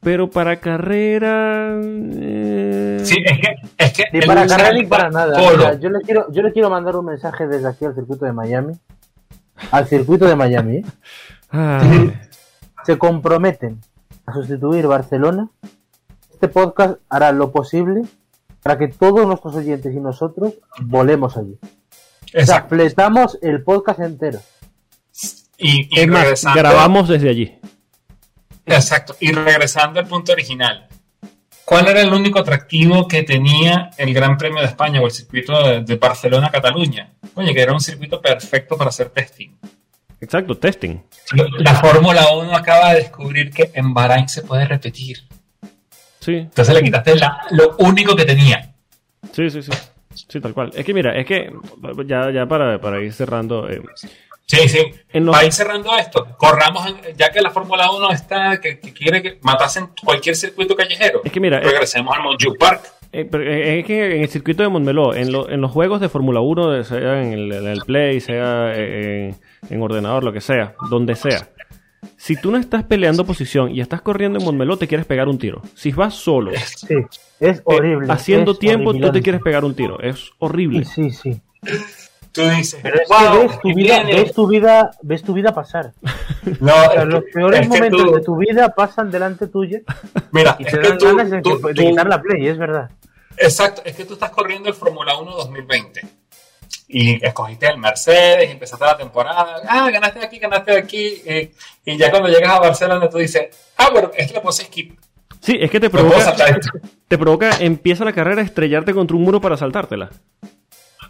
Pero 0.00 0.30
para 0.30 0.60
carrera... 0.60 1.76
eh, 1.82 2.98
Sí, 3.02 3.16
es 3.24 3.38
que. 3.40 3.54
Es 3.78 3.92
que 3.92 4.04
Ni 4.12 4.20
él 4.20 4.26
para 4.26 4.46
carrera 4.46 4.72
ni 4.72 4.86
para 4.86 5.10
nada. 5.10 5.74
yo, 5.80 5.88
le 5.90 6.00
quiero, 6.02 6.26
yo 6.30 6.42
le 6.42 6.52
quiero 6.52 6.70
mandar 6.70 6.94
un 6.96 7.06
mensaje 7.06 7.46
desde 7.46 7.68
aquí 7.68 7.84
al 7.84 7.94
circuito 7.94 8.24
de 8.24 8.32
Miami. 8.32 8.74
Al 9.70 9.86
circuito 9.86 10.26
de 10.26 10.36
Miami. 10.36 10.76
¿eh? 10.76 10.84
ay, 11.50 12.18
Se 12.84 12.98
comprometen 12.98 13.80
a 14.26 14.32
sustituir 14.32 14.86
Barcelona. 14.86 15.48
Este 16.32 16.48
podcast 16.48 17.00
hará 17.08 17.32
lo 17.32 17.50
posible 17.50 18.02
para 18.62 18.78
que 18.78 18.88
todos 18.88 19.26
nuestros 19.26 19.54
oyentes 19.56 19.94
y 19.94 20.00
nosotros 20.00 20.54
volemos 20.82 21.36
allí. 21.36 21.58
O 21.62 22.30
sea, 22.30 22.40
Exacto. 22.40 22.74
fletamos 22.76 23.38
el 23.42 23.62
podcast 23.62 24.00
entero. 24.00 24.40
Y, 25.56 25.88
y 25.90 26.00
es 26.00 26.08
más, 26.08 26.22
regresando, 26.22 26.58
grabamos 26.60 27.08
desde 27.08 27.28
allí. 27.30 27.58
Exacto. 28.66 29.16
Y 29.20 29.32
regresando 29.32 29.98
al 30.00 30.06
punto 30.06 30.32
original. 30.32 30.87
¿Cuál 31.68 31.86
era 31.88 32.00
el 32.00 32.12
único 32.14 32.38
atractivo 32.38 33.06
que 33.06 33.24
tenía 33.24 33.90
el 33.98 34.14
Gran 34.14 34.38
Premio 34.38 34.60
de 34.60 34.68
España 34.68 35.02
o 35.02 35.04
el 35.06 35.10
circuito 35.12 35.62
de, 35.68 35.82
de 35.82 35.96
Barcelona-Cataluña? 35.96 37.10
Oye, 37.34 37.52
que 37.52 37.60
era 37.60 37.74
un 37.74 37.80
circuito 37.80 38.22
perfecto 38.22 38.76
para 38.78 38.88
hacer 38.88 39.10
testing. 39.10 39.50
Exacto, 40.18 40.56
testing. 40.56 40.96
La 41.58 41.74
Fórmula 41.74 42.26
1 42.32 42.56
acaba 42.56 42.94
de 42.94 43.00
descubrir 43.00 43.50
que 43.50 43.70
en 43.74 43.92
Bahrein 43.92 44.28
se 44.30 44.42
puede 44.42 44.64
repetir. 44.64 45.18
Sí, 46.20 46.36
Entonces 46.36 46.74
le 46.74 46.82
quitaste 46.82 47.14
la- 47.16 47.38
lo 47.50 47.76
único 47.80 48.16
que 48.16 48.24
tenía. 48.24 48.72
sí, 49.32 49.50
sí, 49.50 49.62
sí. 49.62 49.70
Sí, 50.26 50.40
tal 50.40 50.52
cual. 50.54 50.72
Es 50.74 50.84
que 50.86 50.94
mira, 50.94 51.14
es 51.16 51.26
que 51.26 51.52
ya, 52.06 52.30
ya 52.32 52.46
para, 52.46 52.80
para 52.80 53.00
ir 53.02 53.12
cerrando. 53.12 53.68
eh, 53.70 53.80
Sí, 54.50 54.66
sí. 54.68 54.78
En 55.12 55.26
los- 55.26 55.34
Para 55.34 55.46
ir 55.46 55.52
cerrando 55.52 55.94
esto, 55.96 56.26
corramos, 56.38 56.82
ya 57.16 57.30
que 57.30 57.40
la 57.42 57.50
Fórmula 57.50 57.90
1 57.90 58.10
está, 58.10 58.58
que, 58.60 58.80
que 58.80 58.92
quiere 58.94 59.22
que 59.22 59.38
matasen 59.42 59.90
cualquier 60.02 60.34
circuito 60.36 60.74
callejero. 60.74 61.20
Es 61.22 61.30
que 61.30 61.38
mira, 61.38 61.58
eh, 61.58 61.64
regresemos 61.64 62.16
al 62.16 62.22
Monjuic 62.22 62.58
Park. 62.58 62.80
eh, 63.12 63.26
pero, 63.30 63.44
eh, 63.44 63.80
es 63.80 63.84
que 63.86 64.16
en 64.16 64.22
el 64.22 64.28
circuito 64.30 64.62
de 64.62 64.70
Montmeló, 64.70 65.14
en, 65.14 65.32
lo- 65.32 65.50
en 65.50 65.60
los 65.60 65.70
juegos 65.70 66.00
de 66.00 66.08
Fórmula 66.08 66.40
1, 66.40 66.70
de- 66.70 66.84
sea 66.84 67.22
en 67.22 67.32
el, 67.34 67.52
en 67.52 67.66
el 67.68 67.80
Play, 67.82 68.20
sea 68.20 68.72
eh, 68.74 69.34
en, 69.68 69.74
en 69.74 69.82
ordenador, 69.82 70.24
lo 70.24 70.32
que 70.32 70.40
sea, 70.40 70.74
donde 70.90 71.14
sea. 71.14 71.46
Si 72.16 72.34
tú 72.40 72.50
no 72.50 72.56
estás 72.56 72.84
peleando 72.84 73.26
posición 73.26 73.70
y 73.74 73.80
estás 73.82 74.00
corriendo 74.00 74.38
en 74.38 74.44
Montmeló, 74.46 74.78
te 74.78 74.88
quieres 74.88 75.04
pegar 75.04 75.28
un 75.28 75.38
tiro. 75.38 75.60
Si 75.74 75.92
vas 75.92 76.14
solo, 76.14 76.52
Sí, 76.56 76.94
es 77.40 77.60
horrible. 77.64 78.10
haciendo 78.10 78.52
es 78.52 78.58
tiempo, 78.58 78.94
tú 78.94 79.12
te 79.12 79.20
quieres 79.20 79.42
pegar 79.42 79.64
un 79.64 79.74
tiro. 79.74 80.00
Es 80.00 80.30
horrible. 80.38 80.84
Sí, 80.86 81.10
sí. 81.10 81.38
Tú 82.42 82.48
dices, 82.50 82.80
Pero 82.82 83.00
es 83.00 83.08
wow, 83.08 83.18
que 83.32 83.38
ves 83.48 83.60
tu, 83.60 83.74
vida, 83.74 84.02
ves 84.04 84.32
tu 84.34 84.46
vida, 84.46 84.90
ves 85.02 85.22
tu 85.22 85.32
vida 85.34 85.54
pasar. 85.54 85.92
No, 86.60 86.72
O 86.72 86.90
sea, 86.92 87.02
es 87.02 87.08
los 87.08 87.24
peores 87.32 87.60
es 87.60 87.66
que 87.66 87.74
momentos 87.74 88.02
tú- 88.04 88.14
de 88.14 88.20
tu 88.22 88.36
vida 88.36 88.74
pasan 88.74 89.10
delante 89.10 89.46
tuya 89.48 89.80
Mira, 90.32 90.56
y 90.58 90.64
es 90.64 90.72
te 90.72 90.78
que 90.80 90.88
dan 90.88 90.98
tú, 90.98 91.06
ganas 91.06 91.30
de, 91.30 91.42
tú- 91.42 91.58
de 91.58 91.74
tú- 91.74 91.82
quitar 91.82 92.06
la 92.06 92.20
play, 92.22 92.46
es 92.48 92.56
verdad. 92.58 92.90
Exacto, 93.36 93.82
es 93.84 93.94
que 93.96 94.04
tú 94.04 94.14
estás 94.14 94.30
corriendo 94.30 94.68
el 94.68 94.74
Fórmula 94.74 95.16
1 95.18 95.30
2020 95.32 96.00
y 96.88 97.24
escogiste 97.24 97.66
el 97.66 97.78
Mercedes 97.78 98.48
y 98.48 98.52
empezaste 98.52 98.84
la 98.84 98.96
temporada. 98.96 99.62
Ah, 99.68 99.90
ganaste 99.90 100.20
de 100.20 100.24
aquí, 100.26 100.38
ganaste 100.38 100.70
de 100.72 100.78
aquí. 100.78 101.22
eh, 101.24 101.52
y 101.84 101.96
ya 101.98 102.10
cuando 102.10 102.28
llegas 102.28 102.50
a 102.50 102.60
Barcelona, 102.60 103.08
tú 103.08 103.18
dices, 103.18 103.48
ah, 103.76 103.90
bueno, 103.92 104.10
es 104.16 104.26
que 104.28 104.34
le 104.34 104.40
puse 104.40 104.64
skip. 104.64 104.98
Sí, 105.40 105.56
es 105.60 105.70
que 105.70 105.78
te 105.80 105.88
provoca, 105.90 106.34
te 107.08 107.18
provoca, 107.18 107.50
empieza 107.60 108.04
la 108.04 108.12
carrera 108.12 108.42
a 108.42 108.44
estrellarte 108.44 108.92
contra 108.94 109.16
un 109.16 109.22
muro 109.22 109.40
para 109.40 109.56
saltártela. 109.56 110.10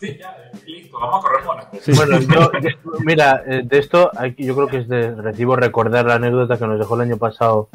Sí, 0.01 0.17
ya, 0.19 0.37
listo, 0.67 0.99
vamos 0.99 1.25
a 1.25 1.29
correr 1.29 1.45
Mónaco. 1.45 1.77
Sí. 1.81 1.93
Bueno, 1.95 2.19
yo, 2.21 2.51
yo- 2.61 2.71
mira, 3.05 3.43
eh, 3.47 3.63
de 3.65 3.79
esto 3.79 4.11
yo 4.37 4.55
creo 4.55 4.67
que 4.69 4.79
es 4.79 4.89
de 4.89 5.15
recibo 5.15 5.57
recordar 5.57 6.07
la 6.07 6.15
anécdota 6.15 6.57
que 6.57 6.67
nos 6.67 6.79
dejó 6.79 6.95
el 6.97 7.01
año 7.03 7.17
pasado 7.17 7.69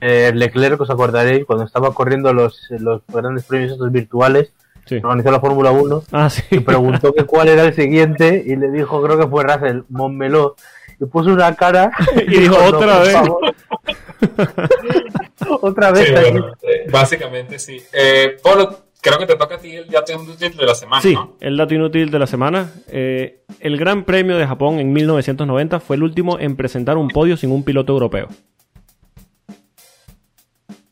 eh, 0.00 0.32
Leclerc, 0.34 0.80
os 0.80 0.90
acordaréis, 0.90 1.44
cuando 1.46 1.64
estaba 1.64 1.94
corriendo 1.94 2.32
los, 2.32 2.66
los 2.70 3.02
grandes 3.08 3.44
premios 3.44 3.72
estos 3.72 3.90
virtuales, 3.92 4.52
Sí. 4.86 4.96
organizó 5.02 5.30
la 5.30 5.40
Fórmula 5.40 5.70
1, 5.70 6.02
Ah, 6.12 6.28
sí. 6.28 6.42
y 6.50 6.60
preguntó 6.60 7.14
que 7.14 7.24
cuál 7.24 7.48
era 7.48 7.62
el 7.62 7.72
siguiente 7.72 8.42
y 8.44 8.54
le 8.56 8.70
dijo, 8.70 9.02
creo 9.02 9.18
que 9.18 9.26
fue 9.26 9.42
Russell, 9.42 9.80
Montmeló, 9.88 10.56
y 11.00 11.06
puso 11.06 11.30
una 11.30 11.54
cara 11.56 11.90
Y 12.28 12.38
dijo, 12.40 12.54
"No, 12.58 12.76
"Otra 12.76 12.98
vez". 12.98 13.12
favor". 13.14 13.54
Otra 15.62 15.90
vez. 15.90 16.08
Sí, 16.08 16.14
aquí. 16.14 16.30
bueno, 16.32 16.52
eh, 16.62 16.86
básicamente 16.90 17.58
sí. 17.58 17.82
Eh, 17.92 18.36
Polo, 18.42 18.83
creo 19.04 19.18
que 19.18 19.26
te 19.26 19.36
toca 19.36 19.56
a 19.56 19.58
ti 19.58 19.76
el 19.76 19.86
dato 19.88 20.12
inútil 20.12 20.56
de 20.56 20.66
la 20.66 20.74
semana, 20.74 21.02
Sí, 21.02 21.14
¿no? 21.14 21.36
el 21.40 21.56
dato 21.58 21.74
inútil 21.74 22.10
de 22.10 22.18
la 22.18 22.26
semana. 22.26 22.72
Eh, 22.88 23.44
el 23.60 23.76
Gran 23.76 24.04
Premio 24.04 24.36
de 24.38 24.46
Japón 24.46 24.78
en 24.80 24.92
1990 24.92 25.78
fue 25.78 25.96
el 25.96 26.02
último 26.02 26.38
en 26.40 26.56
presentar 26.56 26.96
un 26.96 27.08
podio 27.08 27.36
sin 27.36 27.52
un 27.52 27.62
piloto 27.62 27.92
europeo. 27.92 28.28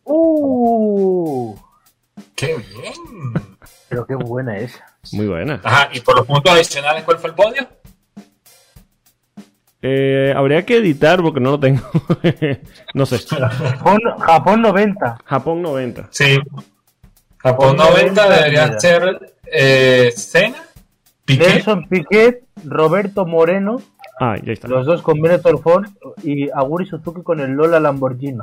Uh, 0.05 1.57
¡Qué 2.37 2.49
bien! 2.57 3.33
pero 3.89 4.07
qué 4.07 4.15
buena 4.15 4.59
esa. 4.59 4.85
Muy 5.13 5.27
buena. 5.27 5.61
Ajá, 5.65 5.89
y 5.93 6.01
por 6.01 6.17
los 6.17 6.27
puntos 6.27 6.53
adicionales, 6.53 7.05
¿cuál 7.05 7.19
fue 7.19 7.31
el 7.31 7.37
podio? 7.37 7.67
Eh, 9.81 10.33
habría 10.37 10.65
que 10.65 10.77
editar 10.77 11.21
porque 11.23 11.41
no 11.41 11.53
lo 11.53 11.61
tengo. 11.61 11.83
no 12.95 13.07
sé. 13.07 13.19
Japón, 13.19 13.99
Japón 14.21 14.63
90. 14.63 15.19
Japón 15.25 15.63
90. 15.63 16.09
Sí. 16.11 16.39
Japón 17.43 17.77
90 17.77 18.29
debería 18.31 18.79
ser 18.79 19.35
eh, 19.53 20.13
Senna, 20.15 20.57
Piqué. 21.25 21.47
Nelson 21.49 21.89
Piquet, 21.89 22.45
Roberto 22.65 23.27
Moreno, 23.27 23.81
Ah, 24.21 24.37
ya 24.43 24.53
está. 24.53 24.69
los 24.69 24.87
dos 24.87 25.03
con 25.03 25.21
Benetton 25.21 25.59
Ford 25.61 25.87
y 26.23 26.49
Aguri 26.51 26.87
Suzuki 26.87 27.23
con 27.23 27.41
el 27.41 27.51
Lola 27.53 27.81
Lamborghini. 27.81 28.39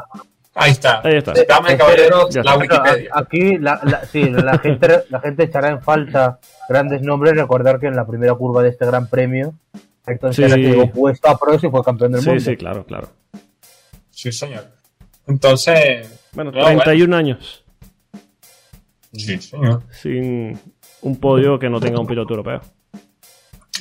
Ahí 0.55 0.71
está. 0.71 0.99
Ahí 1.03 1.15
está. 1.17 1.31
Dame, 1.47 1.77
caballeros, 1.77 2.30
Ya 2.34 2.43
la 2.43 2.51
está. 2.51 2.57
Bueno, 2.57 2.73
Wikipedia. 2.84 3.09
a- 3.13 3.19
aquí 3.19 3.57
la, 3.59 3.80
la- 3.84 4.03
sí, 4.05 4.23
la, 4.30 4.57
gente, 4.57 5.03
la 5.09 5.19
gente 5.21 5.43
echará 5.43 5.69
en 5.69 5.81
falta 5.81 6.39
grandes 6.67 7.01
nombres. 7.01 7.35
Recordar 7.38 7.80
que 7.80 7.88
en 7.88 7.95
la 7.95 8.05
primera 8.05 8.34
curva 8.35 8.61
de 8.63 8.69
este 8.69 8.85
gran 8.85 9.07
premio, 9.07 9.53
Ayrton 10.05 10.34
Sí. 10.34 10.41
Senna 10.41 10.55
quedó 10.57 10.88
puesto 10.91 11.30
a 11.30 11.38
pros 11.38 11.63
y 11.63 11.69
fue 11.69 11.84
campeón 11.84 12.11
del 12.11 12.21
Sí, 12.21 12.27
mundo. 12.30 12.43
sí, 12.43 12.57
claro, 12.57 12.84
claro. 12.84 13.07
Sí, 14.09 14.31
señor. 14.34 14.65
Entonces. 15.27 16.19
Bueno, 16.34 16.51
no, 16.51 16.65
31 16.65 17.15
años 17.15 17.59
Sí, 19.14 19.38
señor. 19.40 19.84
sin 19.91 20.60
un 21.02 21.19
podio 21.19 21.57
que 21.60 21.69
no 21.69 21.80
tenga 21.80 21.99
un 21.99 22.07
piloto 22.07 22.34
europeo. 22.34 22.61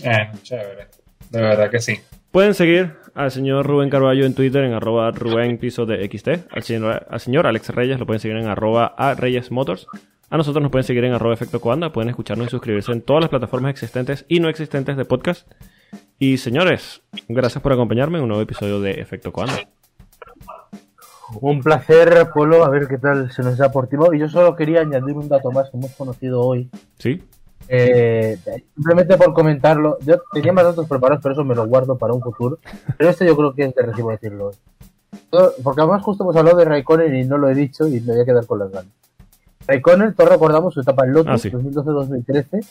Eh, 0.03 0.31
chévere. 0.43 0.89
De 1.31 1.41
verdad 1.41 1.71
que 1.71 1.81
sí. 1.81 1.99
Pueden 2.31 2.55
seguir 2.55 2.95
al 3.15 3.31
señor 3.31 3.67
Rubén 3.67 3.91
Carballo 3.91 4.25
en 4.25 4.35
Twitter 4.35 4.65
en 4.65 4.73
arroba 4.73 5.11
Rubén 5.11 5.59
Piso 5.59 5.87
de 5.87 6.07
XT. 6.09 6.47
Al 6.51 6.63
señor, 6.63 7.07
al 7.09 7.21
señor 7.21 7.47
Alex 7.47 7.71
Reyes 7.71 7.99
lo 7.99 8.07
pueden 8.07 8.21
seguir 8.21 8.37
en 8.37 8.47
arroba 8.47 8.95
a 8.97 9.15
Reyes 9.15 9.51
Motors. 9.51 9.87
A 10.31 10.37
nosotros 10.37 10.63
nos 10.63 10.71
pueden 10.71 10.85
seguir 10.85 11.05
en 11.05 11.15
arroba 11.15 11.35
Efecto 11.35 11.61
Coanda. 11.61 11.93
Pueden 11.93 12.11
escucharnos 12.11 12.49
y 12.49 12.51
suscribirse 12.51 12.93
en 12.93 13.03
todas 13.03 13.23
las 13.23 13.31
plataformas 13.31 13.71
existentes 13.71 14.25
y 14.29 14.41
no 14.41 14.49
existentes 14.49 14.97
de 14.97 15.05
podcast. 15.05 15.51
Y 16.19 16.37
señores, 16.37 17.03
gracias 17.29 17.63
por 17.63 17.73
acompañarme 17.73 18.19
en 18.19 18.25
un 18.25 18.29
nuevo 18.29 18.43
episodio 18.43 18.81
de 18.81 19.01
Efecto 19.01 19.33
Coanda. 19.33 19.69
Un 21.41 21.61
placer, 21.63 22.29
Polo, 22.33 22.65
a 22.65 22.71
ver 22.71 22.89
qué 22.89 22.99
tal 22.99 23.31
se 23.31 23.43
nos 23.43 23.59
da 23.59 23.71
por 23.71 23.87
timón. 23.87 24.15
Y 24.15 24.19
yo 24.19 24.29
solo 24.29 24.57
quería 24.57 24.81
añadir 24.81 25.17
un 25.17 25.29
dato 25.29 25.51
más 25.51 25.71
que 25.71 25.77
hemos 25.77 25.93
conocido 25.93 26.41
hoy. 26.41 26.71
¿Sí? 26.99 27.23
Eh, 27.69 28.39
simplemente 28.75 29.17
por 29.19 29.35
comentarlo. 29.35 29.99
Yo 30.01 30.17
tenía 30.33 30.53
más 30.55 30.65
datos 30.65 30.89
preparados, 30.89 31.23
pero 31.23 31.35
eso 31.35 31.45
me 31.45 31.55
lo 31.55 31.67
guardo 31.67 31.99
para 31.99 32.15
un 32.15 32.23
futuro. 32.23 32.59
Pero 32.97 33.11
esto 33.11 33.25
yo 33.27 33.37
creo 33.37 33.53
que 33.55 33.65
es 33.65 33.75
de 33.75 33.83
recibo 33.83 34.11
decirlo 34.11 34.53
Porque 35.63 35.81
además 35.83 36.03
justo 36.03 36.25
hemos 36.25 36.35
hablado 36.37 36.57
de 36.57 36.65
Raikkonen 36.65 37.15
y 37.15 37.25
no 37.25 37.37
lo 37.37 37.51
he 37.51 37.55
dicho 37.55 37.87
y 37.87 38.01
me 38.01 38.13
voy 38.15 38.23
a 38.23 38.25
quedar 38.25 38.47
con 38.47 38.61
las 38.61 38.71
ganas. 38.71 38.91
Raikkonen, 39.67 40.15
todos 40.15 40.31
recordamos 40.31 40.73
su 40.73 40.81
etapa 40.81 41.05
en 41.05 41.13
Lotus, 41.13 41.33
Ah, 41.35 41.37
sí. 41.37 41.51
2012-2013. 41.51 42.65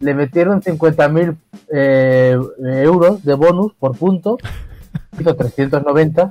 Le 0.00 0.14
metieron 0.14 0.62
50.000 0.62 1.36
eh, 1.70 2.38
euros 2.82 3.22
de 3.24 3.34
bonus 3.34 3.74
por 3.74 3.94
punto. 3.94 4.38
Hizo 5.18 5.34
390. 5.36 6.30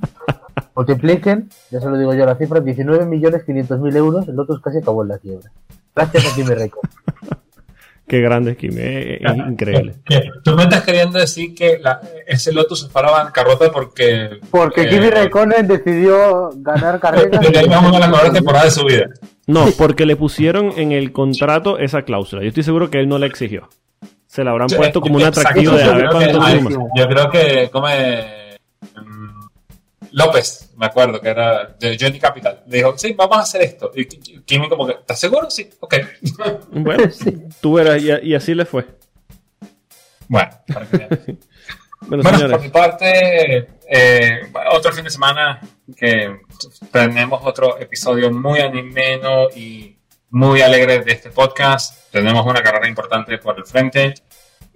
Multipliquen, 0.76 1.50
ya 1.72 1.80
se 1.80 1.90
lo 1.90 1.98
digo 1.98 2.14
yo 2.14 2.26
la 2.26 2.36
cifra, 2.36 2.60
19.500.000 2.62 3.96
euros. 3.96 4.28
El 4.28 4.36
Lotus 4.36 4.62
casi 4.62 4.78
acabó 4.80 5.04
en 5.04 5.10
la 5.10 5.18
quiebra. 5.18 5.52
Gracias 5.96 6.32
a 6.32 6.36
Kimi 6.36 6.54
Raikkonen. 6.54 6.92
Qué 8.08 8.22
grande 8.22 8.52
es 8.52 8.58
Kimi, 8.58 8.76
eh, 8.80 9.20
es 9.22 9.38
increíble. 9.50 9.96
Tú 10.44 10.56
me 10.56 10.64
estás 10.64 10.84
queriendo 10.84 11.20
decir 11.20 11.54
que 11.54 11.78
la- 11.82 12.00
ese 12.26 12.54
Lotus 12.54 12.84
se 12.84 12.90
fue 12.90 13.02
a 13.02 13.06
la 13.06 13.12
bancarrota 13.12 13.70
porque. 13.70 14.40
Porque 14.50 14.84
eh, 14.84 14.90
Kimi 14.90 15.10
Raikkonen 15.10 15.68
decidió 15.68 16.52
ganar 16.56 17.00
carreras. 17.02 17.28
Porque 17.42 17.60
a 17.60 17.64
las 17.64 18.10
mejores 18.10 18.32
temporadas 18.32 18.66
de 18.66 18.72
su 18.82 18.86
vida. 18.86 19.08
No, 19.46 19.66
porque 19.78 20.06
le 20.06 20.16
pusieron 20.16 20.72
en 20.78 20.94
el 20.94 21.12
contrato 21.12 21.80
esa 21.80 22.04
cláusula. 22.04 22.44
Yo 22.44 22.48
estoy 22.50 22.64
seguro 22.64 22.90
que 22.90 23.00
él 23.00 23.10
no 23.10 23.18
la 23.18 23.26
exigió. 23.26 23.68
Se 24.26 24.44
la 24.44 24.52
habrán 24.52 24.68
puesto 24.70 25.02
como 25.02 25.16
un 25.18 25.24
atractivo 25.24 25.74
de 25.74 25.84
a 25.84 25.94
ver 25.96 26.08
cuánto. 26.12 26.40
Yo 26.96 27.08
creo 27.10 27.30
que 27.30 27.70
come 27.72 28.47
López, 30.18 30.72
me 30.76 30.88
acuerdo 30.88 31.22
que 31.22 31.30
era 31.30 31.76
de 31.80 31.95
Johnny 31.99 32.19
Capital. 32.19 32.64
Le 32.65 32.77
dijo, 32.77 32.98
sí, 32.98 33.14
vamos 33.14 33.38
a 33.38 33.41
hacer 33.41 33.61
esto. 33.61 33.91
Y 33.94 34.06
Kimi 34.07 34.68
como 34.68 34.88
que, 34.88 34.94
¿estás 34.94 35.19
seguro? 35.19 35.48
Sí, 35.52 35.69
ok. 35.80 35.95
Bueno, 36.72 37.03
tú 37.61 37.73
verás, 37.73 38.02
y, 38.02 38.34
así 38.34 38.56
le 38.56 38.65
fue. 38.65 38.88
bueno, 40.27 40.49
para 40.73 40.88
que 40.88 40.98
vean. 40.98 41.10
Bueno, 42.02 42.23
Bueno, 42.23 42.49
por 42.49 42.61
mi 42.61 42.69
parte, 42.69 43.68
eh, 43.88 44.41
otro 44.72 44.91
fin 44.91 45.03
de 45.03 45.11
semana 45.11 45.61
que 45.95 46.39
tenemos 46.91 47.41
otro 47.44 47.77
episodio 47.80 48.31
muy 48.31 48.60
animeno 48.60 49.49
y 49.56 49.98
muy 50.31 50.61
alegre 50.61 50.99
de 51.03 51.11
este 51.11 51.30
podcast. 51.30 52.11
Tenemos 52.11 52.44
una 52.44 52.64
carrera 52.64 52.88
importante 52.88 53.38
por 53.38 53.56
el 53.60 53.65
frente. 53.65 54.15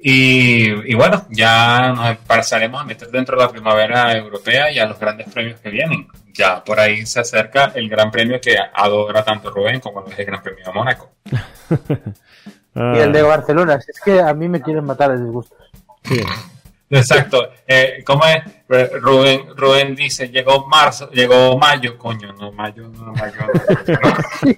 Y, 0.04 0.92
y 0.92 0.96
bueno, 0.96 1.28
ya 1.30 1.94
nos 1.94 2.18
pasaremos 2.26 2.82
a 2.82 2.86
meter 2.86 3.10
dentro 3.10 3.38
de 3.38 3.44
la 3.44 3.52
primavera 3.52 4.18
europea 4.18 4.72
y 4.72 4.80
a 4.80 4.86
los 4.88 5.00
grandes 5.00 5.32
premios 5.32 5.60
que 5.60 5.70
vienen. 5.70 6.08
Ya 6.34 6.64
por 6.64 6.80
ahí 6.80 7.06
se 7.06 7.20
acerca 7.20 7.72
el 7.76 7.88
gran 7.88 8.10
premio 8.10 8.42
que 8.42 8.56
adora 8.74 9.24
tanto 9.24 9.52
Rubén 9.52 9.80
como 9.80 10.06
es 10.08 10.18
el 10.18 10.26
gran 10.26 10.42
premio 10.42 10.66
de 10.66 10.72
Mónaco. 10.72 11.12
ah, 12.76 12.94
Y 12.96 13.00
el 13.00 13.14
de 13.14 13.22
Barcelona. 13.22 13.80
Si 13.80 13.92
es 13.92 14.00
que 14.00 14.20
a 14.20 14.34
mí 14.34 14.50
me 14.50 14.62
quieren 14.62 14.86
matar 14.86 15.12
el 15.12 15.24
disgusto. 15.24 15.56
sí. 16.04 16.22
Exacto. 16.92 17.50
Eh, 17.66 18.04
¿Cómo 18.06 18.26
es? 18.26 18.44
Eh, 18.70 18.92
Rubén, 19.00 19.44
Rubén 19.56 19.96
dice, 19.96 20.28
llegó 20.28 20.68
marzo, 20.68 21.10
llegó 21.12 21.58
mayo, 21.58 21.98
coño, 21.98 22.34
no, 22.34 22.52
mayo, 22.52 22.90
no, 22.90 23.14
mayo. 23.14 23.38
no. 23.88 24.52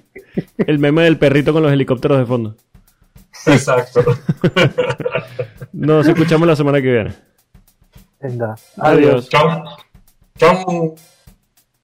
el 0.65 0.79
meme 0.79 1.03
del 1.03 1.19
perrito 1.19 1.53
con 1.53 1.61
los 1.61 1.71
helicópteros 1.71 2.17
de 2.17 2.25
fondo. 2.25 2.55
Exacto. 3.45 4.03
Nos 5.73 6.07
escuchamos 6.07 6.47
la 6.47 6.55
semana 6.55 6.81
que 6.81 6.91
viene. 6.91 7.13
Venga. 8.21 8.55
Adiós. 8.77 9.29
Chau. 9.29 9.63
Chau. 10.37 10.95